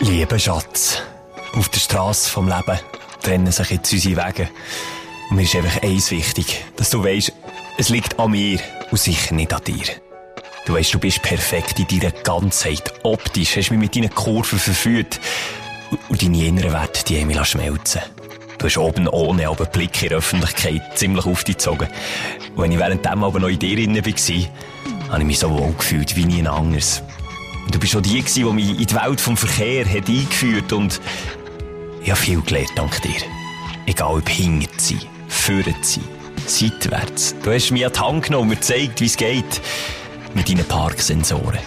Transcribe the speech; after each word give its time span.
Lieber 0.00 0.38
Schatz, 0.38 1.02
auf 1.54 1.68
der 1.68 1.80
Straße 1.80 2.30
vom 2.30 2.48
Leben 2.48 2.78
trennen 3.22 3.50
sich 3.50 3.70
jetzt 3.70 3.92
unsere 3.92 4.26
Wege. 4.26 4.48
Und 5.30 5.36
mir 5.36 5.42
ist 5.42 5.56
einfach 5.56 5.82
eins 5.82 6.10
wichtig, 6.10 6.64
dass 6.76 6.90
du 6.90 7.02
weißt, 7.02 7.32
es 7.78 7.88
liegt 7.88 8.18
an 8.18 8.30
mir 8.30 8.60
und 8.90 8.98
sicher 8.98 9.34
nicht 9.34 9.52
an 9.52 9.64
dir. 9.64 9.84
Du 10.66 10.74
weißt, 10.74 10.94
du 10.94 10.98
bist 10.98 11.22
perfekt 11.22 11.78
in 11.78 11.86
deiner 11.86 12.12
Ganzheit. 12.12 12.92
Optisch 13.04 13.56
hast 13.56 13.68
du 13.68 13.74
mich 13.74 13.80
mit 13.80 13.96
deinen 13.96 14.14
Kurven 14.14 14.58
verführt. 14.58 15.20
Und 16.08 16.22
deine 16.22 16.44
inneren 16.44 16.72
Werte, 16.72 17.04
die 17.04 17.20
haben 17.20 17.28
mich 17.28 17.44
schmelzen 17.46 18.02
Du 18.58 18.66
hast 18.66 18.78
oben 18.78 19.06
ohne 19.06 19.48
aber 19.48 19.66
Blick 19.66 20.02
in 20.02 20.08
der 20.08 20.18
Öffentlichkeit 20.18 20.98
ziemlich 20.98 21.26
aufgezogen. 21.26 21.88
Und 22.54 22.62
wenn 22.62 22.72
ich 22.72 22.78
währenddem 22.78 23.22
aber 23.22 23.38
noch 23.38 23.48
in 23.48 23.58
dir 23.58 23.76
drin 23.76 23.94
war, 23.94 25.10
habe 25.10 25.20
ich 25.20 25.26
mich 25.26 25.38
so 25.38 25.50
wohl 25.50 25.74
gefühlt 25.74 26.16
wie 26.16 26.24
nie 26.24 26.38
ein 26.38 26.46
anderes. 26.46 27.02
Du 27.70 27.78
bist 27.78 27.96
auch 27.96 28.00
die, 28.00 28.22
die 28.22 28.44
mich 28.44 28.70
in 28.70 28.86
die 28.86 28.94
Welt 28.94 29.20
vom 29.20 29.36
Verkehr 29.36 29.84
hat 29.84 30.08
eingeführt 30.08 30.72
und 30.72 31.00
ich 32.02 32.10
habe 32.10 32.20
viel 32.20 32.40
gelernt 32.40 32.72
dank 32.76 33.02
dir. 33.02 33.20
Egal 33.86 34.18
ob 34.18 34.28
hinter 34.28 34.68
sein, 34.78 35.00
vorne 35.28 35.74
sein, 35.82 36.04
seitwärts. 36.46 37.34
Du 37.42 37.52
hast 37.52 37.70
mich 37.72 37.84
an 37.84 37.92
die 37.92 38.00
Hand 38.00 38.24
genommen 38.24 38.42
und 38.42 38.48
mir 38.50 38.56
gezeigt, 38.56 39.00
wie 39.00 39.06
es 39.06 39.16
geht 39.16 39.60
mit 40.34 40.48
deinen 40.48 40.64
Parksensoren. 40.64 41.58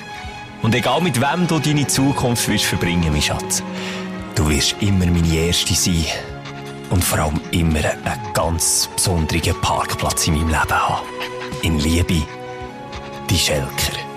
Und 0.61 0.75
egal 0.75 1.01
mit 1.01 1.19
wem 1.19 1.47
du 1.47 1.59
deine 1.59 1.87
Zukunft 1.87 2.47
willst 2.47 2.65
verbringen, 2.65 3.11
mein 3.11 3.21
Schatz, 3.21 3.63
du 4.35 4.49
wirst 4.49 4.75
immer 4.81 5.05
meine 5.05 5.33
Erste 5.33 5.73
sein. 5.73 6.05
Und 6.89 7.03
vor 7.03 7.19
allem 7.19 7.39
immer 7.51 7.79
einen 7.79 8.33
ganz 8.33 8.89
besonderen 8.95 9.59
Parkplatz 9.61 10.27
in 10.27 10.35
meinem 10.35 10.47
Leben 10.47 10.71
haben. 10.71 11.05
In 11.61 11.79
Liebe, 11.79 12.23
die 13.29 13.37
Schelker. 13.37 14.08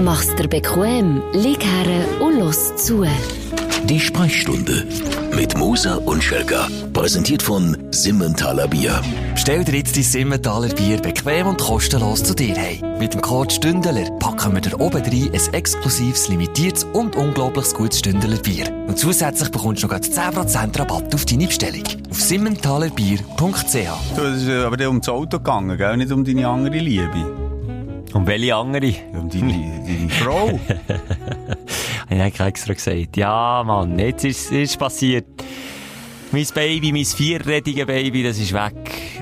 Mach's 0.00 0.34
dir 0.34 0.48
bequem, 0.48 1.22
lieg 1.32 1.62
her 1.64 2.04
und 2.20 2.38
los 2.38 2.74
zu. 2.76 3.04
Die 3.84 4.00
Sprechstunde 4.00 4.86
mit 5.34 5.56
Musa 5.56 5.96
und 5.96 6.22
Schelga. 6.22 6.68
Präsentiert 6.92 7.42
von 7.42 7.76
Simmentaler 7.90 8.68
Bier. 8.68 9.00
Stell 9.34 9.64
dir 9.64 9.76
jetzt 9.76 9.96
dein 9.96 10.02
Simmentaler 10.02 10.68
Bier 10.68 10.98
bequem 10.98 11.46
und 11.46 11.60
kostenlos 11.60 12.22
zu 12.22 12.34
dir 12.34 12.54
heim. 12.56 12.98
Mit 12.98 13.14
dem 13.14 13.20
Code 13.20 13.52
Stündeler 13.52 14.10
packen 14.18 14.54
wir 14.54 14.60
dir 14.60 14.78
oben 14.78 15.02
rein 15.02 15.30
ein 15.32 15.54
exklusives, 15.54 16.28
limitiertes 16.28 16.84
und 16.92 17.16
unglaublich 17.16 17.72
gutes 17.74 18.00
Stündeler 18.00 18.38
Bier. 18.38 18.66
Und 18.86 18.98
zusätzlich 18.98 19.50
bekommst 19.50 19.82
du 19.82 19.86
noch 19.88 19.94
10% 19.94 20.78
Rabatt 20.78 21.14
auf 21.14 21.24
deine 21.24 21.46
Bestellung. 21.46 21.84
Auf 22.10 22.20
simmentalerbier.ch 22.20 23.36
Du, 23.36 24.22
es 24.22 24.42
ist 24.42 24.48
aber 24.50 24.76
dir 24.76 24.90
um 24.90 25.00
das 25.00 25.08
Auto 25.08 25.38
gegangen, 25.38 25.76
gell? 25.76 25.96
nicht 25.96 26.12
um 26.12 26.24
deine 26.24 26.46
andere 26.46 26.78
Liebe. 26.78 27.41
Und 28.12 28.26
welche 28.26 28.54
andere? 28.54 28.92
Um 29.12 29.28
deine, 29.28 29.82
deine 29.86 30.10
Frau. 30.10 30.48
ich 32.10 32.18
habe 32.18 32.48
extra 32.48 32.74
gesagt. 32.74 33.16
Ja, 33.16 33.62
Mann, 33.64 33.98
jetzt 33.98 34.24
ist 34.24 34.52
es 34.52 34.76
passiert. 34.76 35.26
Mein 36.30 36.46
Baby, 36.54 36.92
mein 36.92 37.04
vierrädiges 37.04 37.86
Baby, 37.86 38.22
das 38.22 38.38
ist 38.38 38.52
weg. 38.52 38.74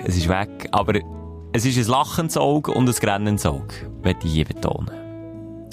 Es 0.05 0.16
ist 0.16 0.28
weg. 0.28 0.69
Aber 0.72 0.94
es 1.52 1.64
ist 1.66 1.78
ein 1.78 1.91
lachendes 1.91 2.36
Auge 2.36 2.72
und 2.72 2.88
ein 2.88 2.94
grennendes 2.94 3.47
Auge. 3.47 3.74
Möchte 4.02 4.27
ich 4.27 4.32
hier 4.32 4.44
betonen. 4.44 4.91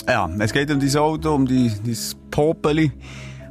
Ja, 0.07 0.29
es 0.39 0.53
geht 0.53 0.71
um 0.71 0.79
dein 0.79 0.95
Auto, 0.95 1.33
um 1.33 1.45
dein, 1.45 1.71
dein 1.83 1.97
Popeli. 2.31 2.91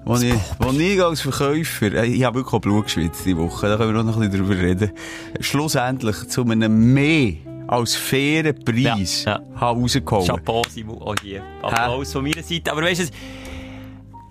Wo 0.05 0.15
ich, 0.17 0.35
wo 0.61 0.71
ich 0.71 1.03
als 1.03 1.21
Verkäufer, 1.21 2.05
ich 2.05 2.23
habe 2.23 2.37
wirklich 2.37 2.61
Blut 2.61 2.85
geschwitzt 2.85 3.27
diese 3.27 3.39
Woche, 3.39 3.67
da 3.67 3.77
können 3.77 3.93
wir 3.93 4.05
noch 4.05 4.17
ein 4.17 4.31
bisschen 4.31 4.47
drüber 4.47 4.63
reden, 4.63 4.93
schlussendlich 5.41 6.29
zu 6.29 6.45
einem 6.45 6.95
mehr 6.95 7.33
als 7.69 7.95
fairen 7.95 8.55
Preis 8.65 9.25
ja, 9.25 9.39
ja. 9.39 9.59
rausgeholt. 9.61 10.27
Chapeau, 10.27 10.63
Simon, 10.69 11.01
auch 11.03 11.15
hier. 11.23 11.43
Applaus 11.63 12.13
von 12.13 12.23
meiner 12.23 12.43
Seite. 12.43 12.73
Aber 12.73 12.83
weißt 12.83 13.01
du, 13.01 13.07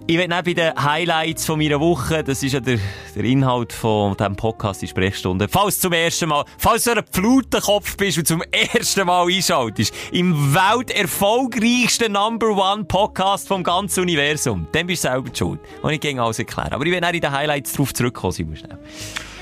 ich 0.08 0.20
will 0.20 0.28
nicht 0.28 0.44
bei 0.44 0.54
den 0.54 0.72
Highlights 0.76 1.48
von 1.48 1.58
meiner 1.58 1.80
Woche, 1.80 2.24
das 2.24 2.44
ist 2.44 2.54
ja 2.54 2.60
der, 2.60 2.78
der 3.16 3.24
Inhalt 3.24 3.74
von 3.74 4.16
diesem 4.16 4.36
Podcast, 4.36 4.84
die 4.84 4.88
Sprechstunde. 4.88 5.48
Falls 5.48 5.78
du 5.78 5.88
zum 5.88 5.94
ersten 5.94 6.30
Mal, 6.30 6.46
falls 6.60 6.84
du 6.84 6.92
ein 6.92 7.04
Flutenkopf 7.12 7.98
bist 7.98 8.20
und 8.20 8.28
zum 8.28 8.44
ersten 8.52 9.08
Mal 9.08 9.26
einschaltest, 9.26 9.92
im 10.12 10.54
welterfolgreichsten 10.54 12.12
Number 12.12 12.50
One 12.50 12.84
Podcast 12.84 13.48
vom 13.48 13.64
ganzen 13.64 14.02
Universum, 14.02 14.68
dann 14.74 14.86
bist 14.86 15.06
du 15.06 15.08
selber 15.08 15.32
schuld. 15.34 15.60
Und 15.82 15.92
ich 15.92 16.00
gehe 16.00 16.22
alles 16.22 16.38
erklären. 16.38 16.72
Aber 16.72 16.86
ich 16.86 16.92
nicht 16.92 17.14
in 17.16 17.22
den 17.22 17.32
Highlights 17.32 17.74
drauf 17.74 17.92
zurückkommen, 17.92 18.34
Simon, 18.34 18.58
schnell. 18.58 18.78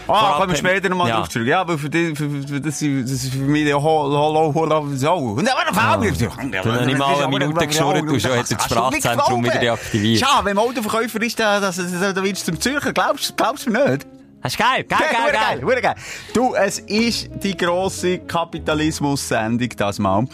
Ah, 0.08 0.36
kommen 0.38 0.50
wir 0.50 0.56
später 0.58 0.90
nochmal 0.90 1.10
ja. 1.10 1.18
drauf 1.18 1.30
zurück. 1.30 1.48
Ja, 1.48 1.62
aber 1.62 1.78
für, 1.78 1.90
die, 1.90 2.16
für, 2.16 2.30
für, 2.30 2.60
das, 2.60 2.82
ist, 2.82 3.04
das 3.04 3.24
ist 3.24 3.34
für 3.34 3.40
mich 3.40 3.66
der 3.66 3.82
Hallo, 3.82 4.54
Hallo, 4.54 4.88
so. 4.96 5.14
Und 5.14 5.46
dann 5.46 5.56
war 5.56 5.66
der 5.66 5.74
Dann 5.74 6.80
habe 6.80 6.92
ich 6.92 6.98
mal 6.98 7.16
eine 7.16 7.28
Minute 7.28 7.68
geschnurrt 7.68 8.02
und 8.02 8.22
schon 8.22 8.32
hat 8.32 8.52
das 8.52 8.66
Sprachzentrum 8.66 9.44
wieder 9.44 9.60
deaktiviert. 9.60 10.22
Ja, 10.22 10.42
wenn 10.44 10.56
man 10.56 10.66
Autoverkäufer 10.66 11.22
ist, 11.22 11.40
da, 11.40 11.60
da, 11.60 11.72
da, 11.72 12.14
da 12.14 12.24
willst 12.24 12.48
du 12.48 12.52
zum 12.52 12.62
Zürcher. 12.62 12.94
Glaubst 12.94 13.34
du 13.66 13.72
mir 13.72 13.92
nicht? 13.92 14.08
Das 14.42 14.52
ist 14.52 14.60
geil, 14.60 14.84
geil, 14.84 15.00
geil, 15.00 15.32
geil. 15.32 15.62
geil, 15.62 15.82
geil. 15.82 15.96
Du, 16.34 16.54
es 16.54 16.80
ist 16.80 17.30
die 17.42 17.56
grosse 17.56 18.20
Kapitalismus-Sendung, 18.20 19.70
das 19.78 20.00
mal 20.00 20.28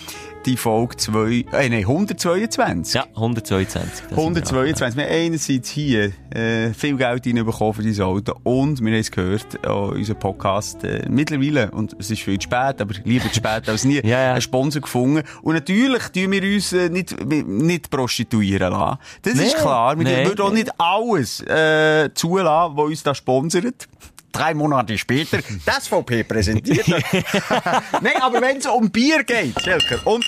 die 0.49 0.57
Folge 0.57 0.97
2, 0.97 1.45
äh, 1.51 1.69
nein, 1.69 1.73
122. 1.81 2.95
Ja, 2.95 3.05
122. 3.15 4.11
122. 4.11 4.97
Wir, 4.97 5.05
haben 5.05 5.11
einerseits 5.11 5.69
hier 5.69 6.11
äh, 6.31 6.73
viel 6.73 6.97
Geld 6.97 7.27
reinbekommen 7.27 7.73
für 7.75 7.83
dieses 7.83 8.03
Auto 8.03 8.33
und 8.43 8.81
wir 8.81 8.91
haben 8.91 8.99
es 8.99 9.11
gehört, 9.11 9.63
an 9.63 9.91
unserem 9.91 10.19
Podcast 10.19 10.83
äh, 10.83 11.05
mittlerweile, 11.07 11.69
und 11.69 11.95
es 11.99 12.09
ist 12.09 12.21
viel 12.21 12.39
zu 12.39 12.45
spät, 12.45 12.81
aber 12.81 12.95
lieber 13.03 13.27
zu 13.29 13.35
spät 13.35 13.69
als 13.69 13.85
nie, 13.85 13.95
ja, 14.03 14.21
ja. 14.21 14.31
einen 14.31 14.41
Sponsor 14.41 14.81
gefunden. 14.81 15.23
Und 15.43 15.53
natürlich 15.53 16.03
tun 16.09 16.31
wir 16.31 16.41
uns 16.41 16.73
äh, 16.73 16.89
nicht, 16.89 17.23
nicht 17.23 17.91
prostituieren 17.91 18.71
lassen. 18.71 18.97
Das 19.21 19.35
nee, 19.35 19.43
ist 19.43 19.57
klar. 19.57 19.97
Wir 19.99 20.03
nee, 20.03 20.25
würden 20.25 20.41
auch 20.41 20.51
nicht 20.51 20.71
alles 20.79 21.41
äh, 21.41 22.09
zulassen, 22.15 22.75
was 22.75 22.85
uns 22.85 23.03
da 23.03 23.13
sponsert 23.13 23.87
drei 24.31 24.53
Monate 24.53 24.97
später, 24.97 25.39
das 25.65 25.87
VP 25.87 26.23
präsentiert. 26.23 26.87
Nein, 28.01 28.21
aber 28.21 28.41
wenn 28.41 28.57
es 28.57 28.65
um 28.65 28.89
Bier 28.89 29.23
geht, 29.23 29.61
Schelker, 29.61 30.05
und 30.05 30.25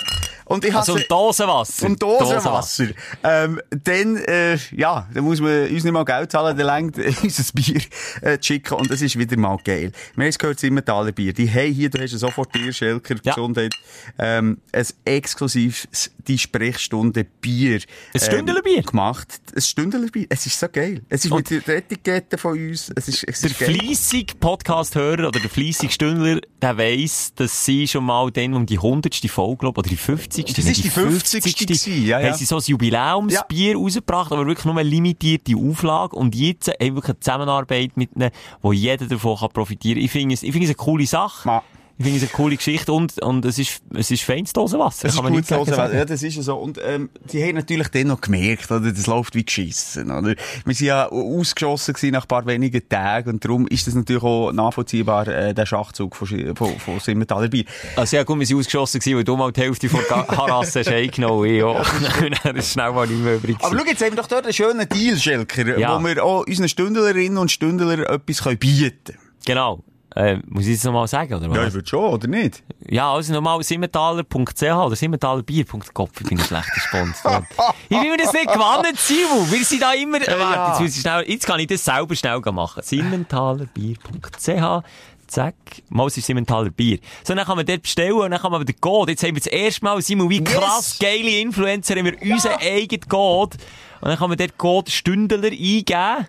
und 0.51 0.65
ich 0.65 0.75
also 0.75 0.93
um 0.93 1.03
Dosenwasser. 1.07 1.85
Um 1.85 1.95
Dosenwasser. 1.97 2.87
Ähm, 3.23 3.61
dann, 3.69 4.17
äh, 4.17 4.57
ja, 4.75 5.07
dann 5.13 5.23
muss 5.23 5.39
man 5.39 5.67
uns 5.69 5.83
nicht 5.83 5.91
mal 5.91 6.05
Geld 6.05 6.31
zahlen, 6.31 6.57
dann 6.57 6.67
längt 6.67 6.97
unser 7.23 7.53
Bier 7.53 7.81
äh, 8.21 8.37
schicken 8.41 8.73
und 8.75 8.91
das 8.91 9.01
ist 9.01 9.17
wieder 9.17 9.37
mal 9.37 9.57
geil. 9.63 9.91
Wir 10.15 10.23
haben 10.23 10.29
es 10.29 10.37
gehört, 10.37 10.59
Simmentaler 10.59 11.11
Bier. 11.11 11.33
Die 11.33 11.49
haben 11.49 11.73
hier, 11.73 11.89
du 11.89 12.01
hast 12.01 12.11
sofort 12.11 12.53
dir, 12.53 12.71
Schelker, 12.73 13.15
ja. 13.23 13.33
Gesundheit, 13.33 13.73
ähm, 14.19 14.59
ein 14.71 14.85
exklusives, 15.05 16.11
die 16.27 16.37
Sprechstunde 16.37 17.23
Bier. 17.23 17.79
Ein 18.13 18.19
Stündler 18.19 18.61
Bier? 18.61 18.77
Ähm, 18.77 18.85
gemacht. 18.85 19.27
Ein 19.55 19.61
Stündler 19.61 20.07
Bier. 20.11 20.27
Es 20.29 20.45
ist 20.45 20.59
so 20.59 20.67
geil. 20.69 21.01
Es 21.09 21.25
ist 21.25 21.31
und 21.31 21.49
mit 21.49 21.67
der 21.67 21.77
Etikette 21.77 22.37
von 22.37 22.53
uns. 22.53 22.91
Es 22.95 23.07
ist, 23.07 23.23
es 23.27 23.43
ist 23.43 23.59
der 23.59 23.69
fleissige 23.69 24.35
Podcast-Hörer 24.35 25.27
oder 25.27 25.39
der 25.39 25.49
fleissige 25.49 25.91
Stündler, 25.91 26.39
der 26.61 26.77
weiss, 26.77 27.33
dass 27.35 27.65
sie 27.65 27.87
schon 27.87 28.05
mal 28.05 28.31
dann 28.31 28.53
um 28.53 28.65
die 28.65 28.77
100. 28.77 29.15
Folge, 29.29 29.57
glaube 29.57 29.79
oder 29.79 29.89
die 29.89 29.97
50 29.97 30.41
50. 30.45 30.55
Das 30.55 30.65
ist 30.65 30.83
die 30.83 30.89
50. 30.89 31.43
50. 31.43 31.67
Gewesen, 31.67 32.05
ja, 32.05 32.19
ja. 32.19 32.27
Haben 32.27 32.37
sie 32.37 32.45
so 32.45 32.57
ein 32.57 32.63
Jubiläumsbier 32.65 33.71
ja. 33.71 33.77
rausgebracht, 33.77 34.31
aber 34.31 34.45
wirklich 34.45 34.65
nur 34.65 34.77
eine 34.77 34.89
limitierte 34.89 35.55
Auflage. 35.55 36.15
Und 36.15 36.35
jetzt 36.35 36.67
haben 36.69 36.75
wir 36.79 36.95
wirklich 36.95 37.15
eine 37.15 37.19
Zusammenarbeit 37.19 37.97
mit 37.97 38.15
ihnen, 38.15 38.31
wo 38.61 38.73
jeder 38.73 39.05
davon 39.05 39.37
kann 39.37 39.49
profitieren 39.49 39.97
kann. 39.97 40.05
Ich 40.05 40.11
finde 40.11 40.33
es, 40.33 40.43
ich 40.43 40.51
finde 40.51 40.65
es 40.65 40.69
eine 40.69 40.75
coole 40.75 41.05
Sache. 41.05 41.47
Ma. 41.47 41.63
Ich 42.01 42.05
finde 42.05 42.17
es 42.17 42.23
eine 42.23 42.31
coole 42.31 42.57
Geschichte 42.57 42.91
und, 42.91 43.21
und 43.21 43.45
es 43.45 43.59
ist, 43.59 43.79
es 43.93 44.09
ist 44.09 44.23
feines 44.23 44.53
Dosenwasser. 44.53 45.07
Es 45.07 45.13
ist 45.13 45.21
gutes 45.21 45.49
Dosenwasser. 45.49 45.95
Ja, 45.95 46.03
das 46.03 46.23
ist 46.23 46.35
ja 46.35 46.41
so. 46.41 46.55
Und, 46.55 46.79
ähm, 46.83 47.11
die 47.31 47.43
haben 47.43 47.53
natürlich 47.53 47.89
dann 47.89 48.07
noch 48.07 48.21
gemerkt, 48.21 48.71
oder? 48.71 48.91
Das 48.91 49.05
läuft 49.05 49.35
wie 49.35 49.45
geschissen, 49.45 50.09
oder? 50.09 50.33
Wir 50.65 50.73
sind 50.73 50.87
ja 50.87 51.07
ausgeschossen 51.07 51.93
gewesen 51.93 52.13
nach 52.13 52.23
ein 52.23 52.27
paar 52.27 52.47
wenigen 52.47 52.89
Tagen 52.89 53.29
und 53.29 53.45
darum 53.45 53.67
ist 53.67 53.85
das 53.85 53.93
natürlich 53.93 54.23
auch 54.23 54.51
nachvollziehbar, 54.51 55.27
äh, 55.27 55.53
der 55.53 55.67
Schachzug 55.67 56.15
von, 56.15 56.55
von, 56.55 56.79
von 56.79 56.99
Simmentaler 56.99 57.49
Bier. 57.49 57.65
Also 57.95 58.17
ja, 58.17 58.23
gut, 58.23 58.39
wir 58.39 58.47
sind 58.47 58.57
ausgeschossen 58.57 58.99
gewesen, 58.99 59.17
weil 59.17 59.23
du 59.23 59.37
mal 59.37 59.51
die 59.51 59.61
Hälfte 59.61 59.87
von 59.87 59.99
Harasse 60.09 60.79
hast 60.79 60.87
eingenommen, 60.87 61.45
ich 61.45 61.61
auch. 61.61 61.85
das 62.43 62.55
ist 62.55 62.71
schnell 62.71 62.91
mal 62.93 63.05
nicht 63.05 63.23
mehr 63.23 63.35
übrig. 63.35 63.57
Aber 63.61 63.77
schau, 63.77 63.85
jetzt 63.85 64.01
haben 64.01 64.13
wir 64.13 64.17
doch 64.23 64.27
dort 64.27 64.45
einen 64.45 64.53
schönen 64.53 64.89
Deal, 64.89 65.17
Schelker, 65.17 65.77
ja. 65.77 65.99
wo 65.99 66.03
wir 66.03 66.23
auch 66.25 66.47
unseren 66.47 66.67
Stündlerinnen 66.67 67.37
und 67.37 67.51
Stündler 67.51 68.09
etwas 68.09 68.41
bieten 68.57 69.03
können. 69.05 69.19
Genau. 69.45 69.83
Äh, 70.15 70.37
muss 70.47 70.67
ich 70.67 70.75
das 70.75 70.83
nochmal 70.83 71.07
sagen, 71.07 71.33
oder 71.33 71.49
was? 71.49 71.57
Ja, 71.57 71.67
ich 71.67 71.73
würde 71.73 71.87
schon, 71.87 72.13
oder 72.13 72.27
nicht? 72.27 72.63
Ja, 72.89 73.13
also 73.13 73.33
nochmal 73.33 73.63
simmentaler.ch 73.63 74.61
oder 74.61 74.95
simmentalerbier.com. 74.95 76.09
Ich 76.19 76.27
bin 76.27 76.37
ein 76.37 76.43
schlechter 76.43 76.81
Sponsor. 76.81 77.47
ich 77.87 77.97
will 77.97 78.11
mir 78.11 78.17
das 78.17 78.33
nicht 78.33 78.51
gewonnen, 78.51 78.93
Simon. 78.95 79.49
Wir 79.49 79.63
sind 79.63 79.81
da 79.81 79.93
immer... 79.93 80.21
Ja. 80.21 80.37
Warte, 80.37 80.83
jetzt, 80.83 80.99
schnell, 80.99 81.23
jetzt 81.29 81.47
kann 81.47 81.61
ich 81.61 81.67
das 81.67 81.85
selber 81.85 82.13
schnell 82.15 82.41
machen. 82.41 82.83
simmentalerbier.ch 82.83 84.83
zack, 85.31 85.55
mal 85.89 86.07
ist 86.07 86.21
Simmentaler 86.21 86.69
Bier. 86.69 86.99
So, 87.23 87.33
dann 87.33 87.45
kann 87.45 87.55
man 87.55 87.65
dort 87.65 87.83
bestellen 87.83 88.13
und 88.13 88.31
dann 88.31 88.41
kann 88.41 88.51
man 88.51 88.61
wieder 88.61 88.73
gehen. 88.73 89.07
Jetzt 89.07 89.23
haben 89.23 89.35
wir 89.35 89.41
das 89.41 89.47
erste 89.47 89.85
Mal, 89.85 90.01
Simon, 90.01 90.29
wie 90.29 90.43
krass 90.43 90.97
yes. 90.99 90.99
geile 90.99 91.39
Influencer, 91.39 91.95
haben 91.95 92.05
wir 92.05 92.15
ja. 92.21 92.33
unseren 92.33 92.59
eigenen 92.59 93.07
Code. 93.07 93.57
Und 94.01 94.09
dann 94.09 94.17
kann 94.17 94.29
man 94.29 94.37
dort 94.37 94.57
Code 94.57 94.91
Stündler 94.91 95.43
eingeben. 95.43 96.27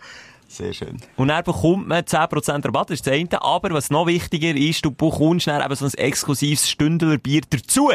Sehr 0.53 0.73
schön. 0.75 0.99
Und 1.17 1.29
dann 1.29 1.43
bekommt 1.45 1.89
man 1.89 2.03
10% 2.05 2.65
Rabatt, 2.67 2.91
das 2.91 2.97
ist 3.01 3.07
das 3.07 3.15
eine. 3.15 3.43
Aber 3.43 3.71
was 3.71 3.91
noch 3.91 4.07
wichtiger 4.07 4.55
ist, 4.55 4.85
du 4.85 4.91
bekommst 4.91 5.47
dann 5.47 5.65
eben 5.65 5.75
so 5.75 5.87
ein 5.87 5.95
exklusives 5.95 6.69
Stündlerbier 6.69 7.41
dazu. 7.49 7.91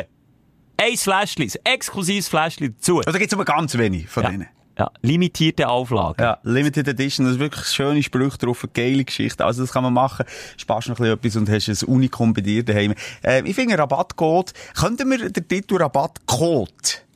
Ein 0.79 0.97
Fläschchen, 0.97 1.43
ein 1.45 1.71
exklusives 1.73 2.27
Fläschchen 2.27 2.75
dazu. 2.75 3.01
Also 3.05 3.19
gibt's 3.19 3.33
aber 3.33 3.45
ganz 3.45 3.77
wenig 3.77 4.07
von 4.09 4.23
Ja. 4.23 4.29
denen. 4.31 4.47
Ja, 4.79 4.91
limitierte 5.01 5.69
Auflage. 5.69 6.21
Ja, 6.23 6.37
Limited 6.43 6.87
Edition, 6.87 7.25
das 7.25 7.35
ist 7.35 7.39
wirklich 7.39 7.65
schöne 7.65 8.03
Sprüche 8.03 8.37
drauf, 8.37 8.63
eine 8.63 8.71
geile 8.73 9.03
Geschichte. 9.03 9.43
Also 9.43 9.63
das 9.63 9.71
kann 9.71 9.81
man 9.81 9.91
machen. 9.93 10.25
Sparst 10.55 10.87
noch 10.89 10.99
ein 10.99 11.17
bisschen 11.17 11.41
etwas 11.47 11.67
und 11.67 11.71
hast 11.73 11.83
ein 11.83 11.87
Unikum 11.95 12.31
bei 12.33 12.41
dir 12.41 12.63
daheim. 12.63 12.93
Äh, 13.23 13.41
ich 13.49 13.55
finde 13.55 13.75
Rabattcode, 13.77 14.53
könnten 14.79 15.09
wir 15.09 15.31
den 15.31 15.47
Titel 15.47 15.77
Rabattcode, 15.77 17.06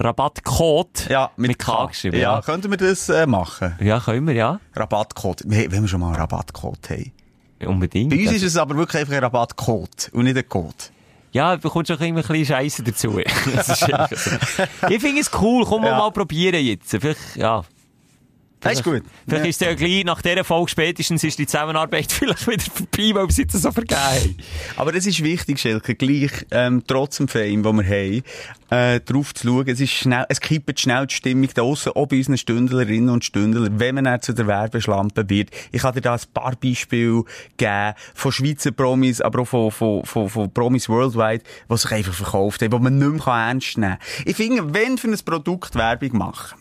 Rabattcode. 0.00 1.08
ja, 1.08 1.30
Mit 1.36 1.58
K 1.58 1.86
geschrieben, 1.86 2.16
ja. 2.18 2.36
ja. 2.36 2.42
könnten 2.42 2.70
wir 2.70 2.76
das 2.78 3.08
äh, 3.08 3.26
machen? 3.26 3.76
Ja, 3.80 4.00
können 4.00 4.26
wir, 4.26 4.34
ja. 4.34 4.60
Rabattcode. 4.74 5.42
Wir- 5.46 5.70
Wenn 5.70 5.82
wir 5.82 5.88
schon 5.88 6.00
mal 6.00 6.08
einen 6.08 6.16
Rabattcode 6.16 6.90
haben. 6.90 7.12
Unbedingt. 7.66 8.10
Bei 8.10 8.16
uns 8.16 8.28
Also- 8.28 8.36
ist 8.36 8.52
es 8.52 8.56
aber 8.56 8.76
wirklich 8.76 9.00
einfach 9.00 9.14
ein 9.14 9.24
Rabattcode 9.24 10.10
und 10.12 10.24
nicht 10.24 10.36
ein 10.36 10.48
Code. 10.48 10.74
Ja, 11.32 11.54
du 11.56 11.62
bekommst 11.62 11.90
auch 11.90 12.00
immer 12.00 12.20
ein 12.20 12.26
bisschen 12.26 12.46
Scheiße 12.46 12.82
dazu. 12.82 13.20
Das 13.54 13.68
ist 13.68 13.82
einfach 13.92 14.16
so. 14.16 14.30
ich 14.88 15.00
finde 15.00 15.20
es 15.20 15.30
cool, 15.40 15.64
komm 15.66 15.84
Ja. 15.84 15.98
mal 15.98 16.10
probieren 16.10 16.64
jetzt. 16.64 16.90
Vielleicht, 16.90 17.36
ja. 17.36 17.62
Das 18.60 18.72
ist 18.74 18.84
gut. 18.84 19.02
Vielleicht 19.26 19.44
Ja. 19.44 19.48
ist 19.50 19.60
ja 19.60 19.74
gleich, 19.74 20.04
nach 20.04 20.20
dieser 20.20 20.42
Folge 20.44 20.70
spätestens 20.70 21.22
ist 21.22 21.38
die 21.38 21.46
Zusammenarbeit 21.46 22.10
vielleicht 22.12 22.46
wieder 22.46 22.62
vorbei, 22.62 23.14
weil 23.14 23.28
wir 23.28 23.34
jetzt 23.36 23.52
so 23.52 23.70
vergeben 23.72 24.00
haben. 24.00 24.36
Aber 24.76 24.94
es 24.94 25.06
ist 25.06 25.22
wichtig, 25.22 25.60
Schelke, 25.60 25.94
gleich, 25.94 26.32
ähm, 26.50 26.82
trotz 26.86 27.18
dem 27.18 27.28
Fame, 27.28 27.62
den 27.62 27.76
wir 27.76 27.84
haben, 27.84 28.22
äh, 28.70 29.00
drauf 29.00 29.32
zu 29.34 29.46
schauen. 29.46 29.68
Es 29.68 29.80
ist 29.80 29.92
schnell, 29.92 30.26
es 30.28 30.40
kippt 30.40 30.78
schnell 30.80 31.06
die 31.06 31.14
Stimmung 31.14 31.48
da 31.54 31.62
draussen, 31.62 31.92
auch 31.94 32.06
bei 32.06 32.16
unseren 32.16 32.36
Stündlerinnen 32.36 33.10
und 33.10 33.24
Stündler, 33.24 33.68
wenn 33.72 33.94
man 33.94 34.04
dann 34.04 34.20
zu 34.22 34.32
der 34.32 34.46
Werbeschlampe 34.46 35.28
wird. 35.30 35.50
Ich 35.72 35.82
kann 35.82 35.94
dir 35.94 36.00
da 36.00 36.14
ein 36.14 36.20
paar 36.34 36.54
Beispiele 36.56 37.22
geben, 37.56 37.94
von 38.14 38.32
Schweizer 38.32 38.72
Promis, 38.72 39.20
aber 39.20 39.42
auch 39.42 39.46
von, 39.46 39.70
von, 39.70 40.04
von, 40.04 40.28
von 40.28 40.52
Promis 40.52 40.88
worldwide, 40.88 41.44
die 41.70 41.76
sich 41.76 41.90
einfach 41.92 42.14
verkauft 42.14 42.62
haben, 42.62 42.70
die 42.70 42.78
man 42.78 42.98
nicht 42.98 43.26
mehr 43.26 43.34
ernst 43.34 43.78
nehmen 43.78 43.98
kann. 43.98 44.24
Ich 44.26 44.36
finde, 44.36 44.74
wenn 44.74 44.98
für 44.98 45.08
ein 45.08 45.18
Produkt 45.24 45.74
Werbung 45.74 46.18
machen, 46.18 46.57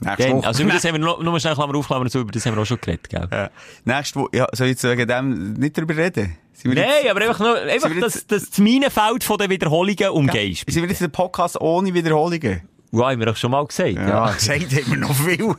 nächste 0.00 0.32
Woche- 0.32 0.46
also 0.46 0.62
über 0.62 0.72
das 0.72 0.84
haben 0.84 0.92
wir 0.94 0.98
noch, 1.04 1.22
nur 1.22 1.38
schnell 1.40 1.54
Klammer 1.54 1.74
auf, 1.76 1.86
Klammer 1.86 2.08
zu, 2.10 2.20
über 2.20 2.32
das 2.32 2.44
haben 2.46 2.54
wir 2.56 2.62
auch 2.62 2.66
schon 2.66 2.80
geredet, 2.80 3.08
gell? 3.08 3.28
Ja. 3.30 3.50
Nächste 3.84 4.20
Woche, 4.20 4.28
ja, 4.32 4.46
soll 4.52 4.66
ich 4.68 4.72
jetzt 4.72 4.84
wegen 4.84 5.06
dem 5.08 5.52
nicht 5.54 5.76
drüber 5.76 5.96
reden? 5.96 6.36
Wir 6.62 6.74
Nein, 6.74 6.84
jetzt- 7.02 7.10
aber 7.10 7.20
einfach, 7.20 7.38
nur, 7.38 7.56
einfach 7.56 7.88
Sind 7.88 7.96
wir 8.00 8.00
das, 8.02 8.58
Minenfeld 8.58 9.22
von 9.24 9.38
den 9.38 9.48
Wiederholungen 9.50 10.08
umgehst. 10.10 10.64
Sind 10.68 10.82
wir 10.82 10.88
jetzt 10.88 11.02
ein 11.02 11.10
Podcast 11.12 11.60
ohne 11.60 11.94
Wiederholungen? 11.94 12.62
Ja, 12.90 13.10
haben 13.10 13.18
wir 13.18 13.26
doch 13.26 13.36
schon 13.36 13.50
mal 13.50 13.64
gesagt. 13.66 13.92
Ja, 13.96 14.08
Ja. 14.08 14.32
gesagt 14.32 14.62
haben 14.72 14.90
wir 14.90 14.96
noch 14.96 15.14
viel. 15.14 15.54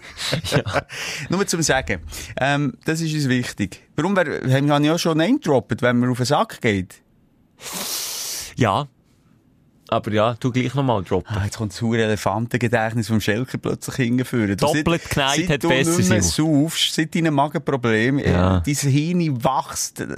Nur 1.29 1.45
zum 1.47 1.61
Sagen. 1.61 2.01
Ähm, 2.41 2.73
das 2.85 3.01
ist 3.01 3.13
uns 3.13 3.29
wichtig. 3.29 3.81
Warum 3.95 4.15
wär, 4.15 4.25
haben 4.51 4.67
wir 4.67 4.81
ja 4.81 4.97
schon 4.97 5.17
Name 5.19 5.39
dropped, 5.39 5.81
wenn 5.83 5.99
man 5.99 6.09
auf 6.09 6.17
den 6.17 6.25
Sack 6.25 6.59
geht? 6.59 6.95
ja. 8.55 8.87
Aber 9.91 10.11
ja, 10.11 10.35
du 10.39 10.51
gleich 10.51 10.73
nochmal 10.75 11.03
droppen. 11.03 11.35
Ah, 11.35 11.45
jetzt 11.45 11.57
kommt 11.57 11.71
das 11.73 11.81
hure 11.81 12.03
Elefantengedächtnis 12.03 13.07
vom 13.07 13.19
Schelker 13.21 13.57
plötzlich 13.57 13.95
hingeführen. 13.95 14.55
Doppelt 14.57 15.09
geneigt 15.09 15.37
seit 15.41 15.49
hat 15.49 15.63
du 15.63 15.69
besser 15.69 15.97
nicht 15.97 16.09
mehr 16.09 16.21
Sinn. 16.21 16.45
saufst, 16.45 16.93
seit 16.93 17.15
deinem 17.15 17.33
Magenproblem, 17.33 18.19
Ja. 18.19 18.57
äh, 18.57 18.61
dein 18.65 18.91
Hirn 18.91 19.43
wächst, 19.43 20.01
äh, 20.01 20.15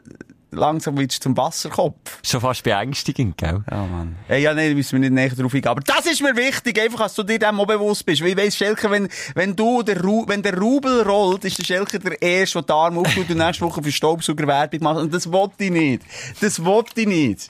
langsam 0.54 0.98
wird 0.98 1.14
zum 1.14 1.38
Wasserkopf. 1.38 2.20
Schon 2.24 2.42
fast 2.42 2.64
beängstigend, 2.64 3.38
gell? 3.38 3.64
Ja, 3.72 3.86
Mann. 3.86 4.18
Hey, 4.28 4.42
ja, 4.44 4.54
nein, 4.54 4.72
da 4.72 4.76
müssen 4.76 5.02
wir 5.02 5.10
nicht 5.10 5.14
näher 5.14 5.30
drauf 5.30 5.54
eingehen. 5.54 5.70
Aber 5.72 5.80
das 5.80 6.06
ist 6.06 6.22
mir 6.22 6.36
wichtig, 6.36 6.78
einfach, 6.82 7.04
dass 7.04 7.16
du 7.16 7.24
dir 7.24 7.40
dem 7.40 7.58
auch 7.58 7.66
bewusst 7.66 8.06
bist. 8.06 8.22
Weil 8.22 8.32
ich 8.32 8.38
weiss, 8.38 8.58
Schelker, 8.58 8.92
wenn, 8.92 9.08
wenn 9.36 9.56
du, 9.56 9.82
der 9.84 10.02
Ru 10.04 10.26
wenn 10.28 10.42
der 10.44 10.58
Rubel 10.60 11.04
rollt, 11.04 11.46
ist 11.46 11.58
der 11.58 11.64
Schelker 11.64 12.00
der 12.00 12.22
Erste, 12.22 12.60
der 12.60 12.64
die 12.64 12.74
Arme 12.74 13.00
auftut 13.00 13.30
und 13.30 13.38
nächste 13.38 13.64
Woche 13.64 13.82
für 13.82 13.92
Staubsauger 13.94 14.46
Werbung 14.48 14.80
macht. 14.84 14.98
Und 15.00 15.14
das 15.14 15.32
wollte 15.32 15.64
ich 15.64 15.72
nicht. 15.72 16.04
Das 16.42 16.62
wollte 16.66 17.00
ich 17.00 17.08
nicht. 17.08 17.50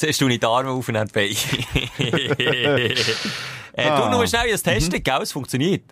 Zuerst 0.00 0.20
du 0.22 0.28
nicht 0.28 0.42
die 0.42 0.46
Arme 0.46 0.70
auf 0.70 0.88
und 0.88 0.94
dann 0.94 1.08
die 1.08 1.12
Beine. 1.12 1.34
äh, 3.74 3.96
Du 4.00 4.08
nur 4.10 4.26
schnell 4.26 4.50
das 4.50 4.62
testen, 4.62 5.02
gell? 5.02 5.20
Es 5.22 5.32
funktioniert. 5.32 5.82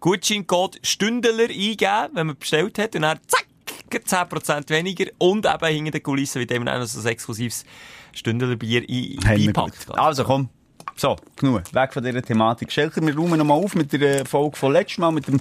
Gutscheincode 0.00 0.80
Stündler 0.82 1.44
eingeben, 1.44 2.08
wenn 2.14 2.26
man 2.26 2.36
bestellt 2.36 2.76
hat, 2.78 2.96
und 2.96 3.02
dann 3.02 3.20
zack, 3.28 3.46
gleich 3.88 4.02
10% 4.02 4.68
weniger 4.70 5.06
und 5.18 5.46
eben 5.46 5.66
hinter 5.74 5.90
den 5.92 6.02
Kulissen 6.02 6.40
wird 6.40 6.50
eben 6.50 6.68
auch 6.68 6.78
noch 6.80 6.86
so 6.86 6.98
ein 7.00 7.06
exklusives 7.06 7.64
Stündlerbier 8.12 8.80
ein- 8.82 9.18
Haben 9.24 9.38
wir 9.38 9.52
beipackt. 9.52 9.86
gut. 9.86 9.96
Also 9.98 10.24
komm. 10.24 10.48
So, 10.96 11.16
genug. 11.36 11.62
Weg 11.74 11.92
von 11.92 12.04
dieser 12.04 12.22
Thematik. 12.22 12.70
Schelker, 12.70 13.00
wir 13.04 13.16
räumen 13.16 13.38
nochmal 13.38 13.58
auf 13.58 13.74
mit 13.74 13.92
der 13.92 14.24
Folge 14.26 14.56
von 14.56 14.72
letztes 14.72 14.98
Mal, 14.98 15.10
mit 15.10 15.26
dem 15.26 15.40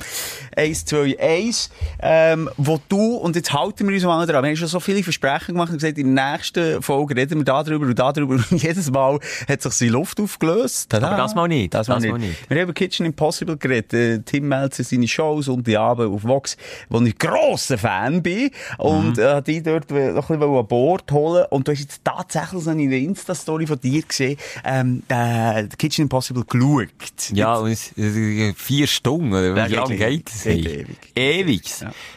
1, 0.56 0.86
2, 0.86 1.18
1, 1.20 1.70
ähm, 2.02 2.50
wo 2.58 2.80
du, 2.90 3.16
und 3.18 3.36
jetzt 3.36 3.54
halten 3.54 3.88
wir 3.88 3.94
uns 3.94 4.04
mal 4.04 4.26
dran, 4.26 4.44
wir 4.44 4.50
haben 4.50 4.56
schon 4.56 4.68
so 4.68 4.80
viele 4.80 5.04
Versprechen 5.04 5.54
gemacht 5.54 5.70
und 5.70 5.78
gesagt, 5.78 5.98
in 5.98 6.16
der 6.16 6.32
nächsten 6.32 6.82
Folge 6.82 7.16
reden 7.16 7.40
wir 7.40 7.46
da 7.46 7.62
drüber 7.64 7.86
und 7.86 8.00
da 8.00 8.12
drüber 8.12 8.36
und 8.36 8.52
jedes 8.64 8.90
Mal 8.90 9.20
hat 9.48 9.62
sich 9.62 9.78
die 9.78 9.90
Luft 9.90 10.20
aufgelöst. 10.20 10.90
Tada. 10.90 11.10
Aber 11.10 11.18
das 11.18 11.36
mal 11.36 11.48
nicht, 11.48 11.74
Das 11.74 11.88
mal, 11.88 11.96
das 11.96 12.04
nicht. 12.04 12.12
mal 12.12 12.18
nicht. 12.20 12.50
Wir 12.50 12.58
haben 12.58 12.64
über 12.64 12.74
Kitchen 12.74 13.06
Impossible 13.06 13.58
geredet. 13.58 13.94
Äh, 13.94 14.20
Tim 14.26 14.48
Melzer, 14.48 14.84
seine 14.84 15.08
Shows 15.08 15.48
und 15.48 15.68
die 15.68 15.78
Abend 15.78 16.12
auf 16.14 16.24
Vox, 16.24 16.58
wo 16.90 17.02
ich 17.02 17.18
grosser 17.18 17.78
Fan 17.78 18.24
bin. 18.24 18.52
Und, 18.78 19.18
Mhm. 19.18 19.24
äh, 19.24 19.42
die 19.42 19.62
dort 19.62 19.92
äh, 19.92 20.12
noch 20.14 20.30
ein 20.30 20.40
bisschen 20.40 20.58
an 20.58 20.68
Bord 20.68 21.12
holen. 21.12 21.46
Und 21.50 21.68
du 21.68 21.72
hast 21.74 21.80
jetzt 21.82 22.02
tatsächlich 22.04 22.64
so 22.64 22.72
in 22.72 22.90
der 22.90 23.00
Insta-Story 23.00 23.68
von 23.68 23.80
dir 23.80 24.02
gesehen, 24.02 24.38
ähm, 24.64 25.04
äh, 25.10 25.51
Kitchen 25.78 26.04
Impossible 26.04 26.44
geschaut. 26.46 27.32
Ja, 27.34 27.56
und 27.56 27.72
es, 27.72 27.92
es, 27.98 28.56
vier 28.56 28.88
Stunden, 28.88 29.34
oder 29.34 29.56
Ja, 29.56 29.70
wie 29.70 29.76
lange 29.76 29.98
geht 29.98 30.30
es? 30.30 30.46
Ewig. 30.46 30.98
Ewig. 31.16 31.64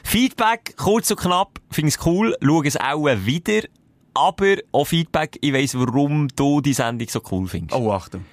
Feedback, 0.02 0.74
kurz 0.76 1.10
und 1.10 1.20
knapp, 1.20 1.60
finde 1.70 1.90
ich 1.90 2.06
cool, 2.06 2.36
schau 2.42 2.62
es 2.62 2.76
auch 2.76 3.04
wieder, 3.04 3.62
aber 4.14 4.56
auch 4.72 4.86
Feedback, 4.86 5.38
ich 5.40 5.52
weiss, 5.52 5.74
warum 5.74 6.28
du 6.34 6.60
die 6.60 6.72
Sendung 6.72 7.08
so 7.08 7.20
cool 7.30 7.48
findest. 7.48 7.80
Oh, 7.80 7.92
Achtung. 7.92 8.24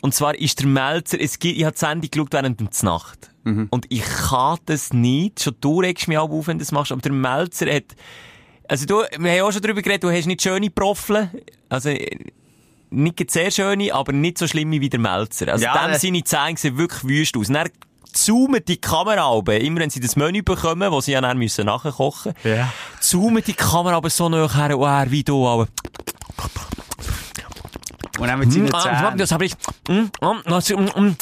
Und 0.00 0.14
zwar 0.14 0.38
ist 0.38 0.60
der 0.60 0.68
Melzer, 0.68 1.20
es 1.20 1.38
gibt, 1.38 1.58
ich 1.58 1.64
habe 1.64 1.74
die 1.74 1.80
Sendung 1.80 2.10
geschaut 2.10 2.32
während 2.32 2.60
der 2.60 2.68
Nacht. 2.84 3.30
Mhm. 3.44 3.68
Und 3.70 3.86
ich 3.88 4.02
kann 4.02 4.58
das 4.66 4.92
nicht, 4.92 5.42
schon 5.42 5.56
du 5.60 5.80
regst 5.80 6.08
mich 6.08 6.18
auch 6.18 6.30
auf, 6.30 6.46
wenn 6.46 6.58
du 6.58 6.62
das 6.62 6.72
machst, 6.72 6.92
aber 6.92 7.00
der 7.00 7.12
Melzer 7.12 7.72
hat, 7.72 7.96
also 8.68 8.86
du, 8.86 9.02
wir 9.18 9.32
haben 9.32 9.40
auch 9.42 9.52
schon 9.52 9.62
darüber 9.62 9.82
geredet, 9.82 10.04
du 10.04 10.10
hast 10.10 10.26
nicht 10.26 10.42
schöne 10.42 10.70
Profile, 10.70 11.30
also, 11.68 11.90
nicht 12.96 13.30
sehr 13.30 13.50
schöne, 13.50 13.92
aber 13.94 14.12
nicht 14.12 14.38
so 14.38 14.46
schlimme 14.46 14.80
wie 14.80 14.88
der 14.90 15.00
Melzer. 15.00 15.48
Also 15.48 15.64
Ja, 15.64 15.74
dem 15.84 15.92
ne. 15.92 15.98
seine 15.98 16.24
Zähne 16.24 16.56
sehen 16.56 16.76
wirklich 16.78 17.04
wüst 17.04 17.36
aus. 17.36 17.48
Und 17.48 17.54
dann 17.54 17.68
zoomt 18.12 18.66
die 18.68 18.78
Kamera 18.78 19.36
ab, 19.36 19.48
immer 19.50 19.80
wenn 19.80 19.90
sie 19.90 20.00
das 20.00 20.16
Menü 20.16 20.42
bekommen, 20.42 20.90
wo 20.90 21.00
sie 21.00 21.12
ja 21.12 21.20
dann 21.20 21.36
müssen 21.38 21.66
nachkochen 21.66 22.32
müssen, 22.42 22.56
Ja. 22.58 22.72
zoomt 23.00 23.46
die 23.46 23.52
Kamera 23.54 23.96
aber 23.96 24.08
so 24.10 24.28
nah 24.28 24.50
her, 24.52 24.78
und 24.78 24.88
er 24.88 25.10
wie 25.10 25.22
du, 25.22 25.46
aber 25.46 25.68
Und 28.18 28.28
dann 28.28 28.38
mit 28.38 28.50
seinen 28.50 28.72
Ah, 28.74 28.80
Zähnen. 28.80 29.18
Das 29.18 29.30
habe 29.32 29.44
ich. 29.44 29.54
Das, 29.88 30.70
mm, 30.70 30.82
mm. 30.82 31.16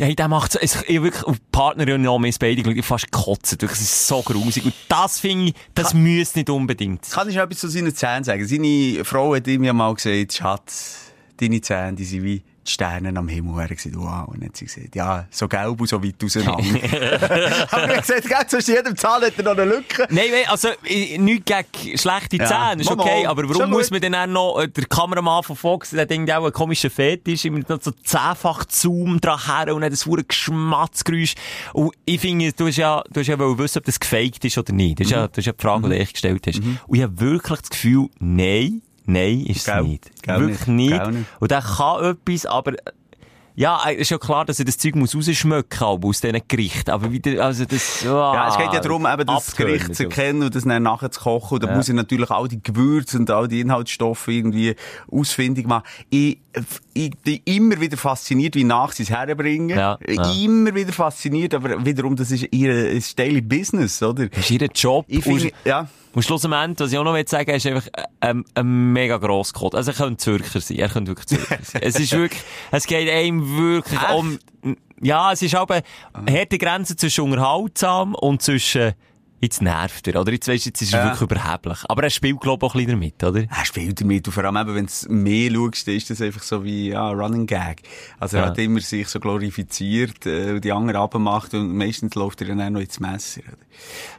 Hey, 0.00 0.16
der 0.16 0.28
macht 0.28 0.52
so, 0.52 0.58
es- 0.58 0.82
ich 0.86 1.02
wirklich, 1.02 1.24
auf 1.24 1.36
Partnerin 1.52 2.06
und 2.06 2.22
mir 2.22 2.32
beide 2.40 2.62
ich 2.70 2.84
fast 2.86 3.12
gekotzt. 3.12 3.52
Wirklich, 3.52 3.72
es 3.72 3.80
ist 3.82 4.08
so 4.08 4.22
grusig. 4.22 4.64
Und 4.64 4.72
das 4.88 5.20
finde 5.20 5.48
ich, 5.48 5.54
das 5.74 5.92
müsste 5.92 6.38
nicht 6.38 6.48
unbedingt. 6.48 7.02
Kann 7.10 7.28
ich 7.28 7.36
etwas 7.36 7.58
zu 7.58 7.68
seinen 7.68 7.94
Zähnen 7.94 8.24
sagen? 8.24 8.46
Seine 8.46 9.04
Frau 9.04 9.34
hat 9.34 9.46
ihm 9.46 9.62
ja 9.62 9.74
mal 9.74 9.94
gesagt, 9.94 10.32
Schatz, 10.32 11.10
deine 11.36 11.60
Zähne, 11.60 11.92
die 11.94 12.04
sind 12.04 12.22
wie 12.24 12.42
die 12.70 12.74
Sterne 12.74 13.18
am 13.18 13.28
Himmel. 13.28 13.54
Er 13.58 13.64
hat 13.64 13.70
gesagt, 13.70 13.96
wow. 13.96 14.28
Und 14.28 14.40
dann 14.40 14.48
hat 14.50 14.56
sie 14.56 14.66
gesagt, 14.66 14.94
ja, 14.94 15.26
so 15.30 15.48
gelb 15.48 15.80
und 15.80 15.86
so 15.88 16.02
weit 16.02 16.22
auseinander. 16.22 16.64
Aber 17.70 17.82
er 17.82 17.96
hat 17.96 18.06
gesagt, 18.06 18.28
gell, 18.28 18.46
zwischen 18.48 18.74
jedem 18.74 18.96
Zahn 18.96 19.22
hat 19.22 19.32
er 19.36 19.44
noch 19.44 19.52
eine 19.52 19.64
Lücke. 19.64 20.06
Nein, 20.10 20.26
nein, 20.30 20.44
also, 20.48 20.68
ich- 20.84 21.18
nichts 21.18 21.44
gegen 21.72 21.98
schlechte 21.98 22.36
Ja. 22.36 22.46
Zähne, 22.46 22.82
ist 22.82 22.88
Mal, 22.90 23.00
okay, 23.00 23.26
aber 23.26 23.42
Schon 23.42 23.54
warum 23.58 23.70
muss 23.70 23.84
gut. 23.84 23.90
man 23.92 24.00
denn 24.00 24.12
dann 24.12 24.32
noch, 24.32 24.60
äh, 24.60 24.68
der 24.68 24.84
Kameramann 24.86 25.42
von 25.42 25.56
Fox, 25.56 25.90
der 25.90 26.10
irgendwie 26.10 26.32
auch 26.32 26.44
einen 26.44 26.52
komischen 26.52 26.90
Fetisch, 26.90 27.44
immer 27.44 27.60
noch 27.68 27.80
so 27.82 27.90
zehnfach 27.90 28.64
Zoom 28.68 29.20
dran 29.20 29.38
her 29.46 29.74
und 29.74 29.84
hat 29.84 29.92
das 29.92 30.06
hure 30.06 30.24
Geschmatzgeräusch. 30.24 31.34
Und 31.72 31.92
ich 32.04 32.20
finde, 32.20 32.52
du 32.52 32.66
hast 32.66 32.76
ja, 32.76 33.02
du 33.12 33.20
hast 33.20 33.26
ja 33.26 33.38
wissen, 33.38 33.78
ob 33.78 33.84
das 33.84 33.98
gefaked 34.00 34.44
ist 34.44 34.58
oder 34.58 34.72
nicht. 34.72 35.00
Das 35.00 35.06
ist 35.06 35.10
ja, 35.12 35.26
das 35.28 35.38
ist 35.38 35.46
ja 35.46 35.52
die 35.52 35.60
Frage, 35.62 35.82
die 35.84 35.88
du 35.90 35.98
echt 35.98 36.12
gestellt 36.14 36.46
hast. 36.46 36.58
Und 36.60 36.96
ich 36.96 37.02
habe 37.02 37.20
wirklich 37.20 37.60
das 37.60 37.70
Gefühl, 37.70 38.08
nein, 38.18 38.82
nein, 39.06 39.44
ist 39.46 39.66
es 39.68 39.82
nicht. 39.84 40.22
Gell 40.22 40.40
wirklich 40.40 40.66
nicht. 40.66 41.06
nicht. 41.06 41.26
Und 41.40 41.50
der 41.50 41.62
kann 41.62 42.04
etwas, 42.04 42.46
aber, 42.46 42.74
ja, 43.56 43.78
es 43.90 43.98
ist 43.98 44.10
ja 44.10 44.16
klar, 44.16 44.44
dass 44.46 44.58
er 44.58 44.64
das 44.64 44.78
Zeug 44.78 44.94
muss 44.94 45.14
rausschmecken, 45.14 45.82
aber 45.82 46.08
aus 46.08 46.20
diesen 46.22 46.40
Gerichten. 46.48 46.90
Aber 46.90 47.10
wieder, 47.12 47.44
also 47.44 47.64
das, 47.66 48.02
Ja, 48.02 48.48
es 48.48 48.56
geht 48.56 48.72
ja 48.72 48.80
darum, 48.80 49.06
eben 49.06 49.26
das 49.26 49.54
Gericht 49.54 49.94
zu 49.94 50.04
erkennen 50.04 50.44
und 50.44 50.54
das 50.54 50.64
dann 50.64 50.82
nachher 50.82 51.10
zu 51.10 51.20
kochen. 51.20 51.54
Und 51.54 51.64
da 51.64 51.76
muss 51.76 51.88
ich 51.88 51.94
natürlich 51.94 52.30
all 52.30 52.48
die 52.48 52.62
Gewürze 52.62 53.18
und 53.18 53.30
all 53.30 53.48
die 53.48 53.60
Inhaltsstoffe 53.60 54.28
irgendwie 54.28 54.76
ausfindig 55.10 55.66
machen. 55.66 55.82
Ich, 56.08 56.38
ich 56.94 57.10
bin 57.18 57.40
immer 57.44 57.78
wieder 57.80 57.96
fasziniert, 57.98 58.54
wie 58.54 58.64
nach 58.64 58.92
sie 58.92 59.02
es 59.02 59.10
herbringen. 59.10 59.76
Ja, 59.76 59.98
ja. 60.08 60.32
Immer 60.32 60.74
wieder 60.74 60.92
fasziniert, 60.92 61.52
aber 61.52 61.84
wiederum, 61.84 62.16
das 62.16 62.30
ist 62.30 62.46
ihr 62.52 62.88
ist 62.90 63.18
Daily 63.18 63.42
Business, 63.42 64.02
oder? 64.02 64.28
Das 64.28 64.38
ist 64.48 64.50
ihr 64.50 64.68
Job. 64.74 65.04
Ich 65.08 65.22
finde, 65.24 65.44
Und- 65.46 65.52
ja. 65.66 65.86
Und 66.12 66.22
schlussendlich, 66.22 66.80
was 66.80 66.92
ich 66.92 66.98
auch 66.98 67.04
noch 67.04 67.14
will 67.14 67.26
sagen 67.28 67.50
ist 67.50 67.66
einfach 67.66 67.86
ähm, 68.20 68.44
ein 68.54 68.92
mega 68.92 69.18
grosser 69.18 69.52
Code. 69.52 69.76
Also 69.76 69.92
er 69.92 69.96
könnte 69.96 70.16
Zürcher 70.16 70.60
sein, 70.60 70.78
er 70.78 70.88
könnte 70.88 71.10
wirklich 71.10 71.26
Zürcher 71.26 71.58
sein. 71.62 71.82
Es 71.84 71.98
ist 71.98 72.12
wirklich, 72.12 72.42
es 72.72 72.86
geht 72.86 73.08
einem 73.08 73.56
wirklich 73.56 74.00
Echt? 74.00 74.14
um, 74.14 74.38
ja, 75.00 75.32
es 75.32 75.42
ist 75.42 75.54
aber 75.54 75.82
eine 76.12 76.38
harte 76.38 76.58
Grenze 76.58 76.96
zwischen 76.96 77.24
unterhaltsam 77.24 78.14
und 78.14 78.42
zwischen 78.42 78.94
Jetzt 79.42 79.62
nervt 79.62 80.06
er, 80.06 80.20
oder? 80.20 80.32
Jetzt 80.32 80.48
weisst 80.48 80.66
jetzt 80.66 80.82
ist 80.82 80.92
er 80.92 80.98
ja. 81.00 81.04
wirklich 81.06 81.22
überheblich. 81.22 81.78
Aber 81.88 82.02
er 82.02 82.10
spielt, 82.10 82.40
glaube 82.40 82.66
ich, 82.66 82.70
auch 82.70 82.74
ein 82.74 82.84
bisschen 82.84 83.00
damit, 83.00 83.24
oder? 83.24 83.44
Er 83.50 83.64
spielt 83.64 83.98
damit. 83.98 84.26
Und 84.26 84.34
vor 84.34 84.44
allem 84.44 84.56
eben, 84.56 84.74
wenn 84.74 84.86
du 84.86 85.12
mehr 85.14 85.50
schaust, 85.50 85.88
ist 85.88 86.10
das 86.10 86.20
einfach 86.20 86.42
so 86.42 86.62
wie, 86.62 86.90
ja, 86.90 87.10
Running 87.10 87.46
Gag. 87.46 87.82
Also 88.18 88.36
er 88.36 88.42
ja. 88.42 88.48
hat 88.50 88.58
immer 88.58 88.80
sich 88.80 89.08
so 89.08 89.18
glorifiziert, 89.18 90.26
äh, 90.26 90.60
die 90.60 90.70
anderen 90.72 91.00
abgemacht 91.00 91.54
und 91.54 91.74
meistens 91.74 92.14
läuft 92.16 92.42
er 92.42 92.48
dann 92.48 92.60
auch 92.60 92.68
noch 92.68 92.80
ins 92.80 93.00
Messer. 93.00 93.40
Oder? 93.40 93.56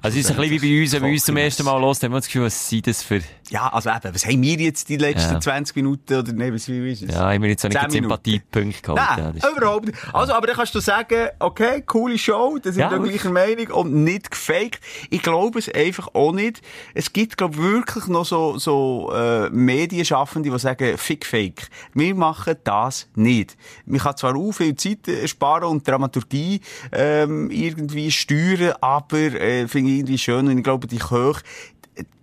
Also 0.02 0.18
es 0.18 0.26
ist 0.26 0.32
ein 0.32 0.38
bisschen 0.38 0.62
wie 0.64 0.76
bei 0.76 0.82
uns, 0.82 0.94
wenn 0.94 1.04
wir 1.04 1.12
uns 1.12 1.26
zum 1.26 1.38
ersten 1.38 1.64
Mal 1.66 1.78
los, 1.80 2.02
haben 2.02 2.12
wir 2.12 2.18
das 2.18 2.26
Gefühl, 2.26 2.46
was 2.46 2.70
sind 2.70 2.88
das 2.88 3.04
für... 3.04 3.22
Ja, 3.52 3.68
also 3.68 3.90
eben, 3.90 4.16
was 4.16 4.26
haben 4.26 4.42
wir 4.42 4.56
jetzt 4.56 4.88
die 4.88 4.96
letzten 4.96 5.34
ja. 5.34 5.42
20 5.42 5.76
Minuten 5.76 6.16
oder 6.16 6.32
nee, 6.32 6.54
was 6.54 6.70
wie 6.70 6.90
ist 6.90 7.02
es? 7.02 7.14
Ja, 7.14 7.34
haben 7.34 7.42
wir 7.42 7.50
jetzt 7.50 7.66
auch 7.66 7.70
nicht 7.70 7.92
Sympathiepunkt 7.92 8.82
gehabt. 8.82 9.18
Nein, 9.20 9.34
ja, 9.44 9.50
überhaupt 9.58 9.88
nicht. 9.88 9.98
Also, 10.14 10.32
aber 10.32 10.48
dann 10.48 10.56
kannst 10.56 10.74
du 10.74 10.80
sagen, 10.80 11.28
okay, 11.38 11.84
coole 11.86 12.18
Show, 12.18 12.58
das 12.64 12.76
sind 12.76 12.90
ja, 12.90 12.92
wir 12.92 13.00
gleicher 13.00 13.30
Meinung 13.30 13.68
und 13.72 13.94
nicht 14.06 14.32
gefaked. 14.32 14.80
Ich 15.10 15.22
glaube 15.22 15.60
es 15.60 15.68
einfach 15.68 16.08
auch 16.14 16.32
nicht. 16.32 16.62
Es 16.94 17.12
gibt, 17.12 17.38
glaube 17.38 17.56
ich, 17.56 17.62
wirklich 17.62 18.08
noch 18.08 18.24
so, 18.24 18.58
so 18.58 19.12
äh, 19.14 19.50
Medienschaffende, 19.50 20.50
die 20.50 20.58
sagen, 20.58 20.98
fick 20.98 21.26
fake. 21.26 21.68
Wir 21.94 22.16
machen 22.16 22.56
das 22.64 23.10
nicht. 23.16 23.58
Man 23.86 24.00
kann 24.00 24.16
zwar 24.16 24.34
auch 24.34 24.54
viel 24.54 24.78
Zeit 24.78 25.00
sparen 25.26 25.66
und 25.66 25.86
Dramaturgie 25.86 26.62
ähm, 26.94 27.52
irgendwie 27.52 28.12
steuern, 28.12 28.76
aber 28.80 29.18
äh, 29.18 29.68
finde 29.68 29.92
ich 29.92 29.98
irgendwie 29.98 30.18
schön 30.18 30.48
und 30.48 30.58
ich 30.58 30.64
glaube, 30.64 30.88
die 30.88 31.00
Köche, 31.00 31.42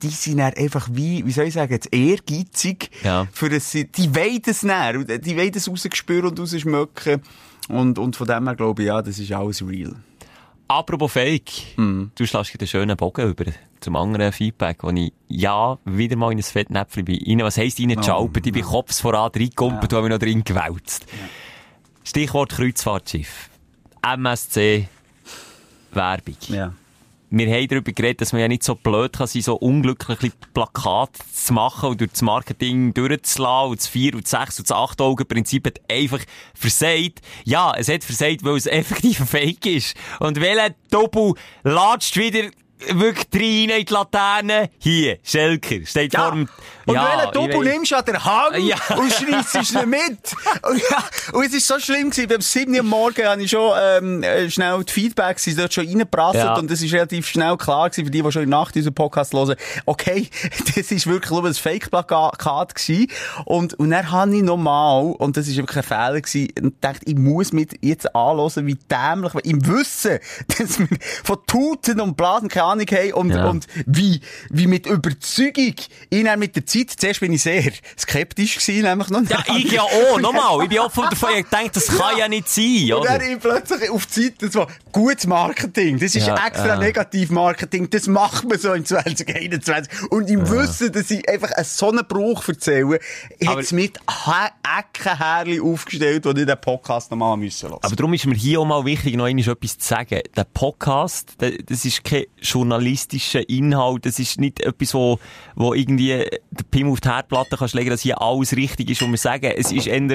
die 0.03 0.09
sind 0.09 0.39
dann 0.39 0.55
einfach 0.55 0.89
wie, 0.93 1.25
wie 1.27 1.33
soll 1.33 1.47
ich 1.47 1.55
sagen, 1.55 1.73
jetzt 1.73 1.93
ehrgeizig. 1.93 2.91
Ja. 3.03 3.27
Für 3.33 3.49
das, 3.49 3.71
die 3.73 4.15
wollen 4.15 4.43
es 4.47 4.61
dann, 4.61 5.07
die 5.07 5.37
wollen 5.37 5.53
es 5.55 5.69
rausgespüren 5.69 6.31
und 6.31 6.41
rausschmecken. 6.41 7.23
Und, 7.69 7.99
und 7.99 8.17
von 8.17 8.27
dem 8.27 8.47
her 8.47 8.57
glaube 8.57 8.83
ich, 8.83 8.89
ja, 8.89 9.03
das 9.03 9.19
ist 9.19 9.33
alles 9.33 9.67
real. 9.67 9.95
Apropos 10.69 11.13
Fake, 11.13 11.51
mm. 11.77 12.05
du 12.15 12.27
schlägst 12.27 12.59
einen 12.59 12.67
schönen 12.67 12.97
Bogen 12.97 13.31
über 13.31 13.45
zum 13.81 13.97
anderen 13.97 14.33
Feedback, 14.33 14.83
wo 14.83 14.91
ich 14.91 15.13
ja 15.29 15.79
wieder 15.85 16.17
mal 16.17 16.33
in 16.33 16.39
ein 16.39 16.43
Fettnäpfchen 16.43 17.05
bin. 17.05 17.23
Rein, 17.27 17.45
was 17.45 17.57
heisst 17.57 17.81
reingeschalpert? 17.81 18.45
Oh, 18.45 18.49
ich 18.49 18.53
bin. 18.53 18.63
Kopf 18.63 18.95
voran 19.01 19.31
reingekommen, 19.35 19.79
ja. 19.81 19.83
habe 19.83 20.03
mich 20.03 20.11
noch 20.11 20.19
drin 20.19 20.45
gewälzt. 20.45 21.07
Ja. 21.11 21.29
Stichwort 22.05 22.51
Kreuzfahrtschiff. 22.51 23.49
MSC 24.03 24.89
Werbung. 25.93 26.37
Ja 26.49 26.73
wir 27.31 27.47
haben 27.53 27.69
darüber 27.69 27.93
geredet, 27.93 28.21
dass 28.21 28.33
man 28.33 28.41
ja 28.41 28.49
nicht 28.49 28.63
so 28.63 28.75
blöd 28.75 29.13
kann 29.13 29.27
sein, 29.27 29.43
so 29.43 29.57
unglückliche 29.57 30.33
Plakate 30.55 31.21
zu 31.33 31.53
machen 31.53 31.91
und 31.91 32.01
durch 32.01 32.13
das 32.13 32.23
Marketing 32.23 32.95
durchzulassen 32.95 33.71
und 33.71 33.81
das 33.81 33.89
4 33.89 34.15
und 34.15 34.25
das 34.25 34.31
6 34.31 34.59
und 34.61 34.71
das 34.71 34.77
8 34.77 35.01
Augen 35.01 35.27
Prinzip 35.27 35.67
hat 35.67 35.81
einfach 35.91 36.21
versagt. 36.55 37.21
Ja, 37.45 37.73
es 37.77 37.89
hat 37.89 38.05
versagt, 38.05 38.45
weil 38.45 38.57
es 38.57 38.67
effektiv 38.67 39.21
ein 39.21 39.27
Fake 39.29 39.67
ist. 39.67 39.97
Und 40.21 40.41
welcher 40.41 40.75
Doppel 40.91 41.35
latscht 41.65 42.17
wieder 42.17 42.49
wirklich 42.93 43.27
rein 43.35 43.79
in 43.79 43.87
die 43.87 43.93
Laterne. 43.93 44.71
Hier, 44.79 45.19
Schelker, 45.23 45.85
steht 45.87 46.15
ja. 46.15 46.23
vor 46.23 46.33
dem... 46.33 46.49
Und 46.87 46.95
ja, 46.95 47.19
welchen 47.19 47.33
Doppel 47.33 47.71
nimmst 47.71 47.93
du 47.93 47.97
an 47.97 48.05
der 48.07 48.25
Hand 48.25 48.57
ja. 48.59 48.77
und 48.97 49.13
schreissst 49.13 49.57
es 49.57 49.75
nicht 49.75 49.87
mit. 49.87 50.35
Und, 50.63 50.81
ja, 50.91 51.05
und 51.35 51.45
es 51.45 51.53
war 51.69 51.79
so 51.79 51.85
schlimm 51.85 52.09
gewesen. 52.09 52.29
Beim 52.29 52.41
7 52.41 52.75
Uhr 52.75 52.83
Morgen 52.83 53.27
habe 53.27 53.43
ich 53.43 53.51
schon 53.51 53.73
ähm, 53.79 54.23
äh, 54.23 54.51
schnell 54.51 54.83
die 54.85 54.93
Feedbacks 54.93 55.45
sind 55.45 55.59
dort 55.59 55.75
schon 55.75 55.87
reingeprasselt 55.87 56.45
ja. 56.45 56.57
und 56.57 56.71
es 56.71 56.81
ist 56.81 56.93
relativ 56.95 57.29
schnell 57.29 57.59
klar 57.59 57.91
gewesen, 57.91 58.07
für 58.07 58.11
die, 58.11 58.23
die 58.23 58.33
schon 58.33 58.43
in 58.43 58.51
der 58.51 58.59
Nacht 58.59 58.75
unseren 58.75 58.95
Podcast 58.95 59.35
hören, 59.35 59.57
okay, 59.85 60.31
das 60.77 60.91
ist 60.91 61.07
wirklich 61.07 61.31
nur 61.31 61.45
ein 61.45 61.55
Fake-Plakat 61.55 62.75
gewesen. 62.75 63.09
Und, 63.45 63.75
und 63.75 63.91
dann 63.91 64.11
habe 64.11 64.35
ich 64.35 64.43
nochmal, 64.43 65.13
und 65.19 65.37
das 65.37 65.47
ist 65.47 65.57
wirklich 65.57 65.77
ein 65.77 65.83
Fehler 65.83 66.21
gewesen, 66.21 66.49
und 66.63 66.83
dachte, 66.83 67.01
ich 67.05 67.17
muss 67.17 67.53
mich 67.53 67.69
jetzt 67.83 68.15
anhören, 68.15 68.67
wie 68.67 68.79
dämlich, 68.91 69.35
im 69.45 69.67
Wissen, 69.67 70.19
dass 70.59 70.79
wir 70.79 70.89
von 71.23 71.39
Tuten 71.47 72.01
und 72.01 72.17
Blasen 72.17 72.49
keine 72.49 72.68
Ahnung 72.71 72.87
haben 72.87 73.13
und, 73.13 73.31
ja. 73.31 73.49
und 73.49 73.67
wie, 73.87 74.21
wie 74.51 74.67
mit 74.67 74.87
Überzeugung, 74.87 75.75
ich 76.11 76.37
mit 76.37 76.57
der 76.57 76.67
Zeit, 76.67 76.91
zuerst 76.97 77.21
bin 77.21 77.33
ich 77.33 77.43
sehr 77.43 77.73
skeptisch 77.99 78.59
gewesen, 78.59 78.83
nämlich 78.83 79.09
noch. 79.11 79.23
Ja, 79.29 79.45
ich 79.57 79.73
ja 79.73 79.83
auch, 79.83 80.21
nochmal, 80.21 80.63
ich 80.63 80.69
bin 80.69 80.79
auch 80.79 80.93
davon 80.93 81.35
gedacht, 81.35 81.71
das 81.75 81.87
kann 81.87 82.13
ja, 82.13 82.21
ja 82.21 82.29
nicht 82.29 82.49
sein, 82.49 82.93
oder? 82.93 82.99
Und 82.99 83.09
dann 83.09 83.21
ich 83.23 83.39
plötzlich 83.39 83.91
auf 83.91 84.07
die 84.07 84.23
Zeit, 84.23 84.43
das 84.43 84.55
war 84.55 84.69
gutes 84.93 85.27
Marketing, 85.27 85.99
das 85.99 86.15
ist 86.15 86.27
ja, 86.27 86.47
extra 86.47 86.75
äh. 86.75 86.79
Negativ-Marketing, 86.79 87.91
das 87.91 88.07
macht 88.07 88.49
man 88.49 88.59
so 88.59 88.73
in 88.73 88.85
2021. 88.85 90.11
Und 90.11 90.31
im 90.31 90.49
Wissen, 90.51 90.93
dass 90.93 91.11
ich 91.11 91.29
einfach 91.29 91.53
einen 91.53 91.65
so 91.65 91.91
einen 91.91 92.07
Bruch 92.07 92.49
erzähle, 92.49 92.99
hat 93.47 93.59
es 93.59 93.73
mit 93.73 93.99
Eckenhärli 94.79 95.61
aufgestellt, 95.61 96.25
wo 96.25 96.31
ich 96.31 96.47
den 96.47 96.61
Podcast 96.61 97.11
nochmal 97.11 97.37
müssen 97.37 97.73
Aber 97.73 97.97
darum 97.97 98.13
ist 98.15 98.27
mir 98.27 98.35
hier 98.35 98.61
auch 98.61 98.65
mal 98.65 98.85
wichtig, 98.85 99.17
noch 99.17 99.27
etwas 99.27 99.79
zu 99.79 99.89
sagen. 99.89 100.21
Der 100.37 100.45
Podcast, 100.45 101.37
das 101.39 101.85
ist 101.85 102.05
kein 102.05 102.25
journalistischer 102.59 103.49
Inhalt. 103.49 104.05
Das 104.07 104.19
ist 104.19 104.41
nicht 104.41 104.61
etwas, 104.61 104.95
wo, 104.95 105.19
wo 105.55 105.75
irgendwie 105.75 106.09
der 106.51 106.65
Pim 106.71 106.91
auf 106.91 107.01
die 107.01 107.09
Herdplatte 107.09 107.57
kannst 107.57 107.75
legen, 107.75 107.91
dass 107.91 108.03
hier 108.03 108.21
alles 108.21 108.57
richtig 108.57 108.91
ist, 108.91 109.03
was 109.03 109.09
wir 109.09 109.17
sagen. 109.17 109.53
Es 109.57 109.71
ist 109.73 109.87
eher 109.87 109.97
ein 109.97 110.09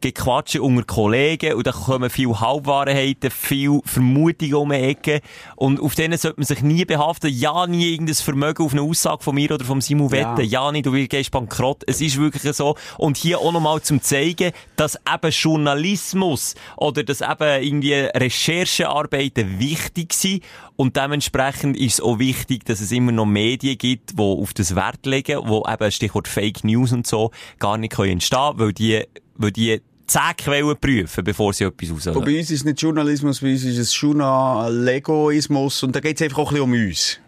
Gequatsche 0.00 0.62
unter 0.62 0.84
Kollegen 0.84 1.54
und 1.54 1.66
da 1.66 1.72
kommen 1.72 2.10
viel 2.10 2.28
Halbwahrheiten, 2.38 3.30
viel 3.30 3.80
Vermutungen 3.84 4.54
um 4.54 4.70
die 4.70 4.76
Ecke 4.76 5.20
und 5.56 5.80
auf 5.80 5.94
denen 5.94 6.18
sollte 6.18 6.38
man 6.38 6.46
sich 6.46 6.62
nie 6.62 6.84
behaften. 6.84 7.30
Ja, 7.32 7.66
nie 7.66 7.92
irgendein 7.92 8.14
Vermögen 8.14 8.64
auf 8.64 8.72
eine 8.72 8.82
Aussage 8.82 9.22
von 9.22 9.34
mir 9.34 9.50
oder 9.50 9.64
vom 9.64 9.80
Simu 9.80 10.10
wetten. 10.10 10.42
Ja, 10.42 10.64
ja 10.66 10.72
nicht, 10.72 10.86
du 10.86 10.92
gehst 10.92 11.30
bankrott. 11.30 11.82
Es 11.86 12.00
ist 12.00 12.18
wirklich 12.18 12.42
so. 12.54 12.76
Und 12.96 13.16
hier 13.16 13.40
auch 13.40 13.50
nochmal 13.50 13.80
zum 13.80 14.00
zeigen, 14.02 14.52
dass 14.76 14.96
eben 14.96 15.30
Journalismus 15.30 16.54
oder 16.76 17.02
dass 17.02 17.20
eben 17.20 17.62
irgendwie 17.62 17.94
Recherchearbeiten 17.94 19.58
wichtig 19.58 20.12
sind 20.12 20.42
und 20.80 20.96
dementsprechend 20.96 21.76
ist 21.76 21.94
es 21.94 22.00
auch 22.00 22.20
wichtig, 22.20 22.64
dass 22.64 22.80
es 22.80 22.92
immer 22.92 23.10
noch 23.10 23.26
Medien 23.26 23.76
gibt, 23.76 24.16
die 24.16 24.22
auf 24.22 24.54
das 24.54 24.76
Wert 24.76 25.06
legen, 25.06 25.40
wo 25.44 25.66
eben 25.68 25.90
Stichwort 25.90 26.28
Fake 26.28 26.62
News 26.62 26.92
und 26.92 27.04
so 27.04 27.32
gar 27.58 27.76
nicht 27.76 27.98
entstehen 27.98 28.38
können, 28.38 28.58
weil 28.60 28.72
die, 28.72 29.02
weil 29.34 29.50
die 29.50 29.82
zehn 30.06 30.36
Quellen 30.36 30.76
prüfen, 30.80 31.24
bevor 31.24 31.52
sie 31.52 31.64
etwas 31.64 31.90
rauslassen. 31.90 32.24
Bei 32.24 32.38
uns 32.38 32.52
ist 32.52 32.60
es 32.60 32.64
nicht 32.64 32.80
Journalismus, 32.80 33.40
bei 33.40 33.50
uns 33.50 33.64
ist 33.64 33.76
es 33.76 34.00
Journalegoismus 34.00 35.82
und 35.82 35.96
da 35.96 35.98
geht 35.98 36.14
es 36.14 36.22
einfach 36.22 36.38
auch 36.38 36.52
ein 36.52 36.70
bisschen 36.70 36.72
um 36.72 36.86
uns. 36.86 37.20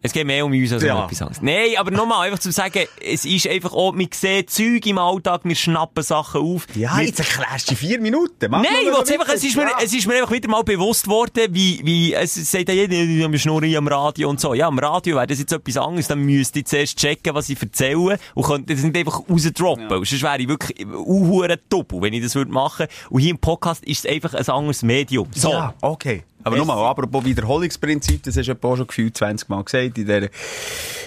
Es 0.00 0.12
geht 0.12 0.26
mehr 0.26 0.44
um 0.44 0.52
uns 0.52 0.72
als 0.72 0.84
ja. 0.84 0.96
um 0.96 1.04
etwas 1.04 1.22
anderes. 1.22 1.42
Nein, 1.42 1.70
aber 1.76 1.90
nochmal, 1.90 2.28
einfach 2.28 2.38
zu 2.38 2.52
sagen, 2.52 2.84
es 3.04 3.24
ist 3.24 3.48
einfach 3.48 3.72
auch, 3.72 3.96
wir 3.96 4.08
sehen 4.14 4.46
Zeug 4.46 4.86
im 4.86 4.96
Alltag, 4.96 5.40
wir 5.42 5.56
schnappen 5.56 6.04
Sachen 6.04 6.40
auf. 6.40 6.66
Ja, 6.76 6.98
wir... 6.98 7.06
jetzt 7.06 7.18
erklärst 7.18 7.70
du 7.70 7.74
vier 7.74 8.00
Minuten. 8.00 8.48
Mach 8.48 8.62
Nein, 8.62 8.72
ich 8.82 9.12
einfach, 9.12 9.34
es 9.34 9.42
ist, 9.42 9.56
mir, 9.56 9.66
es 9.82 9.92
ist 9.92 10.06
mir 10.06 10.14
einfach 10.14 10.30
wieder 10.30 10.48
mal 10.48 10.62
bewusst 10.62 11.08
worden, 11.08 11.48
wie, 11.50 11.80
wie, 11.84 12.14
es 12.14 12.34
sagt 12.34 12.68
ja 12.68 12.74
jeder, 12.74 12.94
wir 12.96 13.38
schnurren 13.40 13.74
am 13.74 13.88
Radio 13.88 14.28
und 14.28 14.40
so. 14.40 14.54
Ja, 14.54 14.68
am 14.68 14.78
Radio 14.78 15.16
wäre 15.16 15.26
das 15.26 15.40
jetzt 15.40 15.52
etwas 15.52 15.76
anderes, 15.76 16.06
dann 16.06 16.20
müsste 16.20 16.60
ich 16.60 16.66
zuerst 16.66 16.96
checken, 16.96 17.34
was 17.34 17.48
ich 17.48 17.60
erzähle 17.60 18.20
und 18.34 18.42
könnte 18.44 18.74
das 18.74 18.84
nicht 18.84 18.96
einfach 18.96 19.28
rausdroppen. 19.28 19.90
Ja. 19.90 19.96
Sonst 19.96 20.22
wäre 20.22 20.38
ich 20.38 20.48
wirklich 20.48 20.86
unhuren 20.86 21.58
doppel, 21.68 22.02
wenn 22.02 22.12
ich 22.12 22.22
das 22.22 22.36
würde 22.36 22.52
machen. 22.52 22.86
Und 23.10 23.20
hier 23.20 23.30
im 23.30 23.38
Podcast 23.38 23.84
ist 23.84 24.04
es 24.04 24.10
einfach 24.10 24.34
ein 24.34 24.48
anderes 24.48 24.82
Medium. 24.82 25.28
So. 25.34 25.50
Ja, 25.50 25.74
okay. 25.80 26.22
Aber 26.44 26.56
nochmal, 26.56 26.78
apropos 26.86 27.24
Wiederholungsprinzip, 27.24 28.22
das 28.22 28.36
hast 28.36 28.46
du 28.46 28.52
ja 28.52 28.76
schon 28.76 28.86
gefühlt 28.86 29.16
20 29.16 29.48
Mal 29.48 29.64
gesagt 29.64 29.84
in 29.84 30.06
dieser 30.06 30.28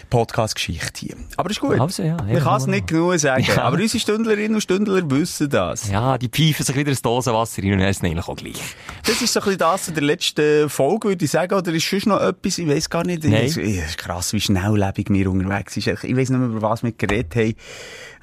Podcast-Geschichte 0.09 0.99
hier. 0.99 1.15
Aber 1.37 1.49
ist 1.49 1.59
gut. 1.59 1.79
Also, 1.79 2.03
ja, 2.03 2.17
Man 2.17 2.39
kann 2.39 2.57
es 2.57 2.67
nicht 2.67 2.87
genug 2.87 3.17
sagen. 3.17 3.43
Ja. 3.43 3.63
Aber 3.63 3.77
unsere 3.77 3.99
Stündlerinnen 3.99 4.55
und 4.55 4.61
Stündler 4.61 5.09
wissen 5.09 5.49
das. 5.49 5.89
Ja, 5.89 6.17
die 6.17 6.27
pfeifen 6.27 6.65
sich 6.65 6.75
wieder 6.75 6.91
ein 6.91 6.97
Dosenwasser 7.01 7.63
rein 7.63 7.73
und 7.73 7.79
essen 7.79 8.05
eigentlich 8.05 8.27
auch 8.27 8.35
gleich. 8.35 8.61
Das 9.05 9.21
ist 9.21 9.33
so 9.33 9.39
ein 9.39 9.45
bisschen 9.45 9.59
das 9.59 9.87
in 9.87 9.93
der 9.93 10.03
letzten 10.03 10.69
Folge, 10.69 11.09
würde 11.09 11.25
ich 11.25 11.31
sagen. 11.31 11.53
Oder 11.53 11.71
ist 11.73 11.83
schon 11.83 12.01
noch 12.05 12.21
etwas, 12.21 12.57
ich 12.57 12.67
weiß 12.67 12.89
gar 12.89 13.05
nicht. 13.05 13.23
Es 13.23 13.57
ist 13.57 13.97
krass, 13.97 14.33
wie 14.33 14.41
schnelllebig 14.41 15.09
wir 15.09 15.31
unterwegs 15.31 15.73
sind. 15.75 15.87
Ich 15.87 16.17
weiß 16.17 16.29
nicht 16.29 16.39
mehr, 16.39 16.49
über 16.49 16.61
was 16.61 16.83
wir 16.83 16.91
geredet 16.91 17.35
haben. 17.35 17.55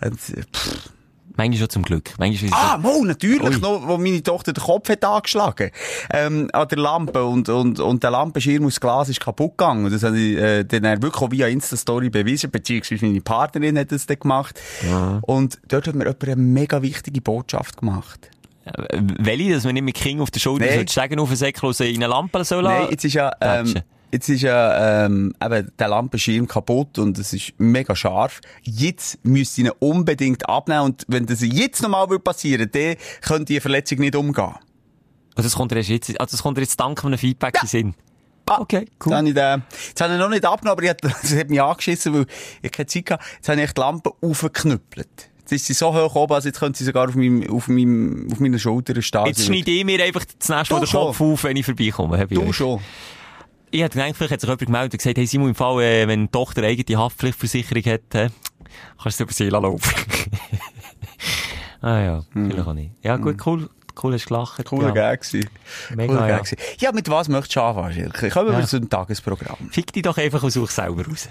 Und, 0.03 0.21
pff. 0.21 0.91
Manchmal 1.39 1.59
schon 1.61 1.71
zum 1.71 1.83
Glück. 1.85 2.11
Manchmal 2.19 2.51
ah, 2.53 2.81
so... 2.83 3.05
natürlich 3.05 3.41
Ui. 3.43 3.59
noch, 3.61 3.87
wo 3.87 3.97
meine 3.97 4.21
Tochter 4.25 4.53
den 4.53 4.63
Kopf 4.63 4.89
hat 4.89 5.05
angeschlagen. 5.05 5.71
Ähm, 6.13 6.51
an 6.53 6.67
der 6.67 6.79
Lampe 6.79 7.25
und, 7.25 7.49
und, 7.49 7.79
und 7.79 8.03
der 8.03 8.11
Lampenschirm 8.11 8.67
aus 8.67 8.81
Glas 8.81 9.09
ist 9.09 9.21
kaputt 9.21 9.57
gegangen. 9.57 9.85
Und 9.85 9.95
das 9.95 10.03
habe 10.03 10.19
ich, 10.19 10.37
äh, 10.37 10.65
dann 10.65 11.01
wirklich 11.01 11.23
auch 11.23 11.31
via 11.31 11.47
Insta-Story 11.47 12.11
bewiesen, 12.11 12.51
beziehungsweise 12.51 13.07
meine 13.07 13.21
Partnerin 13.21 13.79
hat 13.79 13.93
das 13.93 14.07
dann 14.07 14.19
gemacht. 14.19 14.61
Ja. 14.85 15.21
Und 15.23 15.61
dort 15.69 15.87
hat 15.87 15.95
mir 15.95 16.07
jemand 16.07 16.25
eine 16.25 16.37
mega 16.37 16.83
wichtige 16.83 17.21
Botschaft 17.21 17.79
gemacht. 17.79 18.31
Welche, 19.21 19.55
dass 19.55 19.65
man 19.65 19.75
nicht 19.75 19.85
mit 19.85 19.95
King 19.95 20.21
auf 20.21 20.33
der 20.33 20.41
Schulter 20.41 20.67
nee. 20.67 20.85
sagen 20.89 21.21
auf 21.21 21.29
den 21.29 21.37
Säckel 21.37 21.73
in 21.81 22.03
eine 22.03 22.09
Lampe 22.09 22.45
soll 22.45 22.65
Nein, 22.65 22.89
jetzt 22.91 23.05
ist 23.05 23.15
ja, 23.15 23.31
ähm, 23.41 23.75
Jetzt 24.11 24.29
ist 24.31 24.43
ja 24.43 25.05
ähm, 25.05 25.35
eben 25.43 25.71
der 25.79 25.89
Lampenschirm 25.89 26.49
kaputt 26.49 26.99
und 26.99 27.19
es 27.19 27.33
ist 27.35 27.53
mega 27.59 27.95
scharf. 27.95 28.41
Jetzt 28.63 29.23
müsste 29.25 29.61
ich 29.61 29.67
ihn 29.67 29.73
unbedingt 29.81 30.49
abnehmen 30.49 30.81
und 30.81 31.05
wenn 31.09 31.27
das 31.27 31.41
jetzt 31.43 31.83
nochmal 31.83 32.07
passieren 32.19 32.61
würde, 32.73 32.97
dann 32.97 32.97
könnte 33.21 33.53
die 33.53 33.61
Verletzung 33.61 33.99
nicht 33.99 34.17
umgehen. 34.17 34.55
Also 35.35 35.47
das 35.47 35.55
kommt 35.55 35.73
jetzt, 35.73 36.21
also 36.21 36.31
das 36.31 36.43
kommt 36.43 36.59
jetzt 36.59 36.81
dank 36.81 37.05
einem 37.05 37.19
Feedback 37.19 37.55
ja. 37.57 37.63
in 37.63 37.69
Sinn. 37.69 37.95
Ah, 38.47 38.61
okay, 38.61 38.87
cool. 39.05 39.13
Jetzt 39.13 39.19
habe 39.19 39.29
ich, 39.29 39.35
den, 39.35 39.63
jetzt 39.89 40.01
habe 40.01 40.13
ich 40.15 40.19
noch 40.19 40.31
nicht 40.31 40.45
abgenommen, 40.47 40.79
aber 40.79 40.83
ich 40.83 40.97
das 41.23 41.37
hat 41.37 41.51
mich 41.51 41.61
angeschissen, 41.61 42.15
weil 42.15 42.27
ich 42.63 42.73
keine 42.73 42.87
Zeit 42.87 43.11
hatte. 43.11 43.25
Jetzt 43.35 43.49
habe 43.49 43.63
ich 43.63 43.73
die 43.73 43.81
Lampe 43.81 44.13
aufgeknüppelt. 44.23 45.31
Jetzt 45.41 45.53
ist 45.53 45.67
sie 45.67 45.75
so 45.75 45.95
hoch 45.95 46.15
oben, 46.15 46.33
also 46.33 46.49
jetzt 46.49 46.59
könnte 46.59 46.79
sie 46.79 46.85
sogar 46.85 47.09
auf, 47.09 47.15
meinem, 47.15 47.49
auf, 47.51 47.69
meinem, 47.69 48.29
auf 48.33 48.41
meiner 48.41 48.59
Schulter 48.59 49.01
stehen. 49.01 49.27
Jetzt 49.27 49.45
schneide 49.45 49.71
ich 49.71 49.85
mir 49.85 50.03
einfach 50.03 50.25
das 50.25 50.49
nächste 50.49 50.75
Mal 50.75 50.81
den 50.81 50.91
Kopf 50.91 51.21
auf, 51.21 51.45
wenn 51.45 51.57
ich 51.57 51.67
vorbeikomme. 51.67 52.27
Du 52.27 52.53
schon. 52.53 52.81
Ich 53.71 53.81
hätte 53.83 53.99
gedacht, 53.99 54.17
vielleicht 54.17 54.33
hat 54.33 54.41
sich 54.41 54.49
jemand 54.49 54.67
gemeldet 54.67 54.93
und 54.95 54.99
gesagt, 54.99 55.19
hey 55.19 55.27
Simon, 55.27 55.49
im 55.49 55.55
Fall, 55.55 55.83
äh, 55.83 56.09
wenn 56.09 56.23
die 56.27 56.31
Tochter 56.31 56.63
eine 56.63 56.69
eigene 56.73 56.99
Haftpflichtversicherung 56.99 57.85
hat, 57.85 58.15
äh, 58.15 58.31
kannst 59.03 59.21
du 59.21 59.25
über 59.25 59.33
sie 59.33 59.49
laufen. 59.49 59.93
ah 61.81 62.01
ja, 62.01 62.25
Hm. 62.33 62.51
vielleicht 62.51 62.69
auch 62.69 62.73
nicht. 62.75 62.91
Ja 63.03 63.17
gut, 63.17 63.37
cool, 63.47 63.69
cool 64.03 64.13
hast 64.15 64.27
gelacht. 64.27 64.65
Cooler 64.65 64.95
ja. 64.95 65.15
Gag. 65.15 65.27
Mega, 65.95 66.13
Cooler 66.15 66.29
ja. 66.29 66.39
Gag. 66.39 66.57
Ja, 66.81 66.93
mit 66.93 67.09
was 67.09 67.29
möchtest 67.29 67.57
du 67.57 67.61
anfangen, 67.63 67.93
Schilke? 67.95 68.29
Kommen 68.31 68.51
wir 68.53 68.59
Ja. 68.61 68.67
zu 68.67 68.79
dem 68.81 68.89
Tagesprogramm. 68.89 69.57
Fick 69.71 69.93
dich 69.93 70.03
doch 70.03 70.17
einfach 70.19 70.43
aus 70.43 70.57
euch 70.57 70.71
selber 70.71 71.07
raus. 71.07 71.29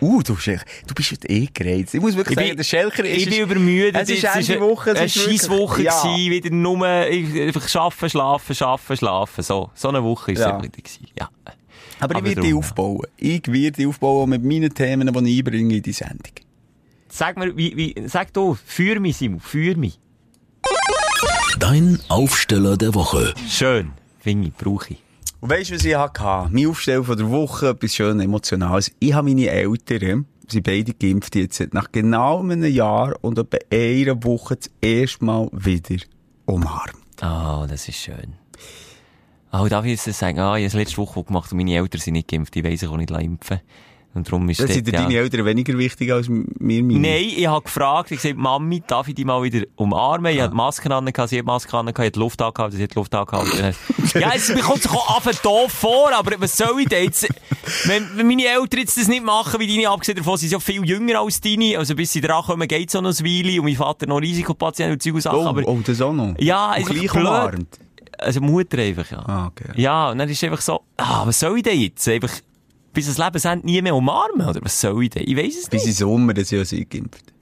Uh, 0.00 0.22
du, 0.22 0.36
Schilke, 0.36 0.64
du 0.86 0.94
bist 0.94 1.12
heute 1.12 1.28
eh 1.28 1.48
gereizt. 1.52 1.94
Ich 1.94 2.00
muss 2.00 2.16
wirklich 2.16 2.32
Ich 2.32 2.36
sagen, 2.38 2.48
bin- 2.48 2.56
der 2.56 2.64
Schelker 2.64 3.04
ist... 3.04 3.22
Ich 3.22 3.30
bin 3.30 3.40
übermüdet. 3.42 3.96
Es 3.96 4.08
ist 4.10 4.24
eine- 4.24 4.60
Woche, 4.60 4.90
es 4.90 4.98
eine 4.98 5.08
Scheisswoche 5.08 5.82
Ja. 5.82 6.02
gewesen, 6.02 6.30
wieder 6.30 6.50
nur, 6.50 6.86
einfach 6.86 7.74
arbeiten, 7.76 8.10
schlafen, 8.10 8.56
arbeiten, 8.62 8.96
schlafen, 8.96 9.42
so. 9.44 9.70
So 9.74 9.88
eine 9.88 10.02
Woche 10.02 10.32
ist 10.32 10.40
Ja. 10.40 10.56
es 10.58 10.62
gewesen. 10.72 11.06
Ja. 11.18 11.28
Aber 12.02 12.14
ich 12.14 12.18
Aber 12.18 12.26
werde 12.26 12.40
die 12.40 12.54
aufbauen. 12.54 13.06
Ich 13.16 13.46
werde 13.46 13.76
die 13.76 13.86
aufbauen 13.86 14.30
mit 14.30 14.42
meinen 14.42 14.74
Themen, 14.74 15.12
die 15.12 15.30
ich 15.30 15.38
einbringe 15.38 15.76
in 15.76 15.82
die 15.82 15.92
Sendung. 15.92 16.32
Sag 17.08 17.36
mir, 17.36 17.56
wie, 17.56 17.76
wie, 17.76 18.08
sag 18.08 18.32
du, 18.32 18.56
führ 18.66 18.98
mich, 18.98 19.18
Simon, 19.18 19.38
führ 19.38 19.76
mich. 19.76 20.00
Dein 21.60 22.00
Aufsteller 22.08 22.76
der 22.76 22.94
Woche. 22.94 23.34
Schön. 23.48 23.92
Finde 24.18 24.48
ich, 24.48 24.54
brauche 24.54 24.94
ich. 24.94 25.02
Und 25.40 25.50
weisst 25.50 25.70
du, 25.70 25.74
was 25.76 25.84
ich 25.84 25.94
hatte? 25.94 26.48
Mein 26.50 26.66
Aufstell 26.66 27.04
von 27.04 27.16
der 27.16 27.30
Woche, 27.30 27.68
etwas 27.68 27.94
schön 27.94 28.18
Emotionales. 28.18 28.90
Ich 28.98 29.12
habe 29.12 29.28
meine 29.28 29.48
Eltern, 29.48 30.26
sie 30.48 30.60
beide 30.60 30.94
geimpft 30.94 31.36
jetzt, 31.36 31.72
nach 31.72 31.92
genau 31.92 32.40
einem 32.40 32.64
Jahr 32.64 33.14
und 33.20 33.38
etwa 33.38 33.58
einer 33.70 34.24
Woche 34.24 34.56
das 34.56 34.70
erste 34.80 35.24
Mal 35.24 35.48
wieder 35.52 36.02
umarmt. 36.46 36.96
Ah, 37.20 37.66
das 37.68 37.88
ist 37.88 37.98
schön. 37.98 38.41
Ah, 39.52 39.68
darf 39.68 39.84
ich 39.84 39.90
jetzt 40.04 40.18
sagen, 40.18 40.38
ah, 40.38 40.56
ich 40.56 40.62
habe 40.62 40.66
es 40.66 40.72
letzte 40.72 40.96
Woche 40.96 41.22
gemacht 41.24 41.52
und 41.52 41.58
meine 41.58 41.74
Eltern 41.76 42.00
sind 42.00 42.14
nicht 42.14 42.28
geimpft, 42.28 42.54
die 42.54 42.64
weiss 42.64 42.82
ich 42.82 42.88
auch 42.88 42.96
nicht 42.96 43.10
impfen. 43.10 43.60
Und 44.14 44.26
darum 44.28 44.46
ist 44.50 44.60
Das 44.60 44.66
dort, 44.66 44.74
sind 44.74 44.86
dir 44.88 44.92
deine 44.92 45.14
Eltern 45.14 45.44
weniger 45.46 45.76
wichtig 45.78 46.12
als 46.12 46.28
mir 46.28 46.42
meine. 46.82 46.98
Nein, 46.98 47.24
ich 47.34 47.46
habe 47.46 47.62
gefragt, 47.62 48.10
ich 48.10 48.18
habe 48.18 48.28
gesagt, 48.34 48.38
Mami, 48.42 48.82
darf 48.86 49.08
ich 49.08 49.14
dich 49.14 49.24
mal 49.24 49.42
wieder 49.42 49.64
umarmen? 49.76 50.32
Ich 50.34 50.40
hatte 50.40 50.50
die 50.50 50.56
Maske 50.56 50.94
an, 50.94 51.06
sie 51.06 51.12
hat 51.12 51.30
die 51.30 51.42
Maske 51.42 51.76
an, 51.78 51.88
ich 51.88 51.96
hatte 51.96 52.18
Luft 52.20 52.42
angehalten, 52.42 52.76
sie 52.76 52.82
hat 52.82 52.94
Luft 52.94 53.14
angehalten. 53.14 53.74
ja, 54.20 54.32
es 54.34 54.52
bekommt 54.52 54.82
sich 54.82 54.90
auch 54.92 55.16
einfach 55.16 55.34
doof 55.40 55.72
vor, 55.72 56.10
aber 56.14 56.32
was 56.40 56.56
soll 56.58 56.80
ich 56.80 56.88
denn 56.88 57.04
jetzt? 57.04 57.26
Wenn, 57.84 58.06
wenn 58.16 58.26
meine 58.26 58.44
Eltern 58.46 58.80
jetzt 58.80 58.98
das 58.98 59.08
nicht 59.08 59.24
machen, 59.24 59.58
wie 59.60 59.66
deine, 59.66 59.88
abgesehen 59.88 60.18
davon, 60.18 60.36
sie 60.36 60.48
sind 60.48 60.60
ja 60.60 60.60
viel 60.60 60.84
jünger 60.84 61.20
als 61.20 61.40
deine, 61.40 61.78
also 61.78 61.94
bis 61.94 62.12
sie 62.12 62.20
dran 62.20 62.42
kommen, 62.44 62.68
geht 62.68 62.90
es 62.90 62.96
auch 62.96 63.00
noch 63.00 63.18
ein 63.18 63.24
Weile 63.24 63.60
und 63.60 63.64
mein 63.66 63.76
Vater 63.76 64.06
noch 64.06 64.20
Risikopatient 64.20 64.92
und 64.92 65.02
Zeug 65.02 65.14
und 65.14 65.20
Sachen, 65.22 65.38
Oh, 65.38 65.46
aber, 65.48 65.62
oh, 65.66 65.80
das 65.82 66.00
auch 66.02 66.12
noch. 66.12 66.34
ja, 66.38 66.74
es 66.76 66.82
ist 66.86 66.90
gleich 66.90 67.10
blöd. 67.12 67.22
umarmt. 67.24 67.78
Also 68.22 68.40
Mutter 68.40 68.78
einfach, 68.78 69.10
ja. 69.10 69.18
Ah, 69.26 69.46
okay. 69.46 69.72
Ja, 69.76 70.10
und 70.10 70.18
dann 70.18 70.28
ist 70.28 70.42
einfach 70.44 70.60
so, 70.60 70.82
ah, 70.96 71.26
was 71.26 71.40
soll 71.40 71.56
ich 71.58 71.62
denn 71.62 71.78
jetzt? 71.80 72.08
Einfach 72.08 72.32
bis 72.92 73.06
das 73.06 73.18
Lebensende 73.18 73.66
nie 73.66 73.80
mehr 73.80 73.94
umarmen, 73.94 74.46
oder 74.46 74.60
was 74.62 74.80
soll 74.80 75.04
ich 75.04 75.10
denn? 75.10 75.24
Ich 75.26 75.36
weiss 75.36 75.56
es 75.56 75.68
Bis 75.68 75.82
nicht. 75.82 75.92
in 75.92 75.94
Sommer, 75.94 76.34
das 76.34 76.50
ja 76.50 76.64
sie 76.64 76.84
geimpft. 76.84 77.32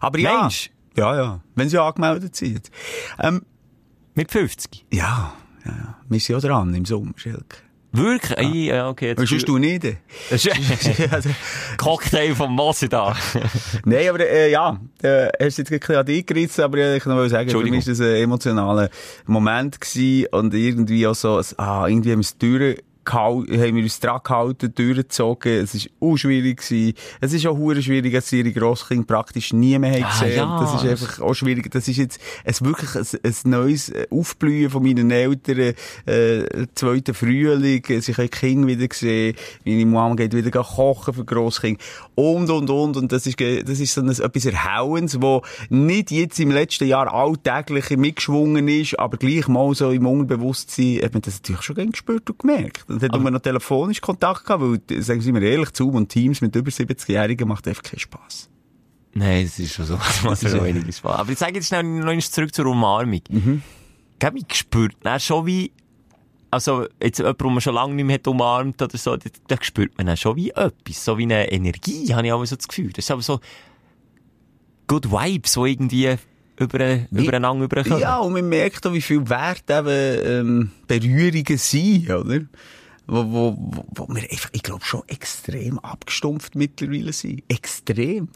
Aber 0.00 0.18
ja. 0.18 0.40
Mensch. 0.42 0.70
Ja, 0.96 1.16
ja. 1.16 1.40
Wenn 1.54 1.68
sie 1.68 1.80
angemeldet 1.80 2.34
sind. 2.36 2.70
Ähm, 3.18 3.42
Mit 4.14 4.30
50. 4.30 4.86
ja, 4.92 5.34
ja, 5.64 5.72
ja. 5.72 5.98
Wir 6.08 6.20
sind 6.20 6.42
ja 6.42 6.48
dran 6.48 6.74
im 6.74 6.84
Sommer, 6.84 7.12
Schilke. 7.16 7.56
Wirklich? 7.96 8.66
Ja, 8.66 8.74
ja 8.74 8.88
okay. 8.88 9.08
Jetzt 9.08 9.20
Und 9.20 9.28
sonst 9.28 9.48
du 9.48 9.58
nicht. 9.58 9.84
Cocktail 11.76 12.34
vom 12.34 12.54
Mosse 12.54 12.88
da. 12.88 13.16
Nein, 13.84 14.08
aber 14.08 14.20
äh, 14.28 14.50
ja, 14.50 14.80
äh, 15.02 15.28
hast 15.40 15.58
jetzt 15.58 15.70
ein 15.70 15.78
bisschen 15.78 15.78
aber 16.58 16.96
ich 16.96 17.04
noch 17.04 17.28
sagen, 17.28 17.50
für 17.50 17.58
mich 17.60 17.86
war 17.86 17.92
das 17.92 18.00
ein 18.00 18.16
emotionaler 18.16 18.90
Moment 19.26 19.80
gewesen 19.80 20.26
und 20.32 20.54
irgendwie 20.54 21.06
auch 21.06 21.14
so, 21.14 21.40
ah, 21.56 21.86
irgendwie 21.86 22.12
haben 22.12 22.18
wir 22.18 22.22
es 22.22 22.36
haben 23.12 23.46
wir 23.76 23.82
uns 23.82 24.00
dran 24.00 24.20
gehalten, 24.24 24.72
durchgezogen, 24.74 25.52
es 25.52 25.74
ist 25.74 25.90
auch 26.00 26.16
schwierig 26.16 26.58
gewesen. 26.62 26.94
Es 27.20 27.32
ist 27.32 27.46
auch 27.46 27.56
hure 27.56 27.82
schwierig, 27.82 28.12
dass 28.12 28.32
ihre 28.32 28.52
Grosskinder 28.52 29.06
praktisch 29.06 29.52
nie 29.52 29.78
mehr 29.78 30.04
Ah, 30.06 30.10
gesehen. 30.10 30.36
ja. 30.36 30.60
Das 30.60 30.82
ist 30.82 30.88
einfach 30.88 31.20
auch 31.20 31.34
schwierig. 31.34 31.70
Das 31.70 31.88
ist 31.88 31.96
jetzt 31.96 32.18
es 32.44 32.62
wirklich 32.64 32.94
ein, 32.94 33.20
ein 33.22 33.50
neues 33.50 33.92
Aufblühen 34.10 34.70
von 34.70 34.82
meinen 34.82 35.10
Eltern, 35.10 35.74
äh, 36.06 36.66
zweiten 36.74 37.14
Frühling, 37.14 37.82
sie 38.00 38.12
können 38.12 38.28
die 38.32 38.38
Kinder 38.38 38.68
wieder 38.68 38.94
sehen, 38.94 39.36
meine 39.64 39.86
Mama 39.86 40.14
geht 40.14 40.34
wieder 40.34 40.50
kochen 40.62 41.14
für 41.14 41.24
Grosskinder 41.24 41.80
und, 42.14 42.48
und, 42.50 42.70
und, 42.70 42.96
und 42.96 43.12
das 43.12 43.26
ist, 43.26 43.40
das 43.40 43.80
ist 43.80 43.94
so 43.94 44.00
ein, 44.00 44.08
etwas 44.08 44.44
Erhauendes, 44.46 45.20
wo 45.20 45.42
nicht 45.68 46.10
jetzt 46.10 46.38
im 46.40 46.50
letzten 46.50 46.86
Jahr 46.86 47.12
alltäglich 47.12 47.90
mitgeschwungen 47.90 48.66
ist, 48.68 48.98
aber 48.98 49.16
gleich 49.16 49.48
mal 49.48 49.74
so 49.74 49.90
im 49.90 50.06
Unterbewusstsein 50.06 51.00
hat 51.02 51.12
man 51.12 51.22
das 51.22 51.34
natürlich 51.36 51.62
schon 51.62 51.90
gespürt 51.90 52.28
und 52.30 52.38
gemerkt. 52.38 52.84
Und 52.94 53.02
hat 53.02 53.20
man 53.20 53.32
noch 53.32 53.40
telefonisch 53.40 54.00
Kontakt 54.00 54.44
gehabt, 54.44 54.62
weil, 54.62 55.02
sagen 55.02 55.20
Sie 55.20 55.32
mir 55.32 55.42
ehrlich, 55.42 55.70
Zoom 55.72 55.94
und 55.96 56.08
Teams 56.08 56.40
mit 56.40 56.54
über 56.54 56.70
70-Jährigen 56.70 57.48
macht 57.48 57.66
einfach 57.66 57.82
keinen 57.82 58.00
Spass. 58.00 58.48
Nein, 59.14 59.44
das 59.44 59.58
ist 59.58 59.74
schon 59.74 59.86
so. 59.86 59.96
Das 59.96 60.22
macht 60.22 60.40
schon 60.40 60.60
einiges 60.60 60.98
Spaß. 60.98 61.18
Aber 61.20 61.30
ich 61.30 61.38
sage 61.38 61.54
jetzt 61.54 61.68
schnell 61.68 61.84
noch 61.84 62.22
zurück 62.22 62.54
zur 62.54 62.66
Umarmung. 62.66 63.20
Mhm. 63.28 63.62
Ich 64.18 64.24
habe 64.24 64.34
mich 64.34 64.48
gespürt, 64.48 64.94
dann 65.02 65.20
schon 65.20 65.46
wie, 65.46 65.72
also, 66.50 66.86
jetzt 67.02 67.18
jemand, 67.18 67.40
den 67.40 67.52
man 67.52 67.60
schon 67.60 67.74
lange 67.74 67.94
nicht 67.94 68.04
mehr 68.04 68.14
hat 68.14 68.26
umarmt 68.26 68.80
oder 68.80 68.96
so, 68.96 69.16
da, 69.16 69.28
da 69.48 69.56
spürt 69.60 69.96
man 69.98 70.06
dann 70.06 70.16
schon 70.16 70.36
wie 70.36 70.50
etwas, 70.50 71.04
so 71.04 71.18
wie 71.18 71.24
eine 71.24 71.50
Energie, 71.50 72.14
habe 72.14 72.26
ich 72.26 72.32
auch 72.32 72.44
so 72.44 72.56
das 72.56 72.68
Gefühl. 72.68 72.92
Das 72.92 73.04
ist 73.04 73.10
aber 73.10 73.22
so 73.22 73.40
good 74.86 75.10
Vibes, 75.10 75.52
so 75.52 75.66
irgendwie 75.66 76.16
über, 76.58 76.98
übereinander 77.10 77.64
überkommen. 77.64 77.98
Ja, 77.98 78.18
und 78.18 78.32
man 78.32 78.48
merkt 78.48 78.86
auch, 78.86 78.92
wie 78.92 79.00
viel 79.00 79.28
Wert 79.28 79.64
eben, 79.68 80.20
ähm, 80.24 80.70
Berührungen 80.86 81.58
sind, 81.58 82.10
oder? 82.10 82.40
Wo, 83.06 83.24
wo, 83.30 83.84
wo, 83.94 84.08
wir 84.14 84.22
einfach, 84.22 84.50
ich 84.52 84.62
glaube, 84.62 84.84
schon 84.84 85.02
extrem 85.08 85.78
abgestumpft 85.80 86.54
mittlerweile 86.54 87.12
sind. 87.12 87.42
Extrem. 87.48 88.28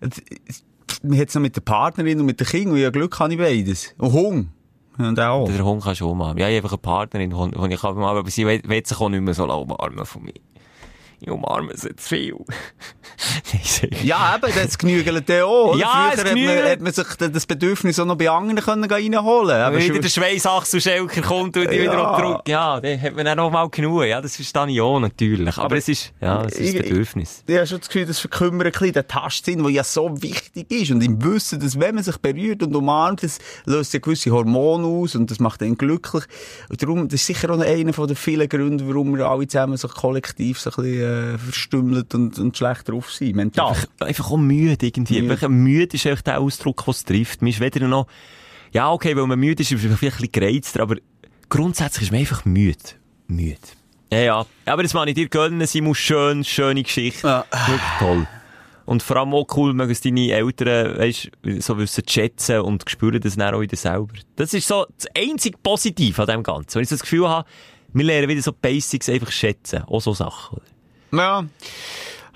Es- 0.00 0.64
Man 1.02 1.18
hat 1.18 1.28
es 1.28 1.34
noch 1.34 1.42
mit 1.42 1.54
der 1.56 1.60
Partnerin 1.60 2.18
und 2.20 2.26
mit 2.26 2.40
den 2.40 2.46
Kindern, 2.46 2.74
und 2.74 2.80
ja 2.80 2.90
Glück 2.90 3.18
habe 3.20 3.32
ich 3.32 3.38
beides. 3.38 3.94
Und 3.98 4.12
Hunger. 4.12 4.44
Und 4.98 5.18
auch. 5.20 5.46
Der 5.48 5.64
Hund 5.64 5.82
kann 5.82 5.94
schon 5.96 6.10
umarmen. 6.10 6.38
Ja, 6.38 6.48
ich 6.48 6.56
habe 6.56 6.64
einfach 6.66 6.72
eine 6.72 6.78
Partnerin, 6.78 7.30
die 7.30 7.74
ich 7.74 7.80
kann 7.80 7.96
umarmen, 7.96 8.18
aber 8.20 8.30
sie 8.30 8.46
will, 8.46 8.60
will 8.64 8.84
sich 8.84 8.98
auch 9.00 9.08
nicht 9.08 9.20
mehr 9.22 9.34
so 9.34 9.44
umarmen 9.44 10.04
von 10.04 10.22
mir. 10.22 10.34
Ich 11.20 11.30
umarme 11.30 11.76
sie 11.76 11.94
zu 11.96 12.08
viel. 12.08 12.34
Ja, 14.02 14.36
eben, 14.36 14.52
das 14.54 14.78
genügelt 14.78 15.28
ja 15.28 15.44
auch. 15.44 15.76
Ja, 15.76 16.12
Früher 16.14 16.24
es 16.24 16.30
hat 16.30 16.34
man, 16.34 16.70
hat 16.70 16.80
man 16.80 16.92
sich 16.92 17.06
das 17.32 17.46
Bedürfnis 17.46 17.98
auch 17.98 18.06
noch 18.06 18.16
bei 18.16 18.30
anderen 18.30 18.60
können 18.64 18.84
reinholen 18.84 19.48
Wenn 19.72 19.72
können. 19.72 19.88
wieder 19.94 20.00
der 20.00 20.08
Schweißachselschelker 20.08 21.20
kommt 21.22 21.56
und 21.56 21.70
die 21.70 21.76
Ja. 21.76 21.82
wieder 21.82 22.16
zurück. 22.18 22.42
Ja, 22.48 22.80
dann 22.80 23.00
hat 23.00 23.14
man 23.16 23.24
dann 23.26 23.36
noch 23.36 23.50
mal 23.50 23.68
genug. 23.68 24.04
Ja, 24.04 24.20
das 24.22 24.36
verstehe 24.36 24.68
ich 24.70 24.80
auch 24.80 25.00
natürlich. 25.00 25.54
Aber, 25.56 25.66
Aber 25.66 25.76
es 25.76 25.88
ist, 25.88 26.12
ja, 26.20 26.44
es 26.44 26.54
ist 26.54 26.74
ich- 26.74 26.76
ein 26.76 26.82
Bedürfnis. 26.88 27.42
Ich 27.46 27.56
habe 27.56 27.66
schon 27.66 27.78
das 27.80 27.88
Gefühl, 27.88 28.06
das 28.06 28.18
verkümmert 28.20 28.66
ein 28.66 28.72
bisschen 28.72 28.92
den 28.92 29.06
Tastsinn, 29.08 29.62
der 29.62 29.70
ja 29.72 29.84
so 29.84 30.22
wichtig 30.22 30.70
ist. 30.70 30.90
Und 30.90 31.02
im 31.02 31.22
Wissen, 31.22 31.60
dass 31.60 31.78
wenn 31.78 31.96
man 31.96 32.04
sich 32.04 32.16
berührt 32.18 32.62
und 32.62 32.74
umarmt, 32.74 33.22
das 33.22 33.38
löst 33.66 33.92
ja 33.92 34.00
gewisse 34.00 34.30
Hormone 34.30 34.86
aus 34.86 35.14
und 35.14 35.30
das 35.30 35.40
macht 35.40 35.62
einen 35.62 35.76
glücklich. 35.76 36.24
Und 36.70 36.82
darum, 36.82 37.08
das 37.08 37.20
ist 37.20 37.26
sicher 37.26 37.50
auch 37.50 37.60
einer 37.60 37.92
von 37.92 38.06
den 38.06 38.16
vielen 38.16 38.48
Gründen, 38.48 38.88
warum 38.88 39.16
wir 39.16 39.28
alle 39.28 39.46
zusammen 39.46 39.76
so 39.76 39.88
kollektiv 39.88 40.58
so 40.58 40.70
ein 40.70 40.76
bisschen 40.82 41.09
äh, 41.10 41.38
verstümmelt 41.38 42.14
und, 42.14 42.38
und 42.38 42.56
schlecht 42.56 42.88
drauf 42.88 43.12
sind, 43.12 43.36
mental. 43.36 43.68
Einfach, 43.68 43.88
einfach 44.00 44.30
auch 44.30 44.36
müde 44.36 44.86
irgendwie. 44.86 45.22
Müde. 45.22 45.48
Müde, 45.48 45.96
ist 45.96 46.06
echt 46.06 46.26
der 46.26 46.40
Ausdruck, 46.40 46.86
was 46.86 46.98
es 46.98 47.04
trifft. 47.04 47.42
Man 47.42 47.50
ist 47.50 47.60
weder 47.60 47.86
noch, 47.86 48.06
ja, 48.72 48.90
okay, 48.90 49.16
weil 49.16 49.26
man 49.26 49.38
müde 49.38 49.62
ist, 49.62 49.72
ist 49.72 49.84
man 49.84 49.96
vielleicht 49.96 50.18
ein 50.18 50.28
bisschen 50.28 50.32
gereizter, 50.32 50.80
aber 50.82 50.96
grundsätzlich 51.48 52.04
ist 52.04 52.10
man 52.12 52.20
einfach 52.20 52.44
müde. 52.44 52.78
Müde. 53.26 53.58
Ja, 54.12 54.18
ja. 54.18 54.46
Aber 54.66 54.82
das 54.82 54.94
mag 54.94 55.08
ich 55.08 55.14
dir 55.14 55.28
gönnen, 55.28 55.66
Simon. 55.66 55.94
Schön, 55.94 56.44
schöne 56.44 56.82
Geschichte. 56.82 57.26
Ja. 57.26 57.44
Wirklich 57.66 57.98
toll. 57.98 58.26
Und 58.86 59.04
vor 59.04 59.18
allem 59.18 59.32
auch 59.34 59.46
cool, 59.56 59.72
mögen 59.72 59.92
es 59.92 60.00
deine 60.00 60.32
Eltern, 60.32 60.98
weisst, 60.98 61.30
so 61.60 61.78
wissen 61.78 62.02
schätzen 62.08 62.60
und 62.60 62.90
spüren 62.90 63.20
das 63.20 63.36
dann 63.36 63.54
auch 63.54 63.60
wieder 63.60 63.76
selber. 63.76 64.14
Das 64.34 64.52
ist 64.52 64.66
so 64.66 64.84
das 64.96 65.06
einzige 65.16 65.58
Positive 65.58 66.20
an 66.20 66.26
dem 66.26 66.42
Ganzen. 66.42 66.74
Wenn 66.74 66.82
ich 66.82 66.88
so 66.88 66.96
das 66.96 67.02
Gefühl 67.02 67.28
habe, 67.28 67.48
wir 67.92 68.04
lernen 68.04 68.28
wieder 68.28 68.42
so 68.42 68.52
Basics 68.52 69.08
einfach 69.08 69.30
schätzen. 69.30 69.84
Auch 69.84 70.00
so 70.00 70.12
Sachen. 70.12 70.60
Ja. 71.12 71.44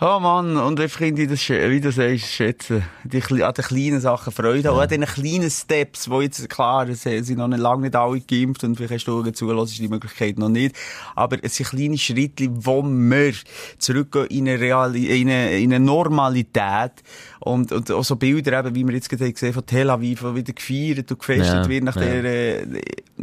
Oh 0.01 0.19
Mann, 0.19 0.57
und 0.57 0.81
ich 0.81 0.93
finde 0.93 1.29
das, 1.29 1.49
wie 1.49 1.81
du 1.81 1.93
sagst, 1.93 2.27
schätzen. 2.27 2.83
Die, 3.05 3.23
an 3.23 3.55
den 3.55 3.65
kleinen 3.65 4.01
Sachen 4.01 4.33
Freude 4.33 4.69
haben. 4.69 4.77
Auch 4.77 4.83
an 4.83 4.89
den 4.89 5.05
kleinen 5.05 5.49
Steps, 5.49 6.11
wo 6.11 6.21
jetzt, 6.21 6.49
klar, 6.51 6.89
es 6.89 7.03
sind 7.03 7.39
noch 7.39 7.47
nicht, 7.47 7.61
lange 7.61 7.83
nicht 7.83 7.95
alle 7.95 8.21
geimpft 8.21 8.65
und 8.65 8.75
vielleicht 8.75 8.93
hast 8.93 9.05
du 9.05 9.31
zulässt, 9.31 9.73
ist 9.73 9.81
die 9.81 9.89
Möglichkeit 9.89 10.37
noch 10.37 10.49
nicht. 10.49 10.75
Aber 11.15 11.39
es 11.43 11.55
sind 11.55 11.71
kleine 11.71 11.97
Schritte, 11.97 12.49
wo 12.51 12.83
wir 12.83 13.35
zurückgehen 13.79 14.27
in 14.27 14.49
eine, 14.49 14.61
Reali 14.61 15.21
in 15.21 15.31
eine, 15.31 15.59
in 15.59 15.73
eine 15.73 15.85
Normalität. 15.85 16.93
Und, 17.39 17.71
und 17.71 17.91
auch 17.93 18.05
so 18.05 18.17
Bilder 18.17 18.59
eben, 18.59 18.75
wie 18.75 18.85
wir 18.85 18.95
jetzt 18.95 19.09
gerade 19.09 19.33
gesehen 19.33 19.51
haben, 19.51 19.55
von 19.55 19.67
Tel 19.67 19.91
Aviv, 19.91 20.25
wo 20.25 20.35
wieder 20.35 20.53
gefeiert 20.53 21.09
und 21.09 21.21
gefestet 21.21 21.47
Ja, 21.47 21.69
wird 21.69 21.85
nach 21.85 21.97
ja. 21.97 22.03
der 22.03 22.25
äh, 22.25 22.67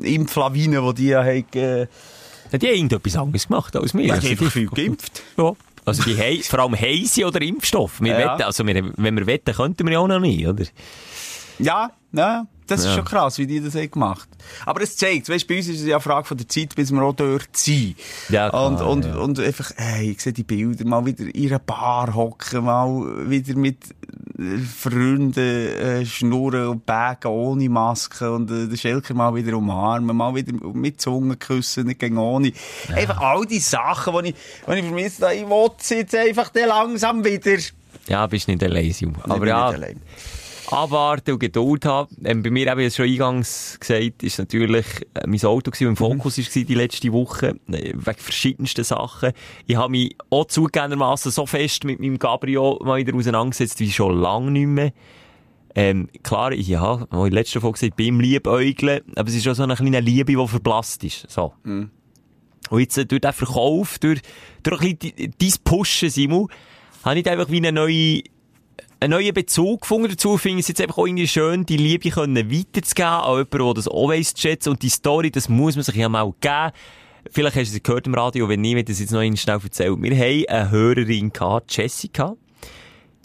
Impflawine, 0.02 0.82
die 0.82 0.94
die 0.94 1.08
ja 1.10 1.22
haben, 1.22 1.46
äh, 1.54 1.88
Ja, 2.52 2.58
Die 2.58 2.68
haben 2.68 2.74
irgendetwas 2.76 3.16
anderes 3.16 3.48
gemacht 3.48 3.76
als 3.76 3.94
wir. 3.94 4.06
ja, 4.06 4.14
Also 4.16 4.28
die 4.28 4.36
die- 4.36 4.42
haben 4.46 4.52
viel 4.52 4.68
geimpft. 4.68 5.24
Ja. 5.38 5.54
Also 5.86 6.04
die 6.04 6.16
hei- 6.18 6.42
vor 6.44 6.60
allem 6.60 6.76
Heise 6.80 7.26
oder 7.26 7.42
Impfstoff. 7.42 8.02
Wir 8.02 8.20
Ja. 8.20 8.34
wetten, 8.34 8.44
also 8.44 8.66
wir, 8.68 8.92
wenn 8.98 9.18
wir 9.18 9.26
wetten, 9.26 9.54
könnten 9.56 9.86
wir 9.88 9.94
ja 9.94 10.00
auch 10.00 10.08
noch 10.08 10.20
nicht, 10.20 10.46
oder? 10.48 10.66
Ja, 11.60 11.92
ja. 12.12 12.46
Das 12.68 12.86
ist 12.86 12.94
schon 12.94 13.04
krass, 13.04 13.38
wie 13.38 13.46
die 13.48 13.60
das 13.60 13.76
haben 13.76 13.92
gemacht 13.92 14.30
Aber 14.66 14.82
es 14.82 14.96
zeigt, 14.96 15.28
weißt, 15.28 15.46
bei 15.46 15.58
uns 15.58 15.68
ist 15.68 15.82
es 15.82 15.88
ja 15.88 15.96
eine 15.98 16.02
Frage 16.02 16.26
von 16.26 16.38
der 16.38 16.48
Zeit, 16.48 16.74
bis 16.74 16.90
wir 16.90 17.02
auch 17.02 17.12
dort 17.14 17.50
sind. 17.58 17.96
Ja, 18.30 18.48
klar, 18.50 18.66
und, 18.68 18.80
und, 18.82 19.06
ja. 19.06 19.16
und 19.18 19.40
einfach, 19.42 19.72
hey, 19.76 20.12
ich 20.12 20.22
sehe 20.22 20.32
die 20.32 20.44
Bilder, 20.44 20.86
mal 20.86 21.06
wieder 21.06 21.26
in 21.36 21.48
einer 21.50 21.60
Bar 21.60 22.14
hocken, 22.16 22.64
mal 22.64 23.30
wieder 23.30 23.56
mit 23.58 23.78
Freunden 24.66 25.38
äh, 25.38 26.06
schnurren 26.06 26.68
und 26.68 26.86
bagen 26.86 27.28
ohne 27.28 27.70
Maske 27.70 28.32
und 28.32 28.50
äh, 28.50 28.68
den 28.68 28.78
Schelker 28.78 29.14
mal 29.14 29.34
wieder 29.36 29.56
umarmen, 29.58 30.16
mal 30.16 30.34
wieder 30.36 30.54
mit 30.74 31.02
Zunge 31.02 31.38
küssen, 31.38 31.88
nicht 31.88 32.00
gegen 32.00 32.18
ohne. 32.18 32.52
Einfach 32.94 33.20
all 33.20 33.46
die 33.46 33.60
Sachen, 33.60 34.24
die 34.24 34.30
ich, 34.30 34.36
die 34.68 34.74
ich 34.74 34.86
vermisse, 34.86 35.34
ich 35.34 35.48
will 35.48 35.98
jetzt 35.98 36.16
einfach 36.16 36.52
langsam 36.54 37.24
wieder. 37.24 37.58
Ja, 38.08 38.26
bist 38.28 38.48
nicht 38.48 38.64
allein, 38.64 38.92
Simon. 38.92 39.22
Aber 39.24 39.48
ja, 39.48 39.68
nicht 39.72 39.84
allein. 39.84 40.02
Abwarten 40.72 41.32
und 41.32 41.40
Geduld 41.40 41.86
haben. 41.86 42.16
Ähm, 42.24 42.44
bei 42.44 42.50
mir, 42.50 42.70
habe 42.70 42.82
ich 42.82 42.88
es 42.88 42.96
schon 42.96 43.06
eingangs 43.06 43.78
gesagt, 43.80 44.24
ist 44.24 44.40
natürlich 44.40 44.86
äh, 45.14 45.28
mein 45.28 45.44
Auto 45.44 45.72
gewesen, 45.72 45.88
im 45.88 45.96
Fokus 45.96 46.38
war 46.38 46.64
die 46.64 46.74
letzte 46.74 47.12
Woche, 47.12 47.56
äh, 47.72 47.94
wegen 47.94 48.20
verschiedensten 48.20 48.84
Sachen. 48.84 49.32
Ich 49.68 49.76
habe 49.76 49.92
mich 49.92 50.16
auch 50.30 50.46
zugegebenermassen 50.46 51.32
so 51.32 51.46
fest 51.46 51.84
mit 51.84 52.00
meinem 52.00 52.20
Cabrio 52.20 52.80
mal 52.84 53.00
wieder 53.00 53.16
auseinandergesetzt, 53.16 53.80
wie 53.80 53.92
schon 53.92 54.20
lange 54.20 54.52
nicht 54.52 54.68
mehr. 54.68 54.94
Ähm, 55.74 56.10
klar, 56.24 56.52
ich 56.52 56.76
habe, 56.76 57.08
wie 57.12 57.16
in 57.16 57.24
der 57.24 57.32
letzten 57.32 57.62
Folge 57.62 57.80
gesagt, 57.80 57.98
beim 57.98 58.20
Liebäugeln, 58.20 59.02
aber 59.16 59.30
es 59.30 59.36
ist 59.36 59.48
auch 59.48 59.56
so 59.56 59.64
eine 59.64 59.76
kleine 59.76 60.02
Liebe, 60.02 60.36
die 60.36 60.48
verblasst 60.48 61.04
ist. 61.04 61.30
So. 61.30 61.54
Und 62.70 62.80
jetzt, 62.80 62.98
äh, 62.98 63.06
durch 63.06 63.22
den 63.22 63.34
Verkauf, 63.34 64.00
durch, 64.00 64.22
durch 64.64 64.82
ein 64.82 64.98
bisschen 64.98 65.34
dein 65.38 65.52
Pushen, 65.64 66.10
Simon, 66.10 66.48
habe 67.04 67.20
ich 67.20 67.30
einfach 67.30 67.50
wie 67.50 67.58
eine 67.58 67.72
neue, 67.72 68.22
einen 69.02 69.12
neuen 69.12 69.34
Bezug 69.34 69.82
gefunden 69.82 70.10
dazu. 70.10 70.38
Finde 70.38 70.60
ich 70.60 70.66
es 70.66 70.68
jetzt 70.70 70.82
einfach 70.82 71.00
auch 71.00 71.08
irgendwie 71.08 71.28
schön, 71.28 71.66
die 71.66 71.78
Liebe 71.78 72.12
können 72.12 72.52
weiterzugeben 72.52 73.10
an 73.10 73.32
jemanden, 73.32 73.66
der 73.66 73.74
das 73.74 73.88
auch 73.88 74.10
weiss 74.10 74.34
zu 74.34 74.42
schätzen. 74.42 74.70
Und 74.70 74.84
die 74.84 74.90
Story, 74.90 75.32
das 75.32 75.50
muss 75.50 75.76
man 75.76 75.84
sich 75.84 75.96
ja 75.96 76.08
mal 76.08 76.32
geben. 76.40 76.72
Vielleicht 77.30 77.56
hast 77.56 77.70
du 77.70 77.74
sie 77.74 77.84
gehört 77.84 78.08
im 78.08 78.14
Radio, 78.14 78.48
wenn 78.48 78.62
nicht, 78.62 78.76
wird 78.76 78.90
das 78.90 79.00
jetzt 79.00 79.12
noch 79.12 79.20
einmal 79.20 79.38
schnell 79.38 79.60
erzählt. 79.62 80.02
Wir 80.02 80.16
haben 80.16 80.46
eine 80.48 80.72
Hörerin 80.72 81.34
gehabt, 81.34 81.76
Jessica. 81.76 82.36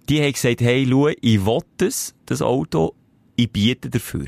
Die 0.08 0.22
hat 0.22 0.34
gesagt, 0.34 0.60
hey, 0.60 0.86
schau, 0.88 1.08
ich 1.08 1.44
will 1.44 1.60
das, 1.76 2.14
das 2.26 2.40
Auto, 2.40 2.94
ich 3.36 3.50
biete 3.50 3.90
dafür. 3.90 4.26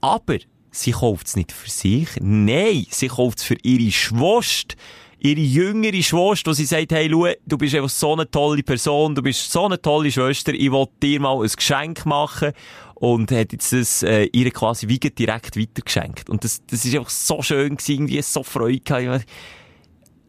Aber 0.00 0.38
sie 0.70 0.92
kauft 0.92 1.26
es 1.26 1.36
nicht 1.36 1.52
für 1.52 1.70
sich. 1.70 2.08
Nein, 2.20 2.86
sie 2.90 3.08
kauft 3.08 3.38
es 3.38 3.44
für 3.44 3.56
ihre 3.62 3.90
Schwester. 3.90 4.76
Ihre 5.24 5.40
jüngere 5.40 6.02
Schwester, 6.02 6.50
wo 6.50 6.52
sie 6.52 6.64
sagt, 6.64 6.90
hey, 6.90 7.08
schau, 7.08 7.28
du 7.46 7.56
bist 7.56 7.76
einfach 7.76 7.88
so 7.88 8.12
eine 8.12 8.28
tolle 8.28 8.64
Person, 8.64 9.14
du 9.14 9.22
bist 9.22 9.52
so 9.52 9.66
eine 9.66 9.80
tolle 9.80 10.10
Schwester, 10.10 10.52
ich 10.52 10.72
will 10.72 10.86
dir 11.00 11.20
mal 11.20 11.40
ein 11.40 11.48
Geschenk 11.48 12.04
machen. 12.06 12.52
Und 12.94 13.30
hat 13.30 13.52
jetzt 13.52 13.72
das, 13.72 14.02
äh, 14.02 14.28
ihr 14.32 14.50
quasi 14.50 14.88
wie 14.88 14.98
direkt 14.98 15.56
weitergeschenkt. 15.56 16.28
Und 16.28 16.44
das, 16.44 16.62
das 16.66 16.84
ist 16.84 16.94
einfach 16.94 17.10
so 17.10 17.40
schön 17.42 17.76
gewesen, 17.76 17.92
irgendwie 17.92 18.22
so 18.22 18.42
Freude 18.42 18.80
gehabt. 18.80 19.26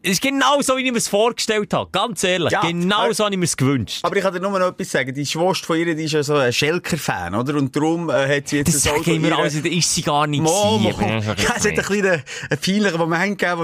Es 0.04 0.10
ist 0.12 0.22
genau 0.22 0.60
so, 0.60 0.76
wie 0.76 0.84
ich 0.84 0.92
mir 0.92 0.98
es 0.98 1.08
vorgestellt 1.08 1.72
habe. 1.72 1.88
Ganz 1.90 2.22
ehrlich. 2.24 2.52
Ja, 2.52 2.60
genau 2.60 3.10
so 3.12 3.24
habe 3.24 3.34
ich 3.34 3.38
mir 3.38 3.46
es 3.46 3.56
gewünscht. 3.56 4.00
Aber 4.02 4.14
ich 4.16 4.22
kann 4.22 4.34
dir 4.34 4.40
nur 4.40 4.50
noch 4.58 4.68
etwas 4.68 4.90
sagen. 4.90 5.14
Die 5.14 5.24
Schwester 5.24 5.66
von 5.66 5.78
ihr, 5.78 5.94
die 5.94 6.04
ist 6.04 6.12
ja 6.12 6.22
so 6.22 6.34
ein 6.34 6.52
Schelker-Fan, 6.52 7.34
oder? 7.34 7.54
Und 7.56 7.74
darum 7.74 8.10
äh, 8.10 8.36
hat 8.36 8.48
sie 8.48 8.58
jetzt 8.58 8.74
Das 8.74 8.86
ein 8.92 9.00
ich 9.00 9.06
mir 9.20 9.28
ihre- 9.28 9.36
also, 9.38 9.60
da 9.60 9.68
ist 9.68 9.94
sie 9.94 10.02
gar 10.02 10.26
nicht 10.26 10.42
Mo, 10.42 10.78
mo. 10.78 10.90
Ja, 10.90 11.20
es 11.56 11.64
hat 11.64 11.66
einen 11.66 11.76
kleinen 11.82 12.22
einen 12.50 12.60
peinlichen 12.60 12.98
Moment 12.98 13.38
gegeben, 13.38 13.60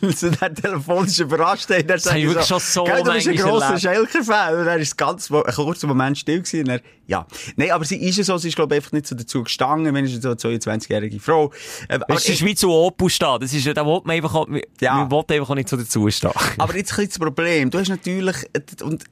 wo 0.00 0.10
sie 0.10 0.30
dann 0.30 0.54
telefonisch 0.54 1.18
überrascht 1.18 1.68
haben. 1.68 1.86
Das 1.86 2.06
habe 2.06 2.18
ich 2.20 2.26
wirklich 2.26 2.46
schon 2.46 2.60
so 2.60 2.84
Gell, 2.84 3.02
du 3.02 3.12
bist 3.12 3.28
ein 3.28 3.36
grosser. 3.36 3.78
Schelker-Fan. 3.78 4.58
Und 4.60 4.64
dann 4.64 4.80
ist 4.80 4.88
es 4.88 4.96
ganz, 4.96 5.30
ein 5.30 5.42
kurzer 5.54 5.86
Moment 5.88 6.16
still 6.16 6.40
gewesen. 6.40 6.64
Dann, 6.64 6.80
ja. 7.06 7.26
Nein, 7.56 7.70
aber 7.70 7.84
sie 7.84 7.96
ist 8.02 8.16
ja 8.16 8.24
so, 8.24 8.38
sie 8.38 8.48
ist, 8.48 8.54
glaube 8.56 8.74
ich, 8.74 8.78
einfach 8.80 8.92
nicht 8.92 9.06
so 9.06 9.14
dazu 9.14 9.42
gestanden. 9.42 9.92
Wenn 9.94 10.06
ist 10.06 10.22
so 10.22 10.28
eine 10.28 10.36
22-jährige 10.38 11.20
Frau. 11.20 11.52
Äh, 11.88 11.96
aber 11.96 12.06
Das 12.14 12.26
ist 12.28 12.42
wie 12.44 12.54
zu 12.54 12.70
Opus 12.72 13.12
stehen. 13.14 13.36
Das 13.40 13.52
ist, 13.52 13.66
ja- 13.66 13.74
da 13.74 13.84
will 13.84 14.00
man 14.04 14.16
einfach, 14.16 14.34
auch- 14.34 14.48
Ja. 14.80 14.94
man 14.94 15.10
will 15.10 15.18
einfach 15.28 15.50
auch 15.50 15.54
nicht 15.54 15.68
so 15.68 15.76
dazustehen. 15.84 16.32
Aber 16.58 16.76
jetzt 16.76 16.98
ein 16.98 17.06
das 17.06 17.18
Problem. 17.18 17.70
Du 17.70 17.78
hast 17.78 17.88
natürlich, 17.88 18.36
und 18.82 19.04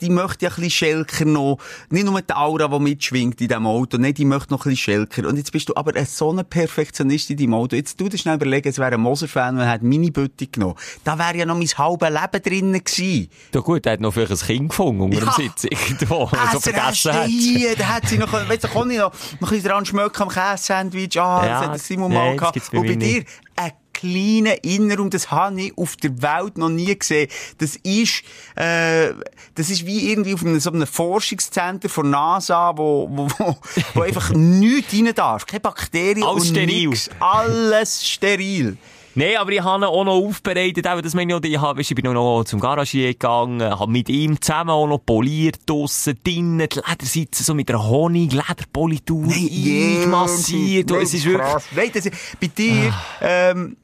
die 0.00 0.10
möchte 0.10 0.44
ja 0.44 0.50
ein 0.50 0.56
bisschen 0.56 0.70
Schelker 0.70 1.24
noch, 1.24 1.58
nicht 1.88 2.04
nur 2.04 2.20
die 2.20 2.34
Aura, 2.34 2.68
die 2.68 2.78
mitschwingt 2.82 3.40
in 3.40 3.48
diesem 3.48 3.66
Auto, 3.66 3.96
nein, 3.96 4.12
die 4.12 4.24
möchte 4.24 4.52
noch 4.52 4.66
ein 4.66 4.70
bisschen 4.70 5.06
Schelker. 5.08 5.26
Und 5.28 5.36
jetzt 5.36 5.52
bist 5.52 5.68
du 5.68 5.74
aber 5.76 5.94
ein 5.96 6.04
so 6.06 6.32
ein 6.32 6.44
Perfektionist 6.44 7.30
in 7.30 7.38
deinem 7.38 7.54
Auto. 7.54 7.74
Jetzt 7.76 7.96
tu 7.98 8.08
dir 8.08 8.18
schnell 8.18 8.34
überlegen, 8.34 8.68
es 8.68 8.78
wäre 8.78 8.94
ein 8.94 9.00
Moser-Fan, 9.00 9.56
der 9.56 9.68
hat 9.68 9.82
meine 9.82 10.10
Bütte 10.10 10.46
genommen. 10.48 10.74
Da 11.04 11.18
wäre 11.18 11.38
ja 11.38 11.46
noch 11.46 11.56
mein 11.56 11.66
halbes 11.68 12.08
Leben 12.10 12.42
drinnen 12.42 12.84
gewesen. 12.84 13.28
Ja 13.54 13.60
gut, 13.60 13.86
er 13.86 13.92
hat 13.92 14.00
noch 14.00 14.12
vielleicht 14.12 14.32
ein 14.32 14.38
Kind 14.46 14.68
gefunden 14.70 15.00
unter 15.02 15.18
dem 15.20 15.26
Ja. 15.26 15.32
Sitz 15.32 15.64
irgendwo, 15.64 16.28
was 16.30 16.54
er 16.54 16.60
vergessen 16.60 17.12
hat. 17.12 17.26
hier, 17.28 17.76
da 17.76 17.86
hat 17.86 18.08
sie 18.08 18.18
noch, 18.18 18.32
weißt 18.32 18.64
du, 18.64 18.68
kann 18.68 18.90
ich 18.90 18.98
noch, 18.98 19.12
noch 19.40 19.48
ein 19.50 19.54
bisschen 19.56 19.68
dran 19.70 19.86
schmecken 19.86 20.22
am 20.22 20.28
Käse-Sandwich, 20.28 21.18
ah, 21.20 21.46
Ja, 21.46 21.48
das 21.48 21.60
hat 21.62 21.72
der 21.72 21.78
Simon 21.78 22.12
nein, 22.12 22.26
mal 22.30 22.36
gehabt. 22.36 22.74
Und 22.74 22.86
bei 22.86 22.96
dir, 22.96 23.24
ein 23.56 23.72
kleiner 23.94 24.62
Innenraum, 24.62 25.08
das 25.08 25.30
habe 25.30 25.60
ich 25.60 25.78
auf 25.78 25.96
der 25.96 26.20
Welt 26.20 26.58
noch 26.58 26.68
nie 26.68 26.98
gesehen. 26.98 27.28
Das 27.58 27.76
ist, 27.76 28.22
äh, 28.56 29.12
das 29.54 29.70
ist 29.70 29.86
wie 29.86 30.10
irgendwie 30.10 30.34
auf 30.34 30.44
einem, 30.44 30.60
so 30.60 30.70
einem 30.70 30.86
Forschungszentrum 30.86 31.90
von 31.90 32.10
NASA, 32.10 32.76
wo, 32.76 33.08
wo, 33.10 33.28
wo, 33.38 33.56
wo 33.94 34.00
einfach 34.02 34.30
nichts 34.34 34.92
rein 34.92 35.14
darf. 35.14 35.46
Keine 35.46 35.60
Bakterien 35.60 36.24
Alles 36.24 36.50
und 36.50 36.56
steril. 36.56 36.88
nix. 36.88 37.10
Alles 37.20 38.06
steril. 38.06 38.76
Nein, 39.16 39.36
aber 39.38 39.52
ich 39.52 39.62
habe 39.62 39.84
ihn 39.84 39.84
auch 39.84 40.04
noch 40.04 40.14
aufbereitet, 40.14 40.86
eben, 40.86 41.02
das 41.02 41.14
meine 41.14 41.32
ich 41.32 41.38
auch, 41.38 41.44
ich, 41.44 41.60
habe, 41.60 41.80
ich 41.80 41.94
bin 41.94 42.12
noch 42.12 42.42
zum 42.44 42.58
Garagier 42.58 43.12
gegangen, 43.12 43.62
habe 43.62 43.90
mit 43.90 44.08
ihm 44.08 44.40
zusammen 44.40 44.70
auch 44.70 44.88
noch 44.88 44.98
poliert, 44.98 45.58
draussen, 45.66 46.18
drinnen, 46.24 46.68
die 46.68 46.80
Ledersitze 46.84 47.44
so 47.44 47.54
mit 47.54 47.70
einer 47.70 47.86
Honig-Lederpolitur 47.86 49.26
eingemassiert. 49.26 50.90
Und 50.90 51.02
es 51.02 51.14
ist 51.14 51.26
wirklich, 51.26 51.48
krass. 51.48 51.64
Nein, 51.76 51.90
das 51.94 52.06
ist, 52.06 52.16
bei 52.40 52.48
dir, 52.48 52.92
ähm, 53.20 53.76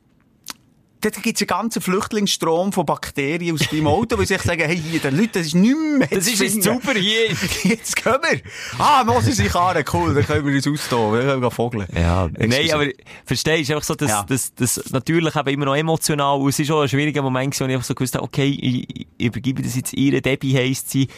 dort 1.00 1.22
gibt 1.22 1.36
es 1.36 1.42
einen 1.42 1.46
ganzen 1.60 1.82
Flüchtlingsstrom 1.82 2.72
von 2.72 2.86
Bakterien 2.86 3.54
aus 3.54 3.68
deinem 3.68 3.86
Auto, 3.86 4.16
wo 4.16 4.22
sie 4.22 4.34
sich 4.34 4.42
sagen, 4.42 4.62
hey, 4.64 4.76
hier, 4.78 5.00
der 5.00 5.10
Leute, 5.12 5.38
das 5.38 5.46
ist 5.48 5.54
nicht 5.54 5.76
mehr 5.76 6.08
das 6.08 6.26
ist 6.26 6.40
jetzt 6.40 6.62
super 6.62 6.92
hier. 6.94 7.28
Jetzt 7.64 7.96
können 7.96 8.22
wir. 8.22 8.40
Ah, 8.78 9.04
Moses 9.04 9.36
sich 9.36 9.54
an, 9.54 9.82
cool, 9.92 10.14
dann 10.14 10.26
können 10.26 10.46
wir 10.46 10.54
uns 10.54 10.66
austoben, 10.66 11.18
dann 11.18 11.26
können 11.28 11.42
wir 11.42 11.50
vogeln. 11.50 11.86
Ja, 11.94 12.28
nein, 12.38 12.52
Excuse. 12.52 12.74
aber 12.74 12.86
verstehst 13.24 13.70
du, 13.70 13.74
einfach 13.74 13.86
so, 13.86 13.94
dass, 13.94 14.10
Ja. 14.10 14.24
das, 14.28 14.54
das 14.54 14.90
natürlich 14.90 15.34
eben 15.36 15.48
immer 15.48 15.64
noch 15.66 15.76
emotional, 15.76 16.38
und 16.40 16.48
es 16.48 16.58
ist 16.58 16.70
auch 16.70 16.82
ein 16.82 16.88
schwieriger 16.88 17.22
Moment 17.22 17.52
gewesen, 17.54 17.66
wo 17.66 17.68
ich 17.70 17.74
einfach 17.74 17.86
so 17.86 17.94
gewusst 17.94 18.14
habe, 18.14 18.24
okay, 18.24 18.48
ich, 18.60 19.06
ich 19.18 19.26
übergebe 19.26 19.62
das 19.62 19.76
jetzt 19.76 19.92
ihr, 19.92 20.20
Debbie 20.20 20.56
heisst 20.56 20.90
sie, 20.90 21.08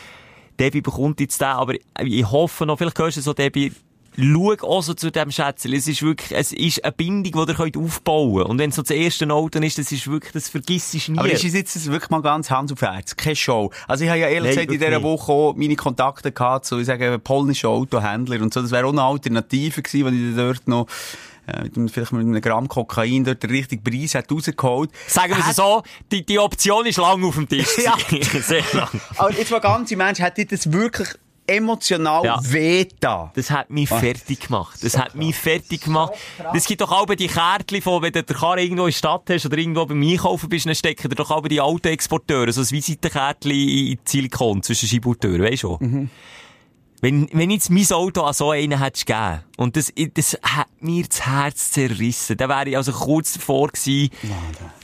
Debbie 0.59 0.81
bekommt 0.81 1.21
jetzt 1.21 1.41
den, 1.41 1.49
aber 1.49 1.75
ich 2.01 2.31
hoffe 2.31 2.67
noch, 2.67 2.77
vielleicht 2.79 2.99
hörst 2.99 3.17
du 3.17 3.21
so, 3.21 3.33
Debbie, 3.33 3.73
schau 4.17 4.55
auch 4.63 4.83
so 4.83 4.95
zu 4.95 5.11
dem 5.11 5.31
Schätzchen. 5.31 5.73
Es 5.73 5.87
ist 5.89 6.03
wirklich, 6.03 6.33
es 6.33 6.53
ist 6.53 6.85
eine 6.85 6.93
Bindung, 6.93 7.45
die 7.47 7.51
ihr 7.53 7.57
könnt 7.57 7.77
aufbauen 7.77 8.37
könnt. 8.37 8.49
Und 8.51 8.59
wenn 8.59 8.71
es 8.71 8.77
so 8.77 8.83
das 8.83 8.91
erste 8.91 9.29
Auto 9.31 9.59
ist, 9.61 9.79
das 9.79 9.91
ist 9.93 10.07
wirklich, 10.11 10.33
das 10.33 10.49
vergisst 10.49 10.95
du 10.95 11.13
nie. 11.13 11.19
Aber 11.19 11.31
ist 11.31 11.45
es 11.45 11.55
jetzt 11.55 11.87
wirklich 11.91 12.11
mal 12.11 12.23
ganz 12.23 12.51
Hand 12.51 12.73
auf 12.73 12.81
Herz? 12.83 13.17
Keine 13.17 13.37
Show. 13.37 13.71
Also 13.89 14.05
ich 14.05 14.11
habe 14.11 14.21
ja 14.21 14.29
ehrlich 14.29 14.57
Nein, 14.57 14.67
gesagt 14.67 14.83
in 14.83 14.91
dieser. 14.91 15.03
Woche 15.03 15.33
auch 15.33 15.55
meine 15.57 15.77
Kontakte 15.77 16.33
gehabt 16.33 16.67
zu, 16.67 16.79
ich 16.79 16.87
sage, 16.87 17.19
polnischen 17.19 17.67
Autohändlern 17.69 18.43
und 18.43 18.55
so. 18.55 18.61
Das 18.63 18.71
wäre 18.71 18.87
auch 18.87 18.93
eine 18.93 19.03
Alternative 19.03 19.83
gewesen, 19.83 20.07
wenn 20.07 20.31
ich 20.31 20.37
dort 20.37 20.69
noch 20.69 20.87
äh, 21.47 21.63
mit 21.65 21.77
einem- 21.77 21.89
vielleicht 21.89 22.13
mit 22.13 22.21
einem 22.25 22.41
Gramm 22.41 22.69
Kokain 22.69 23.25
dort 23.25 23.43
den 23.43 23.51
richtigen 23.51 23.83
Preis 23.83 24.15
hat 24.15 24.31
rausgeholt. 24.31 24.91
Sagen 25.09 25.33
wir 25.33 25.41
es 25.41 25.47
Hat- 25.47 25.57
so, 25.57 25.83
die, 26.13 26.25
die 26.25 26.39
Option 26.39 26.87
ist 26.87 26.99
lang 26.99 27.25
auf 27.25 27.35
dem 27.35 27.49
Tisch. 27.49 27.67
Ja. 27.85 27.97
Sehr 28.43 28.63
lang. 28.75 28.89
Aber 29.17 29.33
jetzt 29.33 29.51
mal 29.51 29.59
ganz 29.61 29.91
im 29.91 29.99
Mensch, 29.99 30.21
hat 30.21 30.37
dir 30.37 30.47
das 30.47 30.71
wirklich 30.71 31.09
emotional 31.47 32.25
Ja. 32.25 32.39
weh 32.43 32.87
da? 33.01 33.33
Das 33.35 33.51
hat 33.51 33.71
mich 33.71 33.89
fertig 33.89 34.41
gemacht. 34.41 34.79
Das 34.83 34.97
hat 34.97 35.15
mich 35.15 35.35
fertig 35.35 35.83
gemacht. 35.83 36.13
Es 36.55 36.67
gibt 36.67 36.81
doch 36.81 36.93
auch 36.93 37.07
die 37.07 37.27
Kärtchen 37.27 37.83
von, 37.83 38.03
wenn 38.03 38.13
du 38.13 38.23
den 38.23 38.37
Karren 38.37 38.59
irgendwo 38.61 38.83
in 38.85 38.91
der 38.91 38.97
Stadt 38.97 39.23
hast 39.29 39.47
oder 39.47 39.59
irgendwo 39.59 39.85
beim 39.87 40.03
Einkaufen 40.03 40.49
bist, 40.49 40.67
dann 40.67 40.75
stecken 40.75 41.09
dir 41.09 41.17
doch 41.17 41.31
auch 41.31 41.47
die 41.47 41.61
alten 41.61 41.89
Exporteure, 41.89 42.53
so 42.53 42.61
ein 42.61 42.71
Visitenkärtchen 42.71 43.51
in 43.53 43.99
Silikon 44.05 44.63
zwischen 44.63 44.89
Tür, 45.21 45.41
weißt 45.41 45.63
du? 45.65 45.77
Mhm. 45.81 46.11
Wenn, 47.05 47.29
wenn 47.33 47.51
jetzt 47.51 47.69
mein 47.69 47.85
Auto 47.91 48.23
an 48.23 48.33
so 48.33 48.53
einen 48.53 48.79
hättest 48.79 49.07
gegeben, 49.07 49.41
und 49.57 49.77
das, 49.77 49.93
das 50.15 50.39
hat 50.41 50.69
mir 50.81 51.05
das 51.05 51.27
Herz 51.27 51.73
zerrissen, 51.73 52.37
dann 52.37 52.49
wäre 52.49 52.69
ich 52.71 52.77
also 52.77 52.93
kurz 52.93 53.33
davor 53.33 53.69
gewesen, 53.69 54.11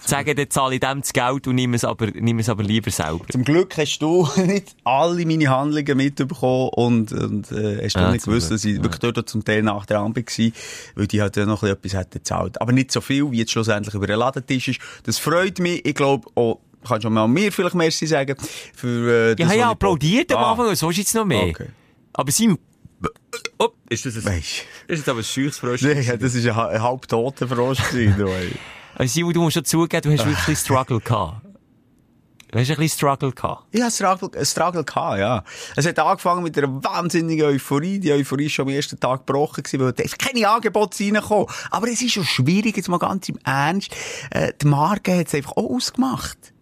zu 0.03 0.09
sagen, 0.11 0.35
dann 0.37 0.51
zahle 0.51 0.75
ich 0.75 0.81
dem 0.81 1.01
das 1.01 1.13
Geld 1.13 1.47
und 1.47 1.55
nehme 1.55 1.77
es 1.77 1.85
aber, 1.85 2.09
nehme 2.09 2.41
es 2.41 2.49
aber 2.49 2.65
lieber 2.65 2.91
selber. 2.91 3.25
Zum 3.31 3.45
Glück 3.45 3.77
hast 3.79 4.01
du 4.01 4.29
nicht 4.37 4.75
alle 4.83 5.25
meine 5.27 5.49
Handlungen 5.49 5.97
mitbekommen 5.97 6.71
und, 6.75 7.13
und 7.13 7.53
äh, 7.53 7.85
hast 7.85 7.95
du 7.95 8.01
Ja, 8.01 8.11
nicht 8.11 8.25
gewusst, 8.25 8.51
dass 8.51 8.65
ich 8.65 8.83
wirklich 8.83 8.99
dort 9.13 9.29
zum 9.29 9.45
Teil 9.45 9.63
nach 9.63 9.87
der 9.87 10.01
Ampel 10.01 10.25
war, 10.25 10.51
weil 10.97 11.07
die 11.07 11.23
halt 11.23 11.37
noch 11.37 11.63
etwas 11.63 11.93
hätten 11.95 12.19
gezahlt. 12.19 12.61
Aber 12.61 12.73
nicht 12.73 12.91
so 12.91 13.01
viel, 13.01 13.31
wie 13.31 13.39
jetzt 13.39 13.53
schlussendlich 13.53 13.95
über 13.95 14.09
den 14.09 14.19
Ladentisch 14.19 14.67
ist. 14.67 14.81
Das 15.05 15.19
freut 15.19 15.61
mich. 15.61 15.85
Ich 15.87 15.95
glaube, 15.95 16.29
auch, 16.35 16.59
kannst 16.85 17.05
du 17.05 17.11
mal 17.11 17.29
mir 17.29 17.53
vielleicht 17.53 17.77
Merci 17.77 18.07
sagen, 18.09 18.35
für 18.75 18.89
äh, 18.89 19.31
Ich 19.31 19.37
das, 19.37 19.47
habe 19.51 19.57
ja 19.59 19.67
ich- 19.67 19.71
applaudiert 19.71 20.33
am 20.33 20.39
Ah, 20.43 20.51
Anfang, 20.51 20.67
was 20.67 20.83
willst 20.83 20.97
du 20.99 21.01
jetzt 21.01 21.15
noch 21.15 21.25
mehr? 21.25 21.45
Okay. 21.45 21.67
Aber 22.19 22.33
Simon, 22.33 22.59
oh, 23.61 23.69
ist 23.89 24.05
das 24.05 24.17
ein, 24.17 24.25
Weisst 24.25 24.65
ist 24.89 24.99
jetzt 24.99 25.09
aber 25.09 25.21
ein 25.21 25.25
scheuches 25.25 25.61
du, 25.61 25.69
nee, 25.69 26.17
das 26.17 26.47
war 26.47 26.69
ein, 26.69 26.75
ein 26.75 26.83
halbtoter 26.83 27.47
Frosch. 27.47 27.79
Also 28.97 29.13
Simon, 29.15 29.33
du 29.33 29.43
musst 29.43 29.55
schon 29.55 29.65
zugeben, 29.65 30.03
du 30.03 30.19
hast 30.19 30.27
wirklich 30.27 30.59
Struggle 30.59 30.99
gehabt. 30.99 31.43
Hast 32.53 32.71
du 32.71 32.73
ein 32.73 32.79
bisschen 32.81 32.89
Struggle 32.89 33.31
gehabt? 33.31 33.67
Ich 33.71 33.81
hatte 33.81 33.95
Struggle, 33.95 34.31
einen 34.35 34.47
Struggle 34.47 34.83
gehabt, 34.83 35.19
ja. 35.21 35.45
Es 35.77 35.87
hat 35.87 35.97
angefangen 36.01 36.43
mit 36.43 36.59
einer 36.59 36.83
wahnsinnigen 36.83 37.47
Euphorie. 37.47 38.01
Die 38.01 38.13
Euphorie 38.13 38.47
ist 38.47 38.53
schon 38.53 38.67
am 38.67 38.75
ersten 38.75 38.99
Tag 38.99 39.25
gebrochen 39.25 39.63
weil 39.75 39.87
einfach 39.87 40.19
keine 40.19 40.49
Angebote 40.49 41.05
reinkommen. 41.05 41.47
Aber 41.71 41.87
es 41.87 42.03
ist 42.03 42.15
schon 42.15 42.25
schwierig, 42.25 42.77
jetzt 42.77 42.89
mal 42.89 42.99
ganz 42.99 43.29
im 43.29 43.39
Ernst. 43.45 43.95
Äh, 44.31 44.55
die 44.61 44.67
Marke 44.67 45.19
hat 45.19 45.29
es 45.29 45.35
einfach 45.37 45.53
auch 45.53 45.71
ausgemacht. 45.71 46.53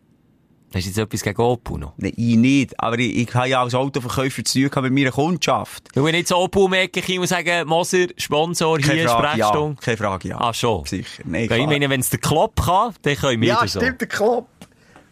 Hast 0.77 0.85
du 0.85 0.91
jetzt 0.91 0.99
etwas 0.99 1.23
gegen 1.23 1.41
Opel 1.41 1.79
noch? 1.79 1.95
Nein, 1.97 2.13
ich 2.17 2.37
nicht. 2.37 2.79
Aber 2.79 2.99
ich, 2.99 3.17
ich 3.17 3.35
habe 3.35 3.49
ja 3.49 3.63
als 3.63 3.75
Autoverkäufer 3.75 4.45
zu 4.45 4.69
tun 4.69 4.83
mit 4.83 4.93
meiner 4.93 5.11
Kundschaft. 5.11 5.89
Du, 5.95 6.05
wenn 6.05 6.15
jetzt 6.15 6.33
Opel 6.33 6.71
Ecke 6.75 7.01
kommen 7.01 7.21
und 7.21 7.27
sagen, 7.27 7.67
Moser, 7.67 8.09
Sponsor, 8.19 8.79
Keine 8.79 9.01
hier, 9.01 9.09
Frage, 9.09 9.39
ja. 9.39 9.47
Sprechstunde. 9.47 9.81
Keine 9.81 9.97
Frage, 9.97 10.29
ja. 10.29 10.39
Ah, 10.39 10.53
schon? 10.53 10.85
Sicher. 10.85 11.23
Nein, 11.25 11.43
Weil 11.43 11.47
klar. 11.47 11.59
ich 11.61 11.67
meine, 11.67 11.89
wenn 11.89 12.01
es 12.01 12.11
der 12.11 12.19
Klopp 12.19 12.63
kann, 12.63 12.95
dann 13.01 13.17
können 13.17 13.41
wir 13.41 13.49
ja, 13.49 13.61
das 13.63 13.73
so. 13.73 13.81
stimmt, 13.81 14.03
der 14.03 14.09
Klopp. 14.09 14.49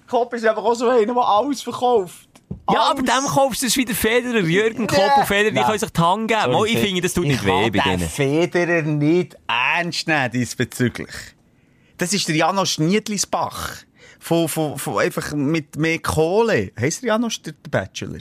Klopp 0.06 0.34
ist 0.34 0.44
einfach 0.46 0.62
auch 0.62 0.74
so 0.74 0.86
einer, 0.86 1.06
der 1.14 1.16
alles 1.16 1.62
verkauft. 1.62 2.28
Ja, 2.70 2.80
Alles. 2.80 2.90
aber 2.90 3.02
dem 3.02 3.26
kaufst 3.26 3.62
du 3.62 3.66
es 3.66 3.76
wieder 3.76 3.94
Federer. 3.94 4.40
Jürgen 4.40 4.86
Klopp 4.86 5.16
und 5.16 5.26
Federer, 5.26 5.50
die 5.50 5.56
Nein. 5.56 5.64
können 5.64 5.78
sich 5.78 5.90
die 5.90 6.00
Hand 6.00 6.28
geben. 6.28 6.52
Mal, 6.52 6.66
ich 6.66 6.78
finde, 6.78 7.00
das 7.00 7.14
tut 7.14 7.24
nicht 7.26 7.40
ich 7.40 7.46
weh 7.46 7.70
bei 7.70 7.78
denen. 7.78 8.08
Federer 8.08 8.82
nicht 8.82 9.36
ernst 9.46 10.06
nehmen 10.06 10.30
diesbezüglich. 10.30 11.10
Das 11.96 12.12
ist 12.12 12.28
der 12.28 12.36
Janosch 12.36 12.78
Niedlisbach. 12.78 13.76
Von, 14.24 14.48
von, 14.48 14.78
von 14.78 14.96
einfach 14.96 15.34
mit 15.34 15.76
mehr 15.76 15.98
Kohle. 15.98 16.72
Heißt 16.80 17.02
der 17.02 17.08
Janosch 17.08 17.42
der, 17.42 17.52
der 17.52 17.70
Bachelor? 17.70 18.20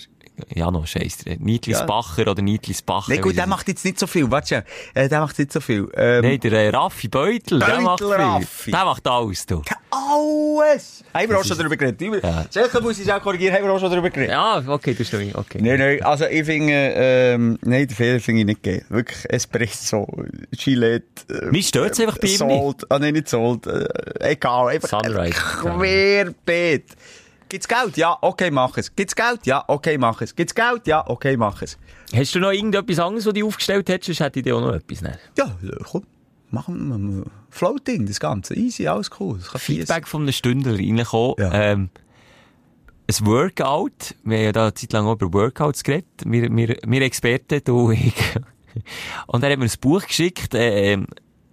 Ja, 0.54 0.72
noch 0.72 0.88
scheiß 0.88 1.26
Niedlis 1.40 1.80
Ja. 1.80 2.04
Oder 2.28 2.42
Niedlis 2.42 2.82
Bacher. 2.82 3.10
Nein, 3.10 3.20
wie 3.20 3.22
gut, 3.22 3.38
der 3.38 3.48
macht 3.48 3.68
jetzt 3.68 3.86
nicht 3.86 4.00
so 4.00 4.08
viel. 4.08 4.30
Warte. 4.32 4.64
Äh, 4.94 5.08
der 5.10 5.20
macht 5.20 5.38
nicht 5.38 5.52
so 5.54 5.60
viel. 5.60 5.88
Ähm, 5.96 6.22
Nein, 6.24 6.40
der 6.40 6.52
äh, 6.54 6.70
Raffi 6.70 7.08
Beutel, 7.08 7.60
der 7.60 7.66
Beutel 7.68 7.82
macht 7.82 8.00
viel. 8.00 8.12
Raffi. 8.12 8.72
Der 8.72 8.86
macht 8.86 9.08
alles, 9.08 9.46
du. 9.46 9.62
alles! 9.92 11.04
Haben 11.14 11.30
wir 11.30 11.40
auch 11.40 11.46
schon 11.46 11.58
darüber 11.58 11.78
geredet? 11.78 12.24
Ja. 12.24 12.46
Sicher 12.50 12.82
muss 12.82 12.98
ich 13.00 13.08
es 13.08 13.14
auch 13.14 13.22
korrigieren, 13.22 13.56
haben 13.56 13.64
wir 13.66 13.72
auch 13.74 13.80
schon 13.80 13.92
darüber 13.92 14.10
geredet. 14.10 14.32
Ja, 14.32 14.64
okay, 14.68 14.94
du 14.94 15.06
stimmst. 15.06 15.36
Okay. 15.36 15.60
Nein, 15.62 15.78
nein, 15.80 16.02
also 16.04 16.26
ich 16.26 16.46
finde, 16.46 16.74
ähm, 16.96 17.60
nein, 17.62 17.88
den 17.88 17.96
Fehler 17.96 18.20
finde 18.20 18.42
ich 18.42 18.48
nicht 18.48 18.64
geil. 18.64 18.84
Wirklich 18.90 19.30
Espresso, 19.30 20.08
Gillette. 20.52 21.06
Äh, 21.30 21.52
Mich 21.52 21.68
stört's 21.68 22.00
einfach 22.00 22.18
bei 22.18 22.28
ihm 22.28 22.38
Salt, 22.38 22.86
ah 22.90 22.98
nein, 23.00 23.14
nicht 23.14 23.30
Salt, 23.30 23.68
äh, 23.68 23.86
egal, 24.32 24.70
einfach 24.70 25.04
Sunrise. 25.04 25.34
querbeet. 25.62 26.86
Gibt's 27.54 27.68
Geld? 27.68 27.98
Ja, 27.98 28.18
okay, 28.20 28.50
mach 28.50 28.76
es. 28.80 28.96
Gibt's 28.96 29.16
Geld? 29.16 29.46
Ja, 29.46 29.64
okay, 29.68 30.00
mach 30.00 30.20
es. 30.24 30.36
Gibt's 30.36 30.56
Geld? 30.56 30.88
Ja, 30.88 31.08
okay, 31.08 31.38
mach 31.38 31.62
es. 31.62 31.78
Hast 32.12 32.34
du 32.34 32.40
noch 32.40 32.52
irgendetwas 32.52 32.98
anderes, 32.98 33.28
was 33.28 33.34
du 33.36 33.46
aufgestellt 33.46 33.90
hättest? 33.90 34.08
Sonst 34.08 34.22
hätte 34.22 34.40
ich 34.40 34.44
dir 34.44 34.56
auch 34.56 34.62
noch 34.62 34.74
etwas. 34.74 35.04
Ne? 35.04 35.20
Ja, 35.38 35.56
äh, 35.62 35.76
komm, 35.84 36.02
machen 36.50 36.90
wir 36.90 37.26
Floating, 37.52 38.08
das 38.08 38.20
Ganze. 38.20 38.56
Easy, 38.56 38.88
alles 38.88 39.12
cool. 39.20 39.40
Feedback 39.40 40.08
von 40.08 40.24
einem 40.24 40.32
Stündler 40.32 40.74
reingekommen. 40.74 41.36
Ja. 41.38 41.54
Ähm, 41.54 41.90
ein 43.08 43.26
Workout. 43.28 44.16
Wir 44.24 44.38
haben 44.38 44.46
ja 44.46 44.52
da 44.52 44.64
eine 44.64 44.74
Zeit 44.74 44.92
lang 44.92 45.06
auch 45.06 45.22
über 45.22 45.32
Workouts 45.32 45.84
geredet. 45.84 46.08
Wir, 46.26 46.50
wir, 46.50 46.78
wir 46.84 47.02
Experten, 47.04 47.62
du 47.64 47.90
und 47.90 47.94
ich. 48.04 48.16
Und 49.28 49.44
er 49.44 49.52
hat 49.52 49.60
mir 49.60 49.66
ein 49.66 49.72
Buch 49.80 50.02
geschickt, 50.02 50.56
äh, 50.56 50.94
ähm, 50.94 51.06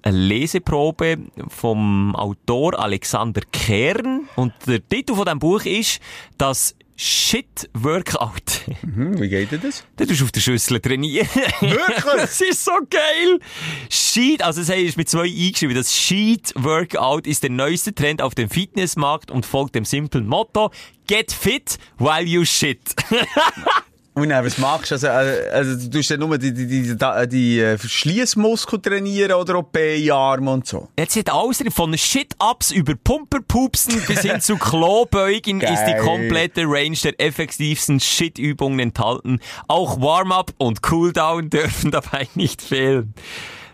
eine 0.03 0.17
Leseprobe 0.17 1.19
vom 1.49 2.15
Autor 2.17 2.79
Alexander 2.79 3.43
Kern. 3.53 4.29
Und 4.37 4.53
der 4.67 4.87
Titel 4.87 5.15
von 5.15 5.25
diesem 5.25 5.39
Buch 5.39 5.65
ist 5.65 6.01
das 6.39 6.75
Shit-Workout. 7.03 8.67
Hm, 8.83 9.19
wie 9.19 9.29
geht 9.31 9.51
denn 9.53 9.63
das? 9.63 9.85
Du 9.97 10.05
tust 10.05 10.23
auf 10.23 10.33
der 10.33 10.41
Schüssel 10.41 10.81
trainieren. 10.81 11.27
Wirklich? 11.61 12.05
das 12.17 12.41
ist 12.43 12.63
so 12.63 12.73
geil. 12.91 13.41
Sheet, 13.89 14.43
also 14.43 14.61
das 14.61 14.69
ist 14.69 14.99
mit 14.99 15.09
zwei 15.09 15.25
eingeschrieben. 15.25 15.75
Das 15.75 15.97
Sheet 15.97 16.53
Workout 16.57 17.27
ist 17.27 17.43
der 17.43 17.51
neueste 17.51 17.95
Trend 17.95 18.21
auf 18.21 18.35
dem 18.35 18.51
Fitnessmarkt 18.51 19.31
und 19.31 19.47
folgt 19.47 19.77
dem 19.77 19.87
simplen 19.87 20.27
Motto 20.27 20.71
Get 21.07 21.33
fit 21.33 21.79
while 21.99 22.25
you 22.25 22.45
shit. 22.45 22.81
Und 24.13 24.31
dann, 24.31 24.45
was 24.45 24.59
machst 24.59 24.91
du? 24.91 24.95
Also, 24.97 25.07
äh, 25.07 25.51
also, 25.53 25.77
du 25.77 25.89
tust 25.89 26.11
ja 26.11 26.17
nur 26.17 26.37
die, 26.37 26.53
die, 26.53 26.67
die, 26.67 26.97
die, 26.97 27.29
die 27.29 27.61
äh, 27.61 27.79
Verschliessmuskel 27.79 28.81
trainieren 28.81 29.33
oder 29.33 29.57
auch 29.57 29.63
Beinarme 29.63 30.51
und 30.51 30.67
so. 30.67 30.89
Jetzt 30.99 31.17
hat 31.17 31.33
alles 31.33 31.59
drin, 31.59 31.71
von 31.71 31.97
Shit-Ups 31.97 32.73
über 32.73 32.95
Pumperpupsen 32.97 34.03
bis 34.09 34.23
hin 34.23 34.41
zu 34.41 34.57
Klobeugen 34.57 35.61
ist 35.61 35.85
die 35.85 35.97
komplette 35.97 36.63
Range 36.65 36.97
der 37.05 37.21
effektivsten 37.21 38.01
Shit-Übungen 38.01 38.81
enthalten. 38.81 39.39
Auch 39.69 40.01
Warm-up 40.01 40.55
und 40.59 40.83
Cooldown 40.83 41.49
dürfen 41.51 41.93
dabei 41.93 42.29
nicht 42.35 42.63
fehlen. 42.63 43.15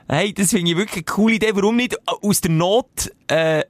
Hey, 0.07 0.35
das 0.35 0.51
finde 0.51 0.71
ich 0.71 0.77
wirklich 0.77 0.97
eine 0.97 1.15
coole 1.15 1.35
Idee. 1.37 1.51
Warum 1.55 1.77
nicht 1.77 1.97
aus 2.07 2.43
der 2.43 2.51
Not, 2.51 3.11
äh, 3.29 3.65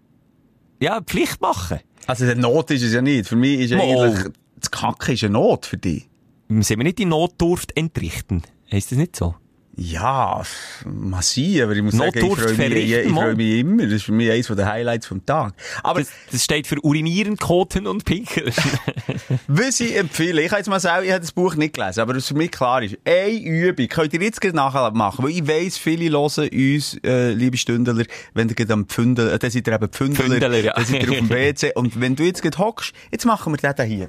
ja, 0.80 1.00
Pflicht 1.00 1.40
machen? 1.40 1.78
Also, 2.08 2.26
der 2.26 2.34
Not 2.34 2.72
ist 2.72 2.82
es 2.82 2.92
ja 2.92 3.02
nicht. 3.02 3.28
Für 3.28 3.36
mich 3.36 3.60
ist 3.60 3.70
ja 3.70 3.78
Mal. 3.78 3.84
eigentlich, 3.84 4.32
das 4.56 4.70
Kacken 4.70 5.14
ist 5.14 5.22
eine 5.22 5.32
Not 5.32 5.64
für 5.64 5.76
dich. 5.76 6.08
Sollen 6.48 6.64
wir 6.68 6.84
nicht 6.84 6.98
die 6.98 7.06
Notdurft 7.06 7.76
entrichten? 7.76 8.42
Heisst 8.70 8.92
das 8.92 8.98
nicht 8.98 9.16
so? 9.16 9.34
Ja, 9.78 10.42
massiv, 10.86 11.62
aber 11.64 11.72
ich 11.72 11.82
muss 11.82 11.92
sagen, 11.92 12.12
ich 12.14 12.22
Notdurft 12.22 12.56
freue 12.56 12.70
mich, 12.70 12.92
ich, 12.92 13.12
freue 13.12 13.34
mich 13.34 13.58
immer. 13.58 13.82
Das 13.82 13.92
ist 13.92 14.04
für 14.04 14.12
mich 14.12 14.30
eines 14.30 14.46
der 14.46 14.66
Highlights 14.66 15.06
vom 15.06 15.26
Tag. 15.26 15.52
Aber 15.82 16.00
Das, 16.00 16.08
das 16.32 16.44
steht 16.44 16.66
für 16.66 16.82
Urinieren, 16.82 17.36
Koten 17.36 17.86
und 17.86 18.06
Pinkeln. 18.06 18.54
was 19.48 19.80
ich 19.80 19.94
empfehle, 19.94 20.40
ich 20.40 20.48
kann 20.48 20.60
jetzt 20.60 20.68
mal 20.68 20.80
sagen, 20.80 21.04
ich 21.04 21.10
habe 21.10 21.20
das 21.20 21.32
Buch 21.32 21.56
nicht 21.56 21.74
gelesen, 21.74 22.00
aber 22.00 22.16
was 22.16 22.28
für 22.28 22.34
mich 22.34 22.52
klar 22.52 22.82
ist, 22.82 22.96
eine 23.04 23.38
Übung 23.38 23.86
könnt 23.88 24.14
ihr 24.14 24.22
jetzt 24.22 24.42
nachher 24.54 24.92
machen, 24.92 25.22
weil 25.22 25.32
ich 25.32 25.46
weiss, 25.46 25.76
viele 25.76 26.08
hören 26.08 26.48
uns, 26.48 26.98
äh, 27.04 27.32
liebe 27.32 27.58
Stündler, 27.58 28.02
wenn 28.32 28.48
ihr 28.48 28.54
gerade 28.54 28.72
am 28.72 28.86
Pfündeln, 28.86 29.28
äh, 29.28 29.38
dann 29.38 29.50
seid 29.50 29.66
ihr 29.66 29.74
eben 29.74 29.88
Pfündeler, 29.88 30.24
Pfündeler, 30.24 30.58
ja. 30.58 30.72
dann 30.72 30.86
seid 30.86 31.02
ihr 31.02 31.10
auf 31.10 31.18
dem 31.18 31.28
WC, 31.28 31.72
und 31.74 32.00
wenn 32.00 32.16
du 32.16 32.22
jetzt 32.22 32.40
gerade 32.40 32.56
hockst, 32.56 32.94
jetzt 33.12 33.26
machen 33.26 33.52
wir 33.52 33.58
das 33.58 33.86
hier. 33.86 34.08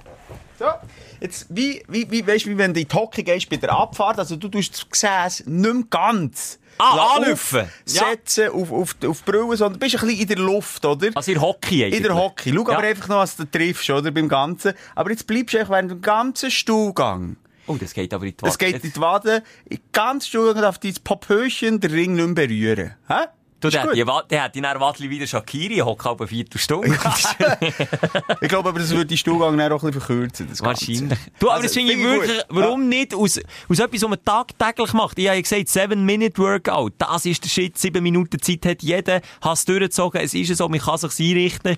So. 0.58 0.66
Jetzt, 1.20 1.48
wie, 1.50 1.84
wie, 1.88 2.10
wie, 2.12 2.26
weißt 2.26 2.46
du, 2.46 2.50
wie 2.52 2.58
wenn 2.58 2.74
du 2.74 2.80
in 2.82 2.88
die 2.88 2.96
Hocke 2.96 3.24
gehst 3.24 3.50
bei 3.50 3.58
der 3.58 3.72
Abfahrt, 3.72 4.20
also 4.20 4.36
du 4.36 4.48
tust 4.50 4.74
das 4.74 4.90
Gesäß 4.90 5.44
nicht 5.48 5.74
mehr 5.74 5.84
ganz 5.90 6.60
Ah, 6.80 6.96
lassen, 6.96 7.24
anlüpfen. 7.24 7.70
Ja. 7.88 8.04
setzen 8.10 8.50
auf, 8.52 8.72
auf, 8.72 8.96
auf 9.08 9.22
die 9.24 9.32
Brille, 9.32 9.58
sondern 9.58 9.80
bist 9.80 9.96
ein 9.96 10.02
bisschen 10.08 10.22
in 10.22 10.28
der 10.28 10.38
Luft, 10.38 10.86
oder? 10.86 11.10
Also 11.16 11.32
in 11.32 11.42
Hockey 11.42 11.84
eigentlich. 11.86 11.98
In 11.98 12.04
der 12.04 12.16
Hockey. 12.16 12.54
Schau 12.56 12.70
Ja. 12.70 12.78
aber 12.78 12.88
einfach 12.88 13.08
noch, 13.08 13.16
was 13.18 13.36
du 13.36 13.46
triffst, 13.50 13.90
oder? 13.90 14.12
Beim 14.12 14.30
Ganzen. 14.30 14.74
Aber 14.94 15.10
jetzt 15.10 15.26
bleibst 15.26 15.56
du 15.56 15.70
während 15.70 15.90
dem 15.90 16.02
ganzen 16.02 16.52
Stuhlgang. 16.52 17.38
Oh, 17.66 17.76
das 17.80 17.94
geht 17.94 18.14
aber 18.14 18.26
in 18.26 18.32
die 18.32 18.38
Das 18.38 18.58
geht 18.60 18.84
in 18.84 18.94
die 18.94 19.02
Wade. 19.02 19.42
Ganz 19.92 20.28
Stuhlgang 20.28 20.62
darf 20.62 20.78
dein 20.78 20.94
Popöchen 21.04 21.80
den 21.80 21.92
Ring 21.92 22.14
nicht 22.14 22.26
mehr 22.28 22.48
berühren. 22.48 22.94
Hä? 23.08 23.26
Du, 23.60 23.70
der, 23.70 23.84
hat 23.84 23.96
die, 23.96 24.06
der 24.30 24.44
hat 24.44 24.54
die 24.54 24.62
dann 24.62 24.80
Wattli 24.80 25.10
wieder 25.10 25.26
Shakiri, 25.26 25.78
hockt 25.78 26.06
halb 26.06 26.22
eine 26.22 26.28
Viertelstunde. 26.28 26.96
Ich 28.42 28.50
glaube 28.50 28.70
aber, 28.70 28.78
das 28.78 28.92
würde 28.92 29.08
die 29.08 29.18
Stuhlgang 29.18 29.58
dann 29.58 29.72
auch 29.72 29.84
ein 29.84 29.92
bisschen 29.92 30.02
verkürzen. 30.02 30.48
Das 30.50 30.62
Ganze. 30.62 30.88
Wahrscheinlich. 30.88 31.20
Du, 31.40 31.48
aber 31.48 31.56
Also, 31.56 31.64
das 31.64 31.74
finde 31.74 31.94
ich 31.94 32.04
wirklich, 32.04 32.42
warum 32.50 32.88
nicht 32.88 33.16
aus, 33.16 33.40
aus 33.68 33.80
etwas, 33.80 34.04
was 34.04 34.10
man 34.10 34.24
tagtäglich 34.24 34.94
macht? 34.94 35.18
Ich 35.18 35.28
habe 35.28 35.38
ja 35.38 35.42
gesagt, 35.42 35.70
7-Minute-Workout. 35.70 36.94
Das 37.00 37.26
ist 37.26 37.44
der 37.44 37.50
Shit. 37.50 37.78
7 37.78 38.04
Minuten 38.04 38.40
Zeit 38.40 38.64
hat 38.66 38.84
jeder. 38.84 39.22
Hast 39.42 39.68
durchgezogen. 39.68 40.22
Es 40.22 40.36
ist 40.36 40.56
so, 40.56 40.70
man 40.70 40.80
kann 40.80 40.98
sich 41.00 41.20
einrichten. 41.20 41.78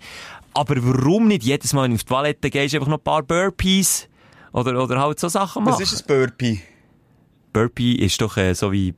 Aber 0.54 0.76
warum 0.80 1.28
nicht 1.30 1.44
jedes 1.44 1.72
Mal, 1.72 1.84
wenn 1.84 1.92
du 1.92 1.96
auf 1.96 2.04
die 2.04 2.10
Toilette 2.10 2.50
gehst, 2.50 2.76
einfach 2.76 2.88
noch 2.88 2.98
ein 2.98 3.04
paar 3.04 3.24
Burpees? 3.24 4.10
Oder, 4.52 4.84
oder 4.84 5.00
halt 5.00 5.20
so 5.20 5.30
Sachen 5.30 5.64
machen? 5.64 5.82
Was 5.82 5.94
ist 5.94 6.02
ein 6.02 6.08
Burpee? 6.08 6.62
Burpee 7.54 7.94
ist 7.94 8.22
doch 8.22 8.36
äh, 8.36 8.54
so 8.54 8.72
wie 8.72 8.94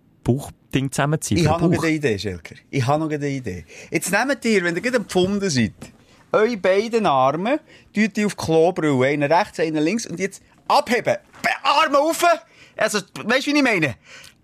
Bauchding 0.72 0.92
zusammenziehen. 0.92 1.38
Ich 1.40 1.48
habe 1.48 1.62
den 1.68 1.72
noch 1.72 1.84
eine 1.84 1.92
Idee, 1.94 2.18
Schelker. 2.18 2.56
Ich 2.70 2.86
habe 2.88 3.04
noch 3.04 3.12
eine 3.12 3.28
Idee. 3.28 3.66
Jetzt 3.92 4.12
nehmt 4.12 4.44
ihr, 4.46 4.64
wenn 4.64 4.76
ihr 4.76 4.82
gerade 4.82 4.98
empfunden 4.98 5.50
seid, 5.50 5.74
eure 6.32 6.58
beiden 6.58 7.06
Arme, 7.06 7.60
tut 7.94 8.16
die 8.16 8.26
auf 8.26 8.36
die 8.36 8.46
Klobrille, 8.46 9.06
einen 9.08 9.32
rechts, 9.32 9.60
einen 9.60 9.84
links, 9.84 10.06
und 10.06 10.20
jetzt 10.20 10.42
abheben. 10.68 11.18
Be- 11.42 11.50
Arme 11.64 11.98
rauf! 11.98 12.24
Also, 12.78 13.00
weißt 13.24 13.48
du, 13.48 13.52
wie 13.54 13.58
ich 13.58 13.64
meine? 13.64 13.96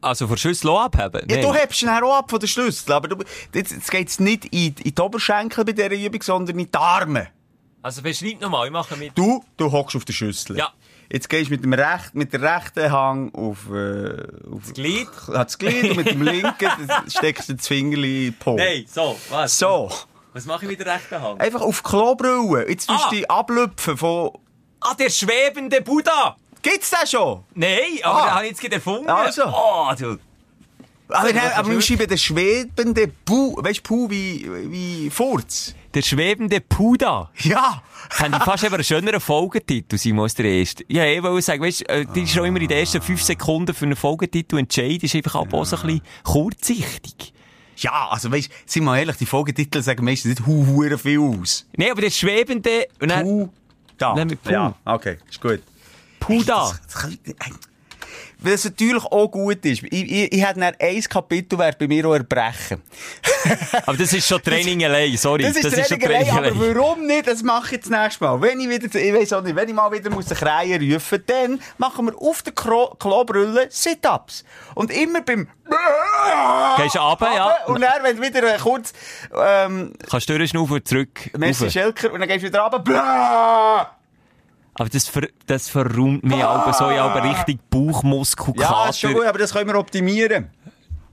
Also 0.01 0.27
von 0.27 0.37
Schüssel 0.37 0.69
auch 0.69 0.81
abheben? 0.81 1.27
Ja, 1.29 1.37
Nein. 1.37 1.45
du 1.45 1.53
hebst 1.53 1.81
ihn 1.81 1.89
auch 1.89 2.17
ab 2.17 2.29
von 2.29 2.39
der 2.39 2.47
Schlüssel, 2.47 2.91
aber 2.91 3.07
du, 3.07 3.23
jetzt, 3.53 3.71
jetzt 3.71 3.89
geht's 3.89 4.19
nicht 4.19 4.45
in, 4.45 4.75
in 4.83 4.93
die 4.93 5.01
Oberschenkel 5.01 5.65
bei 5.65 5.71
dieser 5.71 5.91
Übung, 5.91 6.21
sondern 6.21 6.59
in 6.59 6.65
die 6.69 6.77
Arme. 6.77 7.29
Also 7.81 8.01
beschreib 8.01 8.41
nochmal, 8.41 8.67
ich 8.67 8.73
mache 8.73 8.95
mit. 8.97 9.17
Du, 9.17 9.43
du 9.55 9.71
hockst 9.71 9.95
auf 9.95 10.03
der 10.05 10.13
Schüssel. 10.13 10.57
Ja. 10.57 10.71
Jetzt 11.11 11.29
gehst 11.29 11.47
du 11.49 11.53
mit 11.53 11.63
dem 11.63 11.73
recht, 11.73 12.13
mit 12.15 12.33
der 12.33 12.41
rechten 12.41 12.91
Hang 12.91 13.33
auf, 13.33 13.69
äh, 13.71 14.23
auf 14.51 14.61
das 14.63 14.73
Glied. 14.73 15.07
Das 15.31 15.57
Glied 15.57 15.91
und 15.91 15.97
mit 15.97 16.09
dem 16.11 16.21
linken 16.21 16.69
steckst 17.07 17.49
du 17.49 17.53
das 17.53 17.67
Fingerli 17.67 18.27
in 18.27 18.33
den 18.33 18.39
Po. 18.39 18.55
Nein, 18.57 18.85
so, 18.91 19.17
was? 19.29 19.57
So. 19.57 19.89
Was 20.33 20.45
mache 20.45 20.65
ich 20.65 20.71
mit 20.71 20.79
der 20.85 20.93
rechten 20.95 21.21
Hand? 21.21 21.39
Einfach 21.41 21.61
auf 21.61 21.81
Klobrille. 21.81 22.69
Jetzt 22.69 22.87
tust 22.87 23.05
Ah. 23.05 23.09
du 23.09 23.15
dich 23.15 23.31
ablüpfen 23.31 23.97
von... 23.97 24.31
Ah, 24.81 24.93
der 24.93 25.09
schwebende 25.09 25.81
Buddha! 25.81 26.35
Gibt's 26.61 26.89
den 26.91 27.07
schon? 27.07 27.43
Nein, 27.55 27.77
aber 28.03 28.15
Ah. 28.15 28.25
den 28.25 28.31
habe 28.35 28.43
ich 28.43 28.49
jetzt 28.51 28.61
gerade 28.61 28.75
erfunden. 28.75 29.09
Also. 29.09 29.43
Oh, 29.45 29.89
du. 29.97 30.17
Aber, 31.09 31.31
nein, 31.31 31.51
aber 31.55 31.71
wir 31.71 31.81
schreiben 31.81 32.07
den 32.07 32.17
schwebenden 32.17 33.11
Bu... 33.25 33.55
Weißt 33.57 33.79
du, 33.79 33.83
Pu 33.83 34.09
wie, 34.09 34.49
wie 34.69 35.09
Furz? 35.09 35.73
Der 35.93 36.01
schwebende 36.01 36.61
Buddha. 36.61 37.31
Ja. 37.39 37.81
Haben 38.11 38.33
die 38.33 38.39
fast 38.39 38.63
eben 38.63 38.75
einen 38.75 38.83
schöneren 38.83 39.19
Folgetitel, 39.19 39.97
Simon, 39.97 40.23
als 40.23 40.35
der 40.35 40.45
erste. 40.45 40.83
Ja, 40.87 41.05
ich 41.05 41.23
wollte 41.23 41.41
sagen, 41.41 41.63
weißt, 41.63 41.89
äh, 41.89 42.05
die 42.13 42.23
ist 42.23 42.33
schon 42.33 42.45
immer 42.45 42.59
in 42.59 42.67
den 42.67 42.77
ersten 42.77 43.01
fünf 43.01 43.21
Sekunden 43.21 43.73
für 43.73 43.85
einen 43.85 43.95
Folgetitel 43.95 44.57
entscheiden, 44.57 45.01
ist 45.01 45.15
einfach 45.15 45.35
auch 45.35 45.65
so 45.65 45.77
ein 45.77 45.81
bisschen 45.83 46.01
kurzsichtig. 46.23 47.33
Ja, 47.77 48.09
also 48.09 48.31
weißt, 48.31 48.49
sind 48.65 48.83
wir 48.83 48.97
ehrlich, 48.97 49.17
die 49.17 49.25
Folgetitel 49.25 49.81
sagen 49.81 50.03
meistens 50.03 50.39
nicht 50.39 50.47
hu 50.47 50.83
viel 50.97 51.19
aus. 51.19 51.65
Nein, 51.75 51.91
aber 51.91 52.01
der 52.01 52.09
schwebende, 52.09 52.87
und 52.99 53.09
dann, 53.09 53.23
Pu, 53.23 53.49
Da. 53.97 54.13
Mit 54.13 54.43
Puh. 54.43 54.51
Ja, 54.51 54.75
okay, 54.85 55.17
ist 55.29 55.41
gut. 55.41 55.61
Puh 56.19 56.43
da. 56.43 56.69
Das, 56.69 56.81
das 56.81 57.01
kann, 57.01 57.17
weil 58.39 58.53
es 58.53 58.65
natürlich 58.65 59.03
auch 59.03 59.27
gut 59.27 59.65
ist. 59.65 59.83
Ich, 59.83 59.93
ich, 59.93 60.33
ich 60.33 60.45
hätte 60.45 60.61
ein 60.61 61.03
Kapitel 61.03 61.57
wäre 61.57 61.75
bei 61.77 61.87
mir 61.87 62.05
auch 62.07 62.13
Erbrechen. 62.13 62.81
aber 63.85 63.97
das 63.97 64.13
ist 64.13 64.27
schon 64.27 64.41
Training 64.43 64.83
allein, 64.85 65.15
sorry. 65.17 65.43
Das 65.43 65.55
ist, 65.55 65.65
das 65.65 65.73
Training, 65.73 65.81
ist 65.83 65.89
schon 65.89 65.99
Training 65.99 66.31
allein, 66.31 66.53
aber 66.53 66.75
warum 66.75 67.05
nicht? 67.05 67.27
Das 67.27 67.43
mache 67.43 67.75
ich 67.75 67.81
das 67.81 67.89
nächste 67.89 68.23
Mal. 68.23 68.41
Wenn 68.41 68.59
ich 68.59 68.69
wieder, 68.69 68.99
ich 68.99 69.13
weiss 69.13 69.33
auch 69.33 69.41
nicht, 69.41 69.55
wenn 69.55 69.67
ich 69.67 69.75
mal 69.75 69.91
wieder 69.91 70.09
muss 70.09 70.25
den 70.25 70.37
Kreien 70.37 70.93
rufen, 70.93 71.23
dann 71.25 71.59
machen 71.77 72.05
wir 72.05 72.17
auf 72.17 72.41
der 72.43 72.53
Klobrille 72.53 73.67
Sit-Ups. 73.69 74.43
Und 74.75 74.91
immer 74.91 75.21
beim 75.21 75.47
Gehst 76.77 76.95
du 76.95 76.99
runter, 76.99 77.33
ja. 77.33 77.65
Und 77.65 77.81
dann, 77.81 78.03
wenn 78.03 78.17
du 78.17 78.23
wieder 78.23 78.57
kurz, 78.57 78.93
ähm, 79.33 79.93
Kannst 80.09 80.29
du 80.29 80.37
durchschnaufen, 80.37 80.85
zurück. 80.85 81.29
Messi 81.37 81.69
Schelker, 81.69 82.13
und 82.13 82.19
dann 82.19 82.29
gehst 82.29 82.43
du 82.43 82.47
wieder 82.47 82.61
runter, 82.61 83.96
aber 84.79 84.89
das, 84.89 85.07
ver, 85.07 85.27
das 85.45 85.69
verräumt 85.69 86.23
mich 86.23 86.43
ah! 86.43 86.61
aber 86.61 86.73
so, 86.73 86.91
ja, 86.91 87.05
aber 87.05 87.23
richtig 87.23 87.59
Bauchmuskelkater. 87.69 88.61
Ja, 88.61 88.89
ist 88.89 88.99
schon 88.99 89.13
gut, 89.13 89.25
aber 89.25 89.39
das 89.39 89.53
können 89.53 89.67
wir 89.67 89.77
optimieren. 89.77 90.49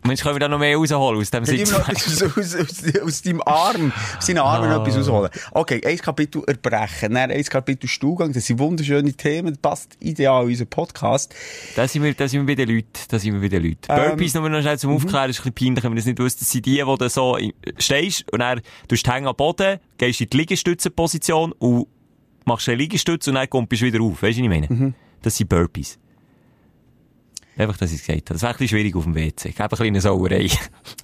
Mensch, 0.07 0.21
können 0.21 0.35
wir 0.35 0.41
da 0.41 0.49
noch 0.49 0.59
mehr 0.59 0.77
rausholen 0.77 1.19
aus 1.19 1.31
dem 1.31 1.47
Sitz? 1.47 1.73
Aus, 1.73 2.23
aus, 2.23 2.55
aus, 2.57 3.01
aus 3.03 3.23
deinem 3.23 3.41
Arm, 3.47 3.91
aus 4.19 4.27
deinen 4.27 4.41
Armen 4.41 4.71
ah. 4.71 4.83
etwas 4.83 4.99
rausholen. 4.99 5.31
Okay, 5.53 5.81
ein 5.83 5.97
Kapitel 5.97 6.43
erbrechen, 6.47 7.15
dann 7.15 7.31
ein 7.31 7.45
Kapitel 7.45 7.89
Stuhlgang, 7.89 8.31
das 8.35 8.45
sind 8.45 8.59
wunderschöne 8.59 9.15
Themen, 9.15 9.55
das 9.55 9.63
passt 9.63 9.97
ideal 10.01 10.43
in 10.43 10.51
unseren 10.51 10.67
Podcast. 10.67 11.35
Da 11.75 11.89
sind 11.89 12.03
wir, 12.03 12.13
da 12.13 12.29
sind 12.29 12.47
wir 12.47 12.55
bei 12.55 12.55
den 12.55 12.75
Leuten, 12.75 12.91
da 13.09 13.19
sind 13.19 13.33
wir 13.33 13.41
bei 13.41 13.49
den 13.49 13.63
Leuten. 13.63 13.87
Ähm, 13.89 14.11
Burpees 14.11 14.35
nur 14.35 14.47
noch 14.51 14.61
schnell 14.61 14.79
zum 14.79 14.91
mhm. 14.91 14.97
Aufklären, 14.97 15.31
ist 15.31 15.39
ein 15.39 15.45
bisschen 15.45 15.55
peinlich, 15.55 15.85
wenn 15.85 15.91
man 15.93 15.97
das 15.97 16.05
nicht 16.05 16.19
wusste, 16.19 16.41
das 16.41 16.51
sind 16.51 16.67
die, 16.67 16.87
wo 16.87 16.97
du 16.97 17.09
so 17.09 17.39
stehst 17.79 18.31
und 18.31 18.41
dann, 18.41 18.61
du 18.89 18.97
hängen 18.97 19.27
am 19.27 19.37
Boden, 19.37 19.81
gehst 19.97 20.21
in 20.21 20.29
die 20.29 20.37
Liegestützenposition 20.37 21.53
und 21.53 21.87
machst 22.45 22.69
einen 22.69 22.79
Liegestütz 22.79 23.27
und 23.29 23.35
dann 23.35 23.49
kommst 23.49 23.73
du 23.73 23.87
wieder 23.87 24.01
auf. 24.01 24.23
Weißt 24.23 24.23
du, 24.23 24.27
was 24.27 24.37
ich 24.39 24.49
meine? 24.49 24.67
Mhm. 24.69 24.95
Das 25.23 25.37
sind 25.37 25.49
Burpees. 25.49 25.99
Einfach, 27.57 27.77
dass 27.77 27.93
ich 27.93 28.01
es 28.01 28.07
gesagt 28.07 28.31
habe. 28.31 28.35
Das 28.35 28.43
wäre 28.43 28.53
ein 28.53 28.59
bisschen 28.59 28.79
schwierig 28.79 28.97
auf 28.97 29.05
dem 29.05 29.15
WC. 29.15 29.49
Ich 29.51 29.61
habe 29.61 29.77
ein 29.79 29.87
eine 29.87 30.01
Sauerei. 30.01 30.49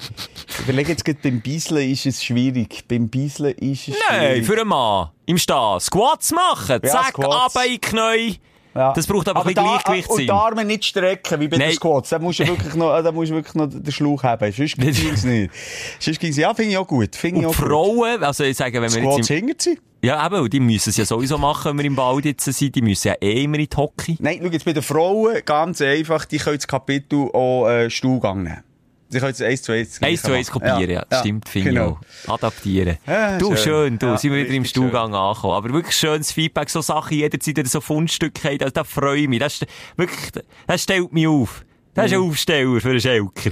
Überleg 0.61 0.89
jetzt 0.89 1.05
gerade, 1.05 1.21
beim 1.23 1.41
Bieseln 1.41 1.89
ist 1.91 2.07
es 2.07 2.25
schwierig. 2.25 2.85
Beim 2.89 3.09
Bieseln 3.09 3.55
ist 3.57 3.89
es 3.89 3.95
Nein, 4.09 4.21
schwierig. 4.33 4.47
für 4.47 4.61
einen 4.61 4.69
Mann. 4.69 5.11
Im 5.27 5.39
Stehen. 5.39 5.79
Squats 5.81 6.33
machen. 6.33 6.81
Ja, 6.83 6.91
Zack, 6.91 7.19
runter 7.19 7.65
in 7.65 7.73
die 7.73 7.79
Knie. 7.79 8.41
Ja. 8.75 8.93
Das 8.93 9.07
braucht 9.07 9.29
aber, 9.29 9.41
aber 9.41 9.49
ein 9.49 9.55
bisschen 9.55 9.69
Gleichgewicht. 9.69 10.09
Und 10.11 10.21
die 10.21 10.31
Arme 10.31 10.65
nicht 10.65 10.85
strecken, 10.85 11.41
wie 11.41 11.49
bei 11.49 11.57
den 11.57 11.73
Squats. 11.73 12.11
Da 12.11 12.19
musst 12.19 12.41
du 12.41 12.47
wirklich 12.47 12.75
noch, 12.75 13.01
da 13.03 13.13
musst 13.13 13.31
du 13.31 13.35
wirklich 13.35 13.55
noch 13.55 13.67
den 13.69 13.93
Schlauch 13.93 14.23
haben. 14.23 14.53
Sonst 14.53 14.77
ging 14.77 14.89
es 14.89 15.25
nicht. 15.25 15.53
Sonst 15.99 16.21
ging 16.21 16.31
es, 16.31 16.37
ja, 16.37 16.53
finde 16.55 16.73
ich 16.73 16.79
auch 16.79 16.87
gut. 16.87 17.15
Find 17.15 17.39
und 17.39 17.47
auch 17.47 17.55
Frauen, 17.55 18.17
gut. 18.17 18.23
also 18.25 18.45
ich 18.45 18.57
sage, 18.57 18.81
wenn 18.81 18.93
wir 18.93 19.01
Squats 19.01 19.29
jetzt... 19.29 19.67
Im... 19.67 19.79
Ja, 20.03 20.27
eben, 20.27 20.49
die 20.49 20.61
müssen 20.61 20.91
es 20.91 20.97
ja 20.97 21.05
sowieso 21.05 21.37
machen, 21.37 21.71
wenn 21.71 21.79
wir 21.79 21.85
im 21.85 21.97
Wald 21.97 22.25
jetzt 22.25 22.45
sind. 22.45 22.75
Die 22.75 22.83
müssen 22.83 23.09
ja 23.09 23.15
eh 23.21 23.45
immer 23.45 23.59
in 23.59 23.69
die 23.69 23.77
Hockey. 23.77 24.17
Nein, 24.19 24.41
schau 24.43 24.49
jetzt 24.49 24.65
bei 24.65 24.73
den 24.73 24.83
Frauen 24.83 25.43
ganz 25.45 25.83
einfach, 25.83 26.25
die 26.25 26.39
können 26.39 26.57
das 26.57 26.67
Kapitel 26.67 27.29
auch 27.33 27.69
äh, 27.69 27.91
Stuhlgang 27.91 28.43
nehmen. 28.43 28.65
Sie 29.11 29.19
können 29.19 29.33
es 29.33 29.43
eins 29.43 29.63
zu 29.63 29.73
eins 29.73 30.01
Eins 30.01 30.23
zu 30.23 30.33
eins 30.33 30.51
kopieren, 30.51 30.89
ja. 30.89 31.05
ja. 31.11 31.19
Stimmt, 31.19 31.49
finde 31.49 31.71
genau. 31.71 31.99
ich 32.23 32.29
auch. 32.29 32.35
Adaptieren. 32.35 32.97
Ja, 33.07 33.39
du, 33.39 33.57
schön, 33.57 33.59
schön 33.65 33.99
du, 33.99 34.07
ja, 34.07 34.17
sind 34.17 34.33
wir 34.33 34.45
wieder 34.45 34.55
im 34.55 34.65
Stuhlgang 34.65 35.11
schön. 35.11 35.15
angekommen. 35.17 35.55
Aber 35.55 35.73
wirklich 35.73 35.97
schönes 35.97 36.31
Feedback, 36.31 36.71
so 36.71 36.81
Sachen 36.81 37.17
jederzeit 37.17 37.67
so 37.67 37.81
Fundstücke 37.81 38.49
haben, 38.49 38.59
da, 38.59 38.71
da 38.71 38.85
freue 38.85 39.23
ich 39.23 39.29
mich. 39.29 39.41
Das, 39.41 39.61
wirklich, 39.97 40.45
das 40.67 40.83
stellt 40.83 41.13
mich 41.13 41.27
auf. 41.27 41.65
Das 41.95 42.07
ist 42.07 42.13
ein 42.13 42.21
mhm. 42.21 42.31
Aufsteller 42.31 42.81
für 42.81 42.91
einen 42.91 43.01
Schelker. 43.01 43.51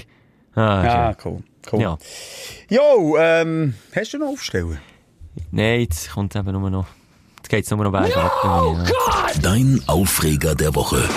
Ah, 0.55 0.85
ja, 0.85 1.17
cool. 1.25 1.43
cool. 1.73 1.81
Ja. 1.81 1.99
Jo, 2.71 3.17
ähm, 3.19 3.75
hast 3.95 4.15
du 4.15 4.19
noch 4.19 4.29
Aufsteller? 4.29 4.79
Nein, 5.51 5.81
jetzt 5.81 6.11
kommt 6.11 6.35
eben 6.37 6.53
nur 6.53 6.71
noch, 6.71 6.87
jetzt 7.39 7.49
geht's 7.49 7.71
nur 7.71 7.85
noch 7.85 7.93
bergab. 7.93 8.33
No, 8.45 8.79
Dein 9.43 9.81
Aufreger 9.87 10.55
der 10.55 10.75
Woche. 10.75 11.09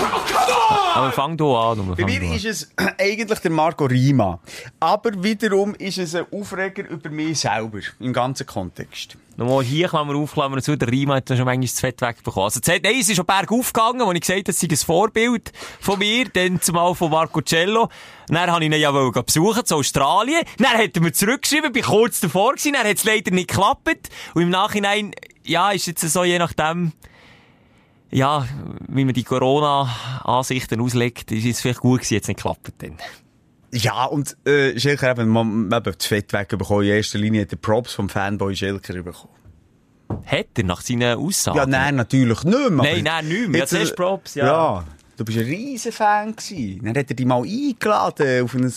Aber 0.94 1.12
fang 1.12 1.36
du 1.36 1.56
an. 1.56 1.94
Bei 1.96 2.04
mir 2.04 2.22
ist 2.34 2.44
es 2.44 2.70
eigentlich 2.98 3.38
der 3.38 3.50
Marco 3.50 3.86
Rima. 3.86 4.40
Aber 4.78 5.22
wiederum 5.22 5.74
ist 5.74 5.98
es 5.98 6.14
ein 6.14 6.26
Aufreger 6.30 6.88
über 6.88 7.08
mich 7.08 7.40
selber, 7.40 7.80
im 7.98 8.12
ganzen 8.12 8.46
Kontext. 8.46 9.16
Nochmal 9.36 9.64
hier 9.64 9.88
Klammer 9.88 10.14
auf, 10.16 10.34
Klammer 10.34 10.60
zu, 10.60 10.76
der 10.76 10.88
Rima 10.88 11.14
hat 11.16 11.28
schon 11.28 11.38
manchmal 11.38 11.60
das 11.60 11.80
Fett 11.80 12.00
wegbekommen. 12.02 12.44
Also, 12.44 12.60
nein, 12.66 13.00
es 13.00 13.08
ist 13.08 13.16
schon 13.16 13.24
bergauf 13.24 13.72
gegangen, 13.72 14.06
wo 14.06 14.12
ich 14.12 14.20
gesagt 14.20 14.38
habe, 14.38 14.44
das 14.44 14.60
sei 14.60 14.68
ein 14.70 14.76
Vorbild 14.76 15.52
von 15.80 15.98
mir, 15.98 16.28
dann 16.28 16.60
zumal 16.60 16.94
von 16.94 17.10
Marco 17.10 17.40
Cello. 17.40 17.88
Dann 18.28 18.50
habe 18.50 18.64
ich 18.64 18.70
ihn 18.70 18.78
ja 18.78 18.90
besuchen, 18.90 19.64
zu 19.64 19.76
Australien. 19.76 20.42
Dann 20.58 20.78
hat 20.78 20.94
er 20.94 21.02
mir 21.02 21.12
zurückgeschrieben, 21.12 21.72
bin 21.72 21.82
kurz 21.82 22.20
davor 22.20 22.52
gewesen, 22.52 22.74
dann 22.74 22.86
hat 22.86 22.96
es 22.96 23.04
leider 23.04 23.30
nicht 23.30 23.48
geklappt. 23.48 24.10
Und 24.34 24.42
im 24.42 24.50
Nachhinein, 24.50 25.12
ja, 25.44 25.70
ist 25.70 25.86
jetzt 25.86 26.02
so, 26.02 26.24
je 26.24 26.38
nachdem, 26.38 26.92
ja, 28.12 28.46
wie 28.88 29.04
man 29.04 29.14
die 29.14 29.24
Corona-Ansichten 29.24 30.80
auslegt, 30.80 31.32
ist 31.32 31.46
es 31.46 31.60
vielleicht 31.60 31.80
gut 31.80 32.00
gewesen, 32.00 32.14
jetzt 32.14 32.28
nicht 32.28 32.36
geklappt 32.36 32.72
dann. 32.78 32.98
Ja, 33.72 34.04
und 34.04 34.36
äh, 34.46 34.78
Schelker 34.78 35.12
eben, 35.12 35.28
man, 35.28 35.68
man 35.68 35.82
das 35.82 36.04
Fett 36.04 36.32
wegbekommen. 36.32 36.84
In 36.84 36.92
erster 36.92 37.18
Linie 37.18 37.42
hat 37.42 37.52
er 37.52 37.56
Props 37.56 37.94
vom 37.94 38.08
Fanboy 38.10 38.54
Schelker 38.54 39.02
bekommen. 39.02 39.32
Hat 40.26 40.48
er 40.58 40.64
nach 40.64 40.82
seinen 40.82 41.16
Aussagen? 41.16 41.56
Ja, 41.56 41.64
nein, 41.64 41.96
natürlich 41.96 42.44
nicht 42.44 42.70
mehr. 42.70 42.70
Nein, 42.70 43.04
nein, 43.04 43.28
nicht 43.28 43.48
mehr. 43.48 43.60
Ja, 43.60 43.66
zuerst 43.66 43.96
Props, 43.96 44.34
ja. 44.34 44.44
Ja, 44.44 44.84
du 45.16 45.24
bist 45.24 45.38
ein 45.38 45.44
riesen 45.44 45.90
Fan 45.90 46.36
gewesen. 46.36 46.80
Dann 46.84 46.96
hat 46.98 47.08
er 47.08 47.16
dich 47.16 47.24
mal 47.24 47.42
eingeladen 47.42 48.44
auf 48.44 48.54
eine, 48.54 48.70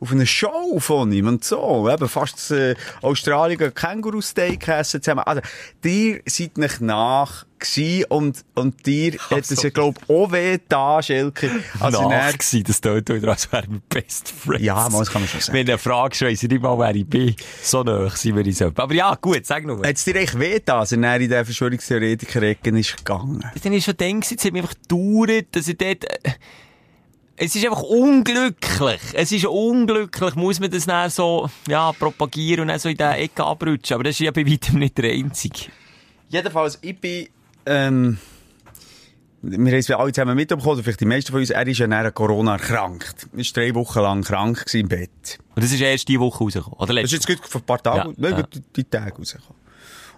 auf 0.00 0.10
eine 0.10 0.26
Show 0.26 0.80
von 0.80 1.12
ihm 1.12 1.28
und 1.28 1.44
so. 1.44 1.88
Eben 1.88 2.08
fast 2.08 2.50
äh, 2.50 2.74
Australien 3.02 3.72
Känguru-Steak 3.72 4.66
essen 4.66 5.00
zusammen. 5.00 5.22
Also, 5.24 5.42
dir 5.84 6.22
seid 6.26 6.58
nicht 6.58 6.80
nach 6.80 7.46
gewesen 7.60 8.04
und, 8.08 8.44
und 8.54 8.86
dir 8.86 9.16
Ach, 9.18 9.30
hat 9.30 9.50
es 9.50 9.62
ja, 9.62 9.70
glaub 9.70 9.98
auch 10.08 10.32
weh 10.32 10.58
da, 10.68 11.02
Schelke. 11.02 11.50
Also 11.78 12.08
Nach 12.08 12.32
gewesen, 12.32 12.64
das 12.64 12.80
tut 12.80 13.08
wieder, 13.08 13.28
als 13.28 13.50
wären 13.52 13.72
wir 13.72 13.80
Best 13.88 14.30
Friends. 14.30 14.64
Ja, 14.64 14.88
man, 14.88 15.00
das 15.00 15.10
kann 15.10 15.22
man 15.22 15.28
schon 15.28 15.40
sagen. 15.40 15.58
Wenn 15.58 15.66
du 15.66 15.78
fragst, 15.78 16.22
weiss 16.22 16.42
ich 16.42 16.50
nicht 16.50 16.62
mal, 16.62 16.78
wer 16.78 16.94
ich 16.94 17.06
bin. 17.06 17.34
So 17.62 17.82
nahe 17.82 18.10
sind 18.10 18.36
wir 18.36 18.44
uns 18.44 18.62
Aber 18.62 18.94
ja, 18.94 19.14
gut, 19.14 19.46
sag 19.46 19.64
noch. 19.64 19.82
Hat 19.82 19.96
es 19.96 20.04
dir 20.04 20.16
echt 20.16 20.38
weh 20.38 20.60
da, 20.64 20.80
als 20.80 20.92
er 20.92 21.16
in 21.16 21.28
den 21.28 21.44
Verschwörungstheoretiker-Ecken 21.44 22.76
ist 22.76 22.96
gegangen? 22.96 23.44
Dann 23.62 23.72
ist 23.72 23.84
schon 23.84 23.96
gedacht, 23.96 24.32
es 24.32 24.44
hat 24.44 24.52
mich 24.52 24.62
einfach 24.62 24.74
gedauert, 24.82 25.46
dass 25.52 25.68
ich 25.68 25.76
dort, 25.76 26.04
äh, 26.04 26.32
es 27.42 27.56
ist 27.56 27.64
einfach 27.64 27.82
unglücklich. 27.82 29.00
Es 29.14 29.32
ist 29.32 29.46
unglücklich, 29.46 30.34
muss 30.34 30.60
man 30.60 30.70
das 30.70 30.84
dann 30.84 31.08
so, 31.08 31.48
ja, 31.68 31.90
propagieren 31.92 32.60
und 32.60 32.68
dann 32.68 32.78
so 32.78 32.90
in 32.90 32.98
diese 32.98 33.14
Ecke 33.14 33.44
abrutschen. 33.44 33.94
Aber 33.94 34.04
das 34.04 34.12
ist 34.12 34.20
ja 34.20 34.30
bei 34.30 34.46
weitem 34.46 34.78
nicht 34.78 34.98
der 34.98 35.10
Einzige. 35.10 35.70
Jedenfalls, 36.28 36.78
ich 36.82 37.00
bin 37.00 37.28
ähm, 37.70 38.18
wir 39.42 39.58
haben 39.58 39.78
es 39.78 39.90
alle 39.90 40.12
zusammen 40.12 40.36
mitbekommen, 40.36 40.68
oder 40.68 40.82
vielleicht 40.82 41.00
die 41.00 41.06
meisten 41.06 41.32
von 41.32 41.40
uns, 41.40 41.50
er 41.50 41.66
ist 41.66 41.78
ja 41.78 41.86
nach 41.86 42.12
Corona 42.12 42.54
erkrankt. 42.54 43.28
Er 43.32 43.38
war 43.38 43.44
drei 43.54 43.74
Wochen 43.74 44.00
lang 44.00 44.22
krank 44.22 44.64
im 44.72 44.88
Bett. 44.88 45.38
Und 45.54 45.64
das 45.64 45.72
ist 45.72 45.80
erst 45.80 46.08
diese 46.08 46.20
Woche 46.20 46.44
rausgekommen, 46.44 46.78
oder 46.78 46.94
Das 46.94 47.12
ist 47.12 47.26
jetzt 47.28 47.46
vor 47.46 47.60
ein 47.60 47.64
paar 47.64 47.82
Tagen, 47.82 48.14
ja, 48.18 48.28
ja. 48.30 48.42
Die, 48.42 48.60
die 48.76 48.84
Tage 48.84 49.16
rausgekommen. 49.16 49.60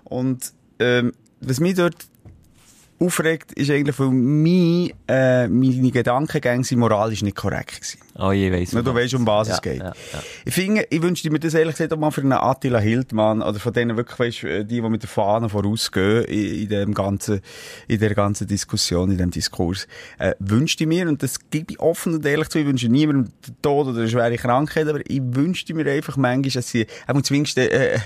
Und, 0.04 0.52
ähm, 0.78 1.12
was 1.40 1.60
mich 1.60 1.74
dort 1.74 1.96
aufregt, 3.02 3.52
ist 3.52 3.70
eigentlich, 3.70 3.98
weil 3.98 4.10
mein, 4.10 4.92
äh, 5.08 5.48
meine 5.48 5.90
Gedankengänge 5.90 6.64
sind 6.64 6.78
moralisch 6.78 7.22
nicht 7.22 7.36
korrekt 7.36 7.76
gewesen. 7.76 7.98
Oh, 8.18 8.30
je 8.30 8.52
weiss. 8.52 8.70
du 8.70 8.94
weißt, 8.94 9.14
um 9.14 9.26
was 9.26 9.48
ja, 9.48 9.54
es 9.54 9.62
geht. 9.62 9.78
Ja, 9.78 9.92
ja. 10.12 10.22
Ich 10.44 10.54
finde, 10.54 10.86
ich 10.90 11.02
wünschte 11.02 11.30
mir 11.30 11.40
das 11.40 11.54
ehrlich 11.54 11.74
gesagt 11.74 11.92
auch 11.92 11.98
mal 11.98 12.10
für 12.10 12.20
einen 12.20 12.32
Attila 12.32 12.78
Hildmann, 12.78 13.42
oder 13.42 13.58
von 13.58 13.72
denen 13.72 13.96
wirklich, 13.96 14.18
weißt, 14.18 14.44
äh, 14.44 14.64
die, 14.64 14.80
die 14.80 14.88
mit 14.88 15.02
der 15.02 15.08
Fahne 15.08 15.48
vorausgehen, 15.48 16.24
in, 16.24 16.62
in 16.62 16.68
dem 16.68 16.94
ganzen, 16.94 17.40
in 17.88 17.98
der 17.98 18.14
ganzen 18.14 18.46
Diskussion, 18.46 19.10
in 19.10 19.18
dem 19.18 19.30
Diskurs, 19.30 19.88
äh, 20.18 20.34
wünschte 20.38 20.84
ich 20.84 20.88
mir, 20.88 21.08
und 21.08 21.22
das 21.22 21.38
gebe 21.50 21.72
ich 21.72 21.80
offen 21.80 22.14
und 22.14 22.26
ehrlich 22.26 22.48
zu, 22.48 22.58
ich 22.58 22.66
wünsche 22.66 22.88
niemandem 22.88 23.32
den 23.46 23.62
Tod 23.62 23.88
oder 23.88 24.00
eine 24.00 24.08
schwere 24.08 24.36
Krankheit, 24.36 24.86
aber 24.88 25.00
ich 25.08 25.20
wünschte 25.22 25.74
mir 25.74 25.90
einfach 25.90 26.16
manchmal, 26.16 26.50
dass 26.52 26.68
sie, 26.68 26.86
auch 27.06 27.22
zumindest, 27.22 27.58
äh, 27.58 27.98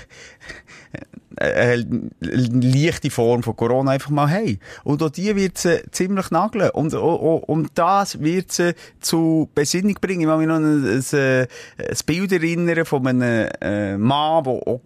eine 1.37 2.09
leichte 2.21 3.09
Form 3.09 3.43
von 3.43 3.55
Corona 3.55 3.91
einfach 3.91 4.09
mal 4.09 4.29
haben. 4.29 4.59
Und 4.83 5.03
auch 5.03 5.09
die 5.09 5.35
wird 5.35 5.57
sie 5.57 5.81
ziemlich 5.91 6.31
nageln. 6.31 6.69
Und, 6.71 6.93
und, 6.93 7.43
und 7.43 7.69
das 7.75 8.19
wird 8.19 8.51
sie 8.51 8.73
zu 8.99 9.49
Besinnung 9.53 9.95
bringen. 10.01 10.21
Ich 10.21 10.27
kann 10.27 10.39
mich 10.39 10.47
noch 10.47 10.55
an 10.55 10.85
ein, 10.85 11.03
ein, 11.11 11.47
ein 11.79 11.97
Bild 12.05 12.31
erinnern 12.31 12.85
von 12.85 13.05
einem 13.07 13.49
äh, 13.61 13.97
Mann, 13.97 14.43
der 14.43 14.79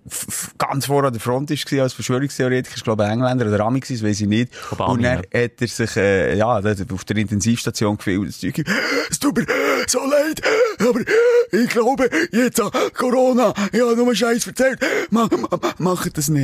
ganz 0.57 0.85
vor 0.85 1.03
an 1.03 1.13
der 1.13 1.21
Front 1.21 1.49
war 1.49 1.83
als 1.83 1.93
Verschwörungstheoretiker. 1.93 2.75
Ich 2.77 2.83
glaube, 2.83 3.05
Engländer 3.05 3.47
oder 3.47 3.65
Ami 3.65 3.79
das 3.79 4.03
weiß 4.03 4.21
ich 4.21 4.27
nicht. 4.27 4.51
Obama, 4.71 4.91
und 4.91 5.03
dann 5.03 5.17
hat 5.17 5.29
er 5.33 5.67
sich 5.67 5.95
äh, 5.97 6.37
ja, 6.37 6.59
auf 6.59 7.03
der 7.05 7.17
Intensivstation 7.17 7.97
gefühlt. 7.97 8.29
Es 8.29 9.19
tut 9.19 9.37
mir 9.37 9.45
so 9.87 9.99
leid, 9.99 10.41
aber 10.79 10.99
ich 11.51 11.69
glaube, 11.69 12.09
jetzt 12.31 12.61
Corona, 12.93 13.53
ich 13.71 13.81
habe 13.81 13.95
nur 13.95 14.15
Scheiß 14.15 14.47
erzählt. 14.47 14.79
Mach, 15.09 15.29
mach, 15.31 15.59
mach 15.77 16.07
das 16.09 16.29
nicht. 16.29 16.40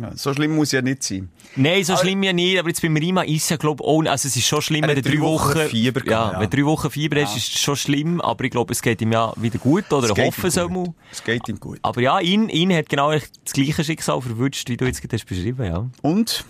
Ja, 0.00 0.16
so 0.16 0.32
schlimm 0.32 0.56
muss 0.56 0.72
ja 0.72 0.80
nicht 0.80 1.02
sein. 1.02 1.28
Nein, 1.56 1.84
so 1.84 1.92
aber, 1.92 2.02
schlimm 2.02 2.22
ja 2.22 2.32
nicht, 2.32 2.58
aber 2.58 2.68
jetzt 2.68 2.80
beim 2.80 2.96
Rima 2.96 3.22
ist 3.22 3.50
ja, 3.50 3.56
glaube 3.56 3.82
ich, 3.84 4.10
also 4.10 4.28
es 4.28 4.36
ist 4.36 4.46
schon 4.46 4.62
schlimm, 4.62 4.86
wenn 4.86 4.94
du 4.94 5.02
drei 5.02 5.20
Wochen, 5.20 5.58
Fieber 5.68 6.00
ja, 6.06 6.32
ja, 6.32 6.40
wenn 6.40 6.48
drei 6.48 6.64
Wochen 6.64 6.90
Fieber 6.90 7.20
hast, 7.20 7.36
ist 7.36 7.54
es 7.54 7.60
schon 7.60 7.76
schlimm, 7.76 8.20
aber 8.20 8.44
ich 8.44 8.50
glaube, 8.50 8.72
es 8.72 8.80
geht 8.80 9.02
ihm 9.02 9.12
ja 9.12 9.32
wieder 9.36 9.58
gut, 9.58 9.92
oder 9.92 10.08
ich 10.08 10.24
hoffe 10.24 10.46
es 10.46 10.56
auch 10.56 10.70
Es 11.10 11.22
geht 11.22 11.46
ihm 11.48 11.60
gut. 11.60 11.80
Aber 11.82 12.00
ja, 12.00 12.18
ihn, 12.20 12.48
ihn 12.48 12.72
hat 12.72 12.88
genau 12.88 13.12
das 13.12 13.52
gleiche 13.52 13.84
Schicksal 13.84 14.22
verwünscht, 14.22 14.68
wie 14.70 14.76
du 14.76 14.86
jetzt 14.86 15.02
hast 15.12 15.26
beschrieben, 15.26 15.66
ja. 15.66 15.86
Und? 16.02 16.44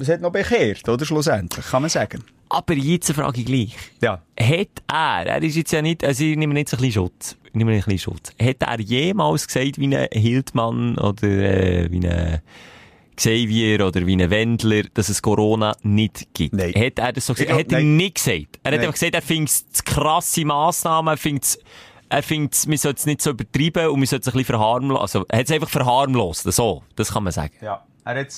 es 0.00 0.08
hat 0.08 0.20
noch 0.20 0.32
bekehrt, 0.32 0.88
oder? 0.88 1.04
Schlussendlich, 1.04 1.66
kann 1.66 1.82
man 1.82 1.90
sagen. 1.90 2.24
Aber 2.48 2.74
jetzt 2.74 3.12
frage 3.12 3.40
ich 3.40 3.46
gleich. 3.46 3.76
Ja. 4.00 4.22
Hat 4.38 4.82
er, 4.88 5.26
er 5.26 5.42
ist 5.42 5.56
jetzt 5.56 5.72
ja 5.72 5.82
nicht, 5.82 6.04
also 6.04 6.24
ich 6.24 6.36
nehme 6.36 6.56
jetzt 6.58 6.74
ein 6.74 6.78
bisschen 6.78 6.92
Schutz, 6.92 7.36
ich 7.56 7.64
nehme 7.64 7.72
ein 7.72 7.82
bisschen 7.82 7.98
Schutz. 7.98 8.32
Hat 8.40 8.62
er 8.62 8.80
jemals 8.80 9.46
gesagt, 9.46 9.78
wie 9.78 9.96
ein 9.96 10.08
Hildmann 10.12 10.98
oder 10.98 11.26
äh, 11.26 11.90
wie 11.90 12.06
ein 12.06 12.42
Xavier 13.16 13.86
oder 13.86 14.06
wie 14.06 14.12
ein 14.14 14.30
Wendler, 14.30 14.82
dass 14.92 15.08
es 15.08 15.22
Corona 15.22 15.74
nicht 15.82 16.34
gibt? 16.34 16.54
Nein. 16.54 16.74
Hat 16.74 16.98
er 16.98 17.12
das 17.14 17.24
so 17.24 17.32
gesagt? 17.32 17.48
glaub, 17.48 17.60
hat 17.60 17.72
er 17.72 17.80
nicht 17.80 18.16
gesagt. 18.16 18.30
Er 18.34 18.36
hat 18.36 18.48
Nein. 18.64 18.80
einfach 18.80 18.92
gesagt, 18.92 19.14
er 19.14 19.22
findet 19.22 19.54
es 19.72 19.84
krasse 19.84 20.44
Massnahmen, 20.44 21.14
er 21.14 21.16
findet 21.16 21.44
es 21.44 21.58
er 22.08 22.22
findet, 22.22 22.68
man 22.68 22.76
sollte 22.76 22.98
es 23.00 23.06
nicht 23.06 23.20
so 23.20 23.30
übertreiben 23.30 23.88
und 23.88 23.98
man 23.98 24.06
sollte 24.06 24.28
es 24.28 24.34
ein 24.34 24.38
bisschen 24.38 24.44
verharmlosen. 24.44 25.00
Also, 25.00 25.24
er 25.28 25.38
hat 25.40 25.46
es 25.46 25.50
einfach 25.50 25.70
verharmlost. 25.70 26.52
So, 26.52 26.84
das 26.94 27.12
kann 27.12 27.24
man 27.24 27.32
sagen. 27.32 27.54
Ja, 27.60 27.84
er 28.04 28.20
hat 28.20 28.28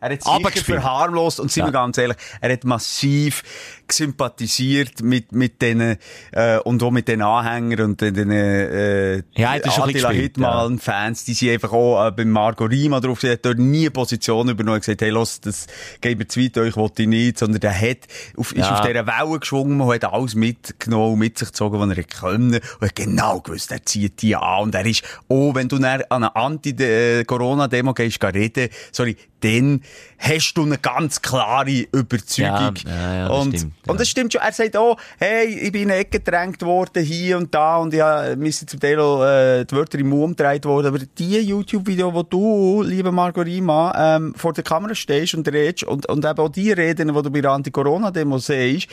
er 0.00 0.12
hat 0.12 0.22
sicher 0.22 0.64
verharmlost 0.64 1.40
und 1.40 1.50
sind 1.50 1.64
wir 1.64 1.72
Ja. 1.72 1.80
ganz 1.82 1.98
ehrlich, 1.98 2.16
er 2.40 2.52
hat 2.52 2.64
massiv 2.64 3.42
sympathisiert 3.90 5.02
mit, 5.02 5.32
mit 5.32 5.60
denen, 5.62 5.96
äh, 6.32 6.58
und 6.58 6.82
auch 6.82 6.90
mit 6.90 7.08
den 7.08 7.22
Anhängern 7.22 7.90
und 7.92 8.00
den, 8.00 8.30
äh, 8.30 9.16
Ja, 9.36 9.52
Attila 9.52 9.86
gespielt, 9.86 10.06
Hittmann-Fans, 10.12 11.24
die 11.24 11.34
sind 11.34 11.50
einfach 11.50 11.72
auch 11.72 12.06
äh, 12.06 12.10
beim 12.12 12.30
Margot 12.30 12.70
Rima 12.70 13.00
drauf, 13.00 13.20
der 13.20 13.32
hat 13.32 13.44
dort 13.44 13.58
nie 13.58 13.82
eine 13.82 13.90
Position 13.90 14.48
übernommen 14.48 14.76
und 14.76 14.80
gesagt, 14.80 15.00
hey, 15.02 15.10
los, 15.10 15.40
das 15.40 15.66
geht 16.00 16.18
mir 16.18 16.28
zu 16.28 16.40
weit, 16.40 16.56
euch 16.58 16.76
wollte 16.76 17.02
ich 17.02 17.08
nicht, 17.08 17.38
sondern 17.38 17.60
der 17.60 17.74
hat, 17.78 17.98
auf, 18.36 18.52
ist 18.52 18.58
Ja. 18.58 18.74
auf 18.78 18.86
dieser 18.86 19.06
Welle 19.06 19.38
geschwungen 19.40 19.80
und 19.80 19.92
hat 19.94 20.04
alles 20.04 20.34
mitgenommen 20.34 21.14
und 21.14 21.18
mit 21.18 21.38
sich 21.38 21.48
gezogen, 21.48 21.80
was 21.80 21.96
er 21.96 22.04
können. 22.04 22.60
Und 22.80 22.86
hat 22.86 22.94
genau 22.96 23.40
gewusst, 23.40 23.72
er 23.72 23.84
zieht 23.84 24.22
die 24.22 24.36
an. 24.36 24.64
Und 24.64 24.74
er 24.74 24.86
ist, 24.86 25.02
oh, 25.28 25.54
wenn 25.54 25.68
du 25.68 25.78
dann 25.78 26.02
an 26.08 26.24
einer 26.24 26.36
Anti-Corona-Demo 26.36 27.94
gehst, 27.94 28.20
geh 28.20 28.26
reden, 28.26 28.68
sorry, 28.92 29.16
dann 29.40 29.82
hast 30.18 30.54
du 30.54 30.62
eine 30.62 30.78
ganz 30.78 31.22
klare 31.22 31.86
Überzeugung. 31.92 32.74
Ja, 32.84 32.90
ja, 32.90 33.14
ja, 33.14 33.28
das 33.28 33.38
und, 33.38 33.56
stimmt, 33.56 33.72
ja. 33.86 33.92
und 33.92 34.00
das 34.00 34.08
stimmt 34.08 34.32
schon. 34.32 34.42
Er 34.42 34.52
sagt 34.52 34.76
auch, 34.76 34.96
hey, 35.18 35.46
ich 35.46 35.72
bin 35.72 35.82
in 35.82 35.90
eine 35.90 36.00
Ecke 36.00 36.18
gedrängt 36.18 36.62
worden, 36.62 37.04
hier 37.04 37.38
und 37.38 37.54
da, 37.54 37.76
und 37.76 37.94
ja, 37.94 38.34
mir 38.36 38.52
sind 38.52 38.68
zum 38.70 38.80
Teil 38.80 38.98
auch, 38.98 39.24
äh, 39.24 39.64
die 39.64 39.74
Wörter 39.74 39.98
im 39.98 40.08
Mund 40.08 40.36
gedreht 40.36 40.64
worden. 40.64 40.88
Aber 40.88 40.98
die 40.98 41.40
YouTube-Video, 41.40 42.12
wo 42.12 42.22
du, 42.22 42.82
liebe 42.82 43.12
Margorima, 43.12 44.16
ähm, 44.16 44.34
vor 44.36 44.52
der 44.52 44.64
Kamera 44.64 44.94
stehst 44.94 45.34
und 45.34 45.46
redest, 45.48 45.84
und, 45.84 46.06
und 46.06 46.24
eben 46.24 46.38
auch 46.38 46.48
die 46.48 46.72
Reden, 46.72 47.08
die 47.08 47.22
du 47.22 47.30
bei 47.30 47.40
der 47.40 47.52
Anti-Corona-Demo 47.52 48.38
siehst, 48.38 48.88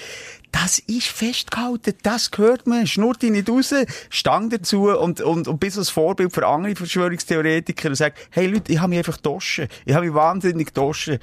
das 0.52 0.80
ist 0.80 1.08
festgehalten, 1.08 1.96
das 2.04 2.32
gehört 2.32 2.66
man, 2.66 2.88
schnurrt 2.88 3.22
dich 3.22 3.32
nicht 3.32 3.50
raus, 3.50 3.74
stang 4.10 4.50
dazu 4.50 4.88
und, 4.90 5.20
und, 5.20 5.50
und 5.50 5.60
bist 5.60 5.78
als 5.78 5.90
Vorbild 5.90 6.34
für 6.34 6.48
andere 6.48 6.76
Verschwörungstheoretiker 6.76 7.90
und 7.90 7.96
sag, 7.96 8.14
hey 8.30 8.48
Leute, 8.48 8.72
ich 8.72 8.80
habe 8.80 8.90
mich 8.90 9.00
einfach 9.00 9.18
getoschen. 9.18 9.68
Ich 9.86 9.94
habe 9.94 10.06
mich 10.06 10.16
wahnsinnig 10.16 10.35
getoschen. 10.42 11.20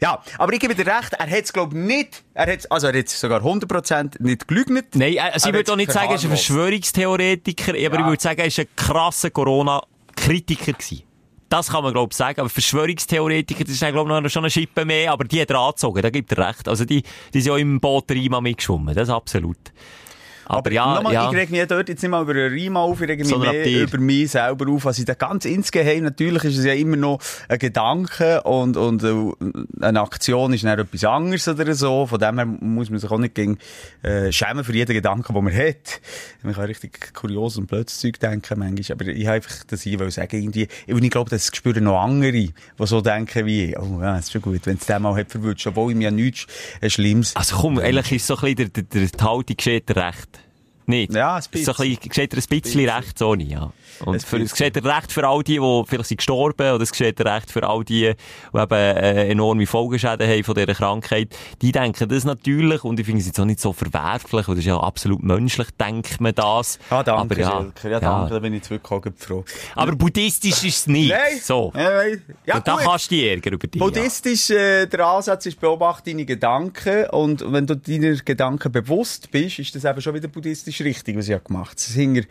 Ja, 0.00 0.22
aber 0.38 0.52
ich 0.52 0.60
gebe 0.60 0.74
dir 0.74 0.86
recht, 0.86 1.12
er 1.14 1.28
hat 1.30 1.44
es, 1.44 1.52
glaube 1.52 1.76
ich, 1.76 1.84
nicht, 1.84 2.22
er 2.34 2.52
hat 2.52 2.70
also 2.70 2.86
er 2.86 2.98
hat 2.98 3.08
sogar 3.08 3.40
100% 3.42 4.22
nicht 4.22 4.46
gelügnet. 4.48 4.94
Nein, 4.94 5.16
also 5.18 5.48
ich 5.48 5.54
würde 5.54 5.72
auch 5.72 5.76
nicht 5.76 5.92
sagen, 5.92 6.10
er 6.10 6.14
ist 6.16 6.24
ein. 6.24 6.30
Verschwörungstheoretiker, 6.30 7.72
aber 7.72 7.78
Ja. 7.78 8.00
ich 8.00 8.06
würde 8.06 8.22
sagen, 8.22 8.40
er 8.40 8.46
ist 8.46 8.58
ein 8.60 8.66
krasser 8.76 9.30
Corona-Kritiker 9.30 10.72
gewesen. 10.72 11.02
Das 11.48 11.70
kann 11.70 11.82
man, 11.82 11.92
glaube 11.94 12.10
ich, 12.12 12.16
sagen. 12.16 12.40
Aber 12.40 12.50
Verschwörungstheoretiker, 12.50 13.64
das 13.64 13.72
ist, 13.72 13.80
glaube 13.80 14.00
ich, 14.14 14.22
noch 14.22 14.28
schon 14.28 14.44
eine 14.44 14.50
Schippe 14.50 14.84
mehr, 14.84 15.12
aber 15.12 15.24
die 15.24 15.40
hat 15.40 15.50
er 15.50 15.58
angezogen, 15.58 16.02
da 16.02 16.10
gibt 16.10 16.30
er 16.32 16.46
recht. 16.46 16.68
Also 16.68 16.84
die, 16.84 17.02
die 17.32 17.40
sind 17.40 17.52
auch 17.52 17.56
im 17.56 17.80
Boot 17.80 18.10
Rima 18.10 18.40
mitgeschwommen, 18.40 18.94
das 18.94 19.08
absolut. 19.08 19.56
Aber, 20.48 20.72
ja, 20.72 20.94
Nochmal, 20.94 21.12
ja. 21.12 21.30
ich 21.30 21.36
reg 21.36 21.50
mich 21.50 21.66
dort 21.66 21.88
jetzt 21.88 22.02
nicht 22.02 22.10
mal 22.10 22.22
über 22.22 22.32
einen 22.32 22.50
Riemen 22.50 22.76
auf, 22.76 23.00
ich 23.00 23.08
reg 23.08 23.18
mich 23.18 23.28
Sondern 23.28 23.52
mehr 23.52 23.82
über 23.82 23.98
mich 23.98 24.30
selber 24.30 24.70
auf. 24.70 24.86
Also 24.86 25.04
ganz 25.18 25.44
insgeheim, 25.44 26.04
natürlich 26.04 26.44
ist 26.44 26.58
es 26.58 26.64
ja 26.64 26.72
immer 26.72 26.96
noch 26.96 27.20
ein 27.48 27.58
Gedanke 27.58 28.42
und, 28.42 28.76
und 28.76 29.02
äh, 29.04 29.84
eine 29.84 30.00
Aktion 30.00 30.52
ist 30.52 30.64
dann 30.64 30.78
etwas 30.78 31.04
anderes 31.04 31.46
oder 31.48 31.74
so. 31.74 32.06
Von 32.06 32.18
dem 32.18 32.36
her 32.36 32.46
muss 32.46 32.90
man 32.90 32.98
sich 32.98 33.10
auch 33.10 33.18
nicht 33.18 33.34
gegen, 33.34 33.58
äh, 34.02 34.32
schämen 34.32 34.64
für 34.64 34.72
jeden 34.72 34.92
Gedanken, 34.92 35.34
den 35.34 35.44
man 35.44 35.54
hat. 35.54 36.00
Man 36.42 36.54
kann 36.54 36.64
richtig 36.64 37.14
kurios 37.14 37.56
und 37.58 37.66
blödes 37.66 37.98
Zeug 37.98 38.18
denken 38.18 38.58
manchmal. 38.58 38.92
Aber 38.92 39.06
ich 39.06 39.26
habe 39.26 39.36
einfach 39.36 39.64
das 39.66 39.82
hier 39.82 39.98
wollen 40.00 40.10
sagen, 40.10 40.36
irgendwie, 40.36 40.68
und 40.86 41.02
ich 41.02 41.10
glaube, 41.10 41.30
das 41.30 41.50
spüren 41.54 41.84
noch 41.84 42.00
andere, 42.00 42.32
die 42.32 42.52
so 42.78 43.00
denken 43.00 43.46
wie 43.46 43.66
ich. 43.66 43.78
Oh 43.78 44.00
ja, 44.00 44.16
ist 44.16 44.32
schon 44.32 44.42
gut, 44.42 44.64
wenn 44.64 44.76
es 44.76 44.86
dem 44.86 45.02
mal 45.02 45.16
hat 45.16 45.30
verwünscht, 45.30 45.66
obwohl 45.66 45.92
ihm 45.92 46.00
ja 46.00 46.10
nichts 46.10 46.46
äh, 46.80 46.88
Schlimmes. 46.88 47.36
Also 47.36 47.56
komm, 47.56 47.78
eigentlich 47.78 48.12
ist 48.12 48.26
so 48.26 48.36
ein 48.36 48.54
bisschen 48.54 48.72
der, 48.72 48.82
der, 48.82 48.82
der, 48.82 49.06
die 49.06 49.24
Haltung 49.24 49.56
geschieht 49.56 49.90
recht. 49.94 50.37
Nicht? 50.88 51.12
Ja, 51.12 51.34
ein 51.34 51.38
ist 51.38 51.64
So 51.64 51.72
ein 51.72 51.98
bisschen, 51.98 52.30
er 52.32 52.38
ein 52.38 52.60
bisschen 52.60 52.88
recht, 52.88 53.18
so 53.18 53.34
nicht, 53.34 53.50
ja. 53.50 53.70
Und 54.00 54.22
für, 54.22 54.36
es 54.36 54.42
bisschen. 54.42 54.70
geschieht 54.72 54.76
er 54.76 54.96
recht 54.96 55.12
für 55.12 55.26
all 55.26 55.42
die, 55.42 55.58
die 55.58 55.82
vielleicht 55.86 56.08
sind 56.08 56.16
gestorben, 56.16 56.72
oder 56.72 56.82
es 56.82 56.90
geschieht 56.90 57.20
er 57.20 57.36
recht 57.36 57.50
für 57.50 57.68
all 57.68 57.84
die, 57.84 58.14
die 58.54 58.58
eben 58.58 58.72
äh, 58.72 59.28
enorme 59.28 59.66
Folgeschäden 59.66 60.26
haben 60.26 60.44
von 60.44 60.54
dieser 60.54 60.74
Krankheit. 60.74 61.36
Die 61.60 61.72
denken 61.72 62.08
das 62.08 62.24
natürlich, 62.24 62.84
und 62.84 62.98
ich 62.98 63.04
finde 63.04 63.20
es 63.20 63.26
jetzt 63.26 63.38
auch 63.38 63.44
nicht 63.44 63.60
so 63.60 63.74
verwerflich, 63.74 64.46
das 64.46 64.58
ist 64.58 64.64
ja 64.64 64.80
absolut 64.80 65.22
menschlich, 65.22 65.68
denkt 65.78 66.22
man 66.22 66.34
das. 66.34 66.78
Ah, 66.88 67.02
danke, 67.02 67.20
aber 67.20 67.38
ja, 67.38 67.50
Schelker. 67.50 67.90
Ja, 67.90 68.00
danke, 68.00 68.34
da 68.34 68.38
bin 68.40 68.54
ich 68.54 68.60
jetzt 68.60 68.70
wirklich 68.70 68.90
auch 68.90 69.04
froh. 69.18 69.44
Aber 69.74 69.94
buddhistisch 69.94 70.64
ist 70.64 70.78
es 70.78 70.86
nicht. 70.86 71.10
Nein. 71.10 71.38
So. 71.42 71.70
Nein. 71.74 72.22
Ja, 72.46 72.56
und 72.56 72.66
da 72.66 72.76
gut. 72.76 72.84
kannst 72.84 73.10
du 73.10 73.14
dich 73.14 73.24
ärgern 73.24 73.52
über 73.54 73.66
dich. 73.66 73.78
Buddhistisch, 73.78 74.50
äh, 74.50 74.86
der 74.86 75.06
Ansatz 75.06 75.44
ist, 75.44 75.60
beobachte 75.60 76.10
deine 76.10 76.24
Gedanken. 76.24 77.10
Und 77.10 77.44
wenn 77.52 77.66
du 77.66 77.76
deiner 77.76 78.14
Gedanken 78.16 78.72
bewusst 78.72 79.30
bist, 79.30 79.58
ist 79.58 79.74
das 79.74 79.84
eben 79.84 80.00
schon 80.00 80.14
wieder 80.14 80.28
buddhistisch 80.28 80.77
richtig, 80.80 81.16
was 81.16 81.28
ich 81.28 81.34
habe 81.34 81.44
gemacht 81.44 81.70
habe. 81.70 81.76
Ist 81.76 81.94
hinger, 81.94 82.22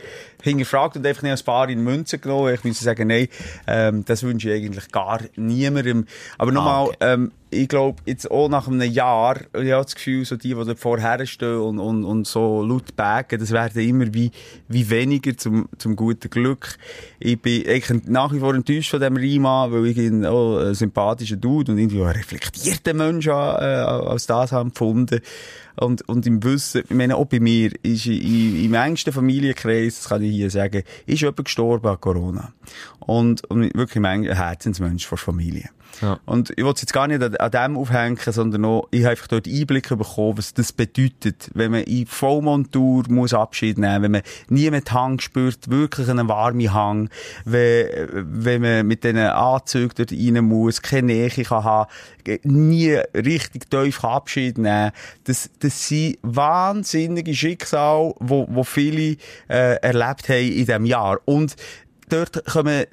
hinterfragt 0.42 0.98
und 0.98 1.06
einfach 1.06 1.24
nicht 1.24 1.40
ein 1.40 1.46
paar 1.46 1.70
in 1.70 1.84
Münzen 1.84 2.22
genommen. 2.22 2.54
Ich 2.54 2.64
muss 2.64 2.80
sagen, 2.80 3.08
nein, 3.08 3.28
ähm, 3.68 4.06
das 4.06 4.24
wünsche 4.24 4.50
ich 4.50 4.56
eigentlich 4.56 4.92
gar 4.92 5.22
niemandem. 5.36 6.06
Aber 6.38 6.52
nochmal, 6.52 6.88
okay. 6.88 6.98
ähm, 7.02 7.32
ich 7.50 7.68
glaube, 7.68 8.02
jetzt 8.06 8.30
auch 8.30 8.50
nach 8.50 8.68
einem 8.68 8.92
Jahr, 8.92 9.38
ich 9.54 9.72
habe 9.72 9.84
das 9.84 9.96
Gefühl, 9.96 10.26
so 10.26 10.36
die, 10.36 10.50
die 10.50 10.54
dort 10.56 10.80
vorher 10.80 11.26
stehen 11.26 11.58
und, 11.58 11.80
und, 11.80 12.04
und 12.04 12.28
so 12.28 12.62
laut 12.64 12.96
bagen, 12.96 13.40
das 13.40 13.52
werden 13.52 13.82
immer 13.82 14.14
wie, 14.14 14.32
wie 14.68 14.90
weniger 14.90 15.36
zum, 15.38 15.70
zum 15.78 15.96
guten 15.96 16.30
Glück. 16.30 16.78
Ich 17.20 17.42
bin 17.42 17.66
eigentlich 17.68 18.08
nach 18.08 18.34
wie 18.34 18.40
vor 18.40 18.54
enttäuscht 18.54 18.92
von 18.92 19.00
dem 19.00 19.16
Rima, 19.16 19.72
weil 19.72 19.88
ich 19.88 19.98
ihn 19.98 20.26
auch 20.26 20.60
ein 20.60 20.74
sympathischer 20.76 21.38
Dude 21.38 21.72
und 21.72 21.78
irgendwie 21.78 22.02
einen 22.02 22.12
reflektierten 22.12 22.98
Mensch 22.98 23.28
äh, 23.28 23.32
als 23.32 24.26
das 24.28 24.52
habe 24.52 24.68
empfunden. 24.68 25.22
Und, 25.80 26.10
und 26.10 26.26
im 26.26 26.44
Wissen, 26.44 26.82
ich 26.90 26.96
meine, 26.96 27.16
auch 27.16 27.26
bei 27.26 27.40
mir, 27.40 27.72
ist 27.84 28.08
i- 28.08 28.66
im 28.66 28.74
engsten 28.74 29.14
Familienkreis, 29.14 29.98
das 29.98 30.10
kann 30.10 30.24
ich 30.24 30.32
hier 30.32 30.50
sagen, 30.50 30.82
ist 31.06 31.22
jemand 31.22 31.46
gestorben 31.46 31.88
an 31.88 32.02
Corona. 32.02 32.52
Und, 33.00 33.44
und 33.50 33.74
wirklich 33.76 34.04
ein 34.04 34.24
Herzensmensch 34.24 35.06
von 35.06 35.20
Familie. 35.20 35.70
Und 36.26 36.52
ich 36.52 36.64
will 36.64 36.74
es 36.74 36.82
jetzt 36.82 36.94
gar 36.94 37.08
nicht 37.08 37.22
an, 37.22 37.36
an 37.36 37.52
dem 37.52 37.78
aufhängen, 37.78 38.18
sondern 38.26 38.66
auch, 38.66 38.88
ich 38.92 39.02
habe 39.02 39.12
einfach 39.12 39.28
dort 39.28 39.48
Einblick 39.48 39.90
bekommen, 39.90 40.38
was 40.38 40.54
das 40.54 40.72
bedeutet, 40.72 41.50
wenn 41.54 41.72
man 41.72 41.84
in 41.84 42.06
Vollmontur 42.06 43.04
muss 43.10 43.34
Abschied 43.34 43.78
nehmen, 43.78 44.04
wenn 44.04 44.12
man 44.12 44.22
nie 44.50 44.70
mit 44.70 44.92
Hang 44.92 45.20
spürt, 45.20 45.70
wirklich 45.70 46.10
einen 46.10 46.28
warmen 46.28 46.74
Hang, 46.74 47.10
wenn, 47.46 47.88
wenn 48.14 48.62
man 48.62 48.88
mit 48.88 49.04
diesen 49.04 49.18
Anzügen 49.18 49.94
dort 49.96 50.12
rein 50.12 50.46
muss, 50.46 50.82
keine 50.82 51.08
Nähe 51.08 51.30
kann 51.30 51.64
haben, 51.64 51.90
nie 52.44 52.94
richtig 53.14 53.70
tief 53.70 54.04
Abschied 54.04 54.58
nehmen. 54.58 54.92
Das, 55.24 55.50
das 55.60 55.88
sind 55.88 56.18
wahnsinnige 56.22 57.34
Schicksale, 57.34 58.14
wo, 58.20 58.48
wo 58.50 58.64
viele 58.64 59.18
äh, 59.50 59.76
erlebt 59.82 60.30
haben 60.30 60.48
in 60.48 60.66
diesem 60.66 60.86
Jahr. 60.86 61.20
Und 61.26 61.56
dort 62.10 62.46
kommen 62.46 62.86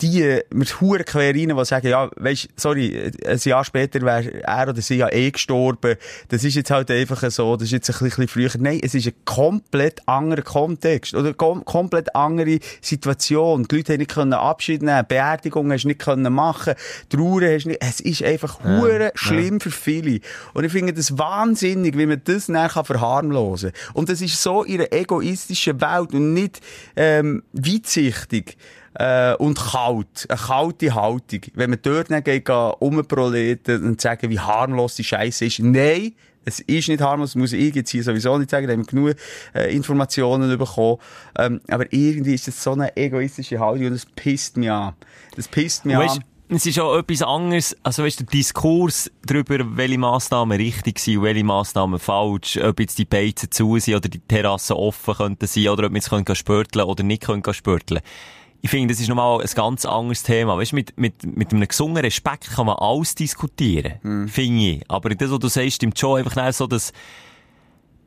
die 0.00 0.40
mit 0.50 0.80
Huren 0.80 1.04
quer 1.04 1.34
rein, 1.34 1.56
die 1.56 1.64
sagen, 1.64 1.88
ja, 1.88 2.10
weisst, 2.16 2.48
sorry, 2.56 3.12
ein 3.26 3.38
Jahr 3.38 3.64
später 3.64 4.00
wäre 4.02 4.42
er 4.42 4.68
oder 4.68 4.80
sie 4.80 4.96
ja 4.96 5.10
eh 5.12 5.30
gestorben. 5.30 5.96
Das 6.28 6.44
ist 6.44 6.54
jetzt 6.54 6.70
halt 6.70 6.90
einfach 6.90 7.28
so, 7.30 7.56
das 7.56 7.66
ist 7.66 7.72
jetzt 7.72 7.90
ein 7.90 8.08
bisschen 8.08 8.28
früher. 8.28 8.50
Nein, 8.58 8.80
es 8.82 8.94
ist 8.94 9.06
ein 9.06 9.14
komplett 9.24 10.06
anderer 10.06 10.42
Kontext 10.42 11.14
oder 11.14 11.34
kom 11.34 11.64
komplett 11.64 12.14
andere 12.14 12.58
Situation. 12.80 13.64
Die 13.64 13.76
Leute 13.76 13.92
haben 13.92 13.98
nicht 13.98 14.14
können 14.14 14.32
Abschied 14.32 14.82
nehmen, 14.82 15.04
Beerdigung 15.06 15.72
hast 15.72 15.82
du 15.82 15.88
nicht 15.88 16.00
können 16.00 16.32
machen, 16.32 16.74
Trauer 17.08 17.42
hast 17.42 17.64
du 17.64 17.70
nicht, 17.70 17.82
es 17.82 18.00
ist 18.00 18.22
einfach 18.22 18.62
hure 18.64 19.12
schlimm 19.14 19.60
für 19.60 19.70
viele. 19.70 20.20
Und 20.54 20.64
ich 20.64 20.72
finde 20.72 20.92
das 20.92 21.18
wahnsinnig, 21.18 21.96
wie 21.98 22.06
man 22.06 22.20
das 22.24 22.48
nachher 22.48 22.68
kann 22.68 22.84
verharmlosen 22.84 23.72
kann. 23.72 23.94
Und 23.94 24.08
das 24.08 24.20
ist 24.20 24.40
so 24.40 24.62
in 24.62 24.80
einer 24.80 24.92
egoistischen 24.92 25.80
Welt 25.80 26.12
und 26.12 26.34
nicht, 26.34 26.60
ähm, 26.96 27.42
weitsichtig 27.52 28.56
äh, 28.98 29.34
und 29.36 29.58
kalt. 29.58 30.26
Eine 30.28 30.38
kalte 30.38 30.94
Haltung. 30.94 31.40
Wenn 31.54 31.70
man 31.70 31.78
dort 31.82 32.10
nicht 32.10 32.24
geht, 32.24 32.44
gehen, 32.44 32.54
rumproleten 32.54 33.84
und 33.84 34.00
sagen, 34.00 34.28
wie 34.28 34.40
harmlos 34.40 34.96
die 34.96 35.04
Scheiße 35.04 35.46
ist. 35.46 35.60
Nein, 35.60 36.12
es 36.44 36.60
ist 36.60 36.88
nicht 36.88 37.00
harmlos, 37.00 37.34
muss 37.34 37.52
ich 37.52 37.74
jetzt 37.74 37.90
hier 37.90 38.02
sowieso 38.02 38.36
nicht 38.38 38.50
sagen, 38.50 38.66
da 38.66 38.72
haben 38.72 38.80
wir 38.80 38.86
genug 38.86 39.14
äh, 39.54 39.74
Informationen 39.74 40.56
bekommen. 40.58 40.98
Ähm, 41.38 41.60
aber 41.68 41.92
irgendwie 41.92 42.34
ist 42.34 42.48
das 42.48 42.62
so 42.62 42.72
eine 42.72 42.96
egoistische 42.96 43.60
Haltung 43.60 43.86
und 43.86 43.92
das 43.92 44.06
pisst 44.06 44.56
mich 44.56 44.70
an. 44.70 44.94
Das 45.36 45.46
pisst 45.46 45.84
mich 45.84 45.96
Weißt, 45.96 46.16
an. 46.16 46.56
es 46.56 46.66
ist 46.66 46.80
auch 46.80 46.96
etwas 46.98 47.22
anderes, 47.22 47.76
also 47.84 48.02
weißt, 48.02 48.20
der 48.20 48.26
Diskurs 48.26 49.10
darüber, 49.24 49.76
welche 49.76 49.98
Massnahmen 49.98 50.58
richtig 50.58 50.98
sind 50.98 51.18
und 51.18 51.24
welche 51.24 51.44
Massnahmen 51.44 52.00
falsch, 52.00 52.56
ob 52.56 52.80
jetzt 52.80 52.98
die 52.98 53.04
Beizen 53.04 53.50
zu 53.50 53.78
sind 53.78 53.94
oder 53.94 54.08
die 54.08 54.20
Terrassen 54.20 54.74
offen 54.74 55.14
könnten 55.14 55.46
sein 55.46 55.68
oder 55.68 55.84
ob 55.84 55.92
man 55.92 55.96
jetzt 55.96 56.08
können 56.08 56.34
spörteln 56.34 56.86
oder 56.86 57.04
nicht 57.04 57.22
können 57.22 57.42
spörteln. 57.52 58.00
Ich 58.60 58.70
finde, 58.70 58.92
das 58.92 59.00
ist 59.00 59.08
nochmal 59.08 59.40
ein 59.40 59.48
ganz 59.54 59.84
anderes 59.84 60.22
Thema. 60.24 60.56
Weißt, 60.56 60.72
mit, 60.72 60.98
mit, 60.98 61.24
mit 61.24 61.52
einem 61.52 61.68
gesungenen 61.68 62.04
Respekt 62.04 62.50
kann 62.50 62.66
man 62.66 62.76
alles 62.76 63.14
diskutieren. 63.14 63.94
Mhm. 64.02 64.28
Finde 64.28 64.64
ich. 64.64 64.84
Aber 64.88 65.10
das, 65.10 65.30
was 65.30 65.38
du 65.38 65.48
sagst, 65.48 65.76
stimmt 65.76 65.98
schon 65.98 66.18
einfach 66.18 66.52
so, 66.52 66.66
dass, 66.66 66.92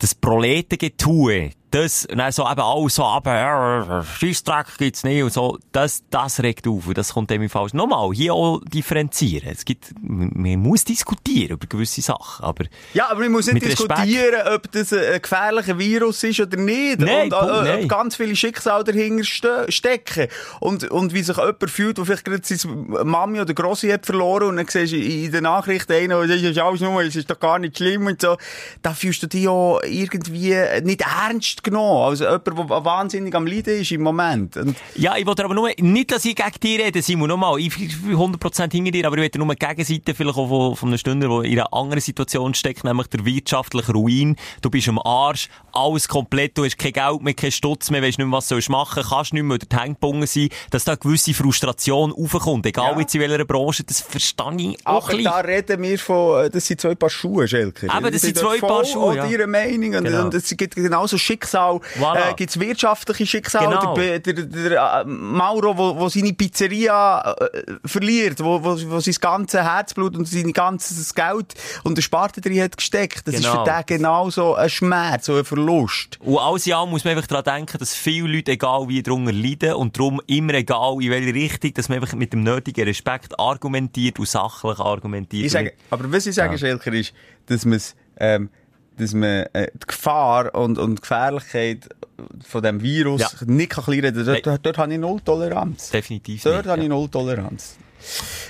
das 0.01 0.15
Proletengetue, 0.15 1.51
das, 1.71 2.05
und 2.05 2.17
dann 2.17 2.31
so 2.31 2.43
eben 2.49 2.61
alles 2.61 2.95
so, 2.95 3.03
aber, 3.03 4.05
Scheissdreck 4.19 4.77
gibt's 4.77 5.03
nicht 5.03 5.23
und 5.23 5.33
so, 5.33 5.57
das, 5.71 6.03
das 6.09 6.41
regt 6.41 6.67
auf 6.67 6.87
und 6.87 6.97
das 6.97 7.13
kommt 7.13 7.29
dem 7.29 7.49
falsch. 7.49 7.73
Nochmal, 7.73 8.11
hier 8.13 8.33
auch 8.33 8.59
differenzieren. 8.65 9.49
Es 9.51 9.65
gibt, 9.65 9.93
man 10.01 10.59
muss 10.59 10.83
diskutieren 10.83 11.51
über 11.51 11.67
gewisse 11.67 12.01
Sachen, 12.01 12.43
aber... 12.43 12.65
Ja, 12.93 13.09
aber 13.09 13.21
man 13.21 13.31
muss 13.31 13.51
nicht 13.51 13.65
diskutieren, 13.65 14.35
Respekt. 14.35 14.53
ob 14.53 14.71
das 14.71 14.93
ein 14.93 15.21
gefährlicher 15.21 15.79
Virus 15.79 16.23
ist 16.23 16.39
oder 16.39 16.57
nicht. 16.57 16.99
Nein, 16.99 17.31
und 17.31 17.39
Punkt, 17.39 17.67
äh, 17.67 17.83
ob 17.83 17.89
ganz 17.89 18.15
viele 18.15 18.35
Schicksale 18.35 18.83
dahinter 18.83 19.23
ste 19.23 19.65
stecken. 19.69 20.27
Und, 20.59 20.89
und 20.91 21.13
wie 21.13 21.23
sich 21.23 21.37
jemand 21.37 21.69
fühlt, 21.69 21.97
der 21.97 22.05
vielleicht 22.05 22.25
gerade 22.25 22.41
seine 22.43 22.75
Mami 23.05 23.41
oder 23.41 23.53
Grossi 23.53 23.89
hat 23.89 24.05
verloren 24.05 24.49
und 24.49 24.57
dann 24.57 24.67
siehst 24.67 24.93
du 24.93 24.97
in 24.97 25.31
den 25.31 25.43
Nachrichten 25.43 25.93
einen, 25.93 26.09
der 26.09 26.27
sagt, 26.27 26.41
ist 26.41 26.57
alles 26.59 26.81
nur, 26.81 27.01
es 27.01 27.15
ist 27.15 27.29
doch 27.29 27.39
gar 27.39 27.59
nicht 27.59 27.77
schlimm 27.77 28.07
und 28.07 28.21
so. 28.21 28.37
Da 28.81 28.93
fühlst 28.93 29.23
du 29.23 29.27
dich 29.27 29.43
ja 29.43 29.77
irgendwie 29.83 30.55
nicht 30.83 31.01
ernst 31.01 31.60
genommen. 31.63 32.03
Also 32.03 32.25
jemand, 32.25 32.47
der 32.47 32.85
wahnsinnig 32.85 33.35
am 33.35 33.47
Leiden 33.47 33.81
ist 33.81 33.91
im 33.91 34.01
Moment. 34.01 34.57
Und 34.57 34.75
ja, 34.95 35.17
ich 35.17 35.25
wollte 35.25 35.43
aber 35.43 35.53
nur, 35.53 35.69
nicht, 35.79 36.11
dass 36.11 36.25
ich 36.25 36.35
gegen 36.35 36.59
dich 36.61 36.79
rede, 36.79 37.01
Simon, 37.01 37.29
nochmal, 37.29 37.59
ich 37.59 37.75
bin 37.75 38.15
100% 38.15 38.71
hinter 38.71 38.91
dir, 38.91 39.07
aber 39.07 39.17
ich 39.17 39.23
wollte 39.23 39.39
nur 39.39 39.53
die 39.55 39.65
Gegenseite 39.65 40.13
vielleicht 40.13 40.37
auch 40.37 40.47
von, 40.47 40.75
von 40.75 40.89
einem 40.89 40.97
Stünder, 40.97 41.27
der 41.27 41.43
in 41.43 41.59
einer 41.59 41.73
anderen 41.73 42.01
Situation 42.01 42.53
steckt, 42.53 42.83
nämlich 42.83 43.07
der 43.07 43.25
wirtschaftliche 43.25 43.91
Ruin. 43.91 44.35
Du 44.61 44.69
bist 44.69 44.87
am 44.87 44.99
Arsch, 44.99 45.49
alles 45.73 46.07
komplett, 46.07 46.57
du 46.57 46.65
hast 46.65 46.77
kein 46.77 46.93
Geld 46.93 47.21
mehr, 47.21 47.33
kein 47.33 47.51
Stutz 47.51 47.89
mehr, 47.91 48.01
weißt 48.01 48.17
nicht 48.17 48.27
mehr, 48.27 48.37
was 48.37 48.47
du 48.47 48.55
machen 48.71 48.95
sollst, 48.95 49.09
kannst 49.09 49.33
nicht 49.33 49.43
mehr 49.43 49.55
oder 49.55 49.65
die 49.65 49.75
Hängebunden 49.75 50.27
sein, 50.27 50.49
dass 50.69 50.83
da 50.83 50.93
eine 50.93 50.99
gewisse 50.99 51.33
Frustration 51.33 52.13
aufkommt, 52.13 52.65
egal 52.65 52.93
ja. 52.93 52.99
in 52.99 53.19
welcher 53.19 53.45
Branche, 53.45 53.83
das 53.83 54.01
verstehe 54.01 54.71
ich 54.71 54.87
auch 54.87 55.09
Aber 55.09 55.21
da 55.21 55.39
reden 55.39 55.81
wir 55.81 55.99
von, 55.99 56.49
das 56.51 56.65
sind 56.65 56.81
zwei 56.81 56.95
Paar 56.95 57.09
Schuhe, 57.09 57.47
Schelker. 57.47 57.87
Aber 57.93 58.11
das 58.11 58.21
sind 58.21 58.37
zwei 58.37 58.59
Paar 58.59 58.85
Schuhe, 58.85 59.15
ja. 59.15 59.25
ihre 59.27 59.47
Meinung 59.47 59.95
und, 59.95 60.03
genau. 60.03 60.25
und 60.25 60.33
es 60.33 60.55
gibt 60.57 60.75
genauso 60.75 61.17
Schicksal 61.17 61.50
Schicksal, 61.51 61.79
voilà. 61.99 62.31
äh, 62.31 62.33
gibt's 62.35 62.59
wirtschaftliche 62.59 63.25
Schicksal. 63.25 63.67
Genau. 63.67 63.93
Der, 63.95 64.19
der, 64.19 64.33
der, 64.33 65.01
äh, 65.01 65.05
Mauro, 65.05 65.77
wo, 65.77 65.97
wo 65.97 66.09
seine 66.09 66.33
Pizzeria 66.33 67.35
äh, 67.39 67.63
verliert, 67.85 68.39
wo, 68.43 68.63
wo, 68.63 68.77
wo 68.89 68.99
sein 68.99 69.15
ganzes 69.19 69.61
Herzblut 69.61 70.15
und 70.15 70.27
sein 70.27 70.53
ganzes 70.53 71.13
Geld 71.13 71.53
und 71.83 71.97
der 71.97 72.01
Sparte 72.01 72.41
drin 72.41 72.61
hat 72.61 72.77
gesteckt. 72.77 73.27
Das 73.27 73.35
genau. 73.35 73.47
ist 73.47 73.53
für 73.53 73.63
genau. 73.63 73.77
den 73.77 73.97
genauso 73.97 74.55
ein 74.55 74.69
Schmerz, 74.69 75.25
so 75.25 75.35
ein 75.35 75.45
Verlust. 75.45 76.19
Und 76.21 76.37
alles 76.37 76.65
Jahr 76.65 76.85
muss 76.85 77.03
man 77.03 77.15
einfach 77.15 77.27
daran 77.27 77.43
denken, 77.43 77.77
dass 77.77 77.93
viele 77.93 78.27
Leute, 78.27 78.51
egal 78.51 78.87
wie 78.87 79.01
darunter 79.03 79.31
leiden 79.31 79.73
und 79.73 79.97
darum 79.97 80.21
immer 80.27 80.53
egal 80.53 80.97
in 81.01 81.11
welche 81.11 81.33
Richtung, 81.33 81.73
dass 81.73 81.89
man 81.89 81.99
einfach 81.99 82.15
mit 82.15 82.33
dem 82.33 82.43
nötigen 82.43 82.85
Respekt 82.85 83.39
argumentiert 83.39 84.19
und 84.19 84.27
sachlich 84.27 84.79
argumentiert. 84.79 85.45
Ich 85.45 85.51
sage, 85.51 85.73
aber 85.89 86.11
was 86.11 86.25
ich 86.25 86.35
sage, 86.35 86.53
ja. 86.53 86.57
Schelker, 86.57 86.93
ist, 86.93 87.13
dass 87.47 87.65
man 87.65 87.75
es, 87.75 87.95
ähm, 88.17 88.49
dass 88.97 89.13
man 89.13 89.45
äh, 89.53 89.67
die 89.73 89.87
Gefahr 89.87 90.53
und, 90.53 90.77
und 90.77 90.95
die 90.95 91.01
Gefährlichkeit 91.01 91.89
von 92.45 92.61
dem 92.61 92.81
Virus 92.81 93.21
ja. 93.21 93.29
nicht 93.45 93.71
kann 93.71 93.83
klein 93.83 94.13
Dort, 94.13 94.45
dort, 94.45 94.65
dort 94.65 94.77
habe 94.77 94.93
ich 94.93 94.99
null 94.99 95.19
Toleranz. 95.21 95.89
Definitiv 95.89 96.43
Dort 96.43 96.57
nicht, 96.57 96.67
habe 96.67 96.77
ja. 96.79 96.83
ich 96.83 96.89
null 96.89 97.09
Toleranz. 97.09 97.77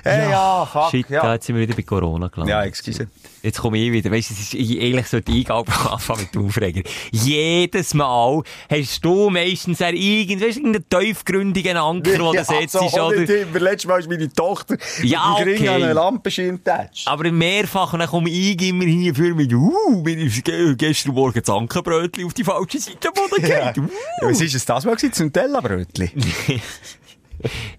Hey, 0.04 0.24
ja, 0.24 0.30
ja, 0.30 0.66
fuck, 0.66 0.92
shit, 0.92 1.10
ja. 1.10 1.34
jetzt 1.34 1.46
sind 1.46 1.56
wir 1.56 1.62
wieder 1.62 1.76
bei 1.76 1.84
Corona 1.84 2.30
gelandet. 2.30 2.52
Ja, 2.52 2.64
excuse. 2.64 3.08
Jetzt 3.44 3.60
komme 3.60 3.78
ich 3.80 3.92
wieder. 3.92 4.12
Weißt 4.12 4.30
du, 4.30 4.34
es 4.36 4.54
ist, 4.54 4.56
eigentlich 4.56 5.08
sollte 5.08 5.32
ich 5.32 5.50
anfangen 5.50 6.28
mit 6.34 6.44
Aufreger. 6.44 6.82
Jedes 7.12 7.94
Mal 7.94 8.44
hast 8.70 9.04
du 9.04 9.30
meistens 9.30 9.80
irgendeinen 9.80 10.86
tiefgründigen 10.88 11.78
Anker, 11.78 12.20
wo 12.20 12.34
ja, 12.34 12.44
du 12.44 12.48
setzt. 12.48 12.74
So, 12.74 12.82
oder? 12.82 13.26
Letztes 13.60 13.86
Mal 13.86 14.00
ist 14.00 14.10
meine 14.10 14.32
Tochter 14.32 14.78
ja, 15.02 15.38
mit 15.40 15.48
dem 15.48 15.56
okay. 15.56 15.70
an 15.70 15.84
eine 15.84 15.94
Lampenschirm 15.94 16.58
getatscht. 16.58 17.08
Aber 17.08 17.32
mehrfach, 17.32 17.94
und 17.94 18.00
dann 18.00 18.10
komme 18.10 18.30
ich 18.30 18.62
immer 18.62 18.86
hier 18.86 19.16
für 19.16 19.34
mit, 19.34 19.52
uh, 19.54 20.02
mir 20.04 20.18
ist 20.18 20.44
gestern 20.78 21.14
Morgen 21.14 21.42
das 21.44 21.50
Ankenbrötchen 21.50 22.26
auf 22.26 22.34
die 22.34 22.44
falsche 22.44 22.80
Seite 22.80 23.10
Boden 23.12 23.46
ja. 23.46 23.74
Uh. 23.76 23.88
ja, 24.22 24.30
was 24.30 24.42
ist 24.42 24.56
es 24.56 24.66
das 24.66 24.86
mal 24.86 24.96
gewesen? 24.96 25.14
Zum 25.14 25.34
Tellerbrötchen? 25.34 26.12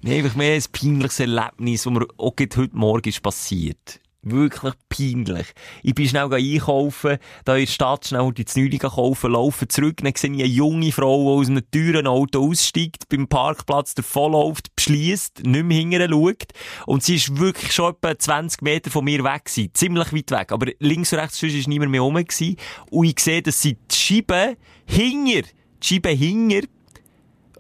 Nein, 0.02 0.24
einfach 0.24 0.34
mehr 0.34 0.54
ein 0.54 0.64
peinliches 0.72 1.20
Erlebnis, 1.20 1.84
das 1.84 1.92
mir 1.92 2.06
auch 2.16 2.34
heute 2.38 2.76
Morgen 2.76 3.08
ist 3.08 3.22
passiert. 3.22 4.00
Wirklich 4.24 4.74
peinlich. 4.88 5.48
Ich 5.82 5.96
bin 5.96 6.06
schnell 6.06 6.32
einkaufen, 6.32 7.18
da 7.44 7.56
in 7.56 7.64
der 7.64 7.72
Stadt 7.72 8.06
schnell 8.06 8.32
die 8.32 8.44
Znüli 8.44 8.78
kaufen, 8.78 9.32
laufe 9.32 9.66
zurück, 9.66 9.96
dann 10.00 10.14
sehe 10.14 10.30
ich 10.30 10.44
eine 10.44 10.46
junge 10.46 10.92
Frau, 10.92 11.18
die 11.18 11.40
aus 11.40 11.48
einem 11.48 11.68
teuren 11.72 12.06
Auto 12.06 12.48
aussteigt, 12.48 13.08
beim 13.08 13.26
Parkplatz 13.26 13.96
davonläuft, 13.96 14.76
beschließt, 14.76 15.44
nicht 15.44 15.64
mehr 15.64 15.78
hinterher 15.78 16.08
schaut. 16.08 16.52
Und 16.86 17.02
sie 17.02 17.16
ist 17.16 17.36
wirklich 17.36 17.72
schon 17.72 17.94
etwa 17.94 18.16
20 18.16 18.62
Meter 18.62 18.92
von 18.92 19.04
mir 19.04 19.24
weg 19.24 19.46
gewesen. 19.46 19.70
Ziemlich 19.74 20.12
weit 20.12 20.30
weg. 20.30 20.52
Aber 20.52 20.70
links 20.78 21.12
und 21.12 21.18
rechts 21.18 21.42
ist 21.42 21.66
niemand 21.66 21.90
mehr 21.90 22.02
rum 22.02 22.14
gewesen. 22.14 22.56
Und 22.90 23.06
ich 23.06 23.18
sehe, 23.18 23.42
dass 23.42 23.60
sie 23.60 23.74
die 23.74 23.96
Scheibe 23.96 24.56
hinger, 24.86 25.42
die 25.42 25.84
Scheibe 25.84 26.10
hinger, 26.10 26.60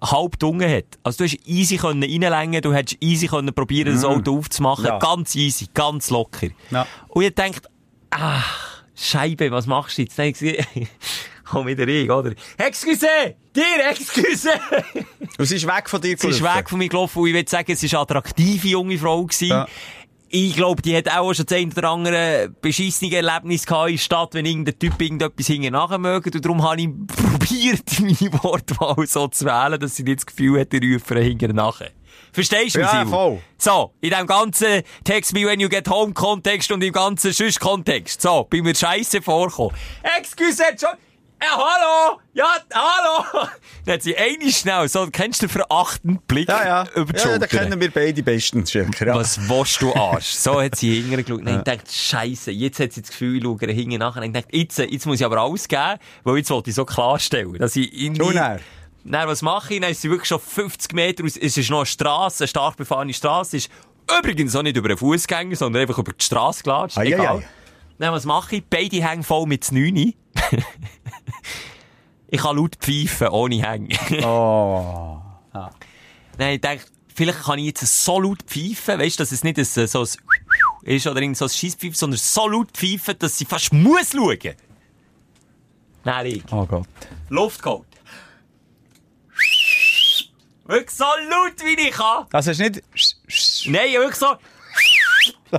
halb 0.02 0.38
dunkel 0.38 0.68
hat. 0.68 0.98
Also 1.02 1.18
du 1.18 1.24
hast 1.24 1.38
easy 1.46 1.76
können 1.76 2.02
reinlängen, 2.02 2.60
du 2.60 2.74
hättest 2.74 3.02
easy 3.02 3.28
können 3.28 3.54
probieren, 3.54 3.94
das 3.94 4.04
Auto 4.04 4.38
aufzumachen. 4.38 4.84
Ja. 4.84 4.98
Ganz 4.98 5.34
easy, 5.34 5.68
ganz 5.72 6.10
locker. 6.10 6.48
Ja. 6.70 6.86
Und 7.08 7.22
ich 7.24 7.34
denkt, 7.34 7.68
ach, 8.10 8.82
Scheibe, 8.94 9.50
was 9.50 9.66
machst 9.66 9.98
du 9.98 10.02
jetzt? 10.02 10.18
Dann 10.18 10.32
komm 11.44 11.66
wieder 11.66 11.86
rein, 11.86 12.10
oder? 12.10 12.34
Excuse! 12.58 13.34
Dir, 13.54 13.90
excuse! 13.90 14.50
Und 15.38 15.46
sie 15.46 15.56
ist 15.56 15.66
weg 15.66 15.88
von 15.88 16.00
dir 16.00 16.16
Sie 16.18 16.28
ist 16.28 16.42
weg 16.42 16.68
von 16.68 16.78
mir 16.78 16.88
gelaufen 16.88 17.18
und 17.18 17.28
ich 17.28 17.34
würde 17.34 17.50
sagen, 17.50 17.72
es 17.72 17.82
war 17.82 18.00
eine 18.00 18.02
attraktive 18.02 18.68
junge 18.68 18.98
Frau 18.98 19.24
gewesen. 19.24 19.48
Ja. 19.48 19.66
Ich 20.34 20.56
glaube, 20.56 20.80
die 20.80 20.96
hat 20.96 21.10
auch 21.10 21.34
schon 21.34 21.44
das 21.44 21.58
ein 21.58 21.70
oder 21.76 21.90
andere 21.90 22.48
beschissene 22.62 23.14
Erlebnis 23.14 23.66
gehabt 23.66 23.90
in 23.90 23.96
der 23.96 24.02
Stadt, 24.02 24.32
wenn 24.32 24.46
irgendein 24.46 24.78
Typ 24.78 24.98
irgendetwas 24.98 25.46
hinten 25.46 26.00
möge. 26.00 26.30
Und 26.34 26.42
darum 26.42 26.62
habe 26.62 26.80
ich 26.80 26.88
probiert, 27.06 27.82
meine 28.00 28.42
Wortwahl 28.42 29.06
so 29.06 29.28
zu 29.28 29.44
wählen, 29.44 29.78
dass 29.78 29.96
sie 29.96 30.04
nicht 30.04 30.20
das 30.20 30.26
Gefühl 30.26 30.60
hat, 30.60 30.72
die 30.72 30.94
rufen 30.94 31.18
hinten 31.18 31.54
nachher. 31.54 31.90
Verstehst 32.32 32.76
du 32.76 32.78
mich, 32.78 32.88
Ja, 32.88 33.00
Simon? 33.00 33.08
voll. 33.10 33.42
So, 33.58 33.92
in 34.00 34.08
dem 34.08 34.26
ganzen 34.26 34.82
Text 35.04 35.34
me 35.34 35.44
when 35.44 35.60
you 35.60 35.68
get 35.68 35.86
home 35.86 36.14
Kontext 36.14 36.72
und 36.72 36.82
im 36.82 36.92
ganzen 36.94 37.34
Schuss 37.34 37.60
Kontext. 37.60 38.22
So, 38.22 38.44
bin 38.44 38.64
mir 38.64 38.74
scheiße 38.74 39.20
vorgekommen. 39.20 39.76
Excuse, 40.18 40.62
schon... 40.80 40.96
Ja, 41.42 41.56
hallo! 41.56 42.20
Ja, 42.34 42.56
hallo! 42.72 43.24
Dann 43.84 43.94
hat 43.94 44.02
sie 44.02 44.16
eine 44.16 44.52
schnell, 44.52 44.88
so, 44.88 45.08
kennst 45.10 45.42
du 45.42 45.46
den 45.46 45.52
verachtenden 45.52 46.20
Blick 46.28 46.48
Ja, 46.48 46.64
ja. 46.64 46.86
über 46.94 47.12
die 47.12 47.18
ja, 47.18 47.24
da 47.24 47.30
Schulter? 47.30 47.46
kennen 47.48 47.80
wir 47.80 47.90
beide 47.90 48.22
bestens, 48.22 48.70
Schelker. 48.70 49.08
Ja. 49.08 49.14
Was 49.16 49.48
willst 49.48 49.82
du 49.82 49.92
Arsch? 49.92 50.26
So 50.26 50.62
hat 50.62 50.76
sie 50.76 50.94
hinterher 51.00 51.24
geschaut. 51.24 51.44
Dann 51.44 51.64
ja. 51.66 51.72
ich 51.72 51.90
Scheiße, 51.90 52.52
jetzt 52.52 52.78
hat 52.78 52.92
sie 52.92 53.00
das 53.02 53.10
Gefühl, 53.10 53.38
ich 53.38 53.42
schaue 53.42 53.58
hinten 53.72 53.98
nachher. 53.98 54.20
Dann 54.20 54.44
ich 54.50 54.60
jetzt, 54.62 54.78
jetzt 54.78 55.06
muss 55.06 55.18
ich 55.18 55.26
aber 55.26 55.38
alles 55.38 55.66
geben, 55.66 55.98
weil 56.22 56.36
jetzt 56.36 56.50
wollte 56.50 56.70
ich 56.70 56.76
so 56.76 56.84
klarstellen, 56.84 57.54
dass 57.54 57.74
ich. 57.74 57.92
Und 58.08 58.36
er? 58.36 58.60
Dann, 59.04 59.26
was 59.26 59.42
mache 59.42 59.74
ich? 59.74 59.80
Dann 59.80 59.90
ist 59.90 60.02
sie 60.02 60.10
wirklich 60.10 60.28
schon 60.28 60.38
50 60.38 60.92
Meter 60.92 61.24
aus, 61.24 61.36
es 61.36 61.56
ist 61.56 61.70
noch 61.70 61.78
eine 61.78 61.86
Straße, 61.86 62.44
eine 62.44 62.48
stark 62.48 62.76
befahrene 62.76 63.12
Straße, 63.12 63.56
ist 63.56 63.70
übrigens 64.16 64.54
auch 64.54 64.62
nicht 64.62 64.76
über 64.76 64.90
einen 64.90 64.98
Fußgänger, 64.98 65.56
sondern 65.56 65.82
einfach 65.82 65.98
über 65.98 66.12
die 66.12 66.24
Straße 66.24 66.62
gelatscht. 66.62 66.98
Ei, 66.98 67.06
Egal. 67.06 67.38
ei. 67.38 67.46
Dann, 67.98 68.12
was 68.12 68.24
mache 68.26 68.56
ich? 68.56 68.64
Beide 68.64 69.02
hängen 69.02 69.24
voll 69.24 69.46
mit 69.46 69.72
9. 69.72 70.14
ich 72.28 72.40
kann 72.40 72.56
laut 72.56 72.76
pfeifen, 72.76 73.28
ohne 73.28 73.62
Hängen. 73.62 74.24
Oh. 74.24 75.20
Dann 75.52 76.48
ich 76.48 76.60
gedacht, 76.60 76.90
vielleicht 77.14 77.42
kann 77.42 77.58
ich 77.58 77.66
jetzt 77.66 78.04
so 78.04 78.20
laut 78.20 78.42
pfeifen, 78.42 78.98
weißt 78.98 79.18
du, 79.18 79.22
dass 79.22 79.32
es 79.32 79.44
nicht 79.44 79.58
ein, 79.58 79.64
so 79.64 80.00
ein 80.00 80.08
ist 80.84 81.06
oder 81.06 81.20
irgend 81.20 81.36
so 81.36 81.44
ein 81.44 81.50
Scheisspfeifen, 81.50 81.94
sondern 81.94 82.18
so 82.18 82.48
laut 82.48 82.70
pfeifen, 82.72 83.16
dass 83.18 83.38
sie 83.38 83.44
fast 83.44 83.72
muss 83.72 84.12
schauen. 84.12 84.54
Nein, 86.04 86.26
ich. 86.26 86.42
Oh 86.50 86.66
Gott. 86.66 86.88
Luft 87.28 87.62
geholt. 87.62 87.86
Wirklich 90.64 90.90
so 90.90 91.04
laut 91.04 91.60
wie 91.64 91.80
ich 91.80 91.92
kann. 91.92 92.26
Also 92.32 92.50
ist 92.50 92.58
nicht... 92.58 92.82
Nein, 93.66 93.92
wirklich 93.92 94.16
so. 94.16 94.36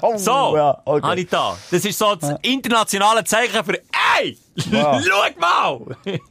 Oh, 0.02 0.18
So, 0.18 0.56
ja, 0.56 0.82
okay. 0.86 1.06
habe 1.08 1.20
ich 1.20 1.28
da. 1.30 1.58
Das 1.70 1.86
ist 1.86 1.98
so 2.00 2.16
das 2.16 2.36
internationale 2.42 3.24
Zeichen 3.24 3.64
für 3.64 3.80
«Ey, 4.20 4.38
Ja. 4.72 5.00
schau 5.08 5.40
mal!» 5.40 5.80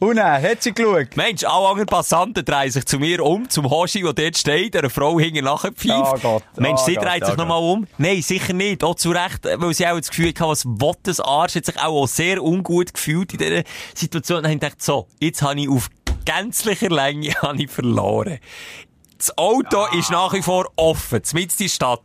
Und 0.01 0.16
er, 0.18 0.43
hat 0.43 0.62
sie 0.62 0.72
geschaut? 0.72 1.16
Mensch, 1.16 1.45
alle 1.45 1.68
anderen 1.68 1.87
Passanten 1.87 2.45
drehen 2.45 2.70
sich 2.70 2.85
zu 2.87 2.99
mir 2.99 3.24
um, 3.24 3.49
zum 3.49 3.70
Hoshi, 3.70 4.03
der 4.03 4.12
dort 4.12 4.37
steht, 4.37 4.76
einer 4.76 4.91
Frau 4.91 5.18
hinten 5.20 5.45
nachher 5.45 5.72
pfeift. 5.72 6.12
Oh 6.14 6.18
Gott, 6.20 6.43
Mensch, 6.57 6.80
oh 6.83 6.87
sie 6.87 6.95
Gott, 6.95 7.05
dreht 7.05 7.26
sich 7.26 7.37
nochmal 7.37 7.62
um. 7.62 7.87
Nein, 7.99 8.20
sicher 8.22 8.53
nicht. 8.53 8.83
Auch 8.83 8.97
zu 8.97 9.11
Recht, 9.11 9.45
weil 9.45 9.74
sie 9.74 9.87
auch 9.87 9.97
das 9.97 10.09
Gefühl 10.11 10.28
hatte, 10.30 10.45
was 10.49 10.64
will 10.64 10.95
das 11.05 11.20
Arsch, 11.20 11.55
hat 11.55 11.64
sich 11.66 11.80
auch 11.80 12.07
sehr 12.07 12.43
ungut 12.43 12.95
gefühlt 12.95 13.33
in 13.35 13.39
dieser 13.39 13.62
Situation. 13.95 14.43
Dann 14.43 14.53
habe 14.53 14.55
ich 14.55 14.61
gedacht, 14.61 14.83
so, 14.83 15.07
jetzt 15.20 15.43
habe 15.43 15.61
ich 15.61 15.68
auf 15.68 15.89
gänzlicher 16.24 16.91
Länge 16.91 17.33
habe 17.43 17.62
ich 17.62 17.70
verloren. 17.70 18.39
Das 19.18 19.39
Auto 19.39 19.87
ist 19.97 20.11
nach 20.11 20.33
wie 20.33 20.43
vor 20.43 20.66
offen, 20.74 21.22
mitten 21.35 21.53
in 21.59 21.66
der 21.66 21.68
Stadt. 21.68 22.01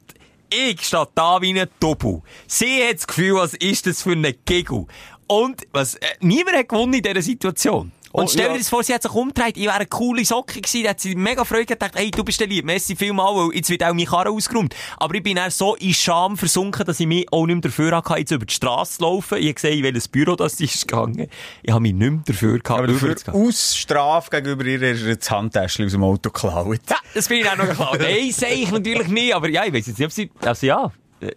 Ich 0.50 0.82
stehe 0.82 1.08
da 1.14 1.42
wie 1.42 1.60
ein 1.60 1.68
Doppel. 1.80 2.22
Sie 2.48 2.82
hat 2.88 2.96
das 2.96 3.08
Gefühl, 3.08 3.36
was 3.36 3.54
ist 3.54 3.86
das 3.86 4.02
für 4.02 4.14
ein 4.14 4.34
Giggle? 4.46 4.86
Und 5.28 5.68
was, 5.74 5.96
äh, 5.96 6.06
niemand 6.22 6.56
hat 6.56 6.70
gewonnen 6.70 6.94
in 6.94 7.02
dieser 7.02 7.22
Situation. 7.22 7.92
Und 8.18 8.24
Oh, 8.26 8.28
stell 8.30 8.48
dir 8.48 8.52
ja. 8.54 8.58
das 8.58 8.70
vor, 8.70 8.84
sie 8.84 8.94
hat 8.96 9.04
sich 9.04 9.12
umgedreht, 9.14 9.58
ich 9.58 9.66
wäre 9.66 9.76
eine 9.76 9.86
coole 9.86 10.26
Socke 10.26 10.60
gewesen, 10.60 10.84
da 10.84 10.90
hat 10.90 11.00
sie 11.00 11.14
mega 11.16 11.46
Freude 11.46 11.68
gedacht, 11.68 11.92
hey, 11.96 12.10
du 12.10 12.24
bist 12.24 12.40
der 12.40 12.48
Lieb, 12.48 12.66
merci 12.66 12.96
vielmal, 12.96 13.36
weil 13.36 13.56
jetzt 13.56 13.70
wird 13.70 13.84
auch 13.84 13.94
meine 13.94 14.06
Karre 14.06 14.32
ausgeräumt. 14.32 14.76
Aber 14.98 15.14
ich 15.14 15.22
bin 15.22 15.36
dann 15.36 15.52
so 15.52 15.76
in 15.76 15.94
Scham 15.94 16.36
versunken, 16.36 16.84
dass 16.84 17.00
ich 17.00 17.06
mich 17.06 17.32
auch 17.32 17.46
nicht 17.46 17.56
mehr 17.56 17.62
dafür 17.62 17.96
hatte, 17.96 18.16
jetzt 18.18 18.32
über 18.32 18.46
die 18.48 18.54
Straße 18.56 18.98
zu 18.98 19.04
laufen. 19.04 19.38
Ich 19.38 19.46
habe 19.46 19.54
gesehen, 19.54 19.78
in 19.78 19.84
welches 19.84 20.08
Büro 20.08 20.36
das 20.36 20.60
ist 20.60 20.88
gegangen. 20.88 21.28
Ich 21.62 21.72
habe 21.72 21.82
mich 21.82 21.94
nicht 21.94 22.10
mehr 22.12 22.22
dafür 22.26 22.54
gehabt, 22.60 22.80
Aber 22.80 22.88
dafür 22.88 23.10
rüberzugehen. 23.10 23.48
aus 23.48 23.78
Strafe 23.78 24.30
gegenüber 24.32 24.66
ihr 24.66 24.82
ist 24.82 25.22
das 25.22 25.30
Handtäschchen 25.32 25.86
aus 25.86 25.92
dem 25.92 26.04
Auto 26.04 26.32
geklaut. 26.32 26.80
Ja, 26.90 26.96
das 27.14 27.28
bin 27.28 27.42
ich 27.42 27.50
auch 27.50 27.56
noch 27.56 27.68
geklaut. 27.68 27.98
Nein, 28.00 28.32
sehe 28.32 28.50
ich 28.56 28.72
natürlich 28.72 29.10
nicht, 29.10 29.36
aber 29.36 29.48
ja, 29.50 29.64
ich 29.64 29.74
weiß 29.74 29.86
jetzt 29.86 30.00
nicht, 30.00 30.06
ob 30.08 30.12
sie, 30.12 30.32
also 30.42 30.66
ja, 30.66 30.92
äh, 31.22 31.32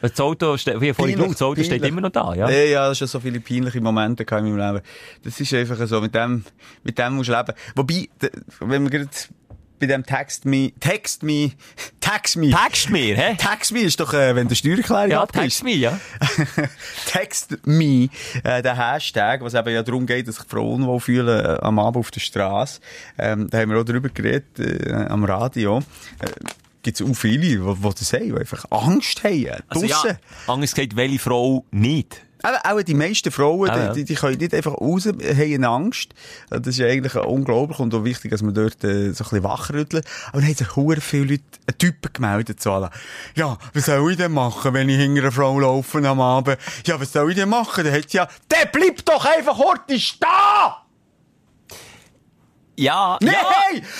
das 0.00 0.20
Auto 0.20 0.56
steht, 0.56 0.80
wie 0.80 0.92
vorhin 0.92 1.16
Peinlich, 1.16 1.32
das 1.32 1.42
Auto 1.42 1.62
steht 1.62 1.84
immer 1.84 2.00
noch 2.00 2.10
da, 2.10 2.34
ja. 2.34 2.48
Ja, 2.48 2.64
ja, 2.64 2.88
das 2.88 2.92
ist 2.92 2.98
schon 2.98 3.08
so 3.08 3.20
viele 3.20 3.40
peinliche 3.40 3.80
Momente 3.80 4.24
in 4.24 4.44
meinem 4.44 4.56
Leben. 4.56 4.80
Das 5.24 5.40
ist 5.40 5.52
einfach 5.54 5.86
so, 5.86 6.00
mit 6.00 6.14
dem, 6.14 6.44
mit 6.84 6.98
dem 6.98 7.14
musst 7.14 7.28
du 7.28 7.34
leben. 7.34 7.52
Wobei, 7.74 8.08
wenn 8.60 8.84
wir 8.84 8.90
gerade 8.90 9.10
bei 9.78 9.86
dem 9.86 10.04
Text 10.04 10.44
me, 10.44 10.72
Text 10.80 11.22
me, 11.22 11.52
Tax 12.00 12.36
me. 12.36 12.50
Text 12.50 12.90
mir, 12.90 13.16
hä? 13.16 13.36
Tax 13.38 13.72
me 13.72 13.80
ist 13.80 14.00
doch, 14.00 14.14
äh, 14.14 14.34
wenn 14.34 14.48
du 14.48 14.54
Steuererklärung 14.54 15.10
Ja, 15.10 15.26
text 15.26 15.64
mir, 15.64 15.76
ja. 15.76 16.00
Text 17.06 17.58
me, 17.66 18.08
äh, 18.42 18.62
der 18.62 18.76
Hashtag, 18.76 19.42
was 19.42 19.54
eben 19.54 19.68
ja 19.70 19.82
darum 19.82 20.06
geht, 20.06 20.28
dass 20.28 20.36
sich 20.36 20.46
Frauen 20.46 20.82
unwohl 20.82 21.00
fühlen 21.00 21.44
äh, 21.44 21.58
am 21.60 21.78
Abend 21.78 21.98
auf 21.98 22.10
der 22.10 22.20
Straße. 22.20 22.80
Ähm, 23.18 23.48
da 23.50 23.58
haben 23.58 23.70
wir 23.70 23.80
auch 23.80 23.84
drüber 23.84 24.08
geredet, 24.08 24.58
äh, 24.58 24.92
am 24.92 25.24
Radio. 25.24 25.78
Äh, 26.20 26.26
Gibt 26.86 27.00
es 27.00 27.04
auch 27.04 27.16
viele, 27.16 27.40
die, 27.40 27.56
die 27.56 27.94
das 27.98 28.12
haben, 28.12 28.38
einfach 28.38 28.64
Angst 28.70 29.24
haben. 29.24 29.60
Also 29.66 29.86
ja, 29.86 30.04
anders 30.46 30.72
gesagt, 30.72 30.94
welche 30.94 31.18
Frau 31.18 31.64
nicht? 31.72 32.22
Aber 32.44 32.60
auch 32.64 32.80
die 32.80 32.94
meisten 32.94 33.32
Frauen, 33.32 33.70
Ah, 33.70 33.86
ja. 33.86 33.92
die, 33.92 34.04
die, 34.04 34.14
können 34.14 34.38
nicht 34.38 34.54
einfach 34.54 34.74
raus, 34.74 35.06
haben 35.06 35.64
Angst. 35.64 36.14
Das 36.48 36.64
ist 36.68 36.78
ja 36.78 36.86
eigentlich 36.86 37.16
unglaublich 37.16 37.80
und 37.80 37.92
auch 37.92 38.04
wichtig, 38.04 38.30
dass 38.30 38.42
man 38.42 38.54
dort 38.54 38.84
äh, 38.84 39.10
so 39.12 39.24
ein 39.24 39.30
bisschen 39.30 39.42
wachrüttelt. 39.42 40.06
Aber 40.28 40.38
dann 40.38 40.46
haben 40.46 40.54
sich 40.54 40.76
hure 40.76 41.00
viele 41.00 41.24
Leute, 41.24 41.42
einen 41.66 41.78
Typen 41.78 42.12
gemeldet, 42.12 42.64
alle. 42.68 42.90
Ja, 43.34 43.58
was 43.74 43.86
soll 43.86 44.12
ich 44.12 44.16
denn 44.16 44.30
machen, 44.30 44.74
wenn 44.74 44.88
ich 44.88 44.98
hinter 44.98 45.22
einer 45.22 45.32
Frau 45.32 45.58
laufe 45.58 45.98
am 46.06 46.20
Abend? 46.20 46.56
Ja, 46.86 47.00
was 47.00 47.12
soll 47.12 47.30
ich 47.30 47.36
denn 47.36 47.48
machen? 47.48 47.82
Dann 47.82 47.92
hat 47.92 48.10
sie 48.10 48.18
ja, 48.18 48.28
der 48.48 48.66
bleibt 48.66 49.08
doch 49.08 49.24
einfach 49.24 49.58
heute 49.58 49.98
stehen! 49.98 50.85
Ja, 52.76 53.18
Nein! 53.20 53.34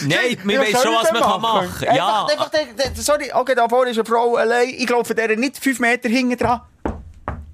ja. 0.09 0.16
Nein, 0.16 0.39
man 0.45 0.59
weiss 0.59 0.83
schon, 0.83 0.95
was 0.95 1.12
man 1.12 1.22
kann 1.22 1.41
machen. 1.41 1.87
Ja, 1.95 2.27
Einfach, 2.27 2.53
einfach, 2.53 3.03
sorry, 3.03 3.31
okay, 3.33 3.55
da 3.55 3.68
vorne 3.68 3.91
ist 3.91 3.97
eine 3.99 4.05
Frau 4.05 4.37
allein. 4.37 4.68
Ich 4.68 4.89
laufe 4.89 5.14
der 5.14 5.35
nicht 5.37 5.57
fünf 5.59 5.81
Meter 5.81 6.09
hinten 6.09 6.37
dran. 6.37 6.61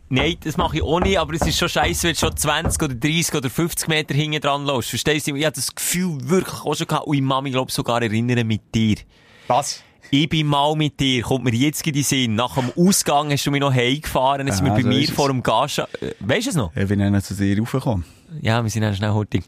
nein, 0.09 0.37
das 0.43 0.57
mache 0.57 0.79
ich 0.79 0.83
auch 0.83 1.01
nicht, 1.01 1.19
aber 1.19 1.35
es 1.35 1.43
ist 1.43 1.59
schon 1.59 1.69
scheiße, 1.69 2.09
wenn 2.09 2.15
du 2.15 2.19
schon 2.19 2.37
20 2.37 2.83
oder 2.83 2.95
30 2.95 3.35
oder 3.35 3.51
50 3.51 3.89
Meter 3.89 4.15
hinten 4.15 4.41
dran 4.41 4.65
läufst. 4.65 4.91
Verstehst 4.91 5.29
du? 5.29 5.37
Ich 5.37 5.45
habe 5.45 5.55
das 5.55 5.73
Gefühl 5.75 6.19
wirklich 6.29 6.61
auch 6.65 6.75
schon 6.75 6.87
gehabt, 6.89 7.07
und 7.07 7.15
ich 7.17 7.23
mich, 7.23 7.53
glaube 7.53 7.71
sogar 7.71 8.03
erinnern 8.03 8.47
mit 8.47 8.75
dir. 8.75 8.97
Was? 9.47 9.83
Ich 10.11 10.29
bin 10.29 10.47
mal 10.47 10.75
mit 10.75 11.01
dir, 11.01 11.23
kommt 11.23 11.45
mir 11.45 11.55
jetzt 11.55 11.87
in 11.87 11.93
die 11.95 12.03
Sinn. 12.03 12.35
Nach 12.35 12.55
dem 12.57 12.71
Ausgang 12.77 13.31
hast 13.31 13.47
du 13.47 13.51
mich 13.51 13.61
noch 13.61 13.73
heimgefahren, 13.73 14.47
dann 14.47 14.55
sind 14.55 14.67
wir 14.67 14.73
bei 14.75 14.83
so 14.83 14.89
mir 14.89 15.09
vor 15.09 15.29
dem 15.29 15.43
Gascha... 15.43 15.87
Äh, 16.01 16.13
Weisst 16.21 16.47
du 16.47 16.51
es 16.51 16.57
noch? 16.57 16.77
Ich 16.77 16.87
bin 16.87 16.99
dann 16.99 17.23
zu 17.23 17.35
dir 17.35 17.59
raufgekommen. 17.59 18.05
Ja, 18.43 18.63
wir 18.63 18.69
sind 18.69 18.83
dann 18.83 18.95
schnell 18.95 19.13
heute. 19.13 19.41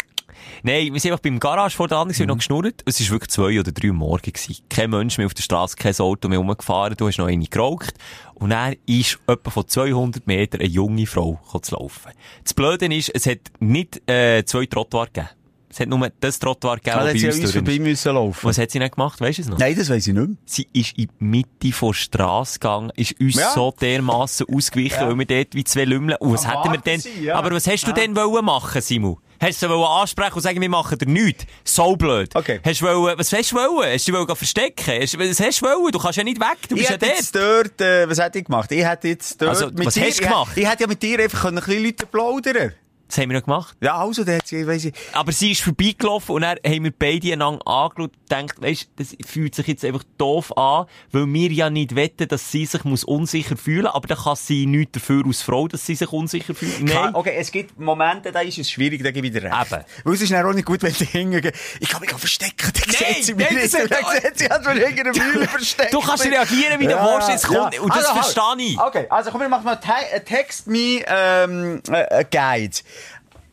Nein, 0.63 0.93
wir 0.93 1.01
sind 1.01 1.13
einfach 1.13 1.23
beim 1.23 1.39
Garage 1.41 1.77
vor 1.77 1.89
der 1.89 1.99
anderen, 1.99 2.21
mhm. 2.23 2.29
noch 2.29 2.37
geschnurrt. 2.39 2.83
Es 2.87 3.01
war 3.01 3.11
wirklich 3.11 3.31
zwei 3.31 3.59
oder 3.61 3.73
drei 3.73 3.89
Uhr 3.89 3.95
morgen. 3.95 4.33
Gewesen. 4.33 4.57
Kein 4.69 4.91
Mensch 4.91 5.19
mehr 5.19 5.27
auf 5.27 5.35
der 5.35 5.43
Straße, 5.43 5.77
kein 5.77 5.95
Auto 5.99 6.29
mehr 6.29 6.39
rumgefahren. 6.39 6.97
Du 6.97 7.07
hast 7.07 7.19
noch 7.19 7.27
eine 7.27 7.45
geraucht. 7.47 7.95
Und 8.35 8.51
dann 8.51 8.75
ist 8.87 9.19
etwa 9.27 9.51
von 9.51 9.67
200 9.69 10.27
Metern 10.27 10.61
eine 10.61 10.69
junge 10.69 11.07
Frau 11.07 11.41
zu 11.63 11.75
laufen. 11.75 12.13
Das 12.43 12.55
Blöde 12.55 12.87
ist, 12.95 13.11
es 13.15 13.27
hat 13.27 13.39
nicht 13.61 14.09
äh, 14.11 14.45
zwei 14.45 14.67
Trottoir 14.67 15.07
gegeben. 15.07 15.29
Es 15.75 15.81
hat 15.81 15.89
nur 15.89 16.09
das 16.21 16.39
Trottoir 16.39 16.77
gegeben, 16.77 16.99
dann 16.99 17.07
bei 17.13 17.19
sie 17.19 17.27
uns 17.27 17.41
uns 17.41 17.51
vorbei 17.51 17.81
müssen 17.81 18.15
laufen. 18.15 18.47
Was 18.47 18.59
hat 18.59 18.71
sie 18.71 18.79
nicht 18.79 18.95
gemacht? 18.95 19.21
Weisst 19.21 19.39
du 19.39 19.43
es 19.43 19.49
noch? 19.49 19.59
Nein, 19.59 19.75
das 19.77 19.91
weiss 19.91 20.07
ich 20.07 20.15
nicht 20.15 20.29
mehr. 20.29 20.37
Sie 20.45 20.69
ist 20.73 20.97
in 20.97 21.09
die 21.21 21.25
Mitte 21.25 21.73
von 21.73 21.89
der 21.89 21.95
Strasse 21.95 22.61
gegangen, 22.61 22.93
ist 22.95 23.21
uns 23.21 23.35
Ja. 23.35 23.51
so 23.51 23.75
dermassen 23.81 24.47
ausgewichen, 24.55 25.01
Ja. 25.01 25.09
weil 25.09 25.19
wir 25.19 25.27
dort 25.27 25.53
wie 25.57 25.65
zwei 25.65 25.85
Lümmeln, 25.85 26.17
und 26.21 26.33
was 26.35 26.47
hätten 26.47 26.71
wir 26.71 26.79
denn, 26.79 27.03
ja. 27.21 27.35
aber 27.35 27.51
was 27.51 27.67
hast 27.67 27.89
du 27.89 27.93
denn 27.93 28.15
wollen 28.15 28.45
machen, 28.45 28.81
Simon? 28.81 29.17
Hast 29.41 29.63
du 29.63 29.69
sie 29.69 29.75
ansprechen 29.87 30.35
und 30.35 30.41
sagen, 30.43 30.61
wir 30.61 30.69
machen 30.69 30.99
dir 30.99 31.07
nichts? 31.09 31.45
So 31.65 31.97
blöd. 31.97 32.35
Okay. 32.35 32.61
Hast 32.65 32.81
du 32.81 32.87
wollen, 32.87 33.19
was 33.19 33.33
hast 33.33 33.53
du 33.53 33.57
wollen? 33.57 33.93
Hast 33.93 34.09
du 34.09 34.13
wollen 34.13 34.37
verstecken? 34.37 35.01
Hast, 35.01 35.19
was 35.19 35.41
hast 35.41 35.61
du 35.61 35.67
wollen? 35.67 35.93
Du 35.93 35.99
kannst 35.99 36.19
ja 36.19 36.25
nicht 36.25 36.41
weg, 36.41 36.57
du 36.69 36.77
Ich 36.77 36.81
bist 36.87 36.91
ja 36.91 36.97
dort. 36.97 37.13
jetzt 37.13 37.35
dort, 37.35 37.81
äh, 37.81 38.09
was 38.09 38.19
hätte 38.19 38.39
ich 38.39 38.45
gemacht? 38.45 38.71
Ich 38.73 38.85
hätte 38.85 39.09
jetzt 39.09 39.41
dort 39.41 39.51
Also, 39.51 39.71
was 39.75 39.99
hast 39.99 40.21
du 40.21 40.25
gemacht? 40.25 40.53
Ich, 40.57 40.63
ich 40.63 40.69
hätte 40.69 40.83
ja 40.85 40.87
mit 40.89 41.03
dir 41.03 41.19
einfach 41.21 41.43
können 41.43 41.59
ein 41.59 41.65
bisschen 41.65 41.85
Leute 41.85 42.07
plaudern 42.07 42.73
Das 43.09 43.19
haben 43.19 43.31
wir 43.31 43.37
noch 43.39 43.45
gemacht. 43.45 43.77
Ja, 43.81 43.97
also, 43.99 44.25
dann 44.25 44.39
hat 44.39 44.47
sie, 44.49 44.67
weiss 44.67 44.85
ich, 44.85 44.95
Aber 45.13 45.33
sie 45.33 45.53
ist 45.53 45.61
vorbeigelaufen 45.61 46.35
und 46.35 46.43
dann 46.43 46.59
haben 46.67 46.85
wir 46.85 46.93
beide 46.97 47.33
einander 47.33 47.67
angeschaut 47.67 47.99
und 47.99 48.29
gedacht, 48.29 48.63
weisst, 48.63 48.89
das 48.97 49.17
fühlt 49.27 49.55
sich 49.55 49.67
jetzt 49.69 49.85
einfach 49.85 50.03
doof 50.19 50.57
an, 50.57 50.87
weil 51.13 51.27
wir 51.33 51.51
ja 51.53 51.71
nicht 51.71 51.95
wetten, 51.95 52.29
dass 52.29 52.51
sie 52.51 52.67
sich 52.67 52.85
muss 52.85 53.05
unsicher 53.05 53.57
fühlen 53.57 53.87
aber 53.87 54.09
dann 54.09 54.19
kann 54.19 54.37
sie 54.37 54.67
nichts 54.67 54.93
dafür 54.93 55.25
als 55.27 55.43
Frau, 55.43 55.69
dass 55.69 55.87
sie 55.87 55.95
sich 55.95 56.13
unsicher 56.13 56.55
fühlt. 56.55 56.87
Klar, 56.87 57.07
Nein. 57.07 57.15
okay, 57.15 57.35
es 57.39 57.53
gibt 57.53 57.79
Momente, 57.79 58.33
da 58.33 58.41
ist 58.41 58.59
es 58.59 58.71
schwierig, 58.71 59.03
da 59.03 59.11
gebe 59.11 59.27
ich 59.27 59.33
dir 59.33 59.45
recht. 59.45 59.55
Eben. 59.55 59.85
Weil 60.05 60.15
es 60.15 60.23
ist 60.23 60.33
dann 60.33 60.47
auch 60.47 60.53
nicht 60.53 60.67
gut, 60.67 60.83
wenn 60.83 60.93
die 60.93 61.05
hingehen. 61.05 61.53
Ich 61.81 61.89
kann 61.89 62.01
mich 62.01 62.13
auch 62.15 62.19
verstecken, 62.19 62.73
dann 62.73 62.83
Nein, 62.89 63.15
sieht 63.15 63.25
sie 63.25 63.35
mich 63.35 63.51
nicht. 63.51 63.75
Dann 63.75 63.91
hat- 63.91 64.23
sieht 64.23 64.39
sie 64.39 64.45
ich 64.45 64.87
hinter 64.95 65.13
der 65.13 65.25
Mühle 65.25 65.49
versteckt 65.49 65.95
Du 65.95 66.01
kannst 66.01 66.25
reagieren, 66.25 66.81
wie 66.81 66.87
du 66.87 66.95
willst, 66.95 67.29
jetzt 67.29 67.47
kommt- 67.47 67.79
und 67.79 67.95
das 67.95 68.13
halt. 68.13 68.25
verstehe 68.25 68.67
ich. 68.67 68.81
Okay, 68.81 69.07
also 69.11 69.31
komm, 69.31 69.41
wir 69.43 69.49
machen 69.49 69.65
mal 69.65 69.79
äh, 70.13 70.21
Text 70.21 70.67
me 70.67 71.03
ähm, 71.07 71.83
äh, 71.89 72.21
äh, 72.21 72.25
Guide. 72.31 72.77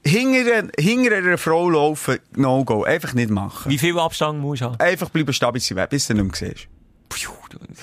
Hinter, 0.03 0.67
hinter 0.79 1.15
einer 1.17 1.37
Frau 1.37 1.69
laufen, 1.69 2.17
no 2.35 2.63
go. 2.65 2.83
Einfach 2.83 3.13
nicht 3.13 3.29
machen. 3.29 3.69
Wie 3.69 3.77
viel 3.77 3.97
Abstand 3.99 4.39
musst 4.39 4.61
du 4.61 4.65
haben? 4.65 4.79
Einfach 4.79 5.09
bleiben 5.09 5.31
stehen, 5.33 5.51
bis 5.53 5.73
weg, 5.75 5.89
du 5.89 5.95
nicht 5.95 6.13
mehr 6.15 6.25
siehst. 6.33 6.67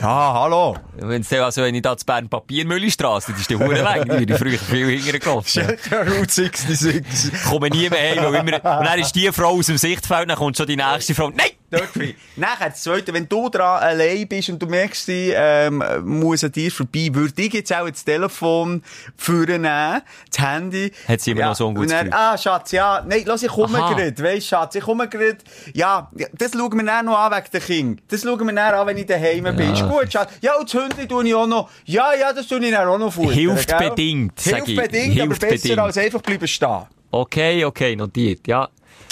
Ja, 0.01 0.33
hallo. 0.33 0.75
Wenn's 0.97 1.29
dann- 1.29 1.41
also 1.43 1.63
wenn 1.63 1.75
ich 1.75 1.83
da 1.83 1.97
zu 1.97 2.07
Bern 2.07 2.29
Papiermüllistrasse, 2.31 3.33
das 3.33 3.43
ist 3.43 3.51
die 3.51 3.57
Hure 3.57 3.83
lang, 3.83 4.27
die 4.27 4.33
früher 4.35 4.59
viel 4.59 4.89
hinterher 4.89 5.19
gelaufen. 5.21 5.63
Route 5.93 6.33
66. 6.33 7.33
Komme 7.45 7.69
nie 7.69 7.91
mehr 7.91 8.01
heim, 8.17 8.25
weil 8.33 8.35
immer, 8.41 8.55
und 8.81 8.87
dann 8.87 8.99
ist 8.99 9.13
die 9.15 9.31
Frau 9.31 9.51
aus 9.59 9.67
dem 9.67 9.77
Sichtfeld, 9.77 10.31
dann 10.31 10.37
kommt 10.39 10.57
schon 10.57 10.67
die 10.67 10.77
nächste 10.77 11.15
Frau, 11.15 11.29
nein! 11.29 11.51
Dort 11.71 11.85
frei. 11.87 12.15
Nachher, 12.37 12.71
das 12.71 12.83
Zweite, 12.83 13.13
wenn 13.13 13.29
du 13.29 13.51
dran 13.51 13.83
allein 13.83 14.27
bist 14.27 14.49
und 14.49 14.59
du 14.63 14.67
merkst, 14.67 15.05
sie 15.05 15.33
ähm, 15.37 15.83
muss 16.03 16.43
an 16.43 16.53
dir 16.53 16.71
vorbei, 16.71 17.11
würde 17.13 17.43
ich 17.43 17.53
jetzt 17.53 17.73
auch 17.75 17.89
das 17.89 18.05
Telefon 18.05 18.83
vornehmen, 19.17 20.01
das 20.31 20.39
Handy. 20.39 20.91
Hat 21.07 21.21
sie 21.21 21.33
immer 21.33 21.47
noch 21.47 21.57
so 21.57 21.69
ein 21.69 21.75
gutes 21.75 21.93
dann? 21.93 22.11
Ah, 22.13 22.39
Schatz, 22.39 22.73
ja, 22.73 23.05
nein, 23.07 23.23
lass, 23.27 23.43
ich 23.43 23.51
komme 23.51 23.79
gerade, 23.79 24.15
weisst 24.23 24.49
Schatz, 24.49 24.75
ich 24.77 24.83
komme 24.83 25.09
gerade. 25.09 25.39
Ja, 25.75 26.11
ja, 26.17 26.27
das 26.33 26.53
schauen 26.53 26.75
wir 26.79 26.85
dann 26.87 27.05
noch 27.05 27.19
an 27.19 27.33
wegen 27.33 27.51
den 27.53 27.61
Kindern. 27.61 28.01
Das 28.09 28.23
schauen 28.23 28.47
wir 28.47 28.55
dann 28.55 28.75
an, 28.75 28.87
wenn 28.87 28.97
ich 28.97 29.07
daheim 29.07 29.45
bin. 29.57 29.73
Ist 29.73 29.87
gut, 29.87 30.11
Schatz. 30.11 30.33
Ja, 30.41 30.57
und 30.57 30.73
das 30.73 30.81
Hündchen 30.83 31.09
tue 31.09 31.27
ich 31.27 31.35
auch 31.35 31.47
noch. 31.47 31.71
Ja, 31.85 32.15
ja, 32.15 32.33
das 32.33 32.47
tue 32.47 32.65
ich 32.65 32.71
dann 32.73 32.89
auch 32.89 32.99
noch 32.99 33.13
futtern. 33.13 33.33
Hilft 33.33 33.69
gell? 33.69 33.91
bedingt, 33.91 34.41
Hilft 34.41 34.69
ich. 34.69 34.77
bedingt, 34.77 35.13
Hilft 35.15 35.21
aber 35.23 35.35
besser 35.51 35.63
bedingt. 35.63 35.79
als 35.81 35.99
einfach 35.99 36.23
bleiben 36.23 36.49
stehen. 36.49 36.87
Okay, 37.11 37.65
okay, 37.65 37.95
notiert, 37.95 38.47
ja. 38.47 38.69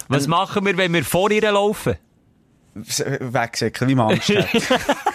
Was 0.08 0.26
machen 0.26 0.64
wir, 0.64 0.76
wenn 0.76 0.94
wir 0.94 1.04
vor 1.04 1.30
ihr 1.30 1.50
laufen? 1.50 1.96
Wegsäckeln, 2.84 3.90
wie 3.90 3.94
man 3.94 4.12
Angst 4.12 4.28
hat. 4.30 4.48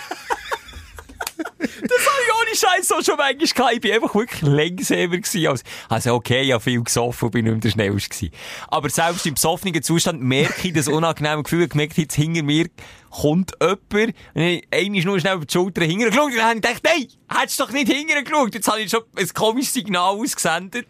Das 1.84 2.00
habe 2.00 2.22
ich 2.26 2.34
ohne 2.34 2.56
Scheiß 2.56 2.92
auch 2.92 3.04
schon 3.04 3.18
manchmal 3.18 3.48
gehabt. 3.48 3.74
Ich 3.74 3.82
bin 3.82 3.92
einfach 3.92 4.16
wirklich 4.16 4.42
langsamer 4.42 5.18
gewesen. 5.18 5.48
als- 5.48 5.64
Also 5.90 6.14
okay, 6.16 6.42
ich 6.44 6.52
habe 6.54 6.64
viel 6.64 6.82
gesoffen 6.84 7.26
und 7.26 7.32
bin 7.32 7.46
nicht 7.46 7.76
mehr 7.76 7.92
der 7.92 8.00
Schnellste. 8.00 8.30
Aber 8.70 8.90
selbst 8.90 9.26
im 9.26 9.34
besoffenen 9.36 9.82
Zustand 9.84 10.22
merke 10.22 10.68
ich 10.68 10.74
das 10.74 10.88
unangenehme 10.88 11.44
Gefühl. 11.44 11.64
Ich 11.64 11.70
gemerkt, 11.70 11.98
jetzt 11.98 12.16
hinter 12.16 12.44
mir 12.44 12.68
kommt 13.10 13.52
jemand. 13.62 13.92
Und 13.94 14.16
dann 14.34 14.62
einmal 14.72 15.02
nur 15.04 15.20
schnell 15.20 15.36
über 15.36 15.46
die 15.46 15.54
Schulter 15.54 15.82
hinterher 15.84 16.10
geschaut. 16.12 16.32
Und 16.32 16.38
dann 16.38 16.46
habe 16.46 16.56
ich 16.56 16.62
gedacht, 16.62 16.84
nein, 16.84 17.08
hättest 17.40 17.60
du 17.60 17.64
doch 17.66 17.72
nicht 17.72 17.92
hinterher 17.92 18.24
geschaut. 18.24 18.54
Jetzt 18.56 18.68
habe 18.68 18.80
ich 18.82 18.90
schon 18.90 19.02
ein 19.16 19.28
komisches 19.34 19.74
Signal 19.74 20.16
ausgesendet. 20.16 20.88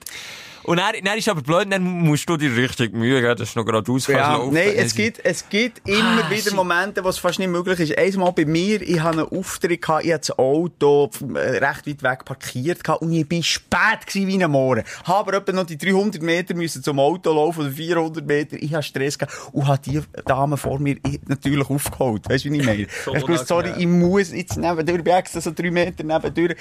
Und 0.64 0.78
dann, 0.78 0.94
dann 1.04 1.18
ist 1.18 1.28
aber 1.28 1.42
blöd, 1.42 1.68
dann 1.72 1.82
musst 1.82 2.30
du 2.30 2.38
dir 2.38 2.56
richtig 2.56 2.94
Mühe 2.94 3.20
geben, 3.22 3.36
dass 3.36 3.54
du 3.54 3.60
noch 3.60 3.66
geradeaus 3.66 4.06
kannst 4.06 4.10
Ja, 4.20 4.34
laufen. 4.38 4.54
nein, 4.54 4.74
es 4.76 4.94
gibt, 4.94 5.20
es 5.26 5.50
gibt 5.50 5.88
immer 5.90 6.24
Ah, 6.26 6.30
wieder 6.30 6.42
shit. 6.44 6.54
Momente, 6.54 7.04
wo 7.04 7.10
es 7.10 7.18
fast 7.18 7.40
nicht 7.40 7.48
möglich 7.50 7.80
ist. 7.80 7.98
Einmal 7.98 8.32
bei 8.32 8.46
mir, 8.46 8.82
ich 8.82 9.00
hatte 9.00 9.20
einen 9.28 9.40
Auftritt, 9.40 9.82
gehabt, 9.82 10.06
ich 10.06 10.14
hatte 10.14 10.28
das 10.28 10.38
Auto 10.40 11.10
äh, 11.34 11.40
recht 11.66 11.88
weit 11.88 12.04
weg 12.04 12.26
parkiert 12.26 12.84
gehabt 12.84 13.02
und 13.02 13.12
ich 13.12 13.28
bin 13.28 13.42
spät 13.42 14.06
gewesen 14.06 14.28
wie 14.28 14.44
ein 14.44 14.52
Mohren. 14.52 14.84
Habe 15.06 15.18
aber 15.32 15.38
etwa 15.38 15.52
noch 15.54 15.66
die 15.66 15.78
300 15.78 16.22
Meter 16.22 16.54
müssen 16.54 16.84
zum 16.84 17.00
Auto 17.00 17.34
laufen 17.34 17.62
oder 17.62 17.72
400 17.72 18.26
Meter. 18.28 18.58
Ich 18.60 18.72
hatte 18.74 18.84
Stress 18.84 19.18
gehabt 19.18 19.36
und 19.54 19.68
habe 19.68 19.82
die 19.84 20.02
Dame 20.26 20.58
vor 20.58 20.78
mir 20.80 20.98
ich- 21.08 21.20
natürlich 21.28 21.70
aufgeholt. 21.70 22.30
Weißt 22.30 22.46
du, 22.46 22.52
wie 22.52 22.58
ich 22.60 22.66
meine? 22.66 22.88
So 23.06 23.16
ich 23.16 23.28
wusste, 23.28 23.46
sorry, 23.48 23.74
ich 23.78 23.88
muss 23.88 24.32
jetzt 24.32 24.58
nebendurch, 24.58 24.98
ich 25.00 25.04
bin 25.04 25.14
extra 25.14 25.42
so 25.42 25.52
drei 25.52 25.72
Meter 25.72 26.04
nebendurch. 26.04 26.56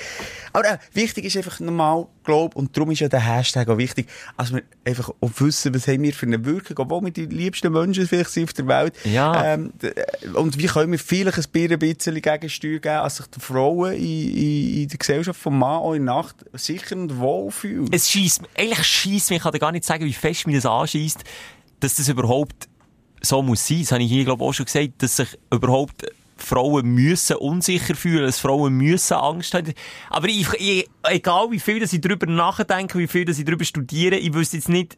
Aber 0.54 0.64
äh, 0.72 0.78
wichtig 0.94 1.26
ist 1.26 1.36
einfach 1.36 1.60
normal, 1.60 2.06
glaub, 2.24 2.56
und 2.56 2.74
darum 2.76 2.90
ist 2.92 3.00
ja 3.00 3.08
der 3.08 3.20
Hashtag 3.20 3.68
auch 3.68 3.76
wichtig, 3.76 3.89
als 4.36 4.52
wir 4.52 4.62
einfach 4.84 5.10
auch 5.20 5.30
wissen, 5.38 5.74
was 5.74 5.86
haben 5.88 6.02
wir 6.02 6.12
für 6.12 6.26
eine 6.26 6.44
Wirkung, 6.44 6.78
obwohl 6.78 7.02
wir 7.04 7.10
die 7.10 7.26
liebsten 7.26 7.72
Menschen 7.72 8.06
vielleicht 8.06 8.30
sind 8.30 8.44
auf 8.44 8.52
der 8.52 8.66
Welt. 8.68 8.94
Ja. 9.04 9.54
Ähm, 9.54 9.72
äh, 9.82 10.28
und 10.34 10.58
wie 10.58 10.66
können 10.66 10.92
wir 10.92 10.98
vielleicht 10.98 11.38
ein 11.38 11.44
bisschen- 11.52 11.72
ein 11.72 11.78
bisschen 11.78 12.20
Gegensteuer 12.22 12.78
geben, 12.78 12.96
als 12.96 13.16
sich 13.16 13.26
die 13.26 13.40
Frauen 13.40 13.92
in, 13.94 14.02
in, 14.02 14.82
in 14.82 14.88
der 14.88 14.98
Gesellschaft 14.98 15.40
vom 15.40 15.58
Mann 15.58 15.78
auch 15.78 15.94
in 15.94 16.06
der 16.06 16.14
Nacht 16.14 16.36
sicher 16.54 16.96
und 16.96 17.18
wohl 17.18 17.50
fühlen. 17.50 17.88
Es 17.92 18.10
schießt, 18.10 18.42
eigentlich 18.56 18.84
schießt 18.86 19.30
mich, 19.30 19.36
ich 19.38 19.42
kann 19.42 19.52
dir 19.52 19.58
gar 19.58 19.72
nicht 19.72 19.84
sagen, 19.84 20.04
wie 20.04 20.12
fest 20.12 20.46
mich 20.46 20.56
das 20.56 20.66
anschießt. 20.66 21.24
dass 21.80 21.94
das 21.94 22.08
überhaupt 22.08 22.68
so 23.22 23.42
muss 23.42 23.66
sein. 23.66 23.80
Das 23.80 23.92
habe 23.92 24.02
ich 24.02 24.10
hier, 24.10 24.24
glaube 24.24 24.42
ich, 24.44 24.48
auch 24.48 24.52
schon 24.54 24.66
gesagt, 24.66 25.02
dass 25.02 25.16
sich 25.16 25.38
überhaupt 25.52 26.06
Frauen 26.42 26.86
müssen 26.86 27.36
unsicher 27.36 27.94
fühlen, 27.94 28.24
dass 28.24 28.38
Frauen 28.38 28.74
müssen 28.74 29.14
Angst 29.14 29.54
haben. 29.54 29.72
Aber 30.08 30.28
ich, 30.28 30.48
ich, 30.54 30.88
egal 31.04 31.50
wie 31.50 31.60
viel 31.60 31.80
dass 31.80 31.92
ich 31.92 32.00
darüber 32.00 32.26
nachdenke, 32.26 32.98
wie 32.98 33.06
viel 33.06 33.24
dass 33.24 33.38
ich 33.38 33.44
darüber 33.44 33.64
studiere, 33.64 34.16
ich 34.16 34.34
wüsste 34.34 34.56
jetzt 34.56 34.68
nicht, 34.68 34.96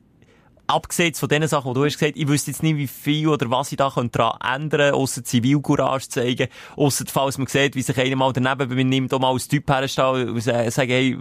abgesehen 0.66 1.14
von 1.14 1.28
den 1.28 1.46
Sachen, 1.46 1.74
die 1.74 1.80
du 1.80 1.84
hast 1.84 1.98
gesagt, 1.98 2.16
ich 2.16 2.28
wüsste 2.28 2.50
jetzt 2.50 2.62
nicht, 2.62 2.76
wie 2.76 2.86
viel 2.86 3.28
oder 3.28 3.50
was 3.50 3.72
ich 3.72 3.76
da 3.76 3.88
daran 3.88 4.10
ändern 4.40 4.70
könnte, 4.70 4.94
ausser 4.94 5.24
Zivilcourage 5.24 6.08
zeigen, 6.08 6.48
ausser 6.76 7.04
falls 7.08 7.38
man 7.38 7.46
sieht, 7.46 7.74
wie 7.74 7.82
sich 7.82 7.98
einer 7.98 8.16
mal 8.16 8.32
daneben 8.32 8.68
benimmt, 8.68 9.12
um 9.12 9.22
mal 9.22 9.32
als 9.32 9.48
Typ 9.48 9.68
herstellen 9.70 10.30
und 10.30 10.40
sagen, 10.40 10.70
hey, 10.90 11.18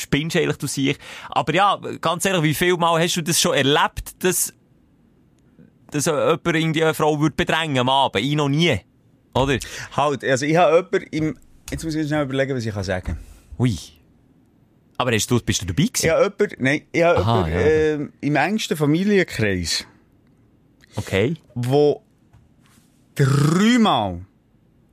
spinnst 0.00 0.36
eigentlich 0.36 0.56
du 0.56 0.66
sich. 0.66 0.98
Aber 1.28 1.54
ja, 1.54 1.78
ganz 2.00 2.24
ehrlich, 2.24 2.42
wie 2.42 2.54
viel 2.54 2.76
Mal 2.76 3.00
hast 3.00 3.16
du 3.16 3.22
das 3.22 3.40
schon 3.40 3.54
erlebt, 3.54 4.22
dass, 4.24 4.52
dass 5.90 6.06
jemand 6.06 6.46
irgendwie 6.46 6.84
eine 6.84 6.94
Frau 6.94 7.20
würde 7.20 7.36
bedrängen 7.36 7.78
am 7.78 7.88
Abend? 7.88 8.24
Ich 8.24 8.34
noch 8.34 8.48
nie. 8.48 8.80
Oder? 9.34 9.58
Halt, 9.92 10.24
also 10.24 10.46
ich 10.46 10.56
habe 10.56 10.76
jemanden 10.76 11.08
im, 11.10 11.38
jetzt 11.70 11.84
muss 11.84 11.94
ich 11.94 12.06
schnell 12.06 12.24
überlegen, 12.24 12.56
was 12.56 12.64
ich 12.64 12.72
kann 12.72 12.84
sagen. 12.84 13.18
Ui. 13.58 13.76
Aber 14.96 15.12
hast 15.12 15.30
du, 15.30 15.40
bist 15.40 15.62
du 15.62 15.66
dabei 15.66 15.84
gewesen? 15.84 16.06
Ich 16.06 16.10
habe 16.10 16.22
jemanden, 16.22 16.64
nein, 16.64 16.82
ich 16.92 17.02
habe 17.02 17.18
Aha, 17.18 17.48
jemanden, 17.48 17.58
ja. 17.58 17.66
äh, 17.66 18.08
im 18.20 18.36
engsten 18.36 18.76
Familienkreis. 18.76 19.86
Okay. 20.96 21.34
Wo 21.54 22.02
dreimal 23.14 24.12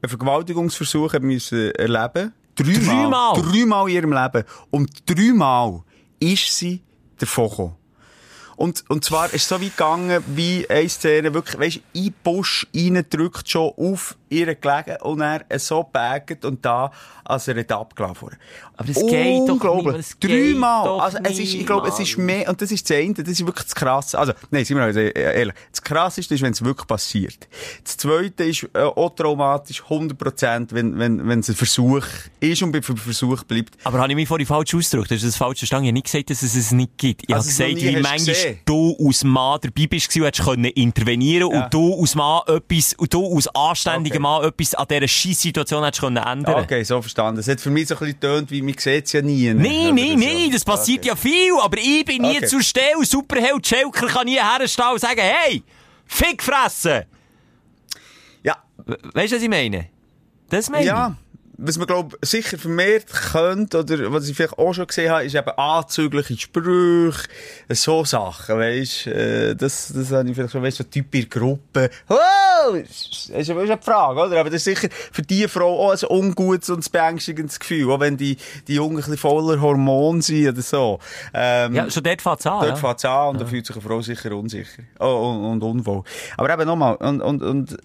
einen 0.01 0.09
Vergewaltigungsversuch 0.09 1.13
haben 1.13 1.27
müssen 1.27 1.71
erleben 1.71 2.33
Dreimal. 2.55 2.85
Dreimal? 2.85 3.41
Dreimal 3.41 3.89
in 3.89 3.95
ihrem 3.95 4.13
Leben. 4.13 4.43
Und 4.69 5.09
dreimal 5.09 5.83
ist 6.19 6.57
sie 6.57 6.81
davon 7.17 7.49
gekommen. 7.49 7.75
Und, 8.57 8.83
und 8.89 9.03
zwar 9.03 9.25
ist 9.27 9.35
es 9.35 9.47
so 9.47 9.59
wie 9.59 9.69
gegangen, 9.69 10.23
wie 10.35 10.69
eine 10.69 10.87
Szene 10.87 11.33
wirklich, 11.33 11.59
weisst, 11.59 11.79
in 11.93 12.03
den 12.03 12.13
Busch 12.23 12.67
reindrückt 12.75 13.49
schon 13.49 13.71
auf 13.75 14.17
ihr 14.32 14.55
gelegen 14.55 14.97
und 15.01 15.21
er 15.21 15.45
so 15.59 15.84
baggt 15.84 16.45
und 16.45 16.65
da, 16.65 16.91
als 17.23 17.47
er 17.47 17.55
nicht 17.55 17.71
abgelaufen 17.71 18.23
wurde. 18.23 18.38
Aber 18.75 18.88
das 18.88 19.05
geht 19.05 19.47
doch 19.47 19.95
nicht. 19.95 20.23
Dreimal. 20.23 20.99
Also, 21.01 21.19
es 21.23 21.38
ist, 21.38 21.53
ich 21.53 21.65
glaube, 21.65 21.88
es 21.88 21.99
ist 21.99 22.17
mehr, 22.17 22.49
und 22.49 22.61
das 22.61 22.71
ist 22.71 22.89
das 22.89 22.97
Ende, 22.97 23.23
das 23.23 23.34
ist 23.34 23.45
wirklich 23.45 23.65
das 23.65 23.75
Krasse. 23.75 24.17
Also, 24.17 24.34
nein, 24.49 24.65
sind 24.65 24.77
wir 24.77 24.84
also 24.84 24.99
ehrlich. 24.99 25.53
Das 25.71 25.82
Krasseste 25.82 26.34
ist, 26.34 26.41
wenn 26.41 26.53
es 26.53 26.63
wirklich 26.63 26.88
passiert. 26.88 27.47
Das 27.84 27.97
Zweite 27.97 28.45
ist 28.45 28.67
äh, 28.73 28.79
auch 28.79 29.11
traumatisch, 29.11 29.84
100%, 29.84 30.67
wenn, 30.71 30.97
wenn, 30.97 31.27
wenn 31.27 31.39
es 31.39 31.49
ein 31.49 31.55
Versuch 31.55 32.05
ist 32.39 32.63
und 32.63 32.71
bei 32.71 32.82
Versuch 32.82 33.43
bleibt. 33.43 33.77
Aber 33.84 33.99
habe 33.99 34.11
ich 34.11 34.15
mich 34.15 34.27
vorhin 34.27 34.47
falsch 34.47 34.73
ausgedrückt? 34.73 35.11
Das 35.11 35.17
ist 35.17 35.34
das 35.34 35.38
falsche 35.38 35.59
Verstanden. 35.59 35.86
Ich 35.86 35.89
habe 35.89 35.93
nicht 35.95 36.05
gesagt, 36.05 36.29
dass 36.29 36.41
es 36.41 36.55
es 36.55 36.71
nicht 36.71 36.97
gibt. 36.97 37.23
Ich 37.27 37.36
also 37.36 37.63
habe 37.63 37.73
gesagt, 37.73 37.93
wie 37.93 38.01
manchmal 38.01 38.57
du 38.65 38.97
als 39.05 39.23
Mann 39.23 39.59
dabei 39.61 39.88
bist 39.88 40.15
und 40.15 40.23
hättest 40.23 40.47
können 40.47 40.65
intervenieren 40.65 41.51
ja. 41.51 41.63
und 41.63 41.73
du 41.73 41.99
als 41.99 42.15
Mann 42.15 42.41
etwas, 42.47 42.93
und 42.93 43.13
du 43.13 43.36
als 43.36 43.47
anständiger 43.55 44.15
okay. 44.15 44.20
Mann 44.22 44.43
etwas 44.43 44.76
an 44.76 44.86
dieser 44.89 45.07
Scheißsituation 45.07 45.84
hättest 45.84 46.01
können 46.01 46.17
ändern. 46.17 46.63
Okay, 46.63 46.84
so 46.84 47.01
verstanden. 47.01 47.38
Das 47.38 47.47
hat 47.47 47.59
für 47.59 47.69
mich 47.69 47.88
so 47.88 47.95
ein 47.95 47.99
bisschen 47.99 48.19
getönt, 48.19 48.51
wie 48.51 48.61
man 48.61 48.76
sieht 48.78 49.05
es 49.05 49.11
ja 49.11 49.22
nie. 49.22 49.53
Nein, 49.53 49.95
nein, 49.95 50.19
nein, 50.19 50.49
das 50.51 50.63
passiert 50.63 50.99
okay. 50.99 51.09
ja 51.09 51.15
viel, 51.15 51.53
aber 51.61 51.78
ich 51.78 52.05
bin 52.05 52.22
nie 52.22 52.38
okay. 52.38 52.47
zur 52.47 52.61
Stelle. 52.61 53.03
Superheld 53.03 53.65
Schelker 53.67 54.07
kann 54.07 54.26
nie 54.26 54.39
herstellen 54.39 54.93
und 54.93 55.01
sagen, 55.01 55.22
hey, 55.22 55.63
Fick 56.11 56.43
fressen! 56.43 57.05
Ja. 58.43 58.57
Weißt 59.13 59.32
du, 59.32 59.38
was 59.38 59.43
ich 59.43 59.49
meine? 59.49 59.88
Das 60.49 60.69
meine 60.69 60.86
ja. 60.86 61.15
ich 61.30 61.30
was 61.58 61.78
man, 61.78 61.88
glaube 61.88 62.18
sicher 62.22 62.58
vermehrt 62.58 63.08
könnte, 63.08 63.80
oder 63.80 64.12
was 64.12 64.28
ich 64.28 64.36
vielleicht 64.36 64.58
auch 64.58 64.74
schon 64.74 64.88
gesehen 64.88 65.12
habe, 65.12 65.26
ist 65.26 65.36
eben 65.36 65.49
anzügliche 65.49 66.38
Sprüche, 66.38 67.28
so 67.70 68.06
Sachen, 68.06 68.58
weisst 68.58 69.08
äh, 69.08 69.56
das, 69.56 69.93
das 69.93 70.12
habe 70.12 70.30
ich 70.30 70.36
vielleicht 70.36 70.52
schon, 70.52 70.64
weisst 70.64 70.78
so 70.78 70.84
Typ 70.84 71.14
in 71.16 71.30
Gruppe. 71.30 71.89
Oh! 72.10 72.16
Das 72.74 73.30
ist 73.30 73.49
eine 73.49 73.78
Frage, 73.78 74.20
oder? 74.22 74.39
Aber 74.39 74.49
das 74.49 74.66
ist 74.66 74.82
sicher 74.82 74.88
für 75.12 75.22
die 75.22 75.47
Frau 75.47 75.88
auch 75.88 75.91
ein 75.91 76.10
ungutes 76.10 76.70
und 76.70 76.89
beängstigendes 76.91 77.60
Gefühl, 77.60 77.91
auch 77.91 77.99
wenn 77.99 78.18
die, 78.18 78.38
die 78.68 78.76
Jungen 78.76 78.93
ein 78.93 78.97
bisschen 78.97 79.18
voller 79.18 79.60
Hormone 79.60 80.22
sind 80.22 80.47
oder 80.47 80.62
so. 80.62 80.99
Ähm, 81.34 81.76
ja, 81.76 81.89
schon 81.89 82.04
dort 82.04 82.22
fängt 82.22 82.39
es 82.39 82.45
an. 82.45 82.60
Dort 82.60 82.70
ja. 82.70 82.76
fängt 82.76 82.97
es 82.97 83.06
an 83.06 83.30
und 83.30 83.36
ja. 83.36 83.43
da 83.43 83.45
fühlt 83.49 83.66
sich 83.66 83.76
eine 83.76 83.84
Frau 83.84 84.02
sicher 84.02 84.36
unsicher. 84.36 84.84
Oh, 84.99 85.06
und, 85.06 85.45
und 85.45 85.64
unwohl. 85.64 86.04
Aber 86.38 86.54
eben 86.54 86.66
nochmal, 86.66 86.95
und, 86.95 87.22
und, 87.22 87.41
und 87.41 87.78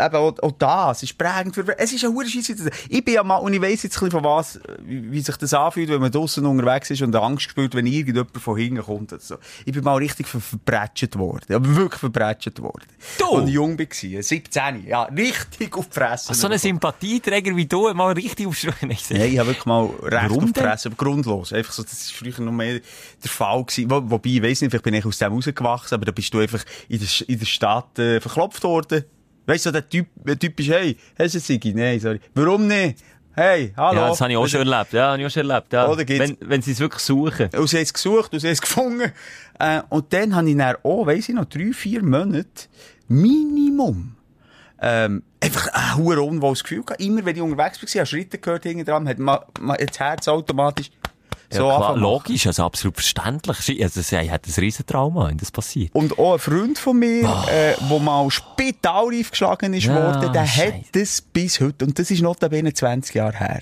eben 0.00 0.16
auch, 0.16 0.34
auch 0.42 0.52
das 0.52 1.02
ist 1.02 1.16
prägend 1.16 1.54
für, 1.54 1.78
es 1.78 1.92
ist 1.92 2.04
eine 2.04 2.14
hohe 2.14 2.26
Scheisse. 2.26 2.70
Ich 2.88 3.04
bin 3.04 3.14
ja 3.14 3.22
mal, 3.22 3.36
und 3.36 3.52
ich 3.52 3.60
weiss 3.60 3.82
jetzt 3.82 3.96
ein 3.96 4.08
bisschen 4.08 4.10
von 4.10 4.24
was, 4.24 4.60
wie, 4.80 5.10
wie 5.10 5.20
sich 5.20 5.36
das 5.36 5.54
anfühlt, 5.54 5.88
wenn 5.88 6.00
man 6.00 6.10
draussen 6.10 6.46
unterwegs 6.46 6.90
ist 6.90 7.02
und 7.02 7.14
Angst 7.14 7.50
spürt, 7.50 7.74
wenn 7.74 7.86
irgendjemand 7.86 8.36
von 8.36 8.56
hinten 8.56 8.82
kommt. 8.82 9.12
Also. 9.12 9.36
Ich 9.64 9.72
bin 9.72 9.82
mal 9.82 9.96
richtig 9.96 10.26
ver 10.26 10.40
verbrätscht 10.40 11.16
worden. 11.16 11.54
Aber 11.54 11.76
wirklich 11.76 12.00
verbrätscht 12.00 12.60
worden. 12.60 12.86
Du? 13.18 13.26
Als 13.26 13.48
ich 13.48 13.54
jung 13.54 13.78
war, 13.78 14.22
17, 14.22 14.86
ja, 14.86 15.02
richtig 15.04 15.76
auf 15.76 15.88
die 15.88 15.94
Fresse. 15.94 16.34
So 16.34 16.48
ein 16.48 16.58
Sympathieträger 16.58 17.54
wie 17.56 17.66
du, 17.66 17.92
mal 17.94 18.12
richtig 18.12 18.46
auf. 18.46 18.56
Nein, 18.82 18.90
ich 18.90 19.38
habe 19.38 19.48
wirklich 19.48 19.66
mal 19.66 19.86
recht 20.02 20.30
Warum 20.30 20.44
auf 20.44 20.52
die 20.52 20.60
Fresse, 20.60 20.88
aber 20.88 20.96
grundlos. 20.96 21.52
Einfach 21.52 21.72
so, 21.72 21.82
das 21.82 22.12
war 22.12 22.18
früher 22.18 22.44
noch 22.44 22.52
mehr 22.52 22.80
der 23.22 23.30
Fall 23.30 23.64
gewesen. 23.64 23.90
Wo, 23.90 24.02
wobei, 24.10 24.30
ich 24.30 24.42
weiss 24.42 24.60
nicht, 24.60 24.70
vielleicht 24.70 24.84
bin 24.84 24.94
ich 24.94 25.04
aus 25.04 25.18
dem 25.18 25.32
rausgewachsen, 25.32 25.94
aber 25.94 26.04
da 26.04 26.12
bist 26.12 26.32
du 26.32 26.38
einfach 26.38 26.64
in 26.88 26.98
der, 26.98 27.28
in 27.28 27.38
der 27.38 27.46
Stadt 27.46 27.98
äh, 27.98 28.20
verklopft 28.20 28.62
worden. 28.64 29.04
Weißt 29.46 29.66
du, 29.66 29.70
der 29.70 29.88
Typ, 29.88 30.08
der 30.16 30.38
Typ 30.38 30.58
ist, 30.60 30.68
hey, 30.70 30.96
hast 31.18 31.34
du 31.34 31.40
Sigi? 31.40 31.72
Nein, 31.72 32.00
sorry. 32.00 32.20
Warum 32.34 32.66
nicht? 32.66 32.98
Hey, 33.32 33.72
hallo. 33.76 34.00
Ja, 34.00 34.08
das 34.08 34.20
habe 34.20 34.32
ich 34.32 34.36
auch 34.36 34.46
schon 34.46 34.66
erlebt. 34.66 34.92
Ja, 34.92 35.10
habe 35.12 35.20
ich 35.20 35.26
auch 35.26 35.30
schon 35.30 35.48
erlebt. 35.48 35.72
Ja. 35.72 35.88
Oder 35.88 36.04
geht's? 36.04 36.20
Wenn, 36.20 36.36
wenn 36.40 36.62
sie 36.62 36.72
es 36.72 36.80
wirklich 36.80 37.02
suchen. 37.02 37.50
Und 37.56 37.68
sie 37.68 37.76
haben 37.76 37.82
es 37.82 37.92
gesucht 37.92 38.32
und 38.32 38.40
sie 38.40 38.46
haben 38.46 38.54
es 38.54 38.60
gefunden. 38.62 39.12
Äh, 39.58 39.82
und 39.90 40.12
dann 40.12 40.34
habe 40.34 40.48
ich 40.48 40.56
dann 40.56 40.76
auch, 40.82 41.06
weiss 41.06 41.28
ich 41.28 41.34
noch, 41.34 41.44
drei, 41.44 41.72
vier 41.72 42.02
Monate 42.02 42.66
Minimum 43.08 44.16
ähm, 44.80 45.22
einfach 45.40 45.68
ein 45.72 45.96
hoher 45.96 46.22
unwohles 46.24 46.62
Gefühl 46.62 46.82
gehabt. 46.82 47.00
Immer 47.00 47.24
wenn 47.24 47.36
ich 47.36 47.42
unterwegs 47.42 47.82
war, 47.82 48.00
habe 48.00 48.06
Schritte 48.06 48.38
gehört 48.38 48.64
hinten 48.64 48.84
dran, 48.84 49.08
hat 49.08 49.18
man, 49.18 49.38
man 49.60 49.76
das 49.84 49.98
Herz 49.98 50.28
automatisch 50.28 50.90
so 51.50 51.68
ja, 51.68 51.76
klar, 51.76 51.96
logisch, 51.96 52.46
also 52.46 52.64
absolut 52.64 52.96
verständlich. 52.96 53.82
Also, 53.82 54.02
sie 54.02 54.30
hat 54.30 54.46
ein 54.46 54.52
Riesentrauma, 54.56 55.28
wenn 55.28 55.38
das 55.38 55.50
passiert. 55.50 55.94
Und 55.94 56.18
auch 56.18 56.34
ein 56.34 56.38
Freund 56.38 56.78
von 56.78 56.98
mir, 56.98 57.24
oh. 57.24 57.48
äh, 57.48 57.74
der 57.78 57.98
mal 58.00 58.30
spitalreif 58.30 59.30
geschlagen 59.30 59.72
ist 59.74 59.84
ja, 59.84 59.94
worden, 59.94 60.32
der 60.32 60.46
Scheiße. 60.46 60.74
hat 60.74 60.82
das 60.92 61.20
bis 61.20 61.60
heute. 61.60 61.84
Und 61.84 61.98
das 61.98 62.10
ist 62.10 62.22
notabene 62.22 62.72
20 62.72 63.14
Jahre 63.14 63.36
her. 63.36 63.60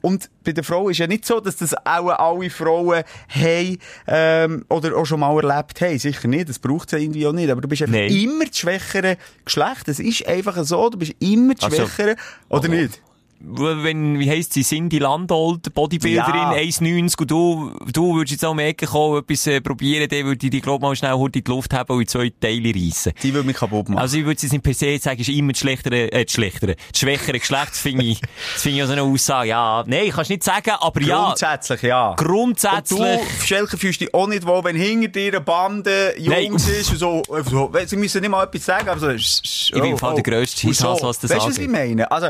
Und 0.00 0.30
bei 0.44 0.52
der 0.52 0.64
Frau 0.64 0.88
ist 0.88 0.98
ja 0.98 1.06
nicht 1.06 1.26
so, 1.26 1.40
dass 1.40 1.56
das 1.56 1.74
auch 1.74 2.08
alle 2.08 2.48
Frauen 2.48 3.02
haben, 3.28 3.78
ähm, 4.06 4.64
oder 4.68 4.96
auch 4.96 5.04
schon 5.04 5.20
mal 5.20 5.36
erlebt 5.36 5.80
haben. 5.80 5.98
Sicher 5.98 6.28
nicht, 6.28 6.48
das 6.48 6.58
braucht 6.58 6.88
es 6.88 6.92
ja 6.92 6.98
irgendwie 6.98 7.26
auch 7.26 7.32
nicht. 7.32 7.50
Aber 7.50 7.60
du 7.60 7.68
bist 7.68 7.82
einfach 7.82 7.94
Nein. 7.94 8.10
immer 8.10 8.46
das 8.46 8.58
schwächere 8.58 9.18
Geschlecht. 9.44 9.86
Das 9.86 9.98
ist 9.98 10.26
einfach 10.26 10.56
so, 10.64 10.88
du 10.88 10.98
bist 10.98 11.14
immer 11.18 11.54
das 11.54 11.64
also, 11.64 11.86
schwächere, 11.86 12.16
oder 12.48 12.68
oh. 12.68 12.72
nicht? 12.72 13.00
Wenn, 13.40 14.18
wie 14.18 14.30
heisst 14.30 14.52
sie, 14.52 14.62
Cindy 14.62 14.98
Landolt, 14.98 15.72
Bodybuilderin, 15.74 16.34
ja. 16.34 16.52
1,90 16.52 17.20
und 17.20 17.30
du, 17.30 17.72
du 17.92 18.14
würdest 18.16 18.32
jetzt 18.32 18.44
auch 18.44 18.56
Ecke 18.58 18.86
kommen, 18.86 19.18
etwas 19.18 19.46
äh, 19.46 19.60
probieren, 19.60 20.08
dann 20.08 20.24
würde 20.24 20.44
ich 20.46 20.50
dich, 20.50 20.62
glaub 20.62 20.80
mal 20.82 20.96
schnell 20.96 21.14
in 21.14 21.32
die 21.32 21.44
Luft 21.46 21.72
haben 21.74 21.92
und 21.92 22.02
in 22.02 22.08
zwei 22.08 22.32
Teile 22.40 22.72
reissen. 22.74 23.12
Die 23.22 23.32
würde 23.32 23.46
mich 23.46 23.56
kaputt 23.56 23.88
machen. 23.88 23.98
Also 23.98 24.16
ich 24.16 24.24
würde 24.24 24.40
jetzt 24.40 24.52
nicht 24.52 24.62
per 24.62 24.74
se 24.74 24.98
sagen, 24.98 25.20
ist 25.20 25.28
immer 25.28 25.52
das 25.52 25.60
schlechtere, 25.60 26.12
äh, 26.12 26.24
das 26.24 26.32
schlechtere, 26.32 26.76
das 26.76 27.00
schwächere 27.00 27.38
Geschlecht, 27.38 27.70
das 27.70 27.78
finde 27.78 28.04
ich, 28.04 28.20
das 28.20 28.62
finde 28.62 28.76
ich 28.76 28.82
also 28.82 28.92
eine 28.94 29.02
Aussage, 29.02 29.48
ja. 29.50 29.84
Nein, 29.86 30.10
kannst 30.10 30.30
nicht 30.30 30.42
sagen, 30.42 30.70
aber 30.80 31.00
ja. 31.02 31.26
Grundsätzlich, 31.26 31.82
ja. 31.82 32.14
Grundsätzlich. 32.16 33.00
Und 33.00 33.40
du, 33.40 33.46
Schelke, 33.46 33.76
fühlst 33.76 34.00
dich 34.00 34.14
auch 34.14 34.26
nicht 34.26 34.46
wohl, 34.46 34.64
wenn 34.64 34.76
hinter 34.76 35.08
dir 35.08 35.32
eine 35.32 35.40
Bande 35.40 36.14
Jungs 36.18 36.68
ist 36.68 36.90
und 36.90 36.98
so, 36.98 37.22
so, 37.28 37.72
sie 37.86 37.96
müssen 37.96 38.20
nicht 38.20 38.30
mal 38.30 38.44
etwas 38.44 38.64
sagen, 38.64 38.88
aber 38.88 39.00
so, 39.00 39.10
ich 39.10 39.70
bin 39.72 39.84
im 39.84 39.98
Fall 39.98 40.14
der 40.14 40.22
grösste 40.22 40.60
Scheiss, 40.60 40.82
was 40.82 41.18
das 41.18 41.30
Weißt 41.30 41.44
du, 41.44 41.50
was 41.50 41.58
ich 41.58 41.68
meine? 41.68 42.10
Also, 42.10 42.28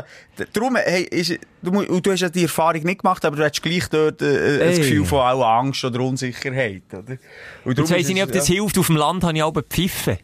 darum, 0.53 0.75
hey, 0.75 0.96
ist, 1.03 1.39
du, 1.61 2.01
du 2.01 2.11
hast 2.11 2.21
ja 2.21 2.29
die 2.29 2.43
Erfahrung 2.43 2.83
nicht 2.83 3.01
gemacht, 3.01 3.23
aber 3.25 3.35
du 3.35 3.43
hast 3.43 3.61
gleich 3.61 3.87
dort 3.89 4.21
äh, 4.21 4.69
ein 4.69 4.75
Gefühl 4.77 5.05
von 5.05 5.19
auch 5.19 5.45
Angst 5.45 5.83
oder 5.83 5.99
Unsicherheit, 6.01 6.83
oder? 6.91 7.17
Und 7.65 7.77
Jetzt 7.77 7.91
weiss 7.91 8.07
ich 8.07 8.13
nicht, 8.13 8.23
ob 8.23 8.31
das 8.31 8.47
ja. 8.47 8.55
hilft. 8.55 8.77
Auf 8.77 8.87
dem 8.87 8.97
Land 8.97 9.23
habe 9.23 9.35
ich 9.37 9.43
auch 9.43 9.53
gepfiffen. 9.53 10.17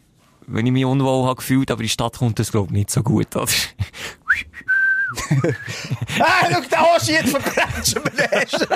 Wenn 0.46 0.66
ich 0.66 0.72
mich 0.72 0.84
unwohl 0.84 1.24
habe 1.24 1.36
gefühlt, 1.36 1.70
aber 1.70 1.80
in 1.80 1.86
die 1.86 1.90
Stadt 1.90 2.18
kommt 2.18 2.38
das, 2.38 2.50
glaube 2.50 2.68
ich, 2.68 2.72
nicht 2.72 2.90
so 2.90 3.02
gut, 3.02 3.34
oder? 3.34 3.48
ah, 6.20 6.48
schau, 6.50 6.94
hast 6.94 7.08
du 7.08 7.12
jetzt 7.12 7.30
verbrechen 7.30 8.02
wir 8.04 8.10
den 8.10 8.38
recht. 8.38 8.68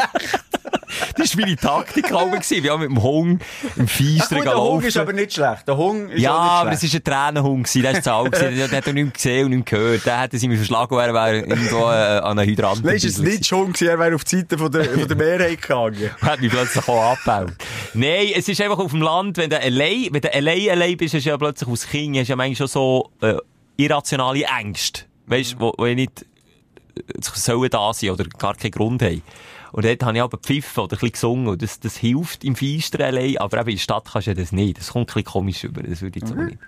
das 1.17 1.37
war 1.37 1.45
meine 1.45 1.57
Taktik 1.57 2.13
auch. 2.13 2.31
Wir 2.31 2.73
haben 2.73 2.81
mit 2.81 2.91
dem 2.91 3.03
Hung 3.03 3.41
im 3.77 3.89
Feister. 3.89 4.41
Der 4.41 4.57
Hung 4.57 4.83
ist 4.83 4.97
aber 4.97 5.13
nicht 5.13 5.33
schlecht. 5.35 5.67
Der 5.67 5.77
Hung 5.77 6.09
ist 6.09 6.21
ja, 6.21 6.33
aber 6.33 6.73
es 6.73 6.83
war 6.83 6.91
ein 6.95 7.05
Tränenhung. 7.05 7.67
Der 7.75 7.91
ist 7.93 8.05
zu 8.05 8.13
alt. 8.13 8.41
Der 8.41 8.71
hat 8.71 8.87
er 8.87 8.93
nicht 8.93 9.15
gesehen 9.15 9.47
und 9.47 9.51
nicht 9.53 9.67
gehört. 9.67 10.07
Der 10.07 10.21
hätte 10.21 10.39
sie 10.39 10.49
mir 10.49 10.57
verschlagen, 10.57 10.99
er 10.99 11.15
wäre 11.15 11.39
irgendwo 11.39 11.91
äh, 11.91 12.19
an 12.19 12.39
einen 12.39 12.49
Hydrant. 12.49 12.85
Nein, 12.85 12.97
ist 12.97 13.05
es 13.05 13.19
nicht 13.19 13.47
schon 13.47 13.73
gewesen, 13.73 13.89
er 13.89 13.99
wäre 13.99 14.15
auf 14.15 14.25
die 14.25 14.37
Seite 14.37 14.59
von 14.59 14.71
der, 14.71 14.85
von 14.85 15.09
der 15.09 15.17
Mehrheit 15.17 15.63
gegangen. 15.63 16.11
hat 16.21 16.41
mich 16.41 16.51
plötzlich 16.51 16.89
auch 16.89 17.13
abgebaut. 17.13 17.55
Nein, 17.95 18.29
es 18.35 18.49
ist 18.49 18.61
einfach 18.61 18.79
auf 18.79 18.91
dem 18.91 19.03
Land, 19.03 19.39
wenn 19.39 19.51
du 19.51 19.61
allein, 19.61 20.09
wenn 20.11 20.21
du 20.21 20.33
allein, 20.33 20.71
allein 20.71 20.97
bist, 20.97 21.15
hast 21.15 21.25
du 21.25 21.31
ja 21.31 21.39
plötzlich 21.39 21.69
aus 21.69 21.87
Kind, 21.87 22.17
hast 22.17 22.29
du 22.29 22.33
ja 22.33 22.37
manchmal 22.37 22.57
schon 22.57 22.69
so, 22.69 23.11
äh, 23.23 23.37
irrationale 23.79 24.45
Ängste. 24.45 25.08
Weißt 25.29 25.55
du, 25.55 25.61
wo, 25.61 25.75
wo 25.77 25.85
nicht, 25.87 26.25
sollen 27.21 27.71
da 27.71 27.93
sein 27.93 28.11
oder 28.11 28.25
gar 28.25 28.55
keinen 28.55 28.73
Grund 28.73 29.03
haben. 29.03 29.23
Und 29.73 29.85
dort 29.85 30.03
habe 30.03 30.17
ich 30.17 30.23
aber 30.23 30.39
gepfiffen 30.39 30.85
oder 30.85 30.97
ein 30.97 31.01
bisschen 31.01 31.13
gesungen. 31.13 31.49
Und 31.49 31.63
das, 31.63 31.81
das 31.81 31.97
hilft 31.97 32.45
im 32.45 32.57
Feister 32.57 33.05
allein. 33.05 33.37
Aber 33.39 33.61
eben 33.61 33.71
in 33.71 33.77
der 33.77 33.83
Stadt 33.83 34.09
kannst 34.11 34.29
du 34.29 34.35
das 34.35 34.53
nicht. 34.53 34.79
Das 34.79 34.93
kommt 34.93 35.11
ein 35.11 35.15
bisschen 35.15 35.25
komisch 35.25 35.65
über. 35.65 35.83
Das 35.83 36.01
würde 36.01 36.19
ich 36.19 36.23
jetzt 36.25 36.33
auch 36.33 36.43
nicht. 36.43 36.59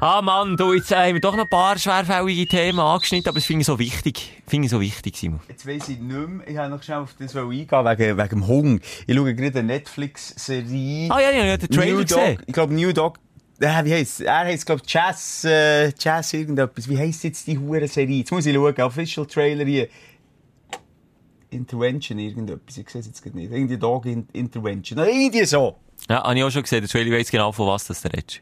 Ah 0.00 0.20
Mann, 0.22 0.56
du, 0.56 0.72
jetzt 0.72 0.90
äh, 0.90 0.96
haben 0.96 1.14
wir 1.14 1.20
doch 1.20 1.36
noch 1.36 1.44
ein 1.44 1.48
paar 1.48 1.78
schwerfällige 1.78 2.46
Themen 2.46 2.80
angeschnitten, 2.80 3.28
aber 3.28 3.38
das 3.38 3.46
finde 3.46 3.60
ich 3.60 3.66
so 3.66 3.78
wichtig. 3.78 4.42
Finde 4.46 4.66
ich 4.66 4.70
so 4.72 4.80
wichtig, 4.80 5.16
Simon. 5.16 5.40
Jetzt 5.48 5.66
weiss 5.66 5.88
ich 5.88 6.00
nicht 6.00 6.28
mehr, 6.28 6.48
ich 6.48 6.56
habe 6.56 6.68
noch 6.68 6.82
schnell 6.82 6.98
auf 6.98 7.14
das 7.16 7.34
eingehen, 7.36 7.68
wegen, 7.70 8.18
wegen 8.18 8.28
dem 8.28 8.46
Hunger. 8.46 8.80
Ich 9.06 9.14
schaue 9.14 9.34
gerade 9.34 9.60
eine 9.60 9.68
Netflix-Serie. 9.68 11.10
Ah 11.10 11.20
ja, 11.20 11.30
ja, 11.30 11.44
ja, 11.44 11.56
den 11.56 11.70
Trailer 11.70 11.94
New 11.94 12.02
gesehen. 12.02 12.36
Dog, 12.36 12.44
ich 12.46 12.52
glaube 12.52 12.74
New 12.74 12.92
Dog, 12.92 13.18
äh, 13.60 13.84
wie 13.84 13.92
heisst 13.92 14.20
Er 14.20 14.40
heisst, 14.40 14.66
glaube 14.66 14.82
Jazz, 14.86 15.44
äh, 15.44 15.92
Jazz 15.98 16.32
irgendetwas. 16.32 16.88
Wie 16.88 16.98
heisst 16.98 17.24
jetzt 17.24 17.46
die 17.46 17.58
hure 17.58 17.86
Serie? 17.88 18.18
Jetzt 18.18 18.32
muss 18.32 18.46
ich 18.46 18.54
schauen, 18.54 18.80
Official 18.80 19.26
Trailer 19.26 19.64
hier. 19.64 19.88
Intervention, 21.50 22.18
irgendetwas. 22.18 22.76
Ich 22.76 22.90
sehe 22.90 23.00
es 23.00 23.06
jetzt 23.06 23.34
nicht. 23.34 23.52
Irgendwie 23.52 23.78
Dog 23.78 24.06
in 24.06 24.26
Intervention. 24.32 24.98
Oder 24.98 25.10
irgendwie 25.10 25.44
so. 25.44 25.76
Ja, 26.08 26.24
habe 26.24 26.36
ich 26.36 26.44
auch 26.44 26.50
schon 26.50 26.62
gesehen. 26.62 26.80
Der 26.80 26.88
Trailer 26.88 27.16
weiss 27.16 27.30
genau, 27.30 27.52
von 27.52 27.68
was 27.68 27.86
das 27.86 28.02
der 28.02 28.12
redest. 28.12 28.40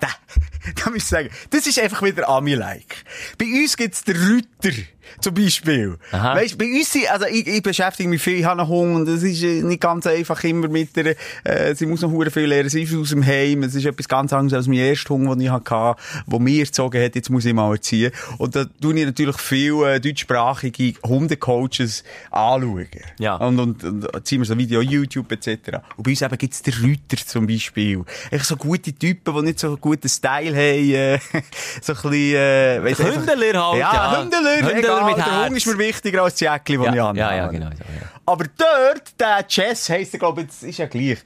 Da, 0.00 0.08
da 0.84 0.90
muss 0.90 0.98
ich 0.98 1.04
sagen, 1.04 1.30
das 1.50 1.66
ist 1.66 1.78
einfach 1.78 2.02
wieder 2.02 2.28
Ami-like. 2.28 3.04
Bei 3.38 3.46
uns 3.46 3.76
gibt's 3.76 4.04
den 4.04 4.16
Rütter, 4.16 4.76
zum 5.20 5.34
Beispiel. 5.34 5.96
Aha. 6.12 6.34
Weißt, 6.36 6.56
bei 6.58 6.66
uns, 6.66 6.92
sind- 6.92 7.10
also 7.10 7.26
ich, 7.26 7.46
ich 7.46 7.62
beschäftige 7.62 8.08
mich 8.08 8.22
viel, 8.22 8.38
ich 8.38 8.44
habe 8.44 8.60
einen 8.62 8.68
Hunger 8.70 8.96
und 8.96 9.08
es 9.08 9.22
ist 9.22 9.42
äh, 9.42 9.62
nicht 9.62 9.80
ganz 9.80 10.06
einfach 10.06 10.42
immer 10.44 10.68
mit 10.68 10.94
der, 10.96 11.16
äh, 11.44 11.74
sie 11.74 11.86
muss 11.86 12.00
noch 12.02 12.10
hure 12.10 12.30
viel 12.30 12.44
lernen, 12.46 12.68
sie 12.68 12.82
ist 12.82 12.94
aus 12.94 13.10
dem 13.10 13.24
Heim, 13.24 13.62
es 13.62 13.74
ist 13.74 13.84
etwas 13.86 14.08
ganz 14.08 14.32
anderes 14.32 14.54
als 14.58 14.66
mein 14.66 14.78
erster 14.78 15.10
Hunger, 15.14 15.34
den 15.36 15.42
ich 15.42 15.50
hatte, 15.50 15.96
der 16.26 16.38
mir 16.40 16.60
erzogen 16.64 17.02
hat, 17.02 17.14
jetzt 17.14 17.30
muss 17.30 17.44
ich 17.44 17.54
mal 17.54 17.72
erziehen. 17.72 18.12
Und 18.38 18.54
da 18.56 18.64
tue 18.80 18.94
ich 18.98 19.04
natürlich 19.04 19.38
viele 19.38 19.94
äh, 19.94 20.00
deutschsprachige 20.00 20.94
Hundecoaches 21.06 22.04
anschauen. 22.30 22.86
Ja. 23.18 23.36
Und, 23.36 23.58
und, 23.58 23.84
und 23.84 24.26
ziehen 24.26 24.40
wir 24.40 24.46
so 24.46 24.56
Video, 24.56 24.80
YouTube 24.80 25.30
etc. 25.32 25.78
Und 25.96 26.04
bei 26.04 26.10
uns 26.10 26.22
eben 26.22 26.38
gibt's 26.38 26.62
den 26.62 26.74
Rüter 26.74 27.16
zum 27.24 27.46
Beispiel. 27.46 28.04
Echt 28.30 28.44
so 28.46 28.56
gute 28.56 28.92
Typen, 28.92 29.34
die 29.34 29.42
nicht 29.42 29.58
so 29.60 29.76
guten 29.76 30.08
Style 30.08 30.50
haben, 30.54 30.90
äh, 30.94 31.18
so 31.82 31.92
ein 31.92 31.96
bisschen, 32.02 32.12
äh, 32.14 32.80
weiss 32.84 32.98
Hündeler 32.98 33.66
halt, 33.68 33.78
Ja, 33.80 33.94
ja. 33.94 34.20
Hündeler, 34.22 34.56
Hündeler 34.56 34.93
egal, 34.98 35.08
mit 35.10 35.16
der 35.18 35.32
Herz. 35.32 35.48
Hund 35.48 35.56
ist 35.56 35.66
mir 35.66 35.78
wichtiger 35.78 36.22
als 36.22 36.40
Jäckli, 36.40 36.76
das 36.78 36.86
ich 36.88 36.94
Ja, 36.94 37.06
habe. 37.06 37.18
ja, 37.18 37.34
ja, 37.34 37.46
genau. 37.48 37.66
so, 37.70 37.72
ja. 37.72 38.08
Aber 38.26 38.44
dort, 38.56 39.20
der 39.20 39.44
Jess 39.48 39.88
heisst 39.88 40.14
er, 40.14 40.18
glaube 40.20 40.42
ich, 40.42 40.46
das 40.48 40.62
ist 40.62 40.78
ja 40.78 40.86
gleich. 40.86 41.18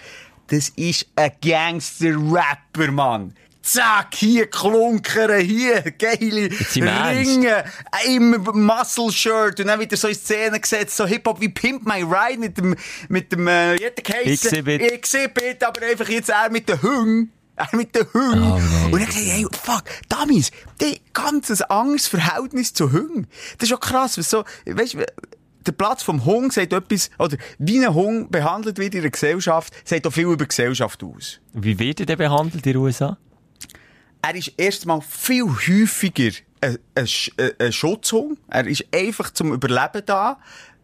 Das 0.48 0.70
ist 0.70 1.06
ein 1.14 1.32
Gangster-Rapper, 1.42 2.90
Mann. 2.92 3.34
Zack, 3.62 4.14
hier 4.14 4.48
klunkern, 4.48 5.40
hier 5.40 5.82
geile? 5.98 6.48
Ringe, 6.74 7.64
im 8.06 8.30
Muscle-Shirt 8.54 9.60
und 9.60 9.66
dann 9.66 9.78
wieder 9.78 9.96
so 9.96 10.08
in 10.08 10.14
Szene 10.14 10.58
gesetzt, 10.58 10.96
so 10.96 11.06
Hip-Hop 11.06 11.38
wie 11.40 11.50
Pimp 11.50 11.84
My 11.86 12.02
Ride 12.02 12.38
mit 12.38 12.56
dem, 12.56 12.74
mit 13.10 13.30
dem, 13.30 13.46
äh, 13.46 13.74
jeder 13.74 13.90
geheissen- 14.02 14.32
Exhibit. 14.32 14.80
Exhibit, 14.80 15.62
aber 15.62 15.82
einfach 15.82 16.08
jetzt 16.08 16.30
er 16.30 16.50
mit 16.50 16.66
den 16.68 16.80
Hüng. 16.80 17.28
Er 17.59 17.76
mit 17.76 17.94
den 17.94 18.06
Hüng. 18.12 18.42
Oh, 18.42 18.54
und 18.86 19.00
dann 19.00 19.06
gesagt, 19.06 19.26
hey, 19.26 19.46
fuck, 19.50 19.82
Damis, 20.09 20.52
die 20.80 21.00
ganz 21.12 21.50
ein 21.50 21.61
anderes 21.70 22.06
Verhältnis 22.06 22.72
zu 22.72 22.92
Hüng. 22.92 23.26
Das 23.59 23.64
ist 23.64 23.70
ja 23.70 23.76
krass, 23.76 24.16
was 24.16 24.30
so, 24.30 24.44
weißt 24.64 24.94
du, 24.94 25.04
der 25.66 25.72
Platz 25.72 26.02
vom 26.02 26.24
Hung 26.24 26.50
sagt 26.50 26.72
etwas, 26.72 27.11
oder 27.18 27.36
wie 27.59 27.84
ein 27.84 27.94
Hung 27.94 28.30
behandelt 28.30 28.78
wird 28.78 28.94
in 28.94 29.00
einer 29.00 29.11
Gesellschaft, 29.11 29.74
sagt 29.84 30.06
auch 30.06 30.12
viel 30.12 30.24
über 30.24 30.36
die 30.36 30.48
Gesellschaft 30.48 31.02
aus. 31.02 31.40
Wie 31.52 31.78
wird 31.78 32.00
er 32.00 32.06
denn 32.06 32.18
behandelt 32.18 32.66
in 32.66 32.72
den 32.72 32.76
USA? 32.76 33.18
Er 34.22 34.34
ist 34.34 34.52
erstmal 34.56 35.00
viel 35.00 35.44
häufiger 35.44 36.30
ein, 36.61 36.78
ein, 36.94 37.09
ein, 37.59 37.72
Schutzhund. 37.72 38.38
Er 38.48 38.66
ist 38.66 38.84
einfach 38.92 39.30
zum 39.32 39.52
Überleben 39.52 40.02
da. 40.06 40.40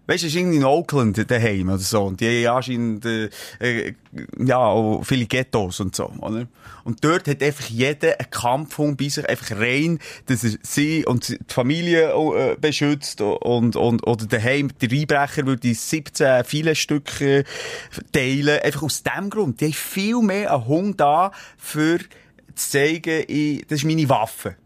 Weißt 0.06 0.22
du, 0.22 0.26
ist 0.26 0.36
irgendwie 0.36 0.58
in 0.58 0.64
Oakland 0.64 1.30
daheim 1.30 1.68
oder 1.68 1.78
so. 1.78 2.04
Und 2.04 2.20
die 2.20 2.46
haben 2.46 2.56
anscheinend, 2.56 3.06
äh, 3.06 3.30
äh, 3.58 3.94
ja, 4.38 4.58
auch 4.58 5.02
viele 5.02 5.24
Ghettos 5.24 5.80
und 5.80 5.96
so, 5.96 6.12
oder? 6.20 6.46
Und 6.84 7.02
dort 7.02 7.26
hat 7.26 7.42
einfach 7.42 7.64
jeder 7.66 8.20
einen 8.20 8.30
Kampfhund 8.30 8.98
bei 8.98 9.08
sich, 9.08 9.26
einfach 9.26 9.52
rein, 9.52 9.98
dass 10.26 10.44
er 10.44 10.58
sie 10.62 11.06
und 11.06 11.28
die 11.28 11.38
Familie 11.48 12.12
äh, 12.12 12.56
beschützt 12.60 13.22
und, 13.22 13.76
und, 13.76 14.06
oder 14.06 14.26
daheim, 14.26 14.70
der 14.80 14.90
Einbrecher 14.90 15.46
würde 15.46 15.72
17 15.72 16.44
viele 16.44 16.74
Stücke 16.74 17.44
teilen. 18.12 18.60
Einfach 18.60 18.82
aus 18.82 19.02
dem 19.02 19.30
Grund. 19.30 19.62
Die 19.62 19.66
haben 19.66 19.72
viel 19.72 20.20
mehr 20.20 20.52
einen 20.52 20.66
Hund 20.66 21.00
da, 21.00 21.32
für 21.56 21.98
zu 22.54 22.70
zeigen, 22.70 23.24
ich, 23.26 23.66
das 23.66 23.78
ist 23.80 23.84
meine 23.84 24.08
Waffe. 24.08 24.56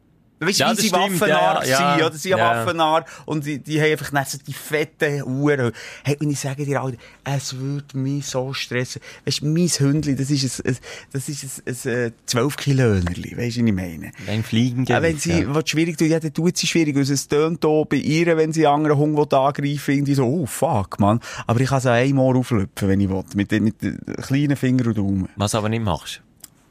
Weißt 0.41 0.61
du, 0.61 0.64
Ja, 0.64 0.70
wie 0.72 0.80
sie 0.80 0.89
stimmt, 0.89 1.20
Waffennarr 1.20 1.66
ja, 1.66 1.76
sind, 1.76 2.07
oder? 2.07 2.12
Sie 2.12 2.18
sind 2.18 2.39
Ja. 2.39 2.39
Waffennarr. 2.39 3.05
Und 3.26 3.45
die, 3.47 3.59
die 3.59 3.80
haben 3.80 3.91
einfach 3.93 4.12
nicht 4.12 4.30
so 4.30 4.39
die 4.47 4.53
fetten 4.53 5.22
Uhren. 5.24 5.72
Hey, 6.05 6.16
und 6.20 6.30
ich 6.30 6.39
sage 6.41 6.64
dir, 6.64 6.80
Alter, 6.82 6.99
es 7.24 7.57
würde 7.59 7.99
mich 7.99 8.26
so 8.26 8.53
stressen. 8.53 9.03
Weißt 9.24 9.41
du, 9.43 9.47
mein 9.47 9.68
Hündli, 9.68 10.14
das 10.16 10.30
ist 10.30 10.61
ein, 10.64 10.72
ein 10.72 10.78
das 11.12 11.28
ist 11.28 11.45
ein, 11.66 11.91
ein, 11.91 12.05
ein 12.07 12.12
12 12.26 12.57
Kilo 12.57 12.84
Hühnerli. 12.84 13.36
Weißt 13.36 13.57
du, 13.57 13.62
was 13.62 13.68
ich 13.68 13.72
meine? 13.74 14.12
Beim 14.26 14.45
Fliegen 14.45 14.84
Auch 14.93 15.03
wenn 15.03 15.18
sie, 15.18 15.41
ja. 15.43 15.55
was 15.55 15.68
schwierig 15.68 15.99
tut, 15.99 16.09
ja, 16.09 16.20
dann 16.20 16.32
tut 16.32 16.57
sie 16.57 16.66
schwierig. 16.66 16.97
Also 16.97 17.14
es 17.14 17.26
tönt 17.28 17.64
hier 17.64 17.84
bei 17.89 17.97
ihr, 17.97 18.36
wenn 18.36 18.53
sie 18.53 18.66
einen 18.66 18.76
anderen 18.76 18.99
Hund 18.99 19.16
will 19.16 19.39
angreifen 19.39 19.95
irgendwie 19.95 20.14
so, 20.14 20.24
oh, 20.24 20.47
fuck, 20.47 21.01
man. 21.01 21.20
Aber 21.47 21.61
ich 21.61 21.68
kann 21.68 21.80
sie 21.80 21.91
einmal 21.91 22.36
auflöpfen, 22.36 22.89
wenn 22.89 23.01
ich 23.01 23.09
will. 23.09 23.24
Mit 23.34 23.53
mit 23.53 23.76
kleinen 24.22 24.57
Finger 24.57 24.86
und 24.86 24.99
Daumen. 24.99 25.28
Was 25.36 25.55
aber 25.55 25.68
nicht 25.68 25.82
machst. 25.82 26.22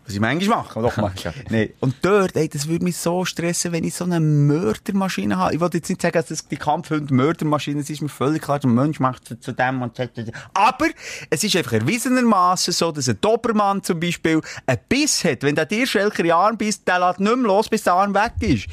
Was 0.08 0.14
ich 0.14 0.22
manchmal 0.22 0.60
mache, 0.60 0.82
doch 0.82 0.95
mal. 0.95 1.12
Okay. 1.18 1.32
nee. 1.49 1.74
Und 1.82 1.95
dort, 2.01 2.38
ey, 2.38 2.47
das 2.47 2.70
würde 2.70 2.86
mich 2.86 2.95
so 2.95 3.26
stressen, 3.26 3.74
wenn 3.74 3.84
ich 3.84 3.93
so 3.93 4.05
eine 4.05 4.22
Mördermaschine 4.22 5.36
habe. 5.38 5.53
Ich 5.53 5.60
wollte 5.60 5.78
jetzt 5.78 5.89
nicht 5.89 6.01
sagen, 6.01 6.14
dass 6.14 6.28
das 6.28 6.47
die 6.47 6.55
Kampfhunde 6.55 7.14
Mördermaschinen 7.14 7.84
sind, 7.84 7.95
ist 7.95 8.01
mir 8.01 8.08
völlig 8.08 8.41
klar, 8.41 8.58
der 8.60 8.70
Mensch 8.70 9.01
macht 9.01 9.28
zu, 9.28 9.38
zu 9.38 9.51
dem 9.51 9.82
und 9.82 9.97
zu, 9.97 10.08
zu- 10.14 10.32
Aber 10.53 10.88
es 11.30 11.43
ist 11.43 11.55
einfach 11.58 11.74
erwiesenermaßen 11.74 12.72
so, 12.72 12.93
dass 12.93 13.10
ein 13.10 13.20
Dobermann 13.20 13.84
zum 13.84 13.99
Beispiel 13.99 14.39
einen 14.66 14.80
Biss 14.88 15.26
hat. 15.26 15.43
Wenn 15.43 15.55
der 15.55 15.66
dir 15.66 15.86
Schelker 15.86 16.20
in 16.20 16.26
den 16.28 16.34
Arm 16.34 16.58
bisst, 16.58 16.88
der 16.88 16.99
lässt 16.99 17.20
nicht 17.20 17.36
mehr 17.36 17.45
los, 17.45 17.68
bis 17.68 17.84
der 17.84 17.93
Arm 17.93 18.14
weg 18.16 18.32
ist. 18.39 18.68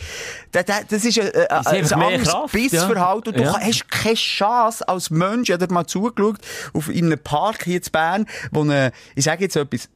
Der, 0.53 0.63
das 0.63 1.05
ist 1.05 1.19
ein, 1.19 1.27
ein, 1.51 1.83
Ist 1.83 1.93
ein, 1.93 1.93
ein 1.95 1.99
mehr 1.99 2.09
anderes 2.19 2.29
Kraft, 2.29 2.53
Bissverhalten. 2.53 3.33
Und 3.33 3.41
du 3.41 3.45
ja. 3.45 3.59
hast 3.59 3.91
keine 3.91 4.15
Chance 4.15 4.89
als 4.89 5.11
Mensch. 5.11 5.49
Ich 5.51 5.53
habe 5.61 5.75
mal 5.75 5.85
zugeschaut, 5.85 6.39
auf, 6.73 6.89
in 6.89 7.07
einem 7.07 7.19
Park 7.19 7.65
hier 7.65 7.77
in 7.85 7.91
Bern, 7.91 8.27
wo 8.53 8.61
eine, 8.61 8.93
ich 9.17 9.25
sage 9.25 9.43
jetzt 9.43 9.57
etwas, 9.57 9.89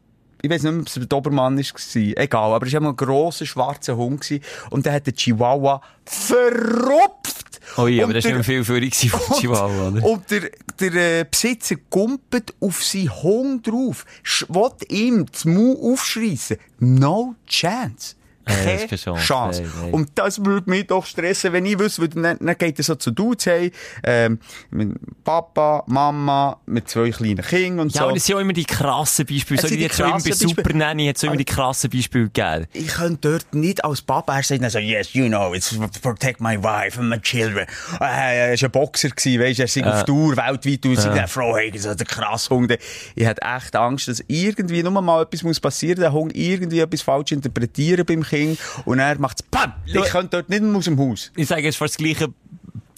ich 0.43 0.51
weiß 0.51 0.63
nicht 0.63 0.73
mehr, 0.73 0.81
ob 0.81 0.87
es 0.89 0.97
ein 0.97 1.09
Dobermann 1.09 1.59
war. 1.59 1.95
Egal, 1.97 2.53
aber 2.53 2.67
es 2.67 2.73
war 2.73 2.83
ein 2.83 2.97
grosser, 2.97 3.47
schwarzer 3.47 3.97
Hund. 3.97 4.21
gewesen. 4.21 4.43
Und 4.71 4.87
der 4.87 4.93
hat 4.93 5.07
den 5.07 5.15
Chihuahua 5.15 5.81
verrupft. 6.05 7.61
Ui, 7.77 7.99
aber 8.01 8.09
Und 8.09 8.15
das 8.15 8.25
war 8.25 8.33
nicht 8.33 8.47
viel 8.47 8.65
Führung 8.65 8.91
von 8.91 9.37
Chihuahua, 9.41 9.89
oder? 9.89 10.05
und 10.05 10.31
der, 10.31 10.51
der 10.81 11.21
äh, 11.21 11.25
Besitzer 11.31 11.77
gumpet 11.91 12.55
auf 12.61 12.83
seinen 12.83 13.23
Hund 13.23 13.67
drauf, 13.67 14.05
will 14.49 14.71
ihm 14.89 15.27
das 15.31 15.45
Maul 15.45 15.93
aufschreissen. 15.93 16.57
No 16.79 17.35
chance. 17.47 18.15
Ja, 18.49 18.55
Keine 18.55 18.75
ist 18.75 18.89
keine 18.89 19.19
Chance. 19.19 19.25
Chance. 19.27 19.63
Nein, 19.63 19.73
nein. 19.83 19.93
Und 19.93 20.11
das 20.15 20.45
würde 20.45 20.71
mich 20.71 20.87
doch 20.87 21.07
stressen, 21.07 21.53
wenn 21.53 21.67
ich 21.67 21.79
wüsste, 21.79 22.09
dann, 22.09 22.39
dann 22.39 22.59
geht 22.59 22.79
er 22.79 22.85
so 22.85 22.95
zu 22.95 23.11
Dudes 23.11 23.47
hey, 23.47 23.73
ähm, 24.05 24.39
mit 24.71 24.97
Papa, 25.25 25.85
Mama, 25.87 26.61
mit 26.67 26.89
zwei 26.89 27.11
kleinen 27.11 27.43
Kindern 27.43 27.81
und 27.81 27.95
Ja, 27.95 28.01
so. 28.01 28.05
aber 28.07 28.15
das 28.15 28.25
sind 28.25 28.37
auch 28.37 28.41
immer 28.41 28.53
die 28.53 28.65
krassen 28.65 29.27
Beispiele. 29.27 29.61
Es 29.61 29.69
So 29.69 29.75
die 29.75 29.83
jetzt 29.83 29.99
immer 29.99 30.13
bei 30.13 30.33
Super. 30.33 30.73
Nanny 30.75 31.07
hat 31.07 31.17
es 31.17 31.23
immer 31.23 31.37
die 31.37 31.45
krassen 31.45 31.91
Beispiele 31.91 32.25
gegeben. 32.25 32.67
ich 32.73 32.89
könnte 32.89 33.31
dort 33.33 33.55
nicht 33.55 33.85
als 33.85 34.03
Papa 34.03 34.37
er 34.37 34.43
sagen, 34.43 34.69
so, 34.71 34.79
yes, 34.79 35.13
you 35.15 35.29
know, 35.29 35.55
it's 35.55 35.71
to 35.71 36.01
protect 36.01 36.41
my 36.41 36.57
wife 36.57 36.99
and 36.99 37.09
my 37.09 37.19
children. 37.21 37.67
Äh, 38.01 38.51
er 38.51 38.51
war 38.51 38.65
ein 38.65 38.71
Boxer, 38.71 39.11
gewesen, 39.11 39.41
weißt, 39.43 39.59
er 39.61 39.65
ist 39.67 39.85
auf 39.85 40.05
Tour 40.05 40.37
weltweit 40.37 40.87
und 40.87 40.95
ja. 40.95 41.11
eine 41.11 41.29
Frau 41.29 41.57
hat 41.57 41.79
so 41.79 41.95
der 41.95 42.07
krass 42.07 42.49
Hund. 42.51 42.77
Ich 43.15 43.27
hatte 43.27 43.43
echt 43.43 43.77
Angst, 43.77 44.09
dass 44.09 44.23
irgendwie 44.29 44.83
nur 44.83 44.93
mal 45.03 45.23
etwas 45.23 45.43
muss 45.43 45.61
passieren, 45.61 46.01
der 46.01 46.13
Hund 46.13 46.35
irgendwie 46.35 46.81
etwas 46.81 47.03
falsch 47.03 47.33
interpretieren 47.33 48.05
beim 48.07 48.23
Kind 48.23 48.38
und 48.85 48.99
er 48.99 49.19
macht 49.19 49.51
BAM! 49.51 49.73
Ich 49.87 50.03
könnte 50.05 50.43
dort 50.43 50.49
nicht 50.49 50.63
aus 50.63 50.85
dem 50.85 50.99
Haus. 50.99 51.33
Ich 51.37 51.47
sage, 51.47 51.63
es 51.63 51.69
ist 51.71 51.77
fast 51.77 51.95
das 51.95 52.05
gleiche 52.05 52.29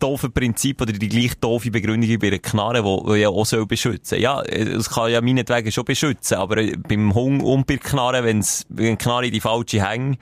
doofe 0.01 0.31
Prinzip 0.31 0.81
oder 0.81 0.93
die 0.93 1.09
gleiche 1.09 1.37
doofe 1.41 1.71
Begründung 1.71 2.09
wie 2.09 2.17
bei 2.17 2.29
einer 2.29 2.39
Knarre, 2.39 2.83
die 2.83 3.13
die 3.13 3.21
ja 3.21 3.29
auch 3.29 3.47
soll 3.47 3.67
beschützen 3.67 4.21
Ja, 4.21 4.43
es 4.43 4.91
kann 4.91 5.11
ja 5.11 5.21
meinetwegen 5.21 5.71
schon 5.71 5.85
beschützen, 5.85 6.39
aber 6.39 6.59
äh, 6.59 6.77
beim 6.77 7.15
Hund 7.15 7.43
und 7.43 7.67
bei 7.67 7.77
der 7.77 7.83
Knarre, 7.83 8.25
wenn's, 8.25 8.65
wenn 8.69 8.89
eine 8.89 8.97
Knarre 8.97 9.27
in 9.27 9.33
die 9.33 9.41
falsche 9.41 9.87
Hänge 9.87 10.17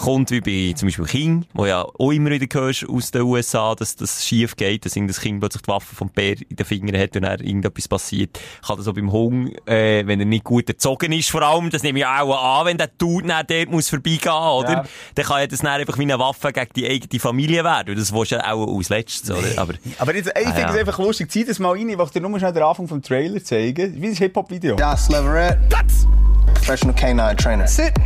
kommt, 0.00 0.30
wie 0.30 0.40
bei 0.40 0.72
zum 0.74 0.88
Beispiel 0.88 1.04
King, 1.06 1.44
wo 1.54 1.66
ja 1.66 1.82
auch 1.82 2.10
immer 2.10 2.30
wieder 2.30 2.46
hörst 2.60 2.88
aus 2.88 3.10
den 3.10 3.22
USA, 3.22 3.74
dass 3.74 3.96
das 3.96 4.26
schief 4.26 4.56
geht, 4.56 4.84
dass 4.84 4.94
das 4.94 5.20
Kind 5.20 5.40
plötzlich 5.40 5.62
die 5.62 5.68
Waffe 5.68 5.94
vom 5.94 6.08
Bär 6.08 6.36
in 6.48 6.56
den 6.56 6.66
Fingern 6.66 7.00
hat 7.00 7.16
und 7.16 7.22
dann 7.22 7.40
irgendetwas 7.40 7.88
passiert. 7.88 8.38
Kann 8.66 8.76
das 8.76 8.88
auch 8.88 8.94
beim 8.94 9.12
Hund, 9.12 9.56
äh, 9.68 10.06
wenn 10.06 10.20
er 10.20 10.26
nicht 10.26 10.44
gut 10.44 10.68
erzogen 10.68 11.12
ist, 11.12 11.30
vor 11.30 11.42
allem, 11.42 11.70
das 11.70 11.82
nehme 11.82 12.00
ich 12.00 12.06
auch 12.06 12.60
an, 12.60 12.66
wenn 12.66 12.78
der 12.78 12.88
Dude 12.88 13.28
dann 13.28 13.46
dort 13.46 13.70
muss 13.70 13.88
vorbeigehen, 13.88 14.32
oder? 14.32 14.72
Ja. 14.72 14.84
Dann 15.14 15.24
kann 15.24 15.40
ja 15.40 15.46
das 15.46 15.60
dann 15.60 15.80
einfach 15.80 15.98
wie 15.98 16.02
eine 16.02 16.18
Waffe 16.18 16.52
gegen 16.52 16.72
die 16.74 16.88
eigene 16.88 17.20
Familie 17.20 17.64
werden. 17.64 17.96
Das 17.96 18.12
willst 18.12 18.32
du 18.32 18.36
ja 18.36 18.52
auch 18.52 18.76
als 18.76 18.88
letztes, 18.88 19.30
oder? 19.30 19.48
Aber, 19.56 19.74
Aber 19.98 20.14
jetzt, 20.14 20.28
ich 20.28 20.44
finde 20.44 20.60
ja. 20.60 20.70
es 20.70 20.76
einfach 20.76 20.98
lustig. 20.98 21.30
Zieh 21.30 21.44
das 21.44 21.58
mal 21.58 21.72
rein, 21.72 21.88
ich 21.88 21.98
will 21.98 22.06
dir 22.12 22.20
nur 22.20 22.38
schnell 22.38 22.52
den 22.52 22.62
Anfang 22.62 22.88
vom 22.88 23.02
Trailer 23.02 23.42
zeigen. 23.42 24.00
Wie 24.00 24.08
ein 24.08 24.14
Hip-Hop-Video. 24.14 24.76
Das 24.76 25.08
Leverett. 25.08 25.58
Professional 26.54 26.94
canine 26.94 27.36
trainer. 27.36 27.66
Sit. 27.66 27.96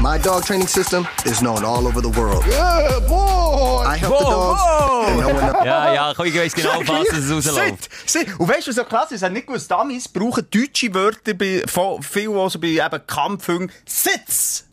My 0.00 0.16
dog 0.18 0.44
training 0.44 0.68
system 0.68 1.08
is 1.24 1.40
known 1.42 1.64
all 1.64 1.86
over 1.86 2.00
the 2.00 2.10
world. 2.10 2.44
Yeah, 2.46 3.00
boy! 3.08 3.84
I 3.84 3.96
help 3.96 4.18
the 4.18 4.24
dogs. 4.24 5.08
and 5.08 5.20
no 5.20 5.26
one 5.28 5.44
else. 5.44 5.66
Ja, 5.66 5.92
ja, 5.92 6.14
komm, 6.14 6.26
ich 6.26 6.34
weiss 6.34 6.54
genau, 6.54 6.80
was 6.86 7.08
es 7.08 7.30
rausläuft. 7.30 7.88
Sit, 8.06 8.26
sit. 8.28 8.38
Und 8.40 8.48
weißt 8.48 8.66
du, 8.66 8.70
was 8.70 8.76
so 8.76 8.84
klasse 8.84 9.14
ist? 9.16 9.22
Ich 9.22 9.30
nicht 9.30 9.46
gewusst, 9.46 9.70
Damis 9.70 10.08
brauchen 10.08 10.46
deutsche 10.50 10.94
Wörter 10.94 11.34
bei, 11.34 11.64
viel, 12.00 12.38
also 12.38 12.60
bei 12.60 12.68
eben 12.68 13.06
Kampfhunden. 13.06 13.72
Sitz! 13.84 14.66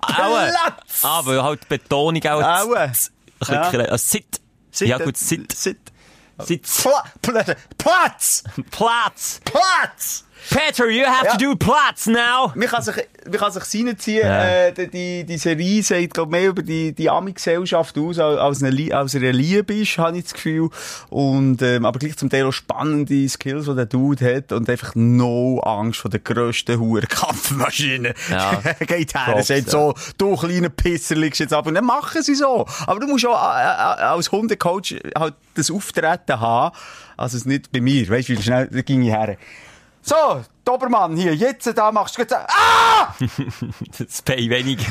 Aue. 0.00 0.50
Platz! 0.50 1.02
Aber 1.02 1.42
halt 1.42 1.62
die 1.62 1.66
Betonung 1.68 2.22
auch. 2.26 2.42
Aue. 2.42 2.78
Ein 2.78 2.92
bisschen, 3.38 3.80
ja. 3.80 3.98
Sit. 3.98 4.40
Ja 4.80 4.98
gut, 4.98 5.16
Sit. 5.16 5.52
Sit. 5.52 5.78
Sit. 6.40 6.62
Pla 6.62 7.04
Pla 7.22 7.54
Platz! 7.78 8.44
Platz. 8.70 9.40
Platz! 9.44 10.24
Peter, 10.50 10.88
you 10.88 11.04
have 11.04 11.26
Ja. 11.26 11.32
to 11.32 11.38
do 11.38 11.56
Platz 11.56 12.06
now. 12.06 12.52
Man 12.54 12.68
kann 12.68 12.82
sich, 12.82 12.96
man 13.24 13.38
kann 13.38 13.52
sich 13.52 13.62
reinziehen, 13.86 14.26
Ja. 14.26 14.44
äh, 14.68 14.88
die, 14.88 15.24
die, 15.24 15.38
Serie 15.38 15.82
sagt, 15.82 16.14
glaub, 16.14 16.30
mehr 16.30 16.48
über 16.48 16.62
die, 16.62 16.92
die 16.92 17.10
Ami-Gesellschaft 17.10 17.98
aus, 17.98 18.18
als, 18.18 18.62
eine, 18.62 18.94
als 18.96 19.14
eine 19.14 19.32
Liebe 19.32 19.74
ist, 19.74 19.98
habe 19.98 20.16
ich 20.18 20.24
das 20.24 20.34
Gefühl. 20.34 20.70
Und, 21.10 21.60
ähm, 21.62 21.84
aber 21.84 21.98
gleich 21.98 22.16
zum 22.16 22.30
Teil 22.30 22.46
auch 22.46 22.52
spannende 22.52 23.28
Skills, 23.28 23.66
die 23.66 23.74
der 23.74 23.86
Dude 23.86 24.36
hat 24.36 24.52
und 24.52 24.68
einfach 24.70 24.94
no 24.94 25.60
Angst 25.60 26.00
vor 26.00 26.10
der 26.10 26.20
grössten 26.20 26.78
Huren-Kampfmaschine. 26.80 28.14
Ja. 28.30 28.60
Geht 28.86 29.14
her, 29.14 29.22
er 29.26 29.32
Props, 29.32 29.48
sagt 29.48 29.66
ja. 29.66 29.70
so, 29.70 29.94
du 30.16 30.36
kleiner 30.36 30.68
Pisser 30.70 31.14
liegst 31.16 31.40
jetzt 31.40 31.52
ab 31.52 31.66
und 31.66 31.74
dann 31.74 31.84
machen 31.84 32.22
sie 32.22 32.34
so. 32.34 32.66
Aber 32.86 33.00
du 33.00 33.06
musst 33.06 33.26
auch 33.26 33.34
äh, 33.54 33.60
äh, 33.60 34.02
als 34.04 34.30
Hundecoach 34.32 34.94
halt 35.16 35.34
das 35.54 35.70
Auftreten 35.70 36.40
haben, 36.40 36.74
also 37.16 37.36
es 37.36 37.44
nicht 37.44 37.72
bei 37.72 37.80
mir, 37.80 38.08
weißt 38.08 38.28
du, 38.28 38.38
wie 38.38 38.42
schnell, 38.42 38.68
da 38.70 38.80
ging 38.82 39.02
ich 39.02 39.10
her. 39.10 39.36
So, 40.08 40.42
Dobermann 40.64 41.18
hier, 41.18 41.34
jetzt 41.34 41.66
da 41.76 41.92
machst 41.92 42.16
du 42.16 42.22
jetzt, 42.22 42.34
ah! 42.34 43.14
Das 43.98 44.22
Pay 44.22 44.48
weniger. 44.48 44.82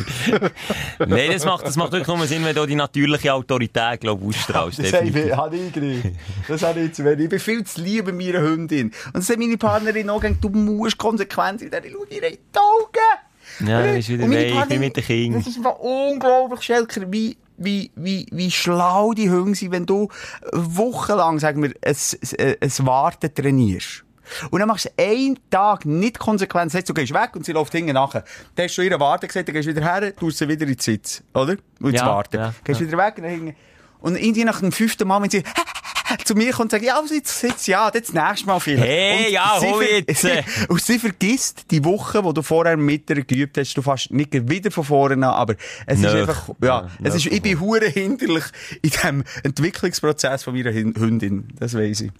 Nein, 0.99 1.31
das 1.31 1.43
macht, 1.43 1.65
das 1.65 1.75
macht 1.75 1.91
wirklich 1.91 2.15
nur 2.15 2.27
Sinn, 2.27 2.45
wenn 2.45 2.55
du 2.55 2.67
die 2.67 2.75
natürliche 2.75 3.33
Autorität, 3.33 4.01
glaube 4.01 4.21
ich, 4.21 4.37
ausstrahlst. 4.37 4.77
Das 4.77 4.93
habe 4.93 5.07
ich, 5.55 5.73
gekriegt. 5.73 6.15
Das 6.47 6.61
habe 6.61 6.81
ich 6.81 6.93
zu 6.93 7.03
wenig. 7.03 7.23
Ich 7.23 7.29
bin 7.29 7.39
viel 7.39 7.63
zu 7.63 7.81
lieb 7.81 8.05
bei 8.05 8.11
meiner 8.11 8.41
Hündin. 8.41 8.87
Und 8.87 9.15
dann 9.15 9.21
sagt 9.23 9.39
meine 9.39 9.57
Partnerin 9.57 10.07
auch, 10.11 10.21
du 10.21 10.49
musst 10.49 10.99
konsequent 10.99 11.61
sein, 11.61 11.71
ich 11.83 11.91
schaue 11.91 12.05
dir 12.05 12.23
in 12.23 12.37
die 12.53 12.59
Augen. 12.59 13.67
Ja, 13.67 13.87
das 13.87 13.97
ist 13.97 14.09
wieder 14.09 14.29
weich, 14.29 14.69
wie 14.69 14.77
mit 14.77 14.97
den 14.97 15.03
Kindern. 15.03 15.41
Das 15.41 15.49
ist 15.49 15.57
einfach 15.57 15.79
unglaublich, 15.79 16.61
Schelker, 16.61 17.11
wie, 17.11 17.37
wie, 17.57 17.89
wie, 17.95 18.27
wie 18.31 18.51
schlau 18.51 19.13
die 19.13 19.31
Hunde 19.31 19.55
sind, 19.55 19.71
wenn 19.71 19.87
du 19.87 20.09
wochenlang, 20.53 21.39
sagen 21.39 21.63
wir, 21.63 21.73
ein, 21.81 21.95
ein, 22.39 22.55
ein 22.61 22.85
Warten 22.85 23.33
trainierst. 23.33 24.03
Und 24.51 24.59
dann 24.59 24.67
machst 24.67 24.85
du 24.85 24.89
einen 25.03 25.37
Tag 25.49 25.85
nicht 25.85 26.19
konsequent, 26.19 26.71
sagst, 26.71 26.89
du 26.89 26.93
gehst 26.93 27.13
weg 27.13 27.31
und 27.35 27.45
sie 27.45 27.51
läuft 27.53 27.71
hinten 27.73 27.93
nachher. 27.93 28.23
Dann 28.55 28.65
hast 28.67 28.77
du 28.77 28.81
ihr 28.81 28.99
Warten 28.99 29.27
gesagt, 29.27 29.47
dann 29.47 29.53
gehst 29.55 29.67
du 29.67 29.75
wieder 29.75 29.85
her, 29.85 30.15
tust 30.15 30.37
sie 30.37 30.47
wieder 30.47 30.63
in 30.63 30.73
den 30.73 30.79
Sitz, 30.79 31.23
oder? 31.33 31.55
Und 31.81 31.93
Ja, 31.93 32.05
Warten. 32.05 32.37
ja, 32.37 32.53
gehst 32.63 32.81
ja. 32.81 32.87
wieder 32.87 32.97
weg 32.97 33.13
und 33.17 33.23
dann 33.23 33.31
hinten. 33.31 33.55
Und 33.99 34.15
irgendwie 34.15 34.43
nach 34.45 34.59
dem 34.59 34.71
fünften 34.71 35.07
Mal, 35.07 35.21
wenn 35.23 35.29
sie 35.31 35.41
zu 36.23 36.35
mir 36.35 36.51
kommt 36.51 36.65
und 36.65 36.71
sagt, 36.71 36.83
ja, 36.83 37.01
jetzt, 37.11 37.41
jetzt, 37.41 37.67
ja, 37.67 37.89
das 37.89 38.13
nächste 38.13 38.45
Mal 38.45 38.59
vielleicht. 38.59 38.87
Hey, 38.87 39.25
und 39.25 39.31
ja, 39.33 39.59
hol 39.59 39.83
jetzt, 39.83 40.27
und 40.69 40.81
sie 40.81 40.99
vergisst 40.99 41.65
die 41.71 41.83
Woche, 41.83 42.21
die 42.21 42.33
du 42.33 42.41
vorher 42.43 42.77
mit 42.77 43.09
ihr 43.09 43.23
geübt 43.25 43.57
hast, 43.57 43.73
du 43.73 43.81
fast 43.81 44.11
nicht 44.11 44.31
wieder 44.49 44.69
von 44.71 44.83
vorne 44.83 45.15
an, 45.15 45.23
aber 45.33 45.55
es 45.87 45.99
Nöch. 45.99 46.13
ist 46.13 46.15
einfach, 46.29 46.49
ja, 46.61 46.67
Ja, 46.67 46.87
es 47.03 47.15
ist, 47.15 47.25
nöch. 47.25 47.33
ich 47.33 47.41
bin 47.41 47.59
hure 47.59 47.87
hinderlich 47.87 48.45
in 48.83 48.91
dem 49.03 49.23
Entwicklungsprozess 49.43 50.43
von 50.43 50.53
meiner 50.53 50.71
Hündin. 50.71 51.47
Das 51.59 51.73
weiss 51.73 52.01
ich. 52.01 52.11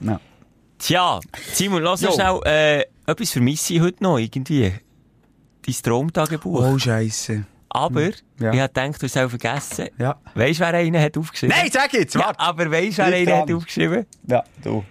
Ja. 0.00 0.20
Tja, 0.82 1.20
Simon, 1.52 1.80
lass 1.82 2.00
Jo. 2.00 2.10
schnell, 2.12 2.40
äh, 2.44 2.84
etwas 3.06 3.30
vermisse 3.30 3.74
ich 3.74 3.80
heute 3.80 4.02
noch, 4.02 4.18
irgendwie. 4.18 4.72
Dein 5.64 5.74
Traumtagebuch. 5.80 6.60
Oh, 6.60 6.76
Scheisse. 6.76 7.44
Aber, 7.68 8.02
Ja. 8.40 8.52
ich 8.52 8.60
hab 8.60 8.74
gedacht, 8.74 9.00
du 9.00 9.04
hast 9.06 9.16
es 9.16 9.16
auch 9.16 9.28
vergessen. 9.30 9.88
Ja. 9.96 10.16
Weisst 10.34 10.58
du, 10.58 10.64
wer 10.64 10.74
einen 10.74 11.00
hat 11.00 11.16
aufgeschrieben? 11.16 11.56
Nein, 11.56 11.70
sag 11.72 11.92
jetzt, 11.92 12.14
Ja, 12.14 12.20
warte. 12.26 12.40
aber 12.40 12.70
weisst 12.70 12.98
du, 12.98 13.02
wer 13.06 13.14
einen 13.16 13.32
hat 13.32 13.52
aufgeschrieben? 13.52 14.06
Ja, 14.26 14.42
du. 14.62 14.84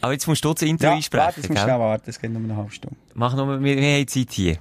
Aber 0.00 0.12
jetzt 0.12 0.28
musst 0.28 0.44
du 0.44 0.52
das 0.54 0.62
Intro 0.62 0.86
Ja, 0.86 0.94
einsprechen, 0.94 1.24
warte, 1.26 1.40
jetzt 1.40 1.48
musst 1.50 1.60
du 1.60 1.64
schnell 1.66 1.78
warten, 1.80 2.10
es 2.10 2.20
geht 2.20 2.30
nur 2.30 2.42
eine 2.42 2.56
halbe 2.56 2.70
Stunde. 2.70 2.96
Mach 3.14 3.34
noch 3.34 3.46
mal, 3.46 3.60
wir, 3.62 3.76
wir 3.76 3.96
haben 3.98 4.06
Zeit 4.06 4.30
hier. 4.30 4.56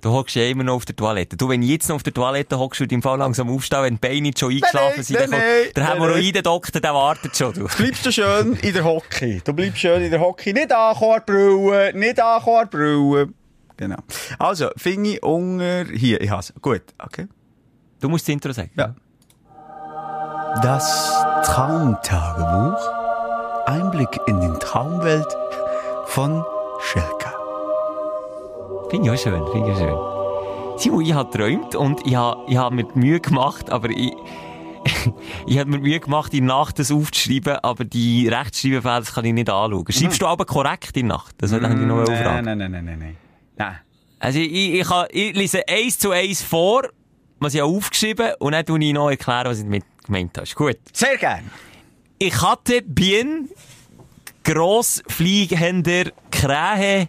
Du 0.00 0.10
hockst 0.12 0.36
ja 0.36 0.44
immer 0.44 0.62
noch 0.64 0.74
auf 0.74 0.84
der 0.84 0.94
Toilette. 0.94 1.36
Du, 1.36 1.48
wenn 1.48 1.62
ich 1.62 1.70
jetzt 1.70 1.88
noch 1.88 1.96
auf 1.96 2.02
der 2.02 2.14
Toilette 2.14 2.58
hockst, 2.58 2.80
würde 2.80 2.92
ich 2.94 2.96
im 2.96 3.02
Fall 3.02 3.18
langsam 3.18 3.50
aufstehen, 3.50 3.82
wenn 3.82 3.94
die 3.94 4.00
Beine 4.00 4.20
nicht 4.22 4.38
schon 4.38 4.50
eingeschlafen 4.52 4.92
nein, 4.96 5.02
sind. 5.04 5.20
Dann, 5.20 5.30
nein, 5.30 5.40
kommt- 5.40 5.50
nein, 5.64 5.72
der 5.74 5.84
nein, 5.84 5.92
Hämorrhoiden-Doktor, 5.94 6.80
der 6.80 6.94
wartet 6.94 7.36
schon, 7.36 7.52
du. 7.54 7.66
bleibst 7.76 8.06
du 8.06 8.12
schön 8.12 8.52
in 8.62 8.72
der 8.74 8.84
Hockey. 8.84 9.40
Du 9.44 9.52
bleibst 9.52 9.78
schön 9.78 10.02
in 10.02 10.10
der 10.10 10.20
Hockey. 10.20 10.52
Nicht 10.52 10.72
ankommen, 10.72 11.20
brüllen. 11.26 11.98
Nicht 11.98 12.20
ankommen, 12.20 12.68
brüllen. 12.70 13.34
Genau. 13.76 13.96
Also, 14.38 14.70
Finger 14.76 15.22
unter 15.22 15.84
hier. 15.86 16.20
Ich 16.20 16.30
hasse. 16.30 16.52
Gut, 16.60 16.82
okay. 16.98 17.26
Du 18.00 18.08
musst 18.08 18.26
das 18.28 18.32
Intro 18.32 18.52
sagen. 18.52 18.70
Ja. 18.76 18.94
Das 20.62 21.12
Traumtagebuch. 21.44 22.78
Einblick 23.66 24.18
in 24.26 24.40
die 24.40 24.58
Traumwelt 24.60 25.26
von 26.06 26.44
Schelka. 26.80 27.17
Finde 28.90 29.06
ich 29.06 29.10
auch 29.12 29.22
schön, 29.22 29.42
finde 29.52 29.68
ich 29.70 29.74
auch 29.74 29.78
schön. 29.78 30.78
Simon, 30.78 31.04
ich 31.04 31.12
habe 31.12 31.30
geträumt 31.30 31.74
und 31.74 32.06
ich 32.06 32.14
habe, 32.14 32.44
ich 32.48 32.56
habe 32.56 32.74
mir 32.74 32.84
die 32.84 32.98
Mühe 32.98 33.20
gemacht, 33.20 33.70
aber 33.70 33.90
ich, 33.90 34.12
ich 35.46 35.58
habe 35.58 35.70
mir 35.70 35.78
Mühe 35.78 36.00
gemacht, 36.00 36.32
in 36.34 36.46
der 36.46 36.56
Nacht 36.56 36.78
das 36.78 36.90
aufzuschreiben, 36.90 37.56
aber 37.62 37.84
die 37.84 38.28
Rechtschreibfehler, 38.28 39.00
das 39.00 39.12
kann 39.14 39.24
ich 39.24 39.32
nicht 39.32 39.50
anschauen. 39.50 39.84
Schreibst 39.90 40.22
du 40.22 40.26
aber 40.26 40.44
korrekt 40.46 40.96
in 40.96 41.08
der 41.08 41.16
Nacht? 41.18 41.34
Das 41.38 41.52
wollte 41.52 41.66
ich 41.66 41.72
noch 41.74 42.04
nein, 42.06 42.44
nein, 42.44 42.58
nein, 42.58 42.70
nein, 42.70 42.84
nein. 42.84 43.16
Nein. 43.56 43.76
Also 44.20 44.38
ich, 44.38 44.52
ich, 44.74 44.86
kann- 44.88 45.06
ich 45.10 45.34
lese 45.36 45.62
eins 45.68 45.98
zu 45.98 46.10
eins 46.10 46.42
vor, 46.42 46.82
was 47.40 47.54
ich 47.54 47.60
habe 47.60 47.70
aufgeschrieben 47.72 48.32
und 48.40 48.52
dann 48.52 48.64
tue 48.64 48.82
ich 48.82 48.92
noch 48.92 49.10
erklären, 49.10 49.46
was 49.46 49.58
ich 49.58 49.64
damit 49.64 49.84
gemeint 50.04 50.36
habe. 50.38 50.48
Gut. 50.54 50.78
Sehr 50.92 51.16
gern. 51.18 51.50
Ich 52.18 52.40
hatte 52.42 52.82
bien 52.82 53.48
großfliegender 54.44 56.10
Krähe, 56.30 57.08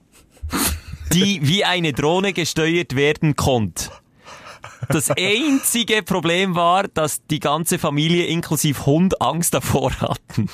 die 1.14 1.39
wie 1.41 1.66
eine 1.66 1.93
Drohne 1.93 2.34
gesteuert 2.34 2.95
werden 2.95 3.36
konnte. 3.36 3.89
Das 4.91 5.11
einzige 5.11 6.01
Problem 6.01 6.55
war, 6.55 6.87
dass 6.87 7.23
die 7.27 7.39
ganze 7.39 7.77
Familie 7.77 8.25
inklusive 8.25 8.85
Hund 8.87 9.21
Angst 9.21 9.53
davor 9.53 9.91
hatten. 10.01 10.49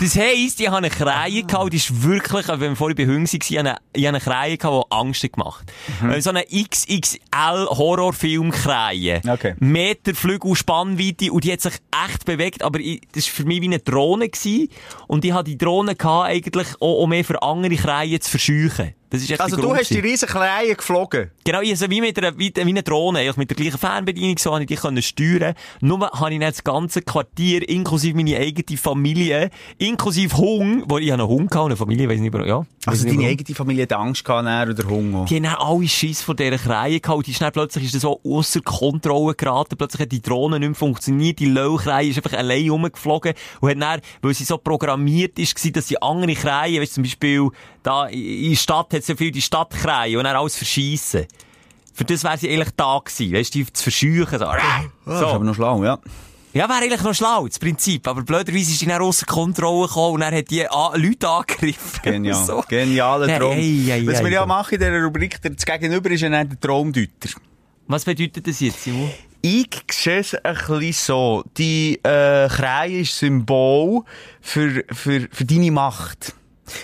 Das 0.00 0.16
heisst, 0.16 0.60
ich 0.60 0.66
habe 0.66 0.78
eine 0.78 0.90
Krähe 0.90 1.44
gehabt, 1.44 1.72
die 1.72 1.76
ist 1.76 2.02
wirklich, 2.02 2.48
wenn 2.48 2.60
wir 2.60 2.76
vorhin 2.76 2.96
bei 2.96 3.04
Hunden 3.06 3.26
waren, 3.26 3.76
ich 3.94 4.06
habe 4.06 4.08
eine, 4.08 4.20
Krähe 4.20 4.56
gehabt, 4.58 4.86
die 4.90 4.94
Angst 4.96 5.22
hat 5.22 5.32
gemacht. 5.32 5.72
Äh, 6.10 6.20
So 6.20 6.30
eine 6.30 6.44
XXL 6.44 7.66
Horrorfilm-Krähe. 7.68 9.20
Okay. 9.28 9.54
Meter 9.60 10.14
Flügel, 10.14 10.54
Spannweite 10.56 11.32
und 11.32 11.44
die 11.44 11.52
hat 11.52 11.60
sich 11.60 11.74
echt 12.06 12.24
bewegt, 12.24 12.62
aber 12.62 12.80
ich, 12.80 13.02
das 13.12 13.26
war 13.26 13.34
für 13.34 13.44
mich 13.44 13.60
wie 13.60 13.66
eine 13.66 13.78
Drohne 13.78 14.28
gewesen. 14.28 14.68
und 15.06 15.24
ich 15.24 15.32
hatte 15.32 15.50
die 15.50 15.58
Drohne 15.58 15.94
gehabt, 15.94 16.28
eigentlich 16.28 16.68
auch, 16.80 17.02
auch 17.02 17.06
mehr 17.06 17.24
für 17.24 17.42
andere 17.42 17.76
Krähen 17.76 18.20
zu 18.20 18.30
verscheuchen. 18.30 18.94
Also, 19.38 19.56
du 19.56 19.74
hast 19.74 19.90
die 19.90 19.98
riesen 19.98 20.28
Krähen 20.28 20.76
geflogen. 20.76 21.30
Genau, 21.44 21.60
ich 21.60 21.78
so 21.78 21.90
wie 21.90 22.00
mit 22.00 22.18
einer, 22.18 22.38
wie, 22.38 22.52
wie 22.54 22.60
eine 22.60 22.82
Drohne, 22.82 23.28
ich 23.28 23.36
mit 23.36 23.50
der 23.50 23.56
gleichen 23.56 23.78
Fernbedienung, 23.78 24.38
so 24.38 24.52
habe 24.52 24.62
ich 24.62 24.68
die 24.68 24.76
können 24.76 25.02
steuern. 25.02 25.54
Nur 25.80 26.00
habe 26.00 26.32
ich 26.32 26.40
dann 26.40 26.50
das 26.50 26.64
ganze 26.64 27.02
Quartier, 27.02 27.68
inklusive 27.68 28.16
meine 28.16 28.36
eigene 28.36 28.78
Familie, 28.78 29.50
inklusive 29.78 30.36
Hund, 30.36 30.84
wo 30.88 30.98
ich 30.98 31.10
habe 31.10 31.22
einen 31.22 31.30
Hund 31.30 31.50
gehabt, 31.50 31.66
eine 31.66 31.76
Familie, 31.76 32.08
weiss 32.08 32.20
nicht, 32.20 32.34
ja. 32.34 32.64
Also, 32.86 33.06
deine 33.06 33.26
eigene 33.26 33.54
Familie 33.54 33.82
hat 33.82 33.92
Angst 33.92 34.24
gehabt, 34.24 34.46
er 34.46 34.70
oder 34.70 34.88
Hunger. 34.88 35.26
Die 35.26 35.36
haben 35.36 35.46
alle 35.46 35.88
Schiss 35.88 36.22
von 36.22 36.36
dieser 36.36 36.58
Krähe 36.58 37.00
gehabt. 37.00 37.26
Die 37.26 37.30
ist 37.30 37.40
dann 37.40 37.52
plötzlich 37.52 37.84
ist 37.84 37.94
das 37.94 38.02
so 38.02 38.20
ausser 38.24 38.60
Kontrolle 38.60 39.34
geraten. 39.34 39.76
Plötzlich 39.76 40.02
hat 40.02 40.12
die 40.12 40.22
Drohne 40.22 40.58
nicht 40.58 40.68
mehr 40.68 40.74
funktioniert. 40.74 41.38
Die 41.38 41.46
Löwkrähe 41.46 42.08
ist 42.08 42.16
einfach 42.16 42.36
allein 42.36 42.68
rumgeflogen. 42.68 43.34
Und 43.60 43.70
hat 43.70 43.80
dann, 43.80 44.00
weil 44.22 44.34
sie 44.34 44.44
so 44.44 44.58
programmiert 44.58 45.38
ist, 45.38 45.54
gewesen, 45.54 45.72
dass 45.74 45.88
sie 45.88 46.00
andere 46.00 46.34
Krähen, 46.34 46.82
weißt 46.82 46.94
zum 46.94 47.04
Beispiel, 47.04 47.50
da, 47.82 48.06
in 48.06 48.50
der 48.50 48.56
Stadt 48.56 48.92
hat 49.02 49.06
so 49.06 49.16
viel 49.16 49.30
die 49.30 49.42
Stadtkrähe 49.42 50.16
und 50.18 50.24
dann 50.24 50.36
alles 50.36 50.56
verschiessen. 50.56 51.26
Für 51.94 52.04
das 52.04 52.24
wäre 52.24 52.38
sie 52.38 52.48
eigentlich 52.50 52.70
da 52.76 52.98
gewesen, 53.04 53.32
weißt 53.34 53.54
du, 53.54 53.58
die 53.64 53.72
zu 53.72 53.82
verscheuchen. 53.82 54.38
So. 54.38 54.46
Ah, 54.46 54.84
Das 55.04 55.16
ist 55.20 55.26
aber 55.26 55.44
noch 55.44 55.54
schlau, 55.54 55.84
ja. 55.84 55.98
Ja, 56.54 56.68
wäre 56.68 56.80
eigentlich 56.80 57.02
noch 57.02 57.14
schlau, 57.14 57.46
das 57.46 57.58
Prinzip. 57.58 58.06
Aber 58.08 58.22
blöderweise 58.22 58.70
ist 58.72 58.78
sie 58.80 58.86
dann 58.86 59.00
ausser 59.00 59.24
Kontrolle 59.26 59.86
gekommen 59.88 60.14
und 60.14 60.20
dann 60.20 60.34
hat 60.34 60.50
die 60.50 60.66
a 60.68 60.94
Leute 60.96 61.28
angegriffen. 61.28 62.00
Genial. 62.02 62.44
So. 62.44 62.62
Genialer 62.68 63.38
Traum. 63.38 63.52
hey, 63.52 63.84
hey, 63.86 64.06
Was 64.06 64.16
hey, 64.16 64.24
wir 64.24 64.32
ja 64.32 64.40
so. 64.42 64.46
machen 64.46 64.74
in 64.74 64.80
dieser 64.80 65.02
Rubrik, 65.02 65.40
das 65.42 65.64
Gegenüber 65.64 66.10
ist 66.10 66.20
ja 66.20 66.28
dann 66.28 66.48
der 66.48 66.60
Traumdeuter. 66.60 67.30
Was 67.86 68.04
bedeutet 68.04 68.46
das 68.46 68.60
jetzt, 68.60 68.82
Simon? 68.82 69.10
Ich 69.40 69.68
sehe 69.90 70.18
es 70.20 70.34
ein 70.34 70.54
bisschen 70.54 70.92
so. 70.92 71.42
Die 71.58 71.98
äh, 72.02 72.48
Krähe 72.48 73.00
ist 73.00 73.18
Symbol 73.18 74.02
für, 74.40 74.84
für, 74.92 75.28
für 75.32 75.44
deine 75.44 75.70
Macht. 75.72 76.34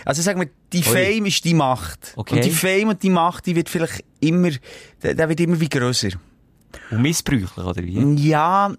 Also 0.04 0.22
sagen 0.22 0.40
wir, 0.40 0.48
die 0.72 0.82
Fame 0.82 1.26
ist 1.26 1.44
die 1.44 1.54
Macht. 1.54 2.12
Okay. 2.16 2.36
Und 2.36 2.44
die 2.44 2.50
Fame 2.50 2.88
und 2.88 3.02
die 3.02 3.10
Macht, 3.10 3.46
die 3.46 3.56
wird 3.56 3.68
vielleicht 3.68 4.04
immer, 4.20 4.50
der, 5.02 5.14
der 5.14 5.28
wird 5.28 5.40
immer 5.40 5.58
wie 5.60 5.68
grösser. 5.68 6.10
Und 6.90 7.02
missbräuchlich, 7.02 7.56
oder 7.56 7.82
wie? 7.82 8.28
Ja, 8.28 8.74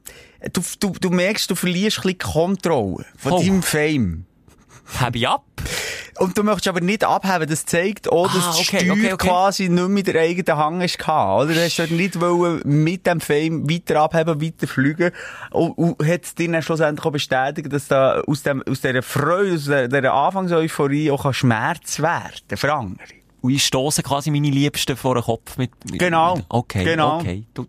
du, 0.53 0.61
du, 0.79 0.93
du 1.01 1.09
merkst, 1.09 1.49
du 1.49 1.55
verlierst 1.55 1.97
ein 1.99 2.03
bisschen 2.03 2.17
Kontrolle 2.19 3.05
von 3.17 3.31
Oh. 3.33 3.39
deinem 3.39 3.63
Fame. 3.63 4.25
Heb 4.97 5.15
ich 5.15 5.27
ab? 5.27 5.43
Und 6.19 6.37
du 6.37 6.43
möchtest 6.43 6.67
aber 6.67 6.81
nicht 6.81 7.05
abheben, 7.05 7.47
das 7.47 7.65
zeigt 7.65 8.11
auch, 8.11 8.27
dass 8.27 8.43
Ah, 8.47 8.53
die 8.57 8.61
okay, 8.67 8.79
Steuer 8.85 8.91
okay, 8.93 9.13
okay. 9.13 9.27
quasi 9.27 9.69
nicht 9.69 9.87
mit 9.87 10.07
der 10.07 10.21
eigenen 10.21 10.57
Hang 10.57 10.81
ist 10.81 10.99
oder? 10.99 11.45
Du 11.47 11.55
hast 11.55 11.79
dort 11.79 11.91
nicht 11.91 12.19
wollen 12.19 12.61
mit 12.65 13.07
dem 13.07 13.21
Fame 13.21 13.69
weiter 13.69 14.01
abheben, 14.01 14.41
weiter 14.41 14.67
fliegen. 14.67 15.11
Und, 15.51 15.77
und 15.77 16.05
hat 16.05 16.25
es 16.25 16.35
dir 16.35 16.51
dann 16.51 16.61
schlussendlich 16.61 17.05
auch 17.05 17.11
bestätigt, 17.11 17.71
dass 17.71 17.87
da 17.87 18.19
aus 18.27 18.43
dem, 18.43 18.61
aus 18.69 18.81
dieser 18.81 19.01
Freude, 19.01 19.53
aus 19.55 19.61
dieser, 19.61 19.87
dieser 19.87 20.13
Anfangseuphorie 20.13 21.09
auch 21.11 21.25
ein 21.25 21.33
Schmerz 21.33 21.99
werden 22.01 22.57
für 22.57 22.73
andere. 22.73 22.97
Und 23.41 23.51
ich 23.51 23.63
stoße 23.65 24.03
quasi 24.03 24.29
meine 24.31 24.49
Liebsten 24.49 24.97
vor 24.97 25.15
den 25.15 25.23
Kopf 25.23 25.57
mit... 25.57 25.71
Genau. 25.85 26.41
Okay, 26.49 26.83
Genau. 26.83 27.19
okay. 27.19 27.45
Du 27.53 27.65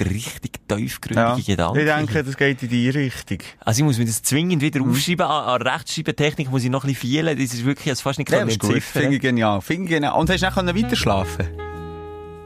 richtig 0.00 0.52
tiefgründige 0.68 1.42
Gedanken. 1.42 1.78
Ich 1.78 1.84
denke, 1.86 2.24
das 2.24 2.36
geht 2.36 2.62
in 2.62 2.68
die 2.68 2.88
Richtung. 2.90 3.38
Also 3.64 3.80
ich 3.80 3.84
muss 3.84 3.98
mir 3.98 4.04
das 4.06 4.22
zwingend 4.22 4.62
wieder 4.62 4.80
Mhm. 4.80 4.90
aufschreiben. 4.90 5.26
An, 5.26 5.60
an 5.60 5.62
Rechtschreibtechnik 5.62 6.50
muss 6.50 6.64
ich 6.64 6.70
noch 6.70 6.84
ein 6.84 6.92
bisschen 6.92 7.10
fehlen. 7.10 7.36
Das 7.38 7.54
ist 7.54 7.64
wirklich 7.64 7.86
jetzt 7.86 8.00
fast 8.02 8.18
nicht 8.18 8.30
Ja, 8.30 8.42
ist 8.42 8.58
gut. 8.58 8.82
Finde 8.82 9.16
ich 9.16 9.20
genial. 9.20 9.60
Finde 9.60 9.84
ich 9.84 9.90
genial. 9.90 10.18
Und 10.18 10.30
hast 10.30 10.42
du 10.42 10.48
dann 10.50 10.76
weiter 10.76 10.96
schlafen? 10.96 11.48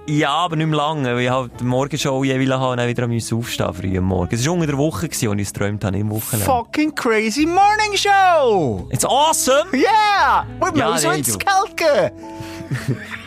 Ja, 0.04 0.30
aber 0.30 0.56
nicht 0.56 0.66
mehr 0.66 0.76
lange, 0.78 1.14
weil 1.14 1.20
ich 1.20 1.30
halt 1.30 1.52
die 1.60 1.64
Morgenshow 1.64 2.24
jeweils 2.24 2.50
habe 2.50 2.72
und 2.72 2.78
dann 2.78 2.88
wieder 2.88 3.06
musste 3.06 3.36
aufstehen 3.36 3.72
früh 3.72 3.96
am 3.98 4.04
Morgen. 4.04 4.34
Es 4.34 4.44
war 4.44 4.52
unter 4.54 4.66
der 4.66 4.76
Woche, 4.76 5.06
als 5.06 5.22
ich 5.22 5.28
es 5.28 5.52
geträumt 5.52 5.84
habe, 5.84 5.96
im 5.96 6.10
Wochenende. 6.10 6.44
Fucking 6.44 6.92
crazy 6.96 7.46
morning 7.46 7.94
show! 7.96 8.88
It's 8.90 9.04
awesome! 9.04 9.68
Yeah! 9.72 10.44
With 10.60 10.76
Ja, 10.76 10.90
ja, 10.90 10.98
so 10.98 11.06
nein, 11.08 11.18
ins 11.20 11.38
du. 11.38 11.38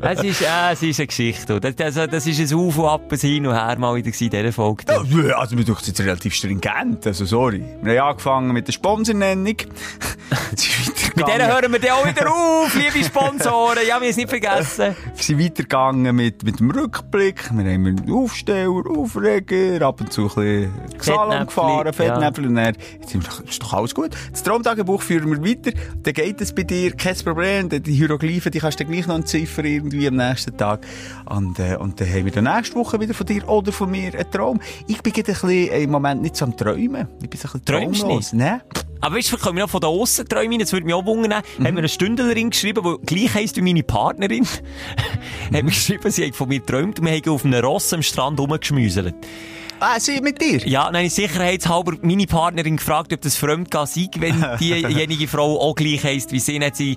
Es 0.00 0.22
ist, 0.22 0.42
äh, 0.42 0.72
es 0.72 0.82
ist 0.82 1.00
eine 1.00 1.06
Geschichte. 1.06 1.60
Das, 1.60 1.76
das, 1.76 1.94
das 1.94 2.26
ist 2.26 2.52
ein 2.52 2.58
Auf 2.58 2.78
und 2.78 2.86
Ab, 2.86 3.12
ein 3.12 3.18
Hin 3.18 3.46
und 3.46 3.54
Her 3.54 3.78
mal 3.78 3.96
in 3.96 4.02
dieser 4.02 4.52
Folge. 4.52 4.84
Ja, 4.88 5.38
also 5.38 5.56
wir 5.56 5.68
es 5.68 5.86
jetzt 5.86 6.00
relativ 6.00 6.34
stringent, 6.34 7.06
also 7.06 7.24
sorry. 7.24 7.64
Wir 7.82 8.00
haben 8.00 8.10
angefangen 8.10 8.52
mit 8.52 8.66
der 8.66 8.72
Sponsornennung. 8.72 9.56
Es 10.52 10.66
ist 10.86 11.06
Mit 11.06 11.07
weitergegangen. 11.20 11.38
denen 11.38 11.54
hören 11.54 11.72
wir 11.72 11.78
dann 11.80 11.90
auch 11.90 12.06
wieder 12.06 12.32
auf, 12.32 12.74
liebe 12.74 13.04
Sponsoren. 13.04 13.78
Ja, 13.82 13.86
wir 13.86 13.94
haben 13.94 14.04
es 14.04 14.16
nicht 14.16 14.28
vergessen. 14.28 14.96
Wir 15.14 15.22
sind 15.22 15.42
weitergegangen 15.42 16.16
mit, 16.16 16.42
mit 16.42 16.60
dem 16.60 16.70
Rückblick. 16.70 17.50
Wir 17.52 17.72
haben 17.72 17.86
einen 17.86 18.12
Aufsteller, 18.12 18.82
Aufreger, 18.96 19.86
ab 19.86 20.00
und 20.00 20.12
zu 20.12 20.22
ein 20.22 20.28
bisschen 20.28 20.72
Fettnäpfli, 20.98 21.46
gefahren, 21.46 21.92
Fettnäpfel. 21.92 22.54
Dann, 22.54 22.74
jetzt 22.74 23.10
sind 23.10 23.24
wir, 23.24 23.48
ist 23.48 23.62
doch 23.62 23.72
alles 23.74 23.94
gut. 23.94 24.10
Das 24.30 24.42
Traumtagebuch 24.42 25.02
führen 25.02 25.30
wir 25.30 25.50
weiter. 25.50 25.72
Dann 26.02 26.14
geht 26.14 26.40
es 26.40 26.54
bei 26.54 26.62
dir, 26.62 26.92
kein 26.92 27.16
Problem. 27.16 27.68
Die 27.68 27.92
Hieroglyphen, 27.92 28.52
die 28.52 28.60
kannst 28.60 28.80
du 28.80 28.84
gleich 28.84 29.06
noch 29.06 29.16
entziffern 29.16 29.64
irgendwie 29.64 30.06
am 30.08 30.16
nächsten 30.16 30.56
Tag. 30.56 30.86
Und, 31.26 31.58
äh, 31.58 31.76
und 31.76 32.00
dann 32.00 32.08
haben 32.08 32.24
wir 32.24 32.32
dann 32.32 32.44
nächste 32.44 32.76
Woche 32.76 33.00
wieder 33.00 33.14
von 33.14 33.26
dir 33.26 33.48
oder 33.48 33.72
von 33.72 33.90
mir 33.90 34.14
einen 34.14 34.30
Traum. 34.30 34.60
Ich 34.86 35.02
bin 35.02 35.12
ein 35.14 35.22
bisschen, 35.22 35.50
im 35.50 35.90
Moment 35.90 36.22
nicht 36.22 36.36
so 36.36 36.44
am 36.44 36.56
Träumen. 36.56 37.08
Ich 37.22 37.30
bin 37.30 37.40
so 37.40 37.48
ein 37.48 37.60
bisschen 37.60 37.64
Träumst 37.64 38.00
traumlos. 38.00 38.32
nicht? 38.32 38.44
Nein. 38.44 38.60
Aber 39.00 39.16
weißt 39.16 39.28
du, 39.28 39.36
wir 39.36 39.38
kommen 39.38 39.58
noch 39.58 39.70
von 39.70 39.80
da 39.80 39.86
aussen 39.88 40.28
träumen, 40.28 40.58
das 40.58 40.72
würde 40.72 40.86
mich 40.86 40.94
auch 40.94 41.06
wundern. 41.06 41.42
Mhm. 41.58 41.64
Haben 41.66 41.74
wir 41.74 41.78
eine 41.78 41.88
Stündlerin 41.88 42.50
geschrieben, 42.50 42.82
die 42.84 43.06
gleich 43.06 43.34
heisst 43.34 43.56
wie 43.56 43.62
meine 43.62 43.82
Partnerin. 43.82 44.46
Mhm. 45.50 45.56
haben 45.56 45.66
wir 45.66 45.72
geschrieben, 45.72 46.10
sie 46.10 46.26
hat 46.26 46.36
von 46.36 46.48
mir 46.48 46.60
geträumt 46.60 47.00
und 47.00 47.06
wir 47.06 47.12
haben 47.12 47.30
auf 47.30 47.44
einem 47.44 47.64
Ross 47.64 47.92
am 47.94 48.02
Strand 48.02 48.38
rumgeschmüselt. 48.38 49.14
Ah, 49.80 50.00
sie 50.00 50.20
mit 50.20 50.40
dir? 50.40 50.58
Ja, 50.66 50.92
ich 51.00 51.14
sicherheitshalber 51.14 51.94
meine 52.02 52.26
Partnerin 52.26 52.76
gefragt, 52.78 53.12
ob 53.12 53.20
das 53.20 53.36
Fremdgehen 53.36 53.86
sei, 53.86 54.08
wenn 54.18 54.44
diejenige 54.60 55.28
Frau 55.28 55.60
auch 55.60 55.74
gleich 55.74 56.02
heisst 56.02 56.32
wie 56.32 56.40
sie. 56.40 56.58
Hat 56.60 56.74
sie, 56.76 56.96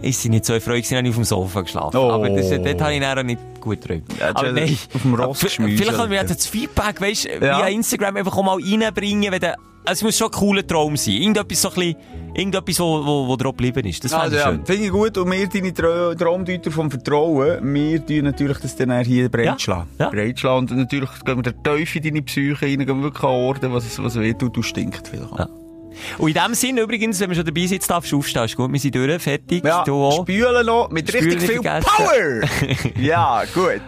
ist 0.00 0.22
sie 0.22 0.28
nicht 0.28 0.44
so 0.44 0.52
erfreut 0.52 0.84
habe 0.92 1.02
ich 1.02 1.08
auf 1.08 1.16
dem 1.16 1.24
Sofa 1.24 1.62
geschlafen. 1.62 1.96
Oh. 1.96 2.10
Aber 2.10 2.30
das, 2.30 2.48
dort 2.50 2.80
habe 2.80 2.94
ich 2.94 3.00
dann 3.00 3.18
auch 3.18 3.22
nicht 3.24 3.40
gut 3.60 3.80
geträumt. 3.80 4.04
Ja, 4.18 4.30
Aber 4.34 4.52
du 4.52 4.62
hast 4.62 4.88
auf 4.94 5.02
dem 5.02 5.14
Ross 5.14 5.40
geschmüselt. 5.40 5.80
Vielleicht 5.80 5.98
können 5.98 6.10
wir 6.12 6.20
jetzt 6.20 6.30
das 6.30 6.46
Feedback, 6.46 7.00
weißt, 7.00 7.24
Ja. 7.24 7.40
via 7.58 7.66
Instagram 7.68 8.16
einfach 8.16 8.36
auch 8.36 8.44
mal 8.44 8.58
reinbringen, 8.62 9.32
wenn 9.32 9.40
der, 9.40 9.56
es 9.84 10.02
muss 10.02 10.16
schon 10.16 10.28
ein 10.28 10.32
cooler 10.32 10.66
Traum 10.66 10.96
sein. 10.96 11.14
Irgendetwas 11.14 11.62
so 11.62 11.68
ein 11.70 11.74
bisschen, 11.74 11.96
irgendetwas, 12.34 12.80
wo, 12.80 13.04
wo, 13.04 13.28
wo 13.28 13.36
drauf 13.36 13.52
geblieben 13.56 13.86
ist. 13.88 14.04
Das 14.04 14.12
Also, 14.12 14.36
ich 14.36 14.42
ja, 14.42 14.50
finde 14.64 14.84
ich 14.84 14.90
gut. 14.90 15.16
Und 15.18 15.30
wir, 15.30 15.48
deine 15.48 15.74
Tra 15.74 16.14
Traumdeuter 16.14 16.70
vom 16.70 16.90
Vertrauen, 16.90 17.74
wir 17.74 18.06
tun 18.06 18.24
natürlich 18.24 18.58
das 18.58 18.76
dann 18.76 19.04
hier 19.04 19.28
breit 19.28 19.62
Ja, 19.66 19.78
ja. 19.98 20.52
Und 20.52 20.70
natürlich 20.70 21.10
gehen 21.24 21.36
wir 21.36 21.42
der 21.42 21.62
Teufel 21.62 21.98
in 21.98 22.02
deine 22.02 22.22
Psyche 22.22 22.62
rein, 22.62 22.86
gehen 22.86 23.02
wirklich 23.02 23.24
an 23.24 23.30
Orte, 23.30 23.72
was, 23.72 24.02
was 24.02 24.18
weh 24.18 24.34
tut, 24.34 24.56
du 24.56 24.62
stinkt 24.62 25.08
vielleicht. 25.08 25.38
Ja. 25.38 25.48
Und 26.18 26.28
in 26.28 26.34
dem 26.34 26.54
Sinn 26.54 26.78
übrigens, 26.78 27.20
wenn 27.20 27.30
wir 27.30 27.36
schon 27.36 27.44
dabei 27.44 27.66
sind, 27.66 27.88
darfst 27.90 28.12
du 28.12 28.18
aufstehen. 28.18 28.44
Ist 28.44 28.56
gut, 28.56 28.72
wir 28.72 28.80
sind 28.80 28.94
durch, 28.94 29.22
fertig. 29.22 29.64
Ja, 29.64 29.82
du 29.84 30.10
spülen 30.12 30.66
noch 30.66 30.90
mit 30.90 31.08
Spülen 31.08 31.24
richtig 31.24 31.50
viel 31.50 31.62
vergessen. 31.62 31.90
Power! 31.96 33.02
ja, 33.02 33.42
gut. 33.54 33.80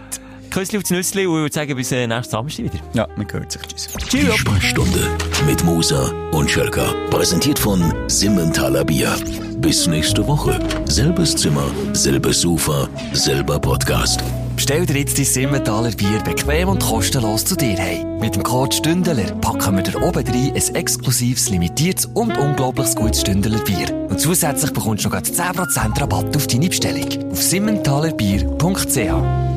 Küssli 0.53 0.77
aufs 0.77 0.91
Nüssli 0.91 1.25
und 1.25 1.33
ich 1.33 1.41
würde 1.41 1.55
sagen, 1.55 1.75
bis 1.75 1.91
äh, 1.91 2.05
nächsten 2.05 2.31
Samstag 2.31 2.65
wieder. 2.65 2.79
Ja, 2.93 3.07
man 3.15 3.25
hört 3.31 3.51
sich. 3.51 3.61
Tschüss. 3.63 3.87
Die 4.11 4.31
Sprechstunde 4.37 5.09
mit 5.47 5.63
Musa 5.63 6.11
und 6.31 6.47
Schelka. 6.47 6.93
Präsentiert 7.09 7.57
von 7.57 7.91
Simmentaler 8.07 8.85
Bier. 8.85 9.15
Bis 9.57 9.87
nächste 9.87 10.27
Woche. 10.27 10.59
Selbes 10.85 11.35
Zimmer, 11.35 11.65
selbes 11.93 12.41
Sofa, 12.41 12.87
selber 13.13 13.59
Podcast. 13.59 14.23
Bestell 14.55 14.85
dir 14.85 14.99
jetzt 14.99 15.17
dein 15.17 15.25
Simmentaler 15.25 15.89
Bier 15.89 16.19
bequem 16.23 16.69
und 16.69 16.83
kostenlos 16.83 17.45
zu 17.45 17.55
dir 17.55 17.75
heim. 17.75 18.19
Mit 18.19 18.35
dem 18.35 18.43
Code 18.43 18.75
Stündler 18.75 19.15
packen 19.41 19.77
wir 19.77 19.81
dir 19.81 20.03
oben 20.03 20.27
rein 20.27 20.53
ein 20.53 20.75
exklusives, 20.75 21.49
limitiertes 21.49 22.05
und 22.13 22.37
unglaubliches 22.37 22.95
gutes 22.95 23.21
Stündler 23.21 23.57
Bier. 23.63 23.91
Und 24.07 24.19
zusätzlich 24.19 24.71
bekommst 24.71 25.03
du 25.03 25.09
noch 25.09 25.15
grad 25.15 25.25
10% 25.25 25.99
Rabatt 25.99 26.37
auf 26.37 26.45
deine 26.45 26.69
Bestellung. 26.69 27.31
Auf 27.31 27.41
simmentalerbier.ch 27.41 29.52